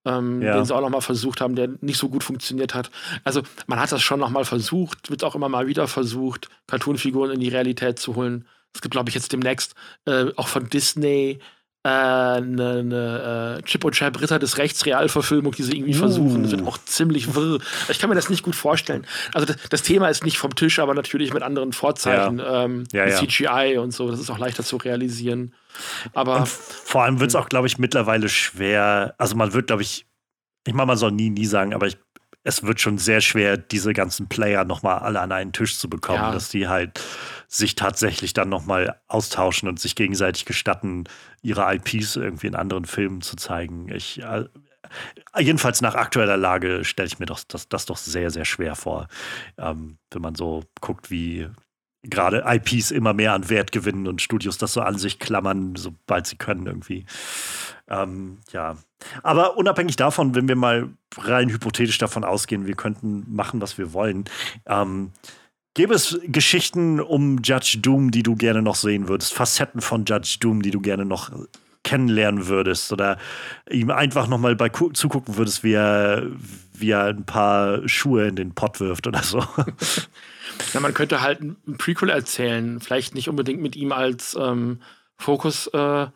ähm, 0.07 0.41
ja. 0.41 0.55
den 0.55 0.65
sie 0.65 0.75
auch 0.75 0.81
noch 0.81 0.89
mal 0.89 1.01
versucht 1.01 1.41
haben, 1.41 1.57
der 1.57 1.69
nicht 1.81 1.99
so 1.99 2.09
gut 2.09 2.25
funktioniert 2.25 2.75
hat. 2.75 2.91
Also 3.25 3.43
man 3.67 3.81
hat 3.81 3.93
das 3.93 4.03
schon 4.03 4.21
noch 4.21 4.31
mal 4.31 4.45
versucht, 4.45 5.11
wird 5.11 5.25
auch 5.25 5.35
immer 5.35 5.49
mal 5.49 5.67
wieder 5.67 5.89
versucht, 5.89 6.49
Cartoonfiguren 6.69 7.33
in 7.33 7.41
die 7.41 7.49
Realität 7.49 7.99
zu 7.99 8.15
holen. 8.15 8.47
Es 8.73 8.81
gibt, 8.81 8.93
glaube 8.93 9.11
ich, 9.11 9.15
jetzt 9.15 9.33
demnächst 9.33 9.75
äh, 10.07 10.27
auch 10.37 10.49
von 10.49 10.69
Disney 10.69 11.41
eine, 11.87 12.63
äh, 12.63 12.79
eine 12.81 13.57
äh, 13.59 13.63
Chip 13.63 13.85
und 13.85 13.93
Chap 13.93 14.21
Ritter 14.21 14.39
des 14.39 14.59
Rechts 14.59 14.87
Realverfilmung, 14.87 15.53
die 15.53 15.63
sie 15.63 15.77
irgendwie 15.77 15.95
uh. 15.95 15.99
versuchen. 15.99 16.43
Das 16.43 16.53
wird 16.53 16.67
auch 16.67 16.79
ziemlich 16.79 17.35
wirr. 17.35 17.61
Ich 17.89 17.99
kann 17.99 18.09
mir 18.09 18.17
das 18.17 18.31
nicht 18.31 18.43
gut 18.43 18.57
vorstellen. 18.57 19.07
Also 19.33 19.47
das, 19.47 19.57
das 19.71 19.83
Thema 19.83 20.09
ist 20.09 20.25
nicht 20.25 20.39
vom 20.39 20.55
Tisch, 20.55 20.79
aber 20.79 20.95
natürlich 20.95 21.33
mit 21.33 21.43
anderen 21.43 21.73
Vorzeichen, 21.73 22.39
ja. 22.39 22.65
Ähm, 22.65 22.85
ja, 22.93 23.07
ja. 23.07 23.17
CGI 23.17 23.79
und 23.79 23.93
so. 23.93 24.11
Das 24.11 24.21
ist 24.21 24.31
auch 24.31 24.39
leichter 24.39 24.65
zu 24.65 24.77
realisieren. 24.77 25.55
Aber 26.13 26.39
und 26.39 26.49
vor 26.49 27.03
allem 27.03 27.21
wird 27.21 27.31
es 27.31 27.37
auch, 27.37 27.49
glaube 27.49 27.67
ich, 27.67 27.79
mittlerweile 27.79 28.29
schwer. 28.29 29.15
Also 29.19 29.37
man 29.37 29.53
wird, 29.53 29.69
glaube 29.69 29.83
ich, 29.83 30.07
ich 30.67 30.75
meine, 30.75 30.87
man 30.87 30.97
soll 30.97 31.13
nie, 31.13 31.31
nie 31.31 31.47
sagen, 31.47 31.75
aber 31.75 31.87
ich, 31.87 31.97
es 32.43 32.63
wird 32.63 32.81
schon 32.81 32.99
sehr 32.99 33.21
schwer, 33.21 33.57
diese 33.57 33.93
ganzen 33.93 34.29
Player 34.29 34.65
noch 34.65 34.83
mal 34.83 34.99
alle 34.99 35.21
an 35.21 35.33
einen 35.33 35.53
Tisch 35.53 35.79
zu 35.79 35.89
bekommen, 35.89 36.33
dass 36.33 36.49
die 36.49 36.69
halt 36.69 37.01
sich 37.49 37.75
tatsächlich 37.75 38.33
dann 38.33 38.49
noch 38.49 38.67
mal 38.67 39.01
austauschen 39.09 39.69
und 39.69 39.81
sich 39.81 39.95
gegenseitig 39.95 40.45
gestatten, 40.45 41.05
ihre 41.43 41.75
IPs 41.75 42.17
irgendwie 42.17 42.49
in 42.49 42.55
anderen 42.55 42.85
Filmen 42.85 43.21
zu 43.23 43.37
zeigen. 43.37 43.89
Ich 43.93 44.23
äh, 44.23 44.45
jedenfalls 45.39 45.81
nach 45.81 45.95
aktueller 45.95 46.37
Lage 46.37 46.85
stelle 46.85 47.07
ich 47.07 47.19
mir 47.19 47.27
doch, 47.27 47.41
das, 47.49 47.69
das 47.69 47.87
doch 47.87 47.97
sehr, 47.97 48.31
sehr 48.31 48.45
schwer 48.45 48.75
vor, 48.75 49.09
ähm, 49.59 49.99
wenn 50.11 50.23
man 50.23 50.35
so 50.35 50.65
guckt, 50.81 51.11
wie 51.11 51.49
gerade 52.03 52.45
IPs 52.47 52.91
immer 52.91 53.13
mehr 53.13 53.33
an 53.33 53.49
Wert 53.49 53.73
gewinnen 53.73 54.07
und 54.07 54.23
Studios 54.23 54.59
das 54.59 54.73
so 54.73 54.81
an 54.81 54.99
sich 54.99 55.19
klammern, 55.19 55.75
sobald 55.77 56.27
sie 56.27 56.37
können 56.37 56.67
irgendwie. 56.67 57.05
Ähm, 57.89 58.39
ja. 58.53 58.77
Aber 59.23 59.57
unabhängig 59.57 59.97
davon, 59.97 60.35
wenn 60.35 60.49
wir 60.49 60.57
mal 60.57 60.91
rein 61.19 61.51
hypothetisch 61.51 61.99
davon 61.99 62.25
ausgehen, 62.25 62.67
wir 62.67 62.77
könnten 62.77 63.25
machen, 63.29 63.61
was 63.61 63.77
wir 63.79 63.93
wollen, 63.93 64.25
ähm, 64.67 65.13
gäbe 65.77 65.95
es 65.95 66.19
Geschichten 66.25 67.01
um 67.01 67.39
Judge 67.43 67.79
Doom, 67.81 68.11
die 68.11 68.23
du 68.23 68.35
gerne 68.35 68.63
noch 68.63 68.77
sehen 68.77 69.09
würdest, 69.09 69.35
Facetten 69.35 69.83
von 69.83 70.07
Judge 70.07 70.39
Doom, 70.41 70.63
die 70.63 70.71
du 70.71 70.81
gerne 70.81 71.05
noch 71.05 71.31
kennenlernen 71.85 72.49
würdest? 72.49 72.93
Oder 72.93 73.19
ihm 73.71 73.91
einfach 73.91 74.27
noch 74.27 74.39
mal 74.39 74.57
bei 74.57 74.71
zugucken 74.71 75.37
würdest, 75.37 75.63
wie 75.63 75.75
er, 75.75 76.27
wie 76.73 76.91
er 76.91 77.05
ein 77.05 77.27
paar 77.27 77.87
Schuhe 77.87 78.27
in 78.27 78.37
den 78.37 78.55
Pott 78.55 78.81
wirft 78.81 79.07
oder 79.07 79.23
so. 79.23 79.45
Ja, 80.73 80.81
man 80.81 80.95
könnte 80.95 81.21
halt 81.21 81.43
ein 81.43 81.77
Prequel 81.77 82.09
erzählen, 82.09 82.81
vielleicht 82.81 83.15
nicht 83.15 83.29
unbedingt 83.29 83.61
mit 83.61 83.77
ihm 83.77 83.93
als 83.93 84.35
ähm, 84.41 84.81
Fokusfigur, 85.19 86.15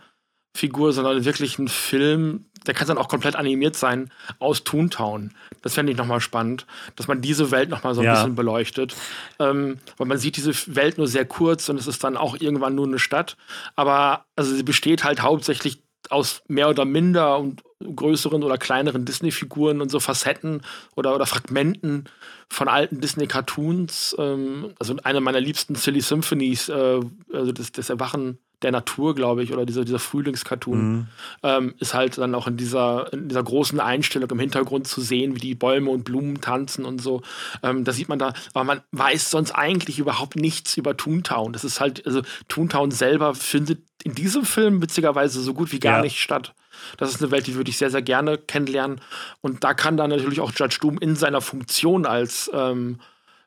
äh, 0.89 0.93
sondern 0.93 1.25
wirklich 1.25 1.59
ein 1.59 1.69
Film, 1.69 2.47
der 2.67 2.75
kann 2.75 2.89
dann 2.89 2.99
auch 2.99 3.09
komplett 3.09 3.37
animiert 3.37 3.77
sein, 3.77 4.11
aus 4.39 4.65
Toontown. 4.65 5.33
Das 5.63 5.75
fände 5.75 5.93
ich 5.93 5.99
nochmal 5.99 6.21
spannend, 6.21 6.67
dass 6.97 7.09
man 7.09 7.21
diese 7.21 7.51
Welt 7.51 7.71
nochmal 7.71 7.95
so 7.95 8.01
ein 8.01 8.07
ja. 8.07 8.15
bisschen 8.15 8.35
beleuchtet. 8.35 8.95
Ähm, 9.39 9.79
weil 9.97 10.07
man 10.07 10.19
sieht 10.19 10.37
diese 10.37 10.53
Welt 10.75 10.99
nur 10.99 11.09
sehr 11.09 11.25
kurz 11.25 11.69
und 11.69 11.79
es 11.79 11.87
ist 11.87 12.03
dann 12.05 12.17
auch 12.17 12.37
irgendwann 12.39 12.75
nur 12.75 12.87
eine 12.87 12.99
Stadt. 12.99 13.37
Aber 13.77 14.25
also 14.37 14.55
sie 14.55 14.63
besteht 14.63 15.05
halt 15.05 15.23
hauptsächlich 15.23 15.83
aus 16.09 16.43
mehr 16.49 16.69
oder 16.69 16.85
minder 16.85 17.39
und 17.39 17.63
größeren 17.81 18.43
oder 18.43 18.59
kleineren 18.59 19.05
Disney-Figuren 19.05 19.81
und 19.81 19.91
so 19.91 20.01
Facetten 20.01 20.63
oder, 20.97 21.15
oder 21.15 21.27
Fragmenten 21.27 22.05
von 22.49 22.69
alten 22.69 23.01
Disney-Cartoons. 23.01 24.17
Ähm, 24.19 24.75
also 24.79 24.97
eine 25.03 25.21
meiner 25.21 25.41
liebsten 25.41 25.75
Silly 25.75 26.01
Symphonies, 26.01 26.69
äh, 26.69 27.01
also 27.33 27.53
das, 27.53 27.73
das 27.73 27.91
Erwachen 27.91 28.39
der 28.63 28.73
Natur, 28.73 29.15
glaube 29.15 29.43
ich, 29.43 29.53
oder 29.53 29.67
dieser, 29.67 29.85
dieser 29.85 29.99
Frühlingscartoon, 29.99 30.93
mhm. 30.93 31.07
ähm, 31.43 31.75
ist 31.79 31.95
halt 31.95 32.19
dann 32.19 32.35
auch 32.35 32.47
in 32.47 32.57
dieser, 32.57 33.13
in 33.13 33.29
dieser 33.29 33.43
großen 33.43 33.81
Einstellung 33.81 34.31
im 34.31 34.39
Hintergrund 34.39 34.87
zu 34.87 35.01
sehen, 35.01 35.35
wie 35.35 35.41
die 35.41 35.55
Bäume 35.55 35.91
und 35.91 36.05
Blumen 36.05 36.41
tanzen 36.41 36.85
und 36.85 37.01
so. 37.01 37.23
Ähm, 37.63 37.85
da 37.85 37.93
sieht 37.93 38.09
man 38.09 38.19
da, 38.19 38.33
aber 38.55 38.65
man 38.65 38.81
weiß 38.93 39.31
sonst 39.31 39.53
eigentlich 39.53 39.99
überhaupt 39.99 40.37
nichts 40.37 40.77
über 40.77 40.97
Toontown. 40.97 41.53
Das 41.53 41.65
ist 41.65 41.81
halt, 41.81 42.07
also 42.07 42.23
Toontown 42.49 42.91
selber 42.91 43.35
findet 43.35 43.81
in 44.03 44.15
diesem 44.15 44.45
Film 44.45 44.83
witzigerweise 44.83 45.41
so 45.41 45.55
gut 45.55 45.73
wie 45.73 45.81
gar 45.81 45.99
ja. 45.99 46.03
nicht 46.03 46.21
statt. 46.21 46.55
Das 46.97 47.11
ist 47.11 47.23
eine 47.23 47.31
Welt, 47.31 47.47
die 47.47 47.55
würde 47.55 47.71
ich 47.71 47.77
sehr, 47.77 47.91
sehr 47.91 48.03
gerne 48.03 48.39
kennenlernen. 48.39 49.01
Und 49.41 49.65
da 49.65 49.75
kann 49.75 49.97
dann 49.97 50.11
natürlich 50.11 50.41
auch 50.41 50.53
Judge 50.55 50.79
Doom 50.81 50.99
in 50.99 51.17
seiner 51.17 51.41
Funktion 51.41 52.07
als 52.07 52.51
ähm, 52.55 53.01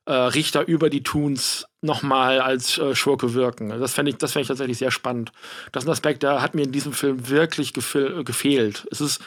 äh, 0.05 0.13
Richter 0.13 0.67
über 0.67 0.89
die 0.89 1.03
Toons 1.03 1.65
nochmal 1.81 2.39
als 2.41 2.77
äh, 2.77 2.95
Schurke 2.95 3.33
wirken. 3.33 3.69
Das 3.69 3.93
fände 3.93 4.11
ich, 4.11 4.17
das 4.17 4.35
ich 4.35 4.47
tatsächlich 4.47 4.77
sehr 4.77 4.91
spannend. 4.91 5.31
Das 5.71 5.83
ist 5.83 5.89
ein 5.89 5.93
Aspekt, 5.93 6.23
der 6.23 6.41
hat 6.41 6.55
mir 6.55 6.63
in 6.63 6.71
diesem 6.71 6.93
Film 6.93 7.29
wirklich 7.29 7.73
gefehl 7.73 8.23
gefehlt. 8.23 8.87
Es 8.91 9.01
ist 9.01 9.21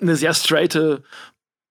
eine 0.00 0.16
sehr 0.16 0.34
straighte 0.34 1.02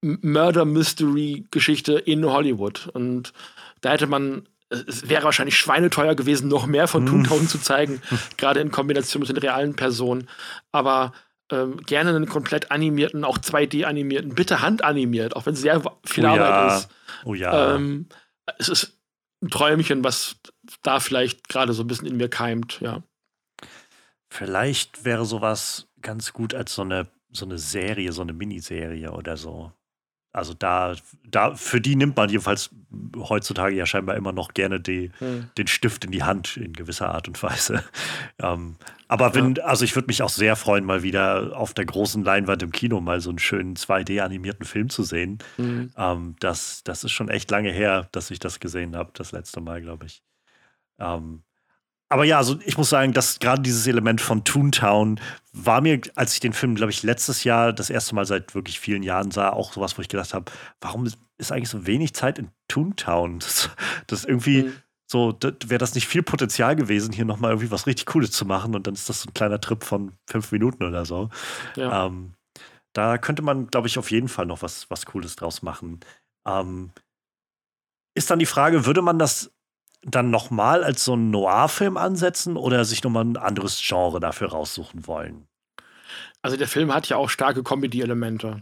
Murder-Mystery-Geschichte 0.02 1.94
in 1.94 2.24
Hollywood. 2.24 2.88
Und 2.92 3.32
da 3.80 3.90
hätte 3.90 4.06
man 4.06 4.46
es 4.88 5.08
wäre 5.08 5.24
wahrscheinlich 5.24 5.58
schweineteuer 5.58 6.14
gewesen, 6.14 6.48
noch 6.48 6.66
mehr 6.66 6.88
von 6.88 7.02
mhm. 7.02 7.08
Toontown 7.08 7.46
zu 7.46 7.58
zeigen, 7.58 8.00
gerade 8.38 8.60
in 8.60 8.70
Kombination 8.70 9.20
mit 9.20 9.28
den 9.28 9.36
realen 9.36 9.76
Personen. 9.76 10.28
Aber 10.72 11.12
ähm, 11.50 11.76
gerne 11.84 12.10
einen 12.10 12.26
komplett 12.26 12.70
animierten, 12.70 13.24
auch 13.24 13.38
2D-animierten, 13.38 14.34
bitte 14.34 14.62
handanimiert, 14.62 15.36
auch 15.36 15.44
wenn 15.44 15.52
es 15.52 15.60
sehr 15.60 15.82
viel 16.04 16.24
oh 16.24 16.28
Arbeit 16.28 16.48
ja. 16.48 16.76
ist. 16.76 16.88
Oh 17.24 17.34
ja. 17.34 17.74
Ähm, 17.74 18.06
es 18.58 18.68
ist 18.68 18.98
ein 19.42 19.50
Träumchen, 19.50 20.04
was 20.04 20.36
da 20.82 21.00
vielleicht 21.00 21.48
gerade 21.48 21.72
so 21.72 21.82
ein 21.82 21.86
bisschen 21.86 22.08
in 22.08 22.16
mir 22.16 22.28
keimt, 22.28 22.80
ja. 22.80 23.02
Vielleicht 24.30 25.04
wäre 25.04 25.26
sowas 25.26 25.88
ganz 26.00 26.32
gut 26.32 26.54
als 26.54 26.74
so 26.74 26.82
eine, 26.82 27.08
so 27.30 27.44
eine 27.44 27.58
Serie, 27.58 28.12
so 28.12 28.22
eine 28.22 28.32
Miniserie 28.32 29.12
oder 29.12 29.36
so. 29.36 29.72
Also 30.34 30.54
da, 30.54 30.94
da, 31.24 31.54
für 31.54 31.80
die 31.80 31.94
nimmt 31.94 32.16
man 32.16 32.30
jedenfalls 32.30 32.70
heutzutage 33.16 33.76
ja 33.76 33.84
scheinbar 33.84 34.16
immer 34.16 34.32
noch 34.32 34.54
gerne 34.54 34.80
die, 34.80 35.10
hm. 35.18 35.50
den 35.58 35.66
Stift 35.66 36.06
in 36.06 36.10
die 36.10 36.22
Hand 36.22 36.56
in 36.56 36.72
gewisser 36.72 37.14
Art 37.14 37.28
und 37.28 37.42
Weise. 37.42 37.84
ähm, 38.38 38.76
aber 39.08 39.34
wenn, 39.34 39.56
ja. 39.56 39.64
also 39.64 39.84
ich 39.84 39.94
würde 39.94 40.06
mich 40.06 40.22
auch 40.22 40.30
sehr 40.30 40.56
freuen, 40.56 40.86
mal 40.86 41.02
wieder 41.02 41.54
auf 41.54 41.74
der 41.74 41.84
großen 41.84 42.24
Leinwand 42.24 42.62
im 42.62 42.72
Kino 42.72 43.00
mal 43.02 43.20
so 43.20 43.28
einen 43.28 43.38
schönen 43.38 43.76
2D-animierten 43.76 44.64
Film 44.64 44.88
zu 44.88 45.02
sehen. 45.02 45.38
Mhm. 45.58 45.92
Ähm, 45.98 46.36
das, 46.40 46.82
das 46.82 47.04
ist 47.04 47.12
schon 47.12 47.28
echt 47.28 47.50
lange 47.50 47.70
her, 47.70 48.08
dass 48.12 48.30
ich 48.30 48.38
das 48.38 48.58
gesehen 48.58 48.96
habe, 48.96 49.10
das 49.12 49.32
letzte 49.32 49.60
Mal, 49.60 49.82
glaube 49.82 50.06
ich. 50.06 50.22
Ähm, 50.98 51.42
aber 52.12 52.24
ja, 52.24 52.36
also 52.36 52.58
ich 52.66 52.76
muss 52.76 52.90
sagen, 52.90 53.14
dass 53.14 53.38
gerade 53.38 53.62
dieses 53.62 53.86
Element 53.86 54.20
von 54.20 54.44
Toontown 54.44 55.18
war 55.54 55.80
mir, 55.80 55.98
als 56.14 56.34
ich 56.34 56.40
den 56.40 56.52
Film, 56.52 56.74
glaube 56.74 56.92
ich, 56.92 57.02
letztes 57.02 57.42
Jahr 57.42 57.72
das 57.72 57.88
erste 57.88 58.14
Mal 58.14 58.26
seit 58.26 58.54
wirklich 58.54 58.78
vielen 58.78 59.02
Jahren 59.02 59.30
sah, 59.30 59.48
auch 59.48 59.72
sowas, 59.72 59.96
wo 59.96 60.02
ich 60.02 60.08
gedacht 60.08 60.34
habe, 60.34 60.52
warum 60.82 61.08
ist 61.38 61.52
eigentlich 61.52 61.70
so 61.70 61.86
wenig 61.86 62.14
Zeit 62.14 62.38
in 62.38 62.50
Toontown? 62.68 63.38
Das, 63.42 63.70
das 64.08 64.24
irgendwie 64.26 64.64
mhm. 64.64 64.72
so, 65.06 65.38
wäre 65.40 65.78
das 65.78 65.94
nicht 65.94 66.06
viel 66.06 66.22
Potenzial 66.22 66.76
gewesen, 66.76 67.14
hier 67.14 67.24
nochmal 67.24 67.52
irgendwie 67.52 67.70
was 67.70 67.86
richtig 67.86 68.04
Cooles 68.04 68.30
zu 68.30 68.44
machen 68.44 68.74
und 68.74 68.86
dann 68.86 68.92
ist 68.92 69.08
das 69.08 69.22
so 69.22 69.30
ein 69.30 69.34
kleiner 69.34 69.60
Trip 69.60 69.82
von 69.82 70.12
fünf 70.26 70.52
Minuten 70.52 70.84
oder 70.84 71.06
so. 71.06 71.30
Ja. 71.76 72.06
Ähm, 72.06 72.34
da 72.92 73.16
könnte 73.16 73.40
man, 73.40 73.68
glaube 73.68 73.88
ich, 73.88 73.98
auf 73.98 74.10
jeden 74.10 74.28
Fall 74.28 74.44
noch 74.44 74.60
was, 74.60 74.90
was 74.90 75.06
Cooles 75.06 75.36
draus 75.36 75.62
machen. 75.62 76.00
Ähm, 76.46 76.90
ist 78.14 78.30
dann 78.30 78.38
die 78.38 78.44
Frage, 78.44 78.84
würde 78.84 79.00
man 79.00 79.18
das 79.18 79.50
dann 80.02 80.30
nochmal 80.30 80.84
als 80.84 81.04
so 81.04 81.12
einen 81.12 81.30
Noir-Film 81.30 81.96
ansetzen 81.96 82.56
oder 82.56 82.84
sich 82.84 83.02
nochmal 83.04 83.24
ein 83.24 83.36
anderes 83.36 83.80
Genre 83.82 84.20
dafür 84.20 84.50
raussuchen 84.50 85.06
wollen? 85.06 85.46
Also 86.42 86.56
der 86.56 86.68
Film 86.68 86.92
hat 86.92 87.08
ja 87.08 87.16
auch 87.16 87.30
starke 87.30 87.62
Comedy-Elemente. 87.62 88.60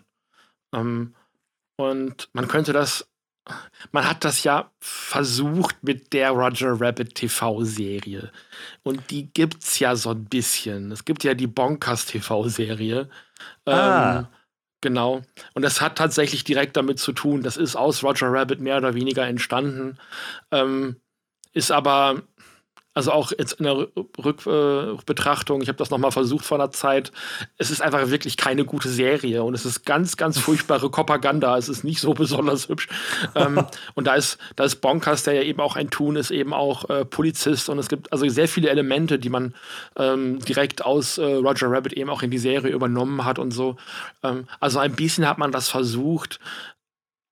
Ähm, 0.74 1.14
und 1.76 2.28
man 2.34 2.46
könnte 2.46 2.74
das, 2.74 3.08
man 3.90 4.06
hat 4.06 4.24
das 4.24 4.44
ja 4.44 4.70
versucht 4.80 5.82
mit 5.82 6.12
der 6.12 6.30
Roger 6.30 6.78
Rabbit 6.78 7.14
TV-Serie. 7.14 8.30
Und 8.82 9.10
die 9.10 9.32
gibt's 9.32 9.78
ja 9.78 9.96
so 9.96 10.10
ein 10.10 10.26
bisschen. 10.26 10.92
Es 10.92 11.06
gibt 11.06 11.24
ja 11.24 11.32
die 11.32 11.46
Bonkers 11.46 12.04
TV-Serie. 12.06 13.08
Ah. 13.64 14.18
Ähm, 14.18 14.26
Genau. 14.82 15.20
Und 15.54 15.62
das 15.62 15.80
hat 15.80 15.98
tatsächlich 15.98 16.44
direkt 16.44 16.76
damit 16.76 16.98
zu 16.98 17.12
tun. 17.12 17.42
Das 17.42 17.56
ist 17.56 17.76
aus 17.76 18.02
Roger 18.02 18.32
Rabbit 18.32 18.60
mehr 18.60 18.78
oder 18.78 18.94
weniger 18.94 19.26
entstanden. 19.26 19.98
Ähm, 20.50 20.96
ist 21.52 21.70
aber 21.70 22.22
also 22.92 23.12
auch 23.12 23.30
jetzt 23.30 23.52
in 23.54 23.64
der 23.64 23.86
Rückbetrachtung, 24.18 25.62
ich 25.62 25.68
habe 25.68 25.78
das 25.78 25.90
nochmal 25.90 26.10
versucht 26.10 26.44
vor 26.44 26.58
einer 26.58 26.72
Zeit, 26.72 27.12
es 27.56 27.70
ist 27.70 27.80
einfach 27.80 28.10
wirklich 28.10 28.36
keine 28.36 28.64
gute 28.64 28.88
Serie 28.88 29.44
und 29.44 29.54
es 29.54 29.64
ist 29.64 29.84
ganz, 29.86 30.16
ganz 30.16 30.38
furchtbare 30.38 30.90
Propaganda. 30.90 31.56
Es 31.56 31.68
ist 31.68 31.84
nicht 31.84 32.00
so 32.00 32.14
besonders 32.14 32.68
hübsch. 32.68 32.88
ähm, 33.36 33.64
und 33.94 34.06
da 34.06 34.16
ist, 34.16 34.38
da 34.56 34.64
ist 34.64 34.76
Bonkers, 34.76 35.22
der 35.22 35.34
ja 35.34 35.42
eben 35.42 35.60
auch 35.60 35.76
ein 35.76 35.90
Tun 35.90 36.16
ist, 36.16 36.32
eben 36.32 36.52
auch 36.52 36.90
äh, 36.90 37.04
Polizist 37.04 37.68
und 37.68 37.78
es 37.78 37.88
gibt 37.88 38.12
also 38.12 38.28
sehr 38.28 38.48
viele 38.48 38.70
Elemente, 38.70 39.20
die 39.20 39.30
man 39.30 39.54
ähm, 39.96 40.40
direkt 40.40 40.84
aus 40.84 41.16
äh, 41.18 41.24
Roger 41.24 41.70
Rabbit 41.70 41.92
eben 41.92 42.10
auch 42.10 42.22
in 42.22 42.32
die 42.32 42.38
Serie 42.38 42.72
übernommen 42.72 43.24
hat 43.24 43.38
und 43.38 43.52
so. 43.52 43.76
Ähm, 44.24 44.48
also 44.58 44.80
ein 44.80 44.96
bisschen 44.96 45.28
hat 45.28 45.38
man 45.38 45.52
das 45.52 45.68
versucht. 45.68 46.40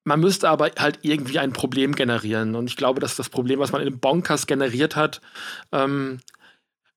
Man 0.09 0.21
müsste 0.21 0.49
aber 0.49 0.71
halt 0.79 1.01
irgendwie 1.03 1.39
ein 1.39 1.53
Problem 1.53 1.95
generieren. 1.95 2.55
Und 2.55 2.67
ich 2.67 2.77
glaube, 2.77 2.99
dass 2.99 3.15
das 3.15 3.29
Problem, 3.29 3.59
was 3.59 3.73
man 3.73 3.83
in 3.83 4.01
Bonkers 4.01 4.47
generiert 4.47 4.97
hat, 4.97 5.21
ähm, 5.71 6.21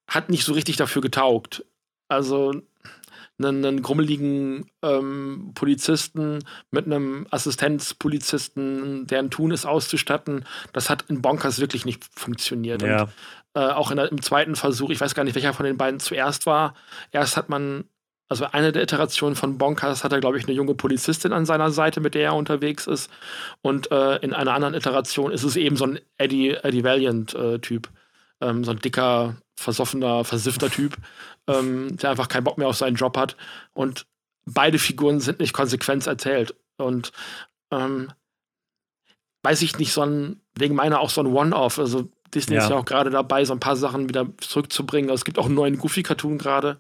hat 0.08 0.30
nicht 0.30 0.46
so 0.46 0.54
richtig 0.54 0.78
dafür 0.78 1.02
getaugt. 1.02 1.66
Also 2.08 2.54
einen, 3.38 3.66
einen 3.66 3.82
grummeligen 3.82 4.72
ähm, 4.82 5.52
Polizisten 5.56 6.40
mit 6.72 6.86
einem 6.86 7.28
Assistenzpolizisten, 7.32 9.08
deren 9.08 9.30
Tun 9.30 9.52
ist, 9.52 9.66
auszustatten, 9.66 10.46
das 10.72 10.90
hat 10.90 11.04
in 11.10 11.22
Bonkers 11.22 11.60
wirklich 11.60 11.84
nicht 11.84 12.06
funktioniert. 12.18 12.82
Ja. 12.82 13.02
Und, 13.02 13.10
äh, 13.56 13.60
auch 13.60 13.92
der, 13.94 14.10
im 14.10 14.22
zweiten 14.22 14.56
Versuch, 14.56 14.90
ich 14.90 15.02
weiß 15.02 15.16
gar 15.16 15.26
nicht, 15.26 15.36
welcher 15.36 15.54
von 15.54 15.66
den 15.66 15.76
beiden 15.76 16.00
zuerst 16.00 16.46
war. 16.46 16.76
Erst 17.12 17.36
hat 17.36 17.50
man 17.50 17.84
also 18.32 18.46
eine 18.46 18.72
der 18.72 18.84
Iterationen 18.84 19.36
von 19.36 19.58
Bonkers 19.58 20.06
hat 20.06 20.14
er, 20.14 20.22
glaube 20.22 20.38
ich, 20.38 20.46
eine 20.46 20.54
junge 20.54 20.74
Polizistin 20.74 21.34
an 21.34 21.46
seiner 21.46 21.70
Seite, 21.70 22.00
mit 22.00 22.16
der 22.16 22.24
er 22.24 22.36
unterwegs 22.36 22.88
ist. 22.88 23.12
Und 23.62 23.92
äh, 23.92 24.20
in 24.20 24.34
einer 24.34 24.54
anderen 24.54 24.74
Iteration 24.74 25.34
ist 25.34 25.44
es 25.44 25.58
eben 25.58 25.76
so 25.76 25.84
ein 25.84 26.00
Eddie, 26.18 26.52
Eddie 26.52 26.86
Valiant-Typ. 26.86 27.90
Äh, 28.40 28.48
ähm, 28.48 28.64
so 28.64 28.72
ein 28.72 28.80
dicker, 28.80 29.36
versoffener, 29.58 30.24
versiffter 30.24 30.70
Typ, 30.70 30.96
ähm, 31.48 31.98
der 31.98 32.12
einfach 32.12 32.30
keinen 32.30 32.46
Bock 32.46 32.58
mehr 32.58 32.70
auf 32.70 32.78
seinen 32.78 32.96
Job 32.96 33.18
hat. 33.18 33.36
Und 33.74 34.08
beide 34.46 34.80
Figuren 34.80 35.20
sind 35.20 35.42
nicht 35.42 35.52
konsequent 35.52 36.08
erzählt. 36.08 36.56
Und 36.78 37.12
ähm, 37.70 38.14
weiß 39.44 39.62
ich 39.62 39.78
nicht, 39.78 39.92
so 39.92 40.04
ein, 40.04 40.40
wegen 40.58 40.76
meiner 40.76 41.02
auch 41.02 41.10
so 41.10 41.20
ein 41.20 41.28
One-Off. 41.28 41.80
Also 41.80 42.08
Disney 42.34 42.56
ja. 42.56 42.64
ist 42.64 42.70
ja 42.70 42.78
auch 42.78 42.86
gerade 42.86 43.10
dabei, 43.10 43.44
so 43.46 43.54
ein 43.54 43.60
paar 43.60 43.76
Sachen 43.76 44.10
wieder 44.10 44.28
zurückzubringen. 44.40 45.10
Also 45.10 45.22
es 45.22 45.26
gibt 45.26 45.38
auch 45.38 45.46
einen 45.46 45.56
neuen 45.56 45.78
Goofy-Cartoon 45.78 46.38
gerade, 46.38 46.78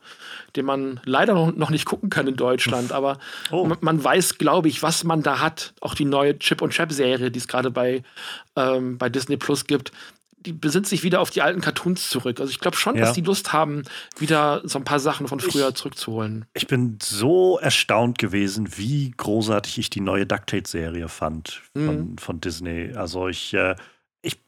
den 0.55 0.65
man 0.65 0.99
leider 1.03 1.51
noch, 1.51 1.69
nicht 1.69 1.85
gucken 1.85 2.09
kann 2.09 2.27
in 2.27 2.35
Deutschland. 2.35 2.91
Aber 2.91 3.19
oh. 3.51 3.65
man, 3.65 3.77
man, 3.81 4.03
weiß, 4.03 4.37
glaube 4.37 4.69
ich, 4.69 4.81
was 4.81 5.03
man 5.03 5.23
da 5.23 5.39
hat. 5.39 5.73
Auch 5.81 5.95
die 5.95 6.05
neue 6.05 6.37
Chip 6.39 6.61
und 6.61 6.71
Chap-Serie, 6.71 7.31
die 7.31 7.39
es 7.39 7.47
gerade 7.47 7.71
bei, 7.71 8.03
ähm, 8.55 8.97
bei 8.97 9.09
Disney 9.09 9.37
Plus 9.37 9.65
gibt, 9.65 9.91
die 10.45 10.53
besinnt 10.53 10.87
sich 10.87 11.03
wieder 11.03 11.21
auf 11.21 11.29
die 11.29 11.41
alten 11.41 11.61
Cartoons 11.61 12.09
zurück. 12.09 12.39
Also 12.39 12.51
ich 12.51 12.59
glaube 12.59 12.77
schon, 12.77 12.95
ja. 12.95 13.01
dass 13.01 13.13
die 13.13 13.21
Lust 13.21 13.53
haben, 13.53 13.83
wieder 14.17 14.61
so 14.63 14.79
ein 14.79 14.85
paar 14.85 14.99
Sachen 14.99 15.27
von 15.27 15.39
früher 15.39 15.69
ich, 15.69 15.75
zurückzuholen. 15.75 16.45
Ich 16.53 16.67
bin 16.67 16.97
so 17.01 17.59
erstaunt 17.59 18.17
gewesen, 18.17 18.77
wie 18.77 19.11
großartig 19.15 19.77
ich 19.77 19.89
die 19.89 20.01
neue 20.01 20.25
DuckTales-Serie 20.25 21.09
fand 21.09 21.61
von, 21.73 22.11
mhm. 22.11 22.17
von 22.17 22.41
Disney. 22.41 22.93
Also 22.95 23.27
ich 23.27 23.53
äh, 23.53 23.75
ich, 24.21 24.39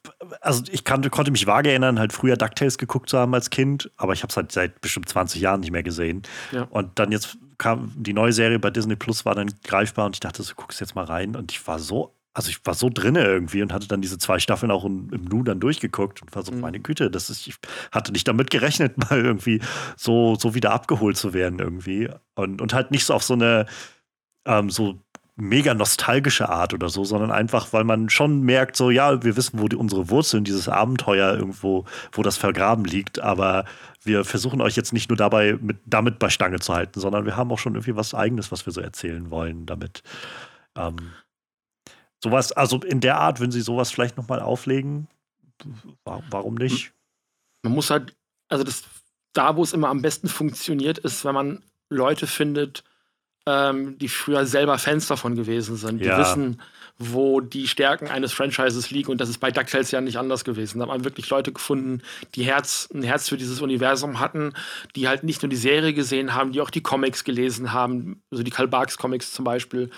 also 0.41 0.63
ich 0.71 0.83
kannte, 0.83 1.09
konnte 1.09 1.31
mich 1.31 1.47
vage 1.47 1.69
erinnern, 1.69 1.99
halt 1.99 2.13
früher 2.13 2.37
DuckTales 2.37 2.77
geguckt 2.77 3.09
zu 3.09 3.17
haben 3.17 3.33
als 3.33 3.49
Kind, 3.49 3.89
aber 3.97 4.13
ich 4.13 4.21
habe 4.21 4.29
es 4.29 4.37
halt 4.37 4.51
seit 4.51 4.81
bestimmt 4.81 5.09
20 5.09 5.41
Jahren 5.41 5.61
nicht 5.61 5.71
mehr 5.71 5.83
gesehen. 5.83 6.23
Ja. 6.51 6.63
Und 6.69 6.99
dann 6.99 7.11
jetzt 7.11 7.37
kam 7.57 7.91
die 7.95 8.13
neue 8.13 8.33
Serie 8.33 8.59
bei 8.59 8.69
Disney 8.69 8.95
Plus, 8.95 9.25
war 9.25 9.35
dann 9.35 9.51
greifbar 9.63 10.05
und 10.05 10.15
ich 10.15 10.19
dachte, 10.19 10.43
so 10.43 10.53
guckst 10.55 10.79
jetzt 10.79 10.95
mal 10.95 11.05
rein. 11.05 11.35
Und 11.35 11.51
ich 11.51 11.65
war 11.65 11.79
so, 11.79 12.13
also 12.33 12.49
ich 12.49 12.63
war 12.65 12.73
so 12.73 12.89
drinne 12.89 13.23
irgendwie 13.23 13.61
und 13.61 13.73
hatte 13.73 13.87
dann 13.87 14.01
diese 14.01 14.17
zwei 14.17 14.39
Staffeln 14.39 14.71
auch 14.71 14.85
im, 14.85 15.09
im 15.11 15.25
Nu 15.25 15.43
dann 15.43 15.59
durchgeguckt 15.59 16.21
und 16.21 16.35
war 16.35 16.43
so, 16.43 16.51
mhm. 16.51 16.61
meine 16.61 16.79
Güte, 16.79 17.09
das 17.09 17.29
ist, 17.29 17.47
ich 17.47 17.55
hatte 17.91 18.11
nicht 18.11 18.27
damit 18.27 18.51
gerechnet, 18.51 18.97
mal 19.09 19.23
irgendwie 19.23 19.59
so, 19.95 20.35
so 20.35 20.53
wieder 20.53 20.71
abgeholt 20.71 21.17
zu 21.17 21.33
werden 21.33 21.59
irgendwie. 21.59 22.09
Und, 22.35 22.61
und 22.61 22.73
halt 22.73 22.91
nicht 22.91 23.05
so 23.05 23.13
auf 23.13 23.23
so 23.23 23.33
eine, 23.33 23.65
ähm, 24.45 24.69
so 24.69 24.99
mega 25.35 25.73
nostalgische 25.73 26.49
Art 26.49 26.73
oder 26.73 26.89
so, 26.89 27.03
sondern 27.03 27.31
einfach, 27.31 27.73
weil 27.73 27.83
man 27.83 28.09
schon 28.09 28.41
merkt, 28.41 28.75
so, 28.75 28.91
ja, 28.91 29.23
wir 29.23 29.35
wissen, 29.35 29.59
wo 29.59 29.67
die, 29.67 29.75
unsere 29.75 30.09
Wurzeln, 30.09 30.43
dieses 30.43 30.69
Abenteuer 30.69 31.33
irgendwo, 31.35 31.85
wo 32.11 32.21
das 32.21 32.37
vergraben 32.37 32.85
liegt, 32.85 33.19
aber 33.19 33.65
wir 34.03 34.25
versuchen 34.25 34.61
euch 34.61 34.75
jetzt 34.75 34.93
nicht 34.93 35.09
nur 35.09 35.17
dabei, 35.17 35.57
mit, 35.59 35.77
damit 35.85 36.19
bei 36.19 36.29
Stange 36.29 36.59
zu 36.59 36.73
halten, 36.73 36.99
sondern 36.99 37.25
wir 37.25 37.35
haben 37.35 37.51
auch 37.51 37.57
schon 37.57 37.73
irgendwie 37.73 37.95
was 37.95 38.13
Eigenes, 38.13 38.51
was 38.51 38.65
wir 38.65 38.73
so 38.73 38.81
erzählen 38.81 39.31
wollen 39.31 39.65
damit. 39.65 40.03
Ähm, 40.75 41.13
sowas, 42.21 42.51
also 42.51 42.79
in 42.81 42.99
der 42.99 43.17
Art, 43.17 43.39
wenn 43.39 43.51
sie 43.51 43.61
sowas 43.61 43.89
vielleicht 43.89 44.17
nochmal 44.17 44.39
auflegen, 44.39 45.07
warum 46.05 46.55
nicht? 46.55 46.93
Man 47.63 47.73
muss 47.73 47.89
halt, 47.89 48.15
also 48.49 48.63
das, 48.63 48.83
da, 49.33 49.55
wo 49.55 49.63
es 49.63 49.73
immer 49.73 49.89
am 49.89 50.01
besten 50.03 50.27
funktioniert, 50.27 50.99
ist, 50.99 51.25
wenn 51.25 51.33
man 51.33 51.63
Leute 51.89 52.27
findet, 52.27 52.83
ähm, 53.45 53.97
die 53.97 54.07
früher 54.07 54.45
selber 54.45 54.77
Fans 54.77 55.07
davon 55.07 55.35
gewesen 55.35 55.75
sind. 55.75 55.99
Die 55.99 56.05
ja. 56.05 56.19
wissen, 56.19 56.61
wo 56.97 57.41
die 57.41 57.67
Stärken 57.67 58.07
eines 58.07 58.33
Franchises 58.33 58.91
liegen. 58.91 59.11
Und 59.11 59.19
das 59.19 59.29
ist 59.29 59.39
bei 59.39 59.51
DuckTales 59.51 59.91
ja 59.91 59.99
nicht 59.99 60.17
anders 60.17 60.43
gewesen. 60.43 60.79
Da 60.79 60.83
hat 60.83 60.89
man 60.89 61.03
wirklich 61.03 61.29
Leute 61.29 61.51
gefunden, 61.51 62.01
die 62.35 62.43
Herz, 62.43 62.87
ein 62.93 63.03
Herz 63.03 63.29
für 63.29 63.37
dieses 63.37 63.61
Universum 63.61 64.19
hatten, 64.19 64.53
die 64.95 65.07
halt 65.07 65.23
nicht 65.23 65.41
nur 65.41 65.49
die 65.49 65.55
Serie 65.55 65.93
gesehen 65.93 66.33
haben, 66.33 66.51
die 66.51 66.61
auch 66.61 66.69
die 66.69 66.83
Comics 66.83 67.23
gelesen 67.23 67.73
haben, 67.73 68.21
also 68.31 68.43
die 68.43 68.51
Karl 68.51 68.67
Barks 68.67 68.97
Comics 68.97 69.33
zum 69.33 69.43
Beispiel 69.43 69.89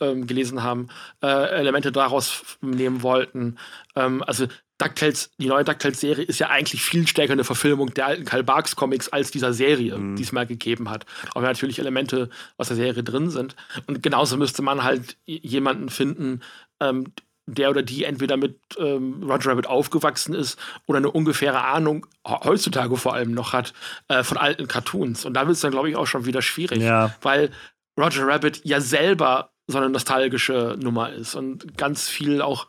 ähm, 0.00 0.26
gelesen 0.26 0.62
haben, 0.62 0.88
äh, 1.22 1.26
Elemente 1.26 1.92
daraus 1.92 2.42
nehmen 2.60 3.02
wollten. 3.02 3.58
Ähm, 3.94 4.22
also 4.26 4.46
DuckTales, 4.78 5.30
die 5.38 5.48
neue 5.48 5.64
DuckTales-Serie 5.64 6.24
ist 6.24 6.38
ja 6.38 6.48
eigentlich 6.50 6.82
viel 6.82 7.06
stärker 7.06 7.32
eine 7.32 7.44
Verfilmung 7.44 7.92
der 7.94 8.06
alten 8.06 8.24
Karl 8.24 8.44
Barks 8.44 8.76
Comics 8.76 9.08
als 9.08 9.30
dieser 9.30 9.52
Serie, 9.52 9.98
mhm. 9.98 10.16
die 10.16 10.22
es 10.22 10.32
mal 10.32 10.46
gegeben 10.46 10.88
hat. 10.88 11.04
Auch 11.30 11.42
wenn 11.42 11.48
natürlich 11.48 11.78
Elemente 11.78 12.30
aus 12.56 12.68
der 12.68 12.76
Serie 12.76 13.02
drin 13.02 13.30
sind. 13.30 13.56
Und 13.86 14.02
genauso 14.02 14.36
müsste 14.36 14.62
man 14.62 14.84
halt 14.84 15.16
jemanden 15.26 15.88
finden, 15.88 16.42
ähm, 16.80 17.12
der 17.46 17.70
oder 17.70 17.82
die 17.82 18.04
entweder 18.04 18.36
mit 18.36 18.58
ähm, 18.78 19.22
Roger 19.22 19.50
Rabbit 19.50 19.66
aufgewachsen 19.66 20.34
ist 20.34 20.58
oder 20.86 20.98
eine 20.98 21.10
ungefähre 21.10 21.64
Ahnung 21.64 22.06
heutzutage 22.26 22.96
vor 22.96 23.14
allem 23.14 23.32
noch 23.32 23.52
hat 23.52 23.72
äh, 24.08 24.22
von 24.22 24.36
alten 24.36 24.68
Cartoons. 24.68 25.24
Und 25.24 25.34
da 25.34 25.46
wird 25.46 25.56
es 25.56 25.62
dann, 25.62 25.70
glaube 25.70 25.88
ich, 25.88 25.96
auch 25.96 26.06
schon 26.06 26.26
wieder 26.26 26.42
schwierig, 26.42 26.82
ja. 26.82 27.14
weil 27.22 27.50
Roger 27.98 28.26
Rabbit 28.26 28.60
ja 28.64 28.80
selber 28.80 29.50
so 29.66 29.78
eine 29.78 29.88
nostalgische 29.88 30.76
Nummer 30.80 31.12
ist 31.12 31.34
und 31.34 31.76
ganz 31.76 32.08
viel 32.08 32.42
auch 32.42 32.66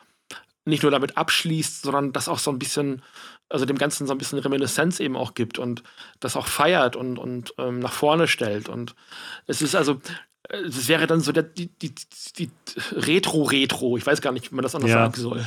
nicht 0.66 0.84
nur 0.84 0.92
damit 0.92 1.18
abschließt, 1.18 1.82
sondern 1.82 2.14
das 2.14 2.28
auch 2.28 2.40
so 2.40 2.52
ein 2.52 2.60
bisschen, 2.60 3.02
also 3.50 3.66
dem 3.66 3.78
Ganzen 3.78 4.08
so 4.08 4.14
ein 4.14 4.18
bisschen 4.18 4.40
Reminiszenz 4.40 5.00
eben 5.00 5.16
auch 5.16 5.34
gibt 5.34 5.60
und 5.60 5.84
das 6.20 6.36
auch 6.36 6.48
feiert 6.48 6.96
und, 6.96 7.18
und 7.18 7.54
ähm, 7.58 7.80
nach 7.80 7.94
vorne 7.94 8.28
stellt. 8.28 8.70
Und 8.70 8.96
es 9.48 9.62
ist 9.62 9.76
also, 9.76 10.00
es 10.50 10.88
wäre 10.88 11.08
dann 11.08 11.22
so 11.22 11.32
der, 11.32 11.44
die, 11.44 11.68
die, 11.68 11.94
die 12.38 12.52
Retro-Retro. 12.92 13.98
Ich 13.98 14.06
weiß 14.06 14.22
gar 14.22 14.32
nicht, 14.32 14.52
wie 14.52 14.56
man 14.56 14.64
das 14.64 14.76
anders 14.76 14.92
ja. 14.92 14.98
sagen 14.98 15.22
soll. 15.22 15.46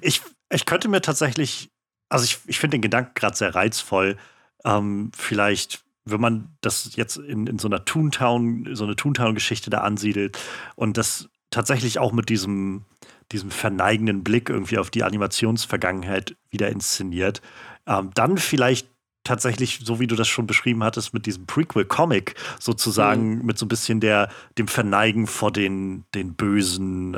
Ich, 0.00 0.22
ich 0.50 0.66
könnte 0.66 0.88
mir 0.88 1.00
tatsächlich, 1.00 1.70
also 2.08 2.24
ich, 2.24 2.38
ich 2.46 2.58
finde 2.58 2.76
den 2.76 2.82
Gedanken 2.82 3.12
gerade 3.14 3.36
sehr 3.36 3.54
reizvoll. 3.54 4.18
Ähm, 4.64 5.10
vielleicht, 5.16 5.82
wenn 6.04 6.20
man 6.20 6.56
das 6.60 6.94
jetzt 6.96 7.16
in, 7.16 7.46
in 7.46 7.58
so 7.58 7.68
einer 7.68 7.84
Toontown, 7.84 8.74
so 8.74 8.84
eine 8.84 8.96
Toontown-Geschichte 8.96 9.70
da 9.70 9.78
ansiedelt 9.78 10.38
und 10.76 10.96
das 10.96 11.28
tatsächlich 11.50 11.98
auch 11.98 12.12
mit 12.12 12.28
diesem 12.28 12.84
diesem 13.32 13.50
verneigenden 13.50 14.22
Blick 14.22 14.48
irgendwie 14.48 14.78
auf 14.78 14.90
die 14.90 15.02
Animationsvergangenheit 15.02 16.36
wieder 16.50 16.68
inszeniert. 16.68 17.42
Ähm, 17.86 18.10
dann 18.14 18.38
vielleicht 18.38 18.86
tatsächlich, 19.24 19.80
so 19.84 20.00
wie 20.00 20.06
du 20.06 20.16
das 20.16 20.28
schon 20.28 20.46
beschrieben 20.46 20.82
hattest, 20.82 21.14
mit 21.14 21.26
diesem 21.26 21.46
Prequel-Comic 21.46 22.34
sozusagen, 22.58 23.38
mhm. 23.38 23.46
mit 23.46 23.58
so 23.58 23.66
ein 23.66 23.68
bisschen 23.68 24.00
der, 24.00 24.28
dem 24.58 24.68
Verneigen 24.68 25.26
vor 25.26 25.52
den, 25.52 26.04
den 26.14 26.34
bösen, 26.34 27.16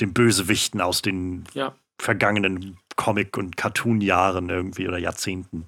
den 0.00 0.12
Bösewichten 0.12 0.80
aus 0.80 1.02
den 1.02 1.44
ja. 1.54 1.74
vergangenen 1.98 2.78
Comic- 2.96 3.36
und 3.36 3.56
Cartoon-Jahren 3.56 4.50
irgendwie 4.50 4.86
oder 4.86 4.98
Jahrzehnten. 4.98 5.64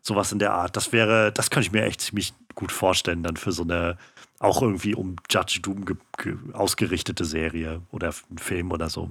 Sowas 0.00 0.32
in 0.32 0.38
der 0.38 0.52
Art. 0.52 0.76
Das 0.76 0.92
wäre, 0.92 1.32
das 1.32 1.50
könnte 1.50 1.66
ich 1.66 1.72
mir 1.72 1.84
echt 1.84 2.00
ziemlich 2.00 2.32
gut 2.54 2.72
vorstellen, 2.72 3.22
dann 3.22 3.36
für 3.36 3.52
so 3.52 3.62
eine 3.62 3.96
auch 4.40 4.62
irgendwie 4.62 4.94
um 4.94 5.16
Judge 5.30 5.60
Doom 5.62 5.84
ausgerichtete 6.52 7.24
Serie 7.24 7.82
oder 7.92 8.12
Film 8.36 8.72
oder 8.72 8.88
so. 8.88 9.10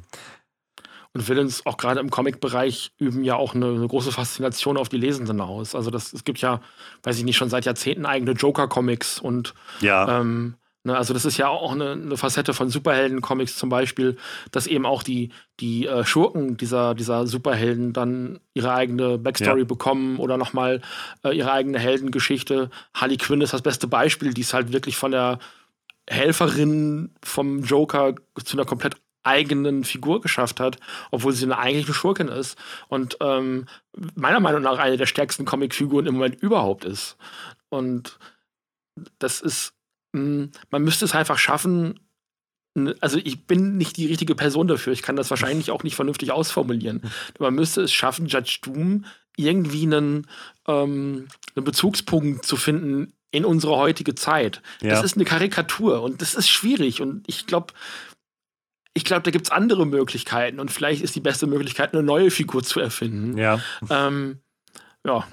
Und 1.13 1.27
Villains, 1.27 1.65
auch 1.65 1.77
gerade 1.77 1.99
im 1.99 2.11
Comic-Bereich, 2.11 2.91
üben 2.97 3.23
ja 3.23 3.35
auch 3.35 3.55
eine, 3.55 3.67
eine, 3.67 3.87
große 3.87 4.11
Faszination 4.11 4.77
auf 4.77 4.89
die 4.89 4.97
Lesenden 4.97 5.41
aus. 5.41 5.73
Also 5.73 5.89
das, 5.89 6.13
es 6.13 6.23
gibt 6.23 6.39
ja, 6.39 6.61
weiß 7.03 7.17
ich 7.17 7.23
nicht, 7.23 7.37
schon 7.37 7.49
seit 7.49 7.65
Jahrzehnten 7.65 8.05
eigene 8.05 8.33
Joker-Comics 8.33 9.19
und 9.19 9.55
ja. 9.81 10.19
ähm, 10.19 10.55
also 10.85 11.13
das 11.13 11.25
ist 11.25 11.37
ja 11.37 11.49
auch 11.49 11.73
eine, 11.73 11.91
eine 11.91 12.17
Facette 12.17 12.53
von 12.53 12.69
Superhelden-Comics 12.69 13.57
zum 13.57 13.69
Beispiel, 13.69 14.17
dass 14.51 14.65
eben 14.65 14.85
auch 14.85 15.03
die, 15.03 15.29
die 15.59 15.87
äh, 15.87 16.05
Schurken 16.05 16.55
dieser, 16.55 16.95
dieser 16.95 17.27
Superhelden 17.27 17.91
dann 17.91 18.39
ihre 18.53 18.73
eigene 18.73 19.17
Backstory 19.17 19.59
ja. 19.59 19.65
bekommen 19.65 20.17
oder 20.17 20.37
nochmal 20.37 20.81
äh, 21.23 21.35
ihre 21.35 21.51
eigene 21.51 21.79
Heldengeschichte. 21.79 22.69
Harley 22.93 23.17
Quinn 23.17 23.41
ist 23.41 23.53
das 23.53 23.61
beste 23.61 23.87
Beispiel, 23.87 24.33
die 24.33 24.41
ist 24.41 24.53
halt 24.53 24.71
wirklich 24.71 24.95
von 24.95 25.11
der 25.11 25.39
Helferin 26.09 27.11
vom 27.23 27.63
Joker 27.63 28.15
zu 28.43 28.57
einer 28.57 28.65
komplett 28.65 28.95
eigenen 29.23 29.83
Figur 29.83 30.21
geschafft 30.21 30.59
hat, 30.59 30.77
obwohl 31.11 31.33
sie 31.33 31.45
eine 31.45 31.59
eigentliche 31.59 31.93
Schurkin 31.93 32.29
ist 32.29 32.57
und 32.87 33.17
ähm, 33.19 33.65
meiner 34.15 34.39
Meinung 34.39 34.61
nach 34.61 34.79
eine 34.79 34.97
der 34.97 35.05
stärksten 35.05 35.45
Comicfiguren 35.45 36.05
im 36.05 36.15
Moment 36.15 36.41
überhaupt 36.41 36.85
ist. 36.85 37.17
Und 37.69 38.17
das 39.19 39.41
ist, 39.41 39.73
man 40.11 40.83
müsste 40.83 41.05
es 41.05 41.15
einfach 41.15 41.37
schaffen, 41.37 41.99
also 43.01 43.19
ich 43.23 43.45
bin 43.45 43.77
nicht 43.77 43.97
die 43.97 44.05
richtige 44.05 44.35
Person 44.35 44.67
dafür. 44.67 44.93
Ich 44.93 45.01
kann 45.01 45.15
das 45.15 45.29
wahrscheinlich 45.29 45.71
auch 45.71 45.83
nicht 45.83 45.95
vernünftig 45.95 46.31
ausformulieren. 46.31 47.01
Man 47.39 47.55
müsste 47.55 47.81
es 47.81 47.91
schaffen, 47.91 48.27
Judge 48.27 48.59
Doom 48.61 49.05
irgendwie 49.37 49.83
einen, 49.83 50.27
ähm, 50.67 51.27
einen 51.55 51.65
Bezugspunkt 51.65 52.45
zu 52.45 52.57
finden 52.57 53.13
in 53.31 53.45
unsere 53.45 53.77
heutige 53.77 54.15
Zeit. 54.15 54.61
Ja. 54.81 54.89
Das 54.89 55.03
ist 55.03 55.15
eine 55.15 55.25
Karikatur 55.25 56.01
und 56.01 56.21
das 56.21 56.35
ist 56.35 56.49
schwierig. 56.49 57.01
Und 57.01 57.23
ich 57.27 57.47
glaube, 57.47 57.73
ich 58.93 59.05
glaube, 59.05 59.23
da 59.23 59.31
gibt 59.31 59.45
es 59.45 59.51
andere 59.51 59.85
Möglichkeiten 59.85 60.59
und 60.59 60.71
vielleicht 60.71 61.01
ist 61.01 61.15
die 61.15 61.21
beste 61.21 61.47
Möglichkeit, 61.47 61.93
eine 61.93 62.03
neue 62.03 62.31
Figur 62.31 62.63
zu 62.63 62.79
erfinden. 62.79 63.37
Ja. 63.37 63.61
Ähm, 63.89 64.39
ja. 65.05 65.27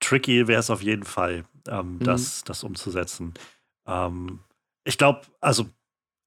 Tricky 0.00 0.46
wäre 0.48 0.60
es 0.60 0.70
auf 0.70 0.82
jeden 0.82 1.04
Fall, 1.04 1.44
ähm, 1.68 1.96
mhm. 1.96 2.04
das, 2.04 2.44
das 2.44 2.62
umzusetzen. 2.62 3.34
Ähm, 3.86 4.40
ich 4.84 4.98
glaube, 4.98 5.22
also 5.40 5.66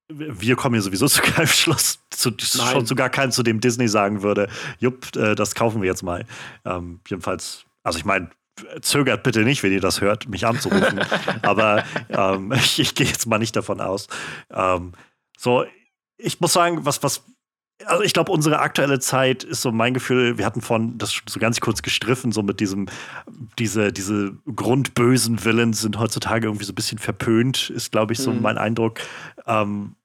wir 0.10 0.56
kommen 0.56 0.76
hier 0.76 0.82
sowieso 0.82 1.08
zu 1.08 1.22
keinem 1.22 1.48
Schluss, 1.48 2.00
zu, 2.10 2.32
schon 2.40 2.86
zu 2.86 2.96
gar 2.96 3.10
keinem, 3.10 3.32
zu 3.32 3.44
dem 3.44 3.60
Disney 3.60 3.88
sagen 3.88 4.24
würde, 4.24 4.50
jupp, 4.80 5.16
äh, 5.16 5.36
das 5.36 5.56
kaufen 5.56 5.82
wir 5.82 5.88
jetzt 5.88 6.04
mal. 6.04 6.26
Ähm, 6.66 7.00
jedenfalls, 7.08 7.66
also 7.84 8.00
ich 8.00 8.06
meine, 8.06 8.30
zögert 8.82 9.24
bitte 9.24 9.42
nicht, 9.42 9.64
wenn 9.64 9.72
ihr 9.72 9.82
das 9.82 10.02
hört, 10.02 10.28
mich 10.28 10.46
anzurufen. 10.46 11.00
Aber 11.42 11.84
ähm, 12.10 12.52
ich, 12.56 12.80
ich 12.80 12.96
gehe 12.96 13.08
jetzt 13.08 13.28
mal 13.28 13.38
nicht 13.38 13.56
davon 13.56 13.82
aus. 13.82 14.08
Ähm, 14.52 14.94
so, 15.38 15.66
ich 16.18 16.40
muss 16.40 16.54
sagen, 16.54 16.86
was, 16.86 17.04
was, 17.04 17.24
also 17.86 18.04
ich 18.04 18.14
glaube, 18.14 18.32
unsere 18.32 18.60
aktuelle 18.60 19.00
Zeit 19.00 19.44
ist 19.44 19.62
so 19.62 19.72
mein 19.72 19.94
Gefühl, 19.94 20.38
wir 20.38 20.46
hatten 20.46 20.62
von 20.62 20.98
das 20.98 21.22
so 21.28 21.40
ganz 21.40 21.60
kurz 21.60 21.82
gestriffen, 21.82 22.32
so 22.32 22.42
mit 22.42 22.60
diesem, 22.60 22.88
diese, 23.60 23.94
diese 23.94 24.36
grundbösen 24.56 25.44
Villains 25.44 25.82
sind 25.82 26.00
heutzutage 26.00 26.48
irgendwie 26.48 26.66
so 26.66 26.72
ein 26.72 26.76
bisschen 26.76 26.98
verpönt, 26.98 27.70
ist, 27.70 27.92
glaube 27.92 28.14
ich, 28.14 28.20
so 28.20 28.32
mhm. 28.32 28.42
mein 28.42 28.58
Eindruck. 28.58 29.00
Ähm, 29.46 29.96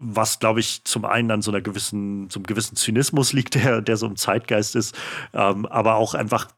was, 0.00 0.38
glaube 0.38 0.60
ich, 0.60 0.84
zum 0.84 1.04
einen 1.04 1.30
an 1.30 1.42
so 1.42 1.50
einer 1.50 1.60
gewissen, 1.60 2.30
so 2.30 2.38
einem 2.38 2.46
gewissen 2.46 2.76
Zynismus 2.76 3.32
liegt, 3.32 3.54
der, 3.56 3.80
der 3.80 3.96
so 3.96 4.06
im 4.06 4.16
Zeitgeist 4.16 4.76
ist, 4.76 4.96
ähm, 5.32 5.66
aber 5.66 5.96
auch 5.96 6.14
einfach 6.14 6.48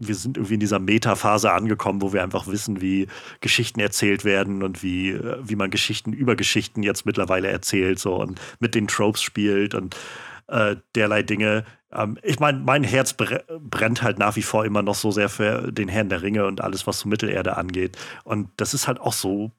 wir 0.00 0.14
sind 0.14 0.36
irgendwie 0.36 0.54
in 0.54 0.60
dieser 0.60 0.78
Meta-Phase 0.78 1.52
angekommen, 1.52 2.02
wo 2.02 2.12
wir 2.12 2.22
einfach 2.22 2.46
wissen, 2.46 2.80
wie 2.80 3.06
Geschichten 3.40 3.80
erzählt 3.80 4.24
werden 4.24 4.62
und 4.62 4.82
wie, 4.82 5.10
äh, 5.10 5.38
wie 5.42 5.56
man 5.56 5.70
Geschichten 5.70 6.12
über 6.12 6.36
Geschichten 6.36 6.82
jetzt 6.82 7.06
mittlerweile 7.06 7.48
erzählt 7.48 7.98
so 7.98 8.16
und 8.16 8.40
mit 8.58 8.74
den 8.74 8.88
Tropes 8.88 9.22
spielt 9.22 9.74
und 9.74 9.96
äh, 10.48 10.76
derlei 10.94 11.22
Dinge. 11.22 11.64
Ähm, 11.92 12.18
ich 12.22 12.40
meine, 12.40 12.58
mein 12.58 12.82
Herz 12.82 13.14
brennt 13.14 14.02
halt 14.02 14.18
nach 14.18 14.36
wie 14.36 14.42
vor 14.42 14.64
immer 14.64 14.82
noch 14.82 14.94
so 14.94 15.10
sehr 15.10 15.28
für 15.28 15.70
den 15.70 15.88
Herrn 15.88 16.08
der 16.08 16.22
Ringe 16.22 16.46
und 16.46 16.60
alles, 16.60 16.86
was 16.86 17.00
so 17.00 17.08
Mittelerde 17.08 17.56
angeht. 17.56 17.96
Und 18.24 18.48
das 18.56 18.74
ist 18.74 18.88
halt 18.88 19.00
auch 19.00 19.12
so 19.12 19.52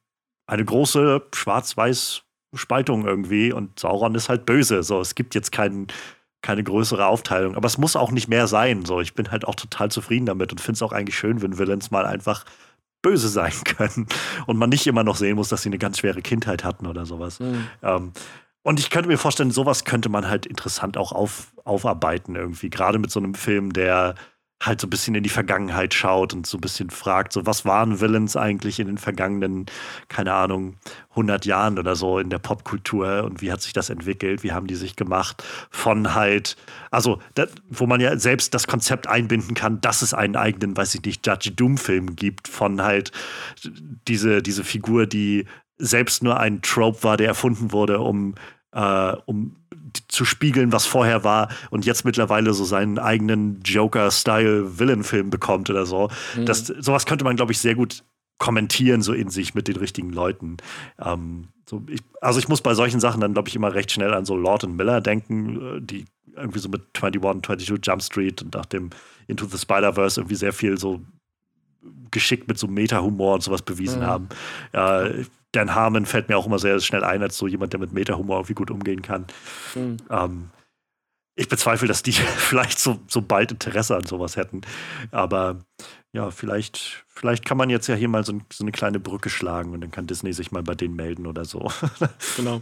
eine 0.48 0.66
große 0.66 1.22
schwarz-weiß 1.34 2.24
Spaltung 2.54 3.06
irgendwie 3.06 3.54
und 3.54 3.80
Sauron 3.80 4.16
ist 4.16 4.28
halt 4.28 4.46
böse. 4.46 4.84
So, 4.84 5.00
es 5.00 5.16
gibt 5.16 5.36
jetzt 5.36 5.52
keinen 5.52 5.88
keine 6.42 6.64
größere 6.64 7.06
Aufteilung. 7.06 7.56
Aber 7.56 7.68
es 7.68 7.78
muss 7.78 7.96
auch 7.96 8.12
nicht 8.12 8.28
mehr 8.28 8.48
sein. 8.48 8.86
So, 8.86 9.00
ich 9.00 9.14
bin 9.14 9.32
halt 9.32 9.46
auch 9.46 9.56
total 9.56 9.92
zufrieden 9.92 10.26
damit 10.26 10.52
und 10.52 10.60
finde 10.60 10.78
es 10.78 10.82
auch 10.82 10.92
eigentlich 10.92 11.18
schön, 11.18 11.42
wenn 11.42 11.58
Villains 11.58 11.92
mal 11.92 12.06
einfach 12.06 12.46
böse 13.02 13.30
sein 13.30 13.54
können 13.64 14.08
und 14.48 14.58
man 14.58 14.70
nicht 14.70 14.88
immer 14.88 15.04
noch 15.04 15.16
sehen 15.16 15.36
muss, 15.36 15.50
dass 15.50 15.64
sie 15.64 15.70
eine 15.70 15.78
ganz 15.78 16.00
schwere 16.00 16.22
Kindheit 16.22 16.64
hatten 16.64 16.88
oder 16.88 17.06
sowas. 17.06 17.40
Mhm. 17.40 17.68
Ähm, 17.84 18.12
und 18.64 18.80
ich 18.80 18.92
könnte 18.92 19.10
mir 19.10 19.18
vorstellen, 19.18 19.52
sowas 19.52 19.86
könnte 19.86 20.10
man 20.10 20.28
halt 20.28 20.46
interessant 20.46 20.96
auch 20.98 21.12
auf, 21.12 21.52
aufarbeiten 21.64 22.36
irgendwie. 22.36 22.70
Gerade 22.70 23.00
mit 23.00 23.10
so 23.10 23.20
einem 23.20 23.34
Film, 23.34 23.74
der 23.74 24.14
halt 24.62 24.80
so 24.80 24.88
ein 24.88 24.92
bisschen 24.92 25.16
in 25.16 25.24
die 25.24 25.30
Vergangenheit 25.30 25.94
schaut 25.94 26.34
und 26.34 26.46
so 26.46 26.58
ein 26.58 26.62
bisschen 26.62 26.92
fragt, 26.92 27.34
so 27.34 27.46
was 27.46 27.66
waren 27.66 28.00
Villains 28.00 28.38
eigentlich 28.38 28.80
in 28.80 28.88
den 28.88 29.00
vergangenen, 29.00 29.66
keine 30.08 30.34
Ahnung, 30.34 30.76
100 31.12 31.46
Jahren 31.46 31.80
oder 31.80 31.96
so 31.96 32.20
in 32.20 32.30
der 32.30 32.38
Popkultur 32.38 33.24
und 33.24 33.42
wie 33.42 33.52
hat 33.52 33.62
sich 33.62 33.74
das 33.74 33.90
entwickelt, 33.90 34.44
wie 34.44 34.52
haben 34.52 34.68
die 34.68 34.76
sich 34.76 34.96
gemacht 34.96 35.44
von 35.72 36.14
halt, 36.14 36.56
also 36.92 37.20
das, 37.34 37.50
wo 37.70 37.88
man 37.88 38.00
ja 38.00 38.16
selbst 38.18 38.54
das 38.54 38.68
Konzept 38.68 39.08
einbinden 39.08 39.56
kann, 39.56 39.82
dass 39.82 40.04
es 40.04 40.14
einen 40.14 40.36
eigenen, 40.36 40.78
weiß 40.78 40.94
ich 40.96 41.04
nicht, 41.04 41.26
Judge 41.26 41.52
Doom-Film 41.52 42.16
gibt 42.16 42.48
von 42.48 42.84
halt 42.84 43.12
diese, 44.08 44.44
diese 44.44 44.64
Figur, 44.64 45.08
die 45.08 45.46
selbst 45.80 46.22
nur 46.22 46.40
ein 46.40 46.62
Trope 46.62 47.04
war, 47.04 47.18
der 47.18 47.28
erfunden 47.28 47.72
wurde, 47.72 48.00
um, 48.00 48.36
äh, 48.74 49.14
um 49.26 49.56
zu 50.08 50.26
spiegeln, 50.26 50.72
was 50.72 50.86
vorher 50.86 51.24
war 51.24 51.50
und 51.70 51.86
jetzt 51.86 52.06
mittlerweile 52.06 52.54
so 52.54 52.64
seinen 52.66 53.00
eigenen 53.00 53.62
Joker-Style-Villain-Film 53.64 55.30
bekommt 55.30 55.70
oder 55.70 55.86
so. 55.86 56.10
Mhm. 56.36 56.46
Das, 56.46 56.68
sowas 56.68 57.06
könnte 57.06 57.24
man, 57.24 57.36
glaube 57.36 57.52
ich, 57.52 57.60
sehr 57.60 57.76
gut 57.76 58.04
kommentieren, 58.38 59.02
so 59.02 59.14
in 59.14 59.30
sich 59.30 59.54
mit 59.54 59.68
den 59.68 59.76
richtigen 59.76 60.12
Leuten. 60.12 60.58
Ähm, 61.00 61.50
so 61.70 61.84
ich, 61.88 62.02
also 62.22 62.40
ich 62.40 62.48
muss 62.48 62.62
bei 62.62 62.74
solchen 62.74 63.00
Sachen 63.00 63.22
dann, 63.22 63.34
glaube 63.34 63.50
ich, 63.50 63.56
immer 63.56 63.74
recht 63.74 63.92
schnell 63.92 64.14
an 64.14 64.26
so 64.26 64.36
Lord 64.36 64.64
und 64.64 64.76
Miller 64.76 65.00
denken, 65.00 65.78
äh, 65.78 65.82
die 65.82 66.06
irgendwie 66.36 66.60
so 66.60 66.70
mit 66.70 66.82
21, 67.00 67.68
22 67.68 67.86
Jump 67.86 68.02
Street 68.02 68.42
und 68.42 68.56
nach 68.56 68.66
dem 68.66 68.90
Into 69.28 69.46
the 69.46 69.58
Spider-Verse 69.58 70.20
irgendwie 70.20 70.36
sehr 70.36 70.54
viel 70.54 70.78
so 70.78 71.02
geschickt 72.10 72.48
mit 72.48 72.58
so 72.58 72.68
Meta-Humor 72.68 73.36
und 73.36 73.44
sowas 73.44 73.62
bewiesen 73.62 74.02
mhm. 74.02 74.06
haben. 74.06 74.30
Äh, 74.72 75.26
Dan 75.52 75.76
Harmon 75.76 76.06
fällt 76.06 76.30
mir 76.30 76.38
auch 76.38 76.46
immer 76.46 76.60
sehr 76.60 76.80
schnell 76.80 77.04
ein, 77.04 77.22
als 77.22 77.38
so 77.38 77.48
jemand, 77.48 77.74
der 77.74 77.80
mit 77.80 77.92
Meta-Humor 77.92 78.38
irgendwie 78.38 78.54
gut 78.54 78.72
umgehen 78.72 79.02
kann. 79.02 79.26
Mhm. 79.76 79.98
Ähm, 80.10 80.50
ich 81.36 81.50
bezweifle, 81.50 81.88
dass 81.88 82.04
die 82.04 82.12
vielleicht 82.38 82.80
so, 82.80 83.00
so 83.08 83.22
bald 83.22 83.52
Interesse 83.52 83.96
an 83.96 84.06
sowas 84.06 84.38
hätten. 84.38 84.62
Aber 85.12 85.60
ja, 86.14 86.32
vielleicht, 86.32 87.06
vielleicht 87.08 87.46
kann 87.46 87.58
man 87.58 87.70
jetzt 87.70 87.88
ja 87.88 87.96
hier 87.96 88.10
mal 88.10 88.26
so, 88.26 88.40
so, 88.52 88.64
eine 88.64 88.72
kleine 88.72 89.00
Brücke 89.00 89.30
schlagen 89.30 89.74
und 89.74 89.82
dann 89.82 89.92
kann 89.92 90.08
Disney 90.08 90.34
sich 90.34 90.52
mal 90.52 90.64
bei 90.64 90.76
denen 90.76 90.96
melden 90.96 91.28
oder 91.28 91.46
so. 91.46 91.72
Genau. 92.38 92.62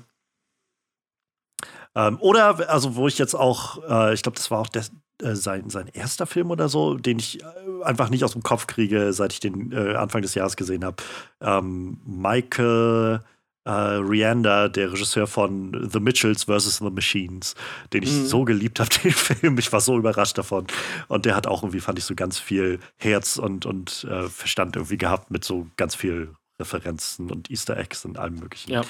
ähm, 1.95 2.17
oder, 2.19 2.69
also, 2.69 2.95
wo 2.95 3.07
ich 3.07 3.17
jetzt 3.17 3.33
auch, 3.35 3.83
äh, 3.87 4.13
ich 4.13 4.21
glaube, 4.21 4.37
das 4.37 4.51
war 4.51 4.59
auch 4.59 4.67
der, 4.67 4.85
äh, 5.21 5.35
sein, 5.35 5.69
sein 5.69 5.87
erster 5.87 6.25
Film 6.25 6.51
oder 6.51 6.69
so, 6.69 6.95
den 6.95 7.19
ich 7.19 7.41
äh, 7.41 7.83
einfach 7.83 8.09
nicht 8.09 8.23
aus 8.23 8.33
dem 8.33 8.43
Kopf 8.43 8.67
kriege, 8.67 9.13
seit 9.13 9.33
ich 9.33 9.39
den 9.39 9.71
äh, 9.71 9.95
Anfang 9.95 10.21
des 10.21 10.35
Jahres 10.35 10.55
gesehen 10.55 10.85
habe. 10.85 10.97
Ähm, 11.41 11.99
Michael 12.05 13.21
äh, 13.65 13.71
Rianda, 13.71 14.67
der 14.69 14.91
Regisseur 14.91 15.27
von 15.27 15.89
The 15.91 15.99
Mitchells 15.99 16.45
vs. 16.45 16.77
The 16.77 16.89
Machines, 16.89 17.55
den 17.93 18.03
ich 18.03 18.11
mhm. 18.11 18.25
so 18.25 18.43
geliebt 18.45 18.79
habe, 18.79 18.89
den 19.03 19.11
Film. 19.11 19.57
Ich 19.57 19.71
war 19.71 19.81
so 19.81 19.97
überrascht 19.97 20.37
davon. 20.37 20.67
Und 21.07 21.25
der 21.25 21.35
hat 21.35 21.47
auch 21.47 21.63
irgendwie, 21.63 21.79
fand 21.79 21.99
ich, 21.99 22.05
so 22.05 22.15
ganz 22.15 22.39
viel 22.39 22.79
Herz 22.97 23.37
und, 23.37 23.65
und 23.65 24.05
äh, 24.09 24.27
Verstand 24.29 24.75
irgendwie 24.75 24.97
gehabt 24.97 25.31
mit 25.31 25.43
so 25.43 25.67
ganz 25.77 25.95
viel 25.95 26.33
Referenzen 26.59 27.31
und 27.31 27.49
Easter 27.49 27.77
Eggs 27.77 28.05
und 28.05 28.17
allem 28.17 28.35
Möglichen. 28.35 28.71
Ja. 28.71 28.81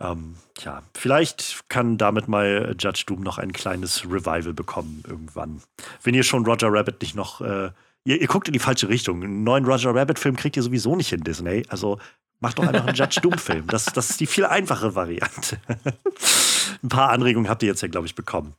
Ähm, 0.00 0.36
ja, 0.60 0.82
vielleicht 0.94 1.68
kann 1.68 1.98
damit 1.98 2.26
mal 2.26 2.74
Judge 2.78 3.04
Doom 3.06 3.20
noch 3.20 3.38
ein 3.38 3.52
kleines 3.52 4.04
Revival 4.04 4.54
bekommen 4.54 5.02
irgendwann. 5.06 5.62
Wenn 6.02 6.14
ihr 6.14 6.22
schon 6.22 6.44
Roger 6.44 6.72
Rabbit 6.72 7.00
nicht 7.02 7.14
noch. 7.14 7.40
Äh, 7.40 7.70
ihr, 8.04 8.20
ihr, 8.20 8.26
guckt 8.28 8.48
in 8.48 8.54
die 8.54 8.58
falsche 8.58 8.88
Richtung. 8.88 9.22
Einen 9.22 9.44
neuen 9.44 9.66
Roger 9.66 9.94
Rabbit-Film 9.94 10.36
kriegt 10.36 10.56
ihr 10.56 10.62
sowieso 10.62 10.96
nicht 10.96 11.12
in 11.12 11.22
Disney. 11.22 11.64
Also 11.68 11.98
Mach 12.40 12.54
doch 12.54 12.66
einfach 12.66 12.86
einen 12.86 12.96
Judge 12.96 13.20
Doom-Film. 13.22 13.66
Das, 13.66 13.84
das 13.84 14.10
ist 14.10 14.20
die 14.20 14.26
viel 14.26 14.46
einfache 14.46 14.94
Variante. 14.94 15.60
ein 16.82 16.88
paar 16.88 17.10
Anregungen 17.10 17.50
habt 17.50 17.62
ihr 17.62 17.68
jetzt 17.68 17.82
ja, 17.82 17.88
glaube 17.88 18.06
ich, 18.06 18.14
bekommen. 18.14 18.54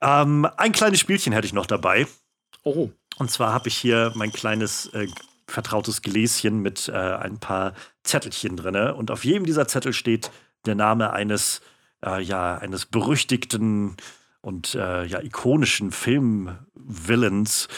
Ähm, 0.00 0.48
ein 0.56 0.72
kleines 0.72 0.98
Spielchen 0.98 1.34
hätte 1.34 1.46
ich 1.46 1.52
noch 1.52 1.66
dabei. 1.66 2.06
Oh. 2.64 2.88
Und 3.18 3.30
zwar 3.30 3.52
habe 3.52 3.68
ich 3.68 3.76
hier 3.76 4.12
mein 4.14 4.32
kleines 4.32 4.86
äh, 4.94 5.08
vertrautes 5.46 6.02
Gläschen 6.02 6.60
mit 6.62 6.88
äh, 6.88 6.92
ein 6.92 7.38
paar 7.38 7.74
Zettelchen 8.02 8.56
drin. 8.56 8.76
Und 8.92 9.10
auf 9.10 9.24
jedem 9.24 9.44
dieser 9.44 9.68
Zettel 9.68 9.92
steht 9.92 10.30
der 10.66 10.74
Name 10.74 11.12
eines, 11.12 11.60
äh, 12.04 12.22
ja, 12.22 12.56
eines 12.56 12.86
berüchtigten 12.86 13.96
und 14.40 14.74
äh, 14.74 15.04
ja, 15.04 15.20
ikonischen 15.20 15.90
Filmvillains. 15.90 17.68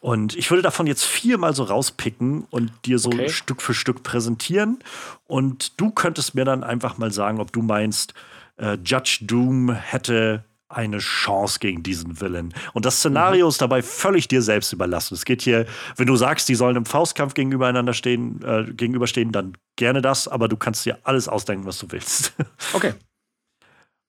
Und 0.00 0.36
ich 0.36 0.50
würde 0.50 0.62
davon 0.62 0.86
jetzt 0.88 1.04
viermal 1.04 1.54
so 1.54 1.62
rauspicken 1.62 2.44
und 2.50 2.72
dir 2.84 2.98
so 2.98 3.10
okay. 3.10 3.28
Stück 3.28 3.62
für 3.62 3.74
Stück 3.74 4.02
präsentieren. 4.02 4.80
Und 5.26 5.80
du 5.80 5.90
könntest 5.90 6.34
mir 6.34 6.44
dann 6.44 6.64
einfach 6.64 6.98
mal 6.98 7.12
sagen, 7.12 7.40
ob 7.40 7.52
du 7.52 7.62
meinst, 7.62 8.12
äh, 8.56 8.76
Judge 8.84 9.20
Doom 9.22 9.70
hätte 9.72 10.44
eine 10.72 10.98
Chance 10.98 11.58
gegen 11.58 11.82
diesen 11.82 12.20
Villain. 12.20 12.54
Und 12.72 12.84
das 12.84 12.98
Szenario 12.98 13.46
mhm. 13.46 13.50
ist 13.50 13.60
dabei 13.60 13.82
völlig 13.82 14.28
dir 14.28 14.42
selbst 14.42 14.72
überlassen. 14.72 15.14
Es 15.14 15.24
geht 15.24 15.42
hier, 15.42 15.66
wenn 15.96 16.06
du 16.06 16.16
sagst, 16.16 16.48
die 16.48 16.54
sollen 16.54 16.76
im 16.76 16.86
Faustkampf 16.86 17.34
gegenübereinander 17.34 17.94
stehen, 17.94 18.40
äh, 18.42 18.64
gegenüberstehen, 18.72 19.32
dann 19.32 19.56
gerne 19.76 20.02
das, 20.02 20.28
aber 20.28 20.48
du 20.48 20.56
kannst 20.56 20.84
dir 20.84 20.98
alles 21.04 21.28
ausdenken, 21.28 21.66
was 21.66 21.78
du 21.78 21.90
willst. 21.90 22.34
Okay. 22.74 22.94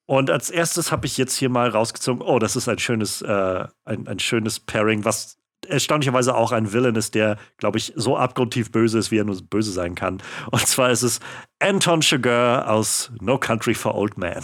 Und 0.06 0.30
als 0.30 0.50
erstes 0.50 0.92
habe 0.92 1.06
ich 1.06 1.16
jetzt 1.16 1.36
hier 1.36 1.48
mal 1.48 1.68
rausgezogen, 1.68 2.22
oh, 2.22 2.38
das 2.38 2.56
ist 2.56 2.68
ein 2.68 2.78
schönes, 2.78 3.22
äh, 3.22 3.66
ein, 3.84 4.06
ein 4.06 4.18
schönes 4.18 4.60
Pairing, 4.60 5.04
was 5.04 5.38
erstaunlicherweise 5.66 6.34
auch 6.34 6.52
ein 6.52 6.72
Villain 6.72 6.94
ist, 6.94 7.14
der, 7.14 7.38
glaube 7.56 7.78
ich, 7.78 7.92
so 7.96 8.16
abgrundtief 8.16 8.70
böse 8.70 8.98
ist, 8.98 9.10
wie 9.10 9.18
er 9.18 9.24
nur 9.24 9.40
böse 9.42 9.72
sein 9.72 9.94
kann. 9.94 10.22
Und 10.50 10.66
zwar 10.66 10.90
ist 10.90 11.02
es 11.02 11.20
Anton 11.58 12.00
Chigurh 12.00 12.64
aus 12.66 13.10
No 13.20 13.38
Country 13.38 13.74
for 13.74 13.94
Old 13.94 14.18
Men. 14.18 14.42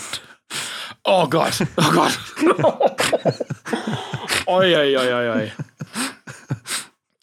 Oh 1.05 1.29
Gott, 1.29 1.61
oh 1.77 1.93
Gott. 1.93 2.19
oi, 4.47 4.75
oi, 4.75 4.97
oi, 4.97 5.29
oi. 5.29 5.53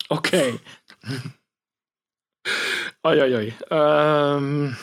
Okay. 0.09 0.59
Oi, 3.03 3.21
oi, 3.21 3.35
oi. 3.35 3.53
Ähm. 3.69 4.77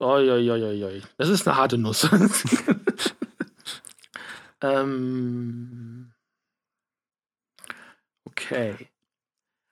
Oi, 0.00 0.30
oi, 0.30 0.50
oi, 0.50 0.84
oi. 0.84 1.02
Das 1.16 1.28
ist 1.28 1.46
eine 1.46 1.56
harte 1.56 1.78
Nuss. 1.78 2.08
Ähm, 4.62 6.12
okay. 8.24 8.88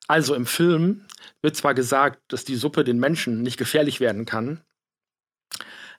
Also 0.07 0.35
im 0.35 0.47
Film 0.47 1.07
wird 1.43 1.57
zwar 1.57 1.75
gesagt, 1.75 2.33
dass 2.33 2.45
die 2.45 2.57
Suppe 2.57 2.85
den 2.85 2.99
Menschen 2.99 3.43
nicht 3.43 3.59
gefährlich 3.59 4.01
werden 4.01 4.25
kann, 4.25 4.63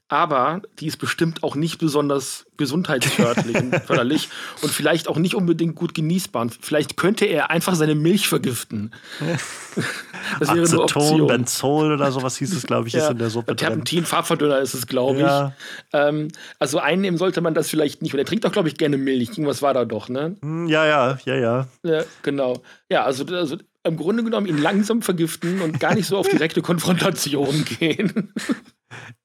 aber 0.09 0.63
die 0.79 0.87
ist 0.87 0.97
bestimmt 0.97 1.43
auch 1.43 1.55
nicht 1.55 1.77
besonders 1.77 2.47
gesundheitsförderlich 2.57 4.29
und 4.61 4.71
vielleicht 4.71 5.07
auch 5.07 5.17
nicht 5.17 5.35
unbedingt 5.35 5.75
gut 5.75 5.93
genießbar. 5.93 6.47
Vielleicht 6.59 6.97
könnte 6.97 7.25
er 7.25 7.51
einfach 7.51 7.75
seine 7.75 7.93
Milch 7.93 8.27
vergiften. 8.27 8.91
das 10.39 10.49
wäre 10.49 10.63
Aceton, 10.63 10.73
eine 10.73 10.81
Option. 10.83 11.27
Benzol 11.27 11.93
oder 11.93 12.11
sowas 12.11 12.37
hieß 12.37 12.53
es, 12.53 12.63
glaube 12.63 12.87
ich, 12.87 12.95
ja, 12.95 13.05
ist 13.05 13.11
in 13.11 13.19
der 13.19 13.29
Suppe. 13.29 13.55
Terpentin, 13.55 14.03
Farbverdünner 14.03 14.59
ist 14.59 14.73
es, 14.73 14.87
glaube 14.87 15.19
ja. 15.19 15.47
ich. 15.47 15.53
Ähm, 15.93 16.29
also 16.57 16.79
einnehmen 16.79 17.19
sollte 17.19 17.41
man 17.41 17.53
das 17.53 17.69
vielleicht 17.69 18.01
nicht. 18.01 18.13
Und 18.13 18.19
er 18.19 18.25
trinkt 18.25 18.45
doch, 18.45 18.51
glaube 18.51 18.67
ich, 18.67 18.77
gerne 18.77 18.97
Milch. 18.97 19.29
Irgendwas 19.29 19.61
war 19.61 19.75
da 19.75 19.85
doch, 19.85 20.09
ne? 20.09 20.35
Hm, 20.41 20.67
ja, 20.67 20.85
ja, 20.85 21.19
ja, 21.25 21.35
ja. 21.35 21.67
Ja, 21.83 22.03
genau. 22.23 22.63
Ja, 22.89 23.03
also, 23.03 23.25
also 23.25 23.57
im 23.83 23.95
Grunde 23.95 24.23
genommen 24.23 24.47
ihn 24.47 24.57
langsam 24.57 25.01
vergiften 25.01 25.61
und 25.61 25.79
gar 25.79 25.93
nicht 25.93 26.07
so 26.07 26.17
auf 26.17 26.27
direkte 26.27 26.61
Konfrontation 26.61 27.63
gehen. 27.79 28.33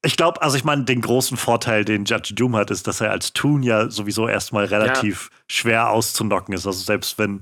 Ich 0.03 0.17
glaube, 0.17 0.41
also 0.41 0.57
ich 0.57 0.63
meine, 0.63 0.83
den 0.83 1.01
großen 1.01 1.37
Vorteil, 1.37 1.85
den 1.85 2.05
Judge 2.05 2.33
Doom 2.35 2.55
hat, 2.55 2.71
ist, 2.71 2.87
dass 2.87 3.01
er 3.01 3.11
als 3.11 3.33
Toon 3.33 3.63
ja 3.63 3.89
sowieso 3.89 4.27
erstmal 4.27 4.65
relativ 4.65 5.29
ja. 5.31 5.39
schwer 5.47 5.89
auszunocken 5.89 6.53
ist. 6.53 6.67
Also 6.67 6.83
selbst 6.83 7.17
wenn, 7.17 7.41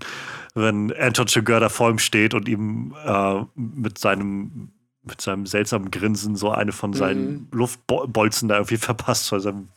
wenn 0.55 0.93
Anton 0.93 1.25
Chigurh 1.25 1.59
da 1.59 1.69
vor 1.69 1.89
ihm 1.89 1.99
steht 1.99 2.33
und 2.33 2.47
ihm 2.47 2.95
äh, 3.05 3.41
mit 3.55 3.97
seinem 3.97 4.71
mit 5.05 5.19
seinem 5.19 5.45
seltsamen 5.45 5.91
Grinsen 5.91 6.37
so 6.37 6.51
eine 6.51 6.71
von 6.71 6.93
seinen 6.93 7.33
mhm. 7.33 7.47
Luftbolzen 7.51 8.47
da 8.47 8.55
irgendwie 8.55 8.77
verpasst, 8.77 9.27
von 9.27 9.41
seinem 9.41 9.67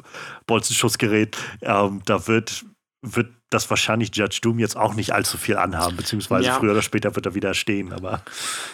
Bolzenschussgerät. 0.46 1.36
Ähm, 1.62 2.02
da 2.04 2.28
wird 2.28 2.64
wird 3.02 3.35
das 3.50 3.70
wahrscheinlich 3.70 4.10
Judge 4.14 4.40
Doom 4.42 4.58
jetzt 4.58 4.76
auch 4.76 4.94
nicht 4.94 5.12
allzu 5.12 5.38
viel 5.38 5.56
anhaben, 5.56 5.96
beziehungsweise 5.96 6.48
ja. 6.48 6.54
früher 6.54 6.72
oder 6.72 6.82
später 6.82 7.14
wird 7.14 7.26
er 7.26 7.34
wieder 7.36 7.54
stehen. 7.54 7.92
Aber, 7.92 8.22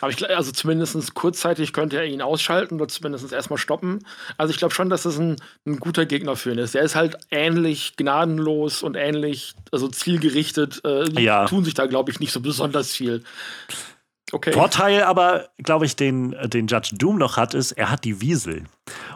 aber 0.01 0.11
ich 0.11 0.31
also 0.31 0.51
zumindest 0.51 1.15
kurzzeitig 1.15 1.75
könnte 1.75 1.99
er 1.99 2.07
ihn 2.07 2.23
ausschalten 2.23 2.77
oder 2.77 2.89
zumindest 2.89 3.31
erstmal 3.33 3.59
stoppen. 3.59 4.05
Also 4.39 4.51
ich 4.51 4.59
glaube 4.59 4.73
schon, 4.73 4.89
dass 4.89 5.03
das 5.03 5.19
ein, 5.19 5.37
ein, 5.67 5.79
guter 5.79 6.07
Gegner 6.07 6.37
für 6.37 6.53
ihn 6.53 6.59
ist. 6.59 6.75
Der 6.75 6.83
ist 6.83 6.95
halt 6.95 7.19
ähnlich 7.31 7.97
gnadenlos 7.97 8.83
und 8.83 8.97
ähnlich, 8.97 9.55
also 9.71 9.89
zielgerichtet. 9.89 10.81
Äh, 10.85 11.21
ja. 11.21 11.45
tun 11.47 11.65
sich 11.65 11.75
da, 11.75 11.87
glaube 11.87 12.11
ich, 12.11 12.19
nicht 12.19 12.33
so 12.33 12.41
besonders 12.41 12.93
viel. 12.93 13.25
Okay. 14.33 14.53
Vorteil 14.53 15.03
aber, 15.03 15.51
glaube 15.59 15.85
ich, 15.85 15.95
den, 15.95 16.35
den 16.45 16.67
Judge 16.67 16.97
Doom 16.97 17.19
noch 17.19 17.37
hat, 17.37 17.53
ist, 17.53 17.73
er 17.73 17.91
hat 17.91 18.05
die 18.05 18.23
Wiesel. 18.23 18.65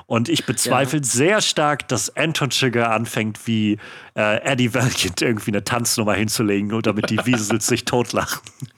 Und 0.04 0.28
ich 0.28 0.44
bezweifle 0.44 0.98
ja. 0.98 1.04
sehr 1.04 1.40
stark, 1.40 1.88
dass 1.88 2.14
Anton 2.16 2.50
Sugar 2.50 2.92
anfängt, 2.92 3.46
wie 3.46 3.78
äh, 4.14 4.42
Eddie 4.42 4.74
Valiant 4.74 5.22
irgendwie 5.22 5.50
eine 5.50 5.64
Tanznummer 5.64 6.14
hinzulegen, 6.14 6.72
und 6.72 6.86
damit 6.86 7.08
die 7.08 7.24
Wiesels 7.24 7.66
sich 7.66 7.84
totlachen. 7.84 8.40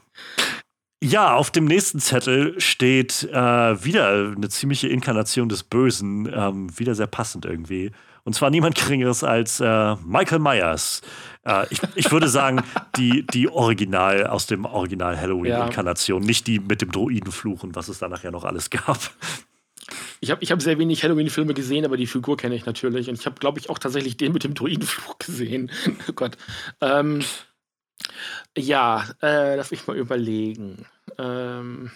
Ja, 1.01 1.37
auf 1.37 1.53
dem 1.53 1.67
nächsten 1.67 2.01
Zettel 2.01 2.61
steht 2.61 3.23
äh, 3.23 3.85
wieder 3.85 4.33
eine 4.37 4.49
ziemliche 4.49 4.89
Inkarnation 4.89 5.49
des 5.49 5.63
Bösen, 5.63 6.29
ähm, 6.35 6.77
wieder 6.77 6.97
sehr 6.97 7.07
passend 7.07 7.45
irgendwie. 7.45 7.93
Und 8.29 8.35
zwar 8.35 8.51
niemand 8.51 8.75
Geringeres 8.75 9.25
als 9.25 9.59
äh, 9.59 9.97
Michael 10.05 10.41
Myers. 10.41 11.01
Äh, 11.47 11.65
ich, 11.71 11.81
ich 11.95 12.13
würde 12.13 12.29
sagen, 12.29 12.63
die, 12.99 13.27
die 13.27 13.49
Original 13.49 14.27
aus 14.27 14.45
dem 14.45 14.67
Original 14.67 15.19
Halloween-Inkarnation, 15.19 16.21
ja. 16.21 16.27
nicht 16.27 16.47
die 16.47 16.59
mit 16.59 16.83
dem 16.83 16.93
Droidenfluch 16.93 17.63
und 17.63 17.75
was 17.75 17.89
es 17.89 18.01
da 18.01 18.09
nachher 18.11 18.31
noch 18.31 18.45
alles 18.45 18.69
gab. 18.69 18.99
Ich 20.21 20.31
habe 20.31 20.43
ich 20.43 20.53
hab 20.53 20.61
sehr 20.61 20.79
wenig 20.79 21.03
Halloween-Filme 21.03 21.55
gesehen, 21.55 21.87
aber 21.87 21.97
die 21.97 22.07
Figur 22.07 22.37
kenne 22.37 22.55
ich 22.55 22.67
natürlich. 22.67 23.09
Und 23.09 23.19
ich 23.19 23.25
habe, 23.25 23.41
glaube 23.41 23.61
ich, 23.61 23.71
auch 23.71 23.79
tatsächlich 23.79 24.19
den 24.19 24.35
mit 24.35 24.45
dem 24.45 24.53
Druidenfluch 24.53 25.19
gesehen. 25.19 25.71
oh 26.11 26.13
Gott. 26.13 26.37
Ähm, 26.83 27.25
ja, 28.59 29.07
äh, 29.23 29.57
lass 29.57 29.71
mich 29.71 29.87
mal 29.87 29.97
überlegen. 29.97 30.85
Ähm, 31.17 31.93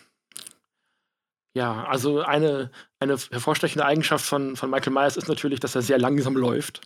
ja, 1.55 1.85
also 1.85 2.23
eine, 2.23 2.70
eine 2.99 3.16
hervorstechende 3.31 3.85
Eigenschaft 3.85 4.24
von, 4.24 4.57
von 4.57 4.70
Michael 4.70 4.93
Myers 4.93 5.16
ist 5.16 5.29
natürlich, 5.29 5.61
dass 5.61 5.74
er 5.74 5.83
sehr 5.83 5.99
langsam 5.99 6.37
läuft. 6.37 6.81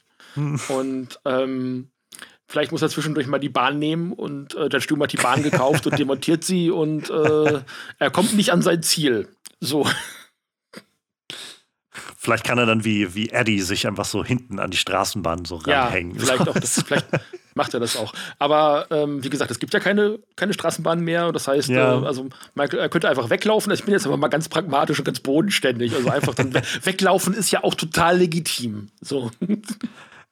Und 0.68 1.20
ähm, 1.24 1.90
vielleicht 2.48 2.72
muss 2.72 2.82
er 2.82 2.88
zwischendurch 2.88 3.26
mal 3.26 3.38
die 3.38 3.48
Bahn 3.48 3.78
nehmen 3.78 4.12
und 4.12 4.54
äh, 4.54 4.68
der 4.68 4.80
Sturm 4.80 5.02
hat 5.02 5.12
die 5.12 5.18
Bahn 5.18 5.42
gekauft 5.42 5.86
und 5.86 5.98
demontiert 5.98 6.44
sie 6.44 6.70
und 6.70 7.10
äh, 7.10 7.62
er 7.98 8.10
kommt 8.10 8.34
nicht 8.34 8.52
an 8.52 8.62
sein 8.62 8.82
Ziel. 8.82 9.28
So. 9.60 9.86
Vielleicht 12.26 12.42
kann 12.42 12.58
er 12.58 12.66
dann 12.66 12.84
wie, 12.84 13.14
wie 13.14 13.28
Eddie 13.30 13.60
sich 13.60 13.86
einfach 13.86 14.04
so 14.04 14.24
hinten 14.24 14.58
an 14.58 14.72
die 14.72 14.76
Straßenbahn 14.76 15.44
so 15.44 15.58
ranhängen. 15.58 16.16
Ja, 16.16 16.20
vielleicht, 16.24 16.48
auch 16.48 16.58
das, 16.58 16.82
vielleicht 16.84 17.06
macht 17.54 17.72
er 17.72 17.78
das 17.78 17.96
auch. 17.96 18.12
Aber 18.40 18.88
ähm, 18.90 19.22
wie 19.22 19.30
gesagt, 19.30 19.52
es 19.52 19.60
gibt 19.60 19.72
ja 19.72 19.78
keine, 19.78 20.18
keine 20.34 20.52
Straßenbahn 20.52 20.98
mehr. 20.98 21.30
Das 21.30 21.46
heißt, 21.46 21.68
ja. 21.68 22.02
äh, 22.02 22.04
also 22.04 22.28
Michael, 22.56 22.80
er 22.80 22.88
könnte 22.88 23.08
einfach 23.08 23.30
weglaufen. 23.30 23.72
Ich 23.72 23.84
bin 23.84 23.92
jetzt 23.92 24.06
aber 24.06 24.16
mal 24.16 24.26
ganz 24.26 24.48
pragmatisch 24.48 24.98
und 24.98 25.04
ganz 25.04 25.20
bodenständig. 25.20 25.94
Also 25.94 26.10
einfach 26.10 26.34
dann 26.34 26.52
weglaufen 26.82 27.32
ist 27.32 27.52
ja 27.52 27.62
auch 27.62 27.76
total 27.76 28.18
legitim. 28.18 28.88
So. 29.00 29.30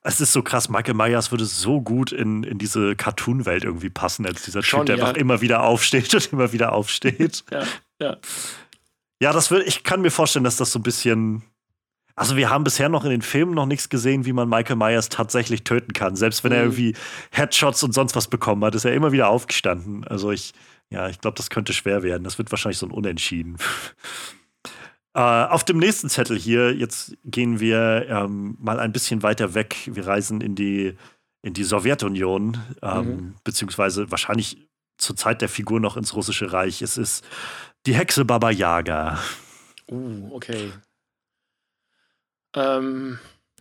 Es 0.07 0.21
ist 0.21 0.35
so 0.35 0.43
krass, 0.43 0.69
Michael 0.69 0.93
Myers 0.93 1.31
würde 1.31 1.47
so 1.47 1.81
gut 1.81 2.13
in, 2.13 2.43
in 2.43 2.59
diese 2.59 2.95
Cartoon-Welt 2.95 3.65
irgendwie 3.65 3.89
passen, 3.89 4.27
als 4.27 4.43
dieser 4.43 4.63
Schon, 4.63 4.81
Typ, 4.81 4.87
der 4.87 4.97
ja. 4.97 5.05
einfach 5.05 5.19
immer 5.19 5.41
wieder 5.41 5.63
aufsteht 5.63 6.15
und 6.15 6.31
immer 6.31 6.53
wieder 6.53 6.75
aufsteht. 6.75 7.43
Ja, 7.51 7.63
ja. 7.99 8.17
Ja, 9.23 9.33
das 9.33 9.51
würde, 9.51 9.65
ich 9.65 9.85
kann 9.85 10.03
mir 10.03 10.11
vorstellen, 10.11 10.45
dass 10.45 10.57
das 10.57 10.73
so 10.73 10.79
ein 10.79 10.83
bisschen 10.83 11.43
also 12.17 12.37
wir 12.37 12.49
haben 12.49 12.65
bisher 12.65 12.89
noch 12.89 13.05
in 13.05 13.11
den 13.11 13.23
Filmen 13.23 13.55
noch 13.55 13.67
nichts 13.67 13.89
gesehen, 13.89 14.25
wie 14.25 14.33
man 14.33 14.49
Michael 14.49 14.77
Myers 14.77 15.09
tatsächlich 15.09 15.65
töten 15.65 15.93
kann. 15.93 16.15
Selbst 16.15 16.45
wenn 16.45 16.53
mhm. 16.53 16.57
er 16.57 16.63
irgendwie 16.63 16.95
Headshots 17.33 17.83
und 17.83 17.93
sonst 17.93 18.15
was 18.15 18.29
bekommen 18.29 18.65
hat, 18.65 18.75
ist 18.75 18.85
er 18.85 18.95
immer 18.95 19.13
wieder 19.13 19.29
aufgestanden. 19.29 20.07
Also 20.07 20.31
ich, 20.31 20.53
ja, 20.91 21.09
ich 21.09 21.21
glaube, 21.21 21.37
das 21.37 21.51
könnte 21.51 21.73
schwer 21.73 22.03
werden. 22.03 22.23
Das 22.23 22.39
wird 22.39 22.53
wahrscheinlich 22.53 22.79
so 22.79 22.87
ein 22.87 22.93
Unentschieden. 22.93 23.57
äh, 25.15 25.21
auf 25.21 25.65
dem 25.65 25.79
nächsten 25.79 26.09
Zettel 26.09 26.39
hier, 26.39 26.73
jetzt 26.73 27.17
gehen 27.25 27.59
wir 27.59 28.07
ähm, 28.09 28.57
mal 28.61 28.79
ein 28.79 28.93
bisschen 28.93 29.25
weiter 29.25 29.55
weg. 29.55 29.77
Wir 29.93 30.07
reisen 30.07 30.41
in 30.41 30.55
die, 30.55 30.97
in 31.43 31.53
die 31.53 31.65
Sowjetunion, 31.65 32.59
ähm, 32.83 33.07
mhm. 33.07 33.35
beziehungsweise 33.43 34.13
wahrscheinlich 34.13 34.69
zur 34.99 35.17
Zeit 35.17 35.43
der 35.43 35.49
Figur 35.49 35.81
noch 35.81 35.97
ins 35.97 36.15
Russische 36.15 36.53
Reich. 36.53 36.81
Es 36.81 36.97
ist 36.97 37.25
die 37.87 37.95
Hexe 37.97 38.25
Baba 38.25 38.51
Yaga. 38.51 39.19
Uh, 39.91 40.31
okay. 40.33 40.71
Ähm, 42.55 43.19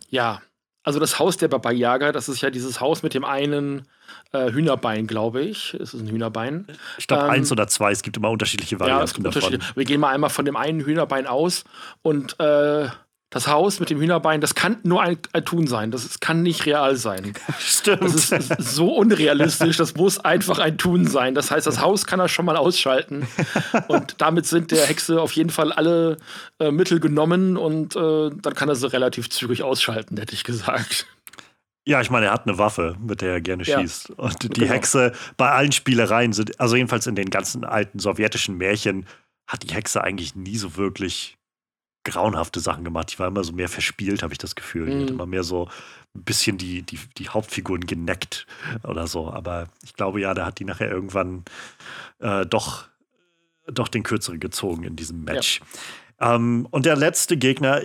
ja, 0.10 0.42
also 0.84 1.00
das 1.00 1.18
Haus 1.18 1.38
der 1.38 1.48
Baba 1.48 1.72
Yaga, 1.72 2.12
das 2.12 2.28
ist 2.28 2.42
ja 2.42 2.50
dieses 2.50 2.82
Haus 2.82 3.04
mit 3.04 3.14
dem 3.14 3.24
einen 3.24 3.88
äh, 4.34 4.52
Hühnerbein, 4.52 5.08
glaube 5.08 5.42
ich. 5.42 5.74
Es 5.76 5.94
ist 5.94 6.02
ein 6.02 6.10
Hühnerbein. 6.10 6.68
Ich 6.98 7.08
glaube, 7.08 7.24
ähm, 7.24 7.30
eins 7.30 7.52
oder 7.52 7.68
zwei. 7.68 7.92
Es 7.92 8.04
gibt 8.04 8.18
immer 8.18 8.30
unterschiedliche 8.30 8.80
Varianten 8.80 9.00
ja, 9.00 9.04
es 9.06 9.14
gibt 9.14 9.26
davon. 9.26 9.60
Wir 9.76 9.86
gehen 9.86 10.02
mal 10.02 10.10
einmal 10.10 10.30
von 10.30 10.44
dem 10.44 10.58
einen 10.58 10.82
Hühnerbein 10.82 11.26
aus 11.26 11.64
und 12.02 12.38
äh, 12.40 12.90
das 13.34 13.48
Haus 13.48 13.80
mit 13.80 13.90
dem 13.90 14.00
Hühnerbein, 14.00 14.42
das 14.42 14.54
kann 14.54 14.78
nur 14.84 15.02
ein, 15.02 15.18
Tun 15.44 15.66
sein. 15.66 15.90
Das, 15.90 16.04
das, 16.04 16.20
kann 16.20 16.44
nicht 16.44 16.68
real 16.68 16.96
sein. 16.96 17.34
Stimmt. 17.60 18.04
Das 18.04 18.14
ist, 18.14 18.32
ist, 18.32 18.76
so 18.76 18.94
unrealistisch. 18.94 19.78
Das 19.78 19.96
muss 19.96 20.20
einfach 20.20 20.60
ein 20.60 20.78
Tun 20.78 21.08
sein. 21.08 21.34
Das 21.34 21.50
heißt, 21.50 21.66
das 21.66 21.82
Haus 21.82 22.06
kann 22.06 22.20
er 22.20 22.30
schon 22.30 22.46
mal 22.46 22.56
ausschalten. 22.56 23.28
Und 23.88 24.16
damit 24.20 24.46
sind 24.46 24.70
der 24.70 24.86
Hexe 24.86 25.20
auf 25.20 25.32
jeden 25.32 25.50
Fall 25.50 25.72
alle 25.72 26.18
äh, 26.60 26.70
Mittel 26.70 27.00
genommen 27.00 27.58
und 27.58 27.96
äh, 27.96 28.30
dann 28.30 28.54
kann 28.54 28.70
er 28.70 28.76
sie 28.76 28.94
relativ 28.94 29.32
zügig 29.32 29.64
ausschalten, 29.64 30.18
hätte 30.18 30.36
ich 30.36 30.44
gesagt. 30.44 31.08
Ja, 31.86 32.02
ich 32.02 32.12
meine, 32.12 32.28
er 32.28 32.34
hat 32.34 32.48
eine 32.48 32.60
Waffe, 32.60 32.96
mit 33.02 33.22
der 33.22 33.34
er 33.34 33.42
gerne 33.42 33.64
ja. 33.64 33.80
schießt. 33.80 34.12
Und 34.12 34.44
die 34.44 34.62
genau. 34.62 34.74
Hexe 34.74 35.12
bei 35.38 35.50
allen 35.50 35.72
Spielereien 35.72 36.34
sind, 36.34 36.60
also 36.60 36.76
jedenfalls 36.76 37.08
in 37.08 37.16
den 37.16 37.32
ganzen 37.32 37.66
alten 37.66 37.98
sowjetischen 37.98 38.58
Märchen, 38.58 39.08
hat 39.48 39.64
die 39.64 39.74
Hexe 39.74 40.04
eigentlich 40.04 40.36
nie 40.36 40.58
so 40.58 40.78
wirklich 40.78 41.38
grauenhafte 42.04 42.60
Sachen 42.60 42.84
gemacht. 42.84 43.12
Ich 43.12 43.20
war 43.20 43.28
immer 43.28 43.44
so 43.44 43.54
mehr 43.54 43.70
verspielt, 43.70 44.24
habe 44.24 44.34
ich 44.34 44.38
das 44.38 44.56
Gefühl. 44.56 44.94
Mhm. 44.94 45.02
Hat 45.02 45.10
immer 45.10 45.26
mehr 45.26 45.44
so 45.44 45.68
ein 46.16 46.24
bisschen 46.24 46.58
die, 46.58 46.84
die, 46.84 47.00
die 47.18 47.30
Hauptfiguren 47.30 47.86
geneckt 47.86 48.46
oder 48.84 49.08
so. 49.08 49.32
Aber 49.32 49.68
ich 49.84 49.96
glaube 49.96 50.22
ja, 50.22 50.34
da 50.34 50.46
hat 50.46 50.60
die 50.60 50.66
nachher 50.66 50.90
irgendwann 50.90 51.44
äh, 52.20 52.46
doch, 52.46 52.86
doch 53.68 53.88
den 53.88 54.04
Kürzeren 54.04 54.40
gezogen 54.40 54.84
in 54.84 54.96
diesem 54.96 55.24
Match. 55.24 55.62
Ja. 56.20 56.36
Ähm, 56.36 56.68
und 56.72 56.86
der 56.86 56.96
letzte 56.96 57.38
Gegner, 57.38 57.82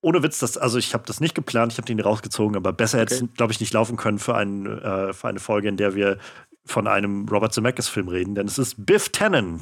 ohne 0.00 0.22
Witz, 0.22 0.38
das, 0.38 0.58
also 0.58 0.78
ich 0.78 0.94
habe 0.94 1.04
das 1.06 1.20
nicht 1.20 1.34
geplant, 1.34 1.72
ich 1.72 1.78
habe 1.78 1.86
den 1.86 2.00
rausgezogen, 2.00 2.56
aber 2.56 2.72
besser 2.72 2.98
okay. 2.98 3.14
hätte 3.14 3.24
es, 3.26 3.34
glaube 3.36 3.52
ich, 3.52 3.60
nicht 3.60 3.72
laufen 3.72 3.96
können 3.96 4.18
für, 4.18 4.34
ein, 4.34 4.66
äh, 4.66 5.12
für 5.12 5.28
eine 5.28 5.40
Folge, 5.40 5.68
in 5.68 5.76
der 5.76 5.94
wir 5.94 6.18
von 6.64 6.86
einem 6.86 7.28
Robert 7.28 7.52
Zemeckis-Film 7.54 8.08
reden, 8.08 8.34
denn 8.34 8.46
es 8.46 8.58
ist 8.58 8.86
Biff 8.86 9.08
Tannen. 9.08 9.60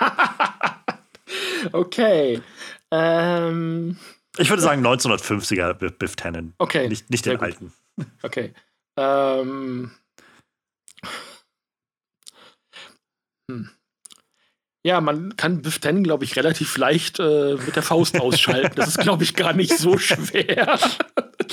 okay. 1.72 2.40
Ähm, 2.94 3.96
ich 4.38 4.50
würde 4.50 4.62
sagen 4.62 4.86
1950er 4.86 5.74
Biff 5.90 6.14
Tannen. 6.14 6.54
Okay. 6.58 6.88
Nicht, 6.88 7.10
nicht 7.10 7.26
den 7.26 7.40
alten. 7.40 7.72
Okay. 8.22 8.54
Ähm. 8.96 9.90
Hm. 13.50 13.70
Ja, 14.86 15.00
man 15.00 15.36
kann 15.36 15.62
Biff 15.62 15.78
Tannen, 15.80 16.04
glaube 16.04 16.24
ich, 16.24 16.36
relativ 16.36 16.76
leicht 16.76 17.18
äh, 17.18 17.54
mit 17.54 17.74
der 17.74 17.82
Faust 17.82 18.20
ausschalten. 18.20 18.76
Das 18.76 18.88
ist, 18.88 18.98
glaube 18.98 19.24
ich, 19.24 19.34
gar 19.34 19.54
nicht 19.54 19.76
so 19.76 19.98
schwer. 19.98 20.78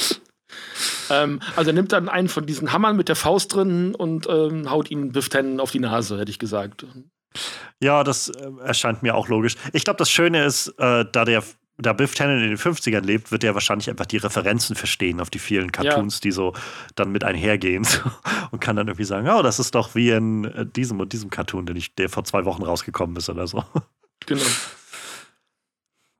ähm, 1.09 1.41
also 1.55 1.71
er 1.71 1.73
nimmt 1.73 1.91
dann 1.91 2.09
einen 2.09 2.27
von 2.27 2.45
diesen 2.45 2.71
Hammern 2.71 2.97
mit 2.97 3.07
der 3.09 3.15
Faust 3.15 3.55
drin 3.55 3.95
und 3.95 4.27
ähm, 4.29 4.69
haut 4.69 4.91
ihn 4.91 5.11
Biff 5.11 5.29
Tannen 5.29 5.59
auf 5.59 5.71
die 5.71 5.79
Nase, 5.79 6.19
hätte 6.19 6.29
ich 6.29 6.39
gesagt. 6.39 6.85
Ja, 7.81 8.03
das 8.03 8.29
äh, 8.29 8.49
erscheint 8.63 9.03
mir 9.03 9.15
auch 9.15 9.27
logisch. 9.27 9.55
Ich 9.73 9.83
glaube, 9.83 9.97
das 9.97 10.09
Schöne 10.09 10.45
ist, 10.45 10.67
äh, 10.77 11.05
da 11.11 11.25
der 11.25 11.43
da 11.77 11.93
Biff 11.93 12.13
Tannen 12.13 12.43
in 12.43 12.49
den 12.49 12.57
50ern 12.57 13.01
lebt, 13.01 13.31
wird 13.31 13.43
er 13.43 13.53
wahrscheinlich 13.55 13.89
einfach 13.89 14.05
die 14.05 14.17
Referenzen 14.17 14.75
verstehen 14.75 15.19
auf 15.19 15.29
die 15.29 15.39
vielen 15.39 15.71
Cartoons, 15.71 16.17
ja. 16.17 16.21
die 16.21 16.31
so 16.31 16.53
dann 16.95 17.11
mit 17.11 17.23
einhergehen 17.23 17.87
und 18.51 18.59
kann 18.59 18.75
dann 18.75 18.87
irgendwie 18.87 19.05
sagen, 19.05 19.27
oh, 19.29 19.41
das 19.41 19.59
ist 19.59 19.73
doch 19.73 19.95
wie 19.95 20.11
in 20.11 20.45
äh, 20.45 20.65
diesem 20.65 20.99
und 20.99 21.11
diesem 21.11 21.29
Cartoon, 21.29 21.65
den 21.65 21.75
ich, 21.75 21.95
der 21.95 22.09
vor 22.09 22.23
zwei 22.23 22.45
Wochen 22.45 22.63
rausgekommen 22.63 23.15
ist 23.15 23.29
oder 23.29 23.47
so. 23.47 23.63
Genau. 24.27 24.43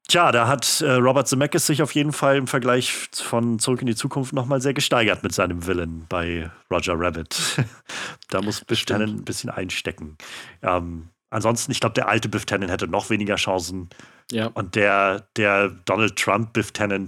Tja, 0.08 0.32
da 0.32 0.48
hat 0.48 0.82
äh, 0.82 0.94
Robert 0.94 1.28
Zemeckis 1.28 1.68
sich 1.68 1.82
auf 1.82 1.94
jeden 1.94 2.12
Fall 2.12 2.36
im 2.36 2.48
Vergleich 2.48 2.92
von 3.14 3.60
Zurück 3.60 3.82
in 3.82 3.88
die 3.88 3.96
Zukunft 3.96 4.34
nochmal 4.34 4.60
sehr 4.60 4.74
gesteigert 4.74 5.24
mit 5.24 5.34
seinem 5.34 5.66
Villain 5.66 6.06
bei 6.10 6.50
Roger 6.70 7.00
Rabbit. 7.00 7.64
da 8.30 8.42
muss 8.42 8.66
Biff 8.66 8.84
Tannen 8.84 9.18
ein 9.18 9.24
bisschen 9.24 9.50
einstecken. 9.50 10.18
Ähm, 10.64 11.10
ansonsten, 11.32 11.72
ich 11.72 11.80
glaube, 11.80 11.96
der 11.96 12.08
alte 12.08 12.30
Biff 12.30 12.46
Tannen 12.46 12.70
hätte 12.70 12.88
noch 12.88 13.10
weniger 13.10 13.36
Chancen. 13.36 13.90
Ja. 14.32 14.48
Und 14.48 14.76
der, 14.76 15.28
der 15.36 15.70
Donald 15.86 16.16
Trump 16.18 16.54
Biff 16.54 16.72
Tannen, 16.72 17.08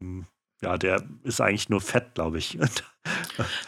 hm, 0.00 0.26
ja, 0.62 0.76
der 0.76 1.02
ist 1.22 1.40
eigentlich 1.40 1.70
nur 1.70 1.80
fett, 1.80 2.14
glaube 2.14 2.38
ich. 2.38 2.58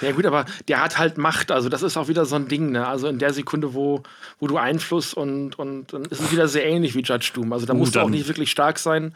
Ja 0.01 0.13
gut, 0.13 0.25
aber 0.25 0.47
der 0.69 0.83
hat 0.83 0.97
halt 0.97 1.19
Macht, 1.19 1.51
also 1.51 1.69
das 1.69 1.83
ist 1.83 1.99
auch 1.99 2.09
wieder 2.09 2.25
so 2.25 2.37
ein 2.37 2.49
Ding, 2.49 2.71
ne? 2.71 2.87
Also 2.87 3.07
in 3.07 3.19
der 3.19 3.35
Sekunde, 3.35 3.75
wo, 3.75 4.03
wo 4.39 4.47
du 4.47 4.57
Einfluss 4.57 5.13
und, 5.13 5.59
und 5.59 5.93
dann 5.93 6.07
ist 6.07 6.21
es 6.21 6.33
wieder 6.33 6.49
sehr 6.49 6.65
ähnlich 6.65 6.95
wie 6.95 7.03
Judge 7.03 7.33
Doom. 7.35 7.53
Also 7.53 7.67
da 7.67 7.75
uh, 7.75 7.77
musst 7.77 7.95
du 7.95 8.01
auch 8.01 8.09
nicht 8.09 8.29
wirklich 8.29 8.51
stark 8.51 8.79
sein. 8.79 9.15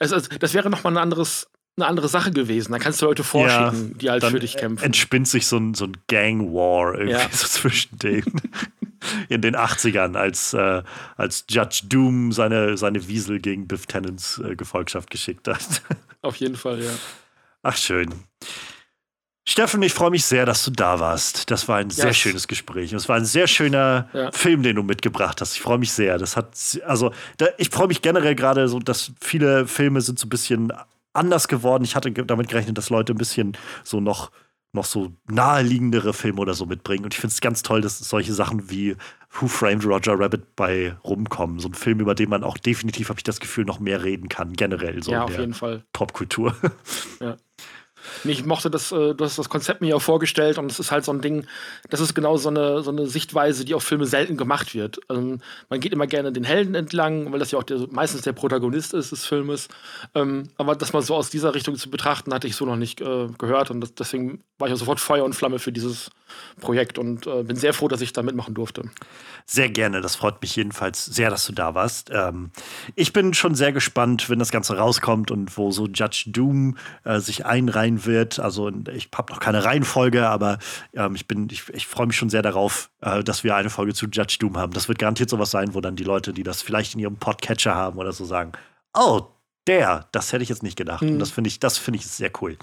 Es, 0.00 0.12
also, 0.12 0.28
das 0.40 0.54
wäre 0.54 0.70
nochmal 0.70 0.94
ein 0.94 0.96
anderes, 0.96 1.48
eine 1.76 1.86
andere 1.86 2.08
Sache 2.08 2.32
gewesen. 2.32 2.72
Da 2.72 2.78
kannst 2.78 3.00
du 3.00 3.06
Leute 3.06 3.22
vorschicken, 3.22 3.90
ja, 3.92 3.98
die 3.98 4.10
halt 4.10 4.24
für 4.24 4.40
dich 4.40 4.56
kämpfen. 4.56 4.84
Entspinnt 4.84 5.28
sich 5.28 5.46
so 5.46 5.58
ein, 5.58 5.74
so 5.74 5.84
ein 5.84 5.96
Gang 6.08 6.52
War 6.52 6.94
irgendwie 6.94 7.12
ja. 7.12 7.28
so 7.30 7.46
zwischen 7.46 7.96
denen. 7.98 8.40
In 9.28 9.40
den 9.42 9.56
80ern, 9.56 10.16
als, 10.16 10.52
äh, 10.52 10.82
als 11.16 11.44
Judge 11.48 11.82
Doom 11.88 12.32
seine, 12.32 12.76
seine 12.76 13.06
Wiesel 13.08 13.40
gegen 13.40 13.66
Biff 13.66 13.86
Tennants 13.86 14.38
äh, 14.38 14.56
Gefolgschaft 14.56 15.10
geschickt 15.10 15.48
hat. 15.48 15.82
Auf 16.22 16.36
jeden 16.36 16.56
Fall, 16.56 16.82
ja. 16.82 16.90
Ach, 17.62 17.76
schön. 17.76 18.12
Steffen, 19.50 19.82
ich 19.82 19.92
freue 19.92 20.10
mich 20.10 20.24
sehr, 20.24 20.46
dass 20.46 20.64
du 20.64 20.70
da 20.70 21.00
warst. 21.00 21.50
Das 21.50 21.66
war 21.66 21.78
ein 21.78 21.88
yes. 21.88 21.96
sehr 21.96 22.12
schönes 22.12 22.46
Gespräch. 22.46 22.92
Es 22.92 23.08
war 23.08 23.16
ein 23.16 23.24
sehr 23.24 23.46
schöner 23.48 24.08
ja. 24.12 24.30
Film, 24.30 24.62
den 24.62 24.76
du 24.76 24.82
mitgebracht 24.82 25.40
hast. 25.40 25.56
Ich 25.56 25.60
freue 25.60 25.78
mich 25.78 25.92
sehr. 25.92 26.18
Das 26.18 26.36
hat, 26.36 26.54
also, 26.86 27.12
da, 27.38 27.46
ich 27.58 27.70
freue 27.70 27.88
mich 27.88 28.02
generell 28.02 28.34
gerade 28.34 28.68
so, 28.68 28.78
dass 28.78 29.12
viele 29.20 29.66
Filme 29.66 30.02
sind 30.02 30.18
so 30.18 30.26
ein 30.26 30.30
bisschen 30.30 30.72
anders 31.14 31.48
geworden. 31.48 31.84
Ich 31.84 31.96
hatte 31.96 32.12
damit 32.12 32.48
gerechnet, 32.48 32.78
dass 32.78 32.90
Leute 32.90 33.12
ein 33.12 33.18
bisschen 33.18 33.56
so 33.82 34.00
noch, 34.00 34.30
noch 34.72 34.84
so 34.84 35.12
naheliegendere 35.28 36.12
Filme 36.12 36.40
oder 36.40 36.54
so 36.54 36.66
mitbringen. 36.66 37.04
Und 37.04 37.14
ich 37.14 37.20
finde 37.20 37.32
es 37.32 37.40
ganz 37.40 37.62
toll, 37.62 37.80
dass 37.80 37.98
solche 37.98 38.32
Sachen 38.32 38.70
wie 38.70 38.96
Who 39.32 39.48
Framed 39.48 39.84
Roger 39.84 40.18
Rabbit 40.18 40.56
bei 40.56 40.96
rumkommen. 41.04 41.58
So 41.58 41.68
ein 41.68 41.74
Film, 41.74 42.00
über 42.00 42.14
den 42.14 42.30
man 42.30 42.44
auch 42.44 42.58
definitiv, 42.58 43.08
habe 43.08 43.18
ich 43.18 43.24
das 43.24 43.40
Gefühl, 43.40 43.64
noch 43.64 43.80
mehr 43.80 44.04
reden 44.04 44.28
kann, 44.28 44.52
generell 44.52 45.02
so 45.02 45.12
ja, 45.12 45.24
auf 45.24 45.38
jeden 45.38 45.54
Fall. 45.54 45.84
Popkultur. 45.92 46.56
Ja. 47.20 47.36
Ich 48.24 48.44
mochte 48.44 48.70
das, 48.70 48.92
äh, 48.92 49.14
du 49.14 49.24
hast 49.24 49.38
das 49.38 49.48
Konzept 49.48 49.80
mir 49.80 49.88
ja 49.88 49.98
vorgestellt 49.98 50.58
und 50.58 50.70
es 50.70 50.78
ist 50.78 50.90
halt 50.90 51.04
so 51.04 51.12
ein 51.12 51.20
Ding, 51.20 51.46
das 51.88 52.00
ist 52.00 52.14
genau 52.14 52.36
so 52.36 52.48
eine, 52.48 52.82
so 52.82 52.90
eine 52.90 53.06
Sichtweise, 53.06 53.64
die 53.64 53.74
auf 53.74 53.82
Filme 53.82 54.06
selten 54.06 54.36
gemacht 54.36 54.74
wird. 54.74 55.00
Ähm, 55.08 55.40
man 55.68 55.80
geht 55.80 55.92
immer 55.92 56.06
gerne 56.06 56.32
den 56.32 56.44
Helden 56.44 56.74
entlang, 56.74 57.32
weil 57.32 57.38
das 57.38 57.50
ja 57.50 57.58
auch 57.58 57.64
der, 57.64 57.86
meistens 57.90 58.22
der 58.22 58.32
Protagonist 58.32 58.94
ist 58.94 59.12
des 59.12 59.26
Filmes. 59.26 59.68
Ähm, 60.14 60.48
aber 60.56 60.76
das 60.76 60.92
mal 60.92 61.02
so 61.02 61.14
aus 61.14 61.30
dieser 61.30 61.54
Richtung 61.54 61.76
zu 61.76 61.90
betrachten, 61.90 62.32
hatte 62.34 62.46
ich 62.46 62.56
so 62.56 62.64
noch 62.64 62.76
nicht 62.76 63.00
äh, 63.00 63.28
gehört 63.38 63.70
und 63.70 63.80
das, 63.80 63.94
deswegen 63.94 64.42
war 64.58 64.68
ich 64.68 64.74
auch 64.74 64.78
sofort 64.78 65.00
Feuer 65.00 65.24
und 65.24 65.34
Flamme 65.34 65.58
für 65.58 65.72
dieses 65.72 66.10
Projekt 66.60 66.98
und 66.98 67.26
äh, 67.26 67.42
bin 67.42 67.56
sehr 67.56 67.72
froh, 67.72 67.88
dass 67.88 68.00
ich 68.00 68.12
da 68.12 68.22
mitmachen 68.22 68.54
durfte. 68.54 68.82
Sehr 69.46 69.68
gerne, 69.68 70.00
das 70.00 70.16
freut 70.16 70.40
mich 70.42 70.54
jedenfalls 70.54 71.04
sehr, 71.04 71.30
dass 71.30 71.46
du 71.46 71.52
da 71.52 71.74
warst. 71.74 72.10
Ähm, 72.12 72.50
ich 72.94 73.12
bin 73.12 73.34
schon 73.34 73.54
sehr 73.54 73.72
gespannt, 73.72 74.30
wenn 74.30 74.38
das 74.38 74.50
Ganze 74.50 74.76
rauskommt 74.76 75.30
und 75.30 75.56
wo 75.56 75.70
so 75.70 75.86
Judge 75.86 76.24
Doom 76.26 76.76
äh, 77.04 77.18
sich 77.20 77.46
einreihen 77.46 77.99
wird. 78.06 78.38
Also 78.38 78.70
ich 78.92 79.08
habe 79.16 79.32
noch 79.32 79.40
keine 79.40 79.64
Reihenfolge, 79.64 80.28
aber 80.28 80.58
ähm, 80.94 81.14
ich, 81.14 81.26
ich, 81.50 81.68
ich 81.68 81.86
freue 81.86 82.06
mich 82.06 82.16
schon 82.16 82.30
sehr 82.30 82.42
darauf, 82.42 82.90
äh, 83.00 83.22
dass 83.22 83.44
wir 83.44 83.56
eine 83.56 83.70
Folge 83.70 83.94
zu 83.94 84.06
Judge 84.06 84.36
Doom 84.40 84.56
haben. 84.56 84.72
Das 84.72 84.88
wird 84.88 84.98
garantiert 84.98 85.30
sowas 85.30 85.50
sein, 85.50 85.74
wo 85.74 85.80
dann 85.80 85.96
die 85.96 86.04
Leute, 86.04 86.32
die 86.32 86.42
das 86.42 86.62
vielleicht 86.62 86.94
in 86.94 87.00
ihrem 87.00 87.16
Podcatcher 87.16 87.74
haben 87.74 87.98
oder 87.98 88.12
so 88.12 88.24
sagen, 88.24 88.52
oh, 88.94 89.22
der, 89.66 90.06
das 90.12 90.32
hätte 90.32 90.42
ich 90.42 90.48
jetzt 90.48 90.62
nicht 90.62 90.76
gedacht. 90.76 91.02
Mhm. 91.02 91.10
Und 91.10 91.18
das 91.18 91.30
finde 91.30 91.48
ich, 91.48 91.60
das 91.60 91.78
finde 91.78 91.98
ich 91.98 92.06
sehr 92.06 92.30
cool. 92.40 92.56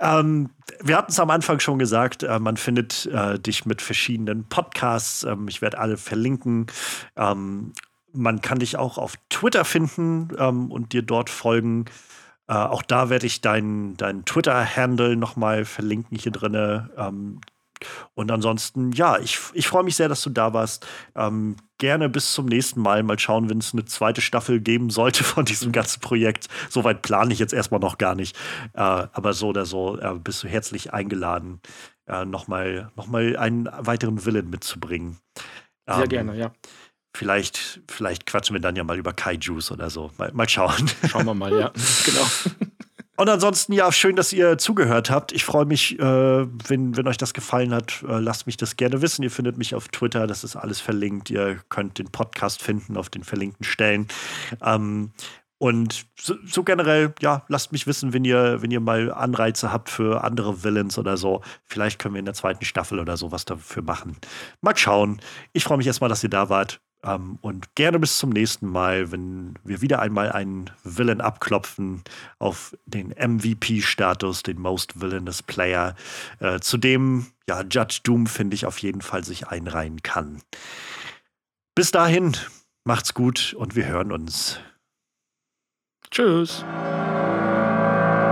Ähm, 0.00 0.50
wir 0.80 0.96
hatten 0.96 1.10
es 1.10 1.18
am 1.18 1.30
Anfang 1.30 1.60
schon 1.60 1.78
gesagt, 1.78 2.22
äh, 2.22 2.38
man 2.38 2.56
findet 2.56 3.06
äh, 3.06 3.38
dich 3.38 3.66
mit 3.66 3.82
verschiedenen 3.82 4.44
Podcasts. 4.48 5.24
Ähm, 5.24 5.48
ich 5.48 5.62
werde 5.62 5.78
alle 5.78 5.96
verlinken. 5.96 6.66
Ähm, 7.16 7.72
man 8.12 8.40
kann 8.40 8.58
dich 8.58 8.76
auch 8.76 8.98
auf 8.98 9.14
Twitter 9.28 9.64
finden 9.64 10.28
ähm, 10.38 10.70
und 10.70 10.92
dir 10.92 11.02
dort 11.02 11.30
folgen. 11.30 11.86
Äh, 12.48 12.54
auch 12.54 12.82
da 12.82 13.10
werde 13.10 13.26
ich 13.26 13.40
deinen 13.40 13.96
dein 13.96 14.24
Twitter-Handle 14.24 15.16
nochmal 15.16 15.64
verlinken 15.64 16.18
hier 16.18 16.32
drin. 16.32 16.88
Ähm, 16.96 17.40
und 18.14 18.30
ansonsten, 18.30 18.92
ja, 18.92 19.18
ich, 19.18 19.38
ich 19.52 19.68
freue 19.68 19.84
mich 19.84 19.96
sehr, 19.96 20.08
dass 20.08 20.22
du 20.22 20.30
da 20.30 20.52
warst. 20.52 20.86
Ähm, 21.14 21.56
gerne 21.78 22.08
bis 22.08 22.32
zum 22.32 22.46
nächsten 22.46 22.80
Mal. 22.80 23.02
Mal 23.02 23.18
schauen, 23.18 23.48
wenn 23.48 23.58
es 23.58 23.72
eine 23.72 23.84
zweite 23.84 24.20
Staffel 24.20 24.60
geben 24.60 24.90
sollte 24.90 25.24
von 25.24 25.44
diesem 25.44 25.72
ganzen 25.72 26.00
Projekt. 26.00 26.48
Soweit 26.68 27.02
plane 27.02 27.32
ich 27.32 27.38
jetzt 27.38 27.54
erstmal 27.54 27.80
noch 27.80 27.98
gar 27.98 28.14
nicht. 28.14 28.36
Äh, 28.74 28.80
aber 28.80 29.32
so 29.32 29.48
oder 29.48 29.66
so 29.66 29.98
äh, 29.98 30.14
bist 30.14 30.42
du 30.42 30.48
herzlich 30.48 30.92
eingeladen, 30.92 31.60
äh, 32.06 32.24
nochmal 32.24 32.90
noch 32.96 33.06
mal 33.06 33.36
einen 33.36 33.68
weiteren 33.78 34.24
Willen 34.24 34.50
mitzubringen. 34.50 35.18
Sehr 35.86 36.02
ähm, 36.02 36.08
gerne, 36.08 36.36
ja. 36.36 36.52
Vielleicht, 37.18 37.80
vielleicht 37.88 38.26
quatschen 38.26 38.54
wir 38.54 38.60
dann 38.60 38.76
ja 38.76 38.84
mal 38.84 38.96
über 38.96 39.12
Kaijus 39.12 39.72
oder 39.72 39.90
so. 39.90 40.12
Mal, 40.18 40.30
mal 40.34 40.48
schauen. 40.48 40.88
Schauen 41.08 41.26
wir 41.26 41.34
mal, 41.34 41.52
ja. 41.52 41.72
genau. 42.04 42.24
Und 43.16 43.28
ansonsten, 43.28 43.72
ja, 43.72 43.90
schön, 43.90 44.14
dass 44.14 44.32
ihr 44.32 44.56
zugehört 44.56 45.10
habt. 45.10 45.32
Ich 45.32 45.44
freue 45.44 45.64
mich, 45.64 45.98
äh, 45.98 46.02
wenn, 46.02 46.96
wenn 46.96 47.08
euch 47.08 47.16
das 47.16 47.34
gefallen 47.34 47.74
hat, 47.74 48.04
äh, 48.08 48.20
lasst 48.20 48.46
mich 48.46 48.56
das 48.56 48.76
gerne 48.76 49.02
wissen. 49.02 49.24
Ihr 49.24 49.32
findet 49.32 49.58
mich 49.58 49.74
auf 49.74 49.88
Twitter, 49.88 50.28
das 50.28 50.44
ist 50.44 50.54
alles 50.54 50.78
verlinkt. 50.78 51.28
Ihr 51.28 51.58
könnt 51.70 51.98
den 51.98 52.06
Podcast 52.12 52.62
finden 52.62 52.96
auf 52.96 53.10
den 53.10 53.24
verlinkten 53.24 53.64
Stellen. 53.64 54.06
Ähm, 54.62 55.10
Und 55.60 56.06
so, 56.20 56.36
so, 56.46 56.62
generell, 56.62 57.12
ja, 57.20 57.44
lasst 57.48 57.72
mich 57.72 57.88
wissen, 57.88 58.12
wenn 58.12 58.24
ihr, 58.24 58.62
wenn 58.62 58.70
ihr 58.70 58.78
mal 58.78 59.12
Anreize 59.12 59.72
habt 59.72 59.90
für 59.90 60.22
andere 60.22 60.62
Villains 60.62 60.98
oder 60.98 61.16
so. 61.16 61.42
Vielleicht 61.64 61.98
können 61.98 62.14
wir 62.14 62.20
in 62.20 62.26
der 62.26 62.34
zweiten 62.34 62.64
Staffel 62.64 63.00
oder 63.00 63.16
so 63.16 63.32
was 63.32 63.44
dafür 63.44 63.82
machen. 63.82 64.16
Mal 64.60 64.76
schauen. 64.76 65.20
Ich 65.52 65.64
freue 65.64 65.78
mich 65.78 65.88
erstmal, 65.88 66.08
dass 66.08 66.22
ihr 66.22 66.30
da 66.30 66.48
wart. 66.48 66.80
Ähm, 67.04 67.38
und 67.40 67.74
gerne 67.74 67.98
bis 67.98 68.18
zum 68.18 68.30
nächsten 68.30 68.66
Mal, 68.66 69.12
wenn 69.12 69.54
wir 69.64 69.80
wieder 69.80 70.00
einmal 70.00 70.32
einen 70.32 70.70
Villain 70.82 71.20
abklopfen 71.20 72.02
auf 72.38 72.76
den 72.86 73.10
MVP-Status, 73.10 74.42
den 74.42 74.60
Most 74.60 75.00
Villainous 75.00 75.42
Player, 75.42 75.94
äh, 76.40 76.58
zu 76.60 76.76
dem 76.76 77.26
ja, 77.48 77.62
Judge 77.62 78.00
Doom, 78.02 78.26
finde 78.26 78.54
ich, 78.54 78.66
auf 78.66 78.78
jeden 78.78 79.00
Fall 79.00 79.24
sich 79.24 79.48
einreihen 79.48 80.02
kann. 80.02 80.42
Bis 81.74 81.92
dahin, 81.92 82.36
macht's 82.84 83.14
gut 83.14 83.54
und 83.56 83.76
wir 83.76 83.86
hören 83.86 84.10
uns. 84.10 84.58
Tschüss. 86.10 86.64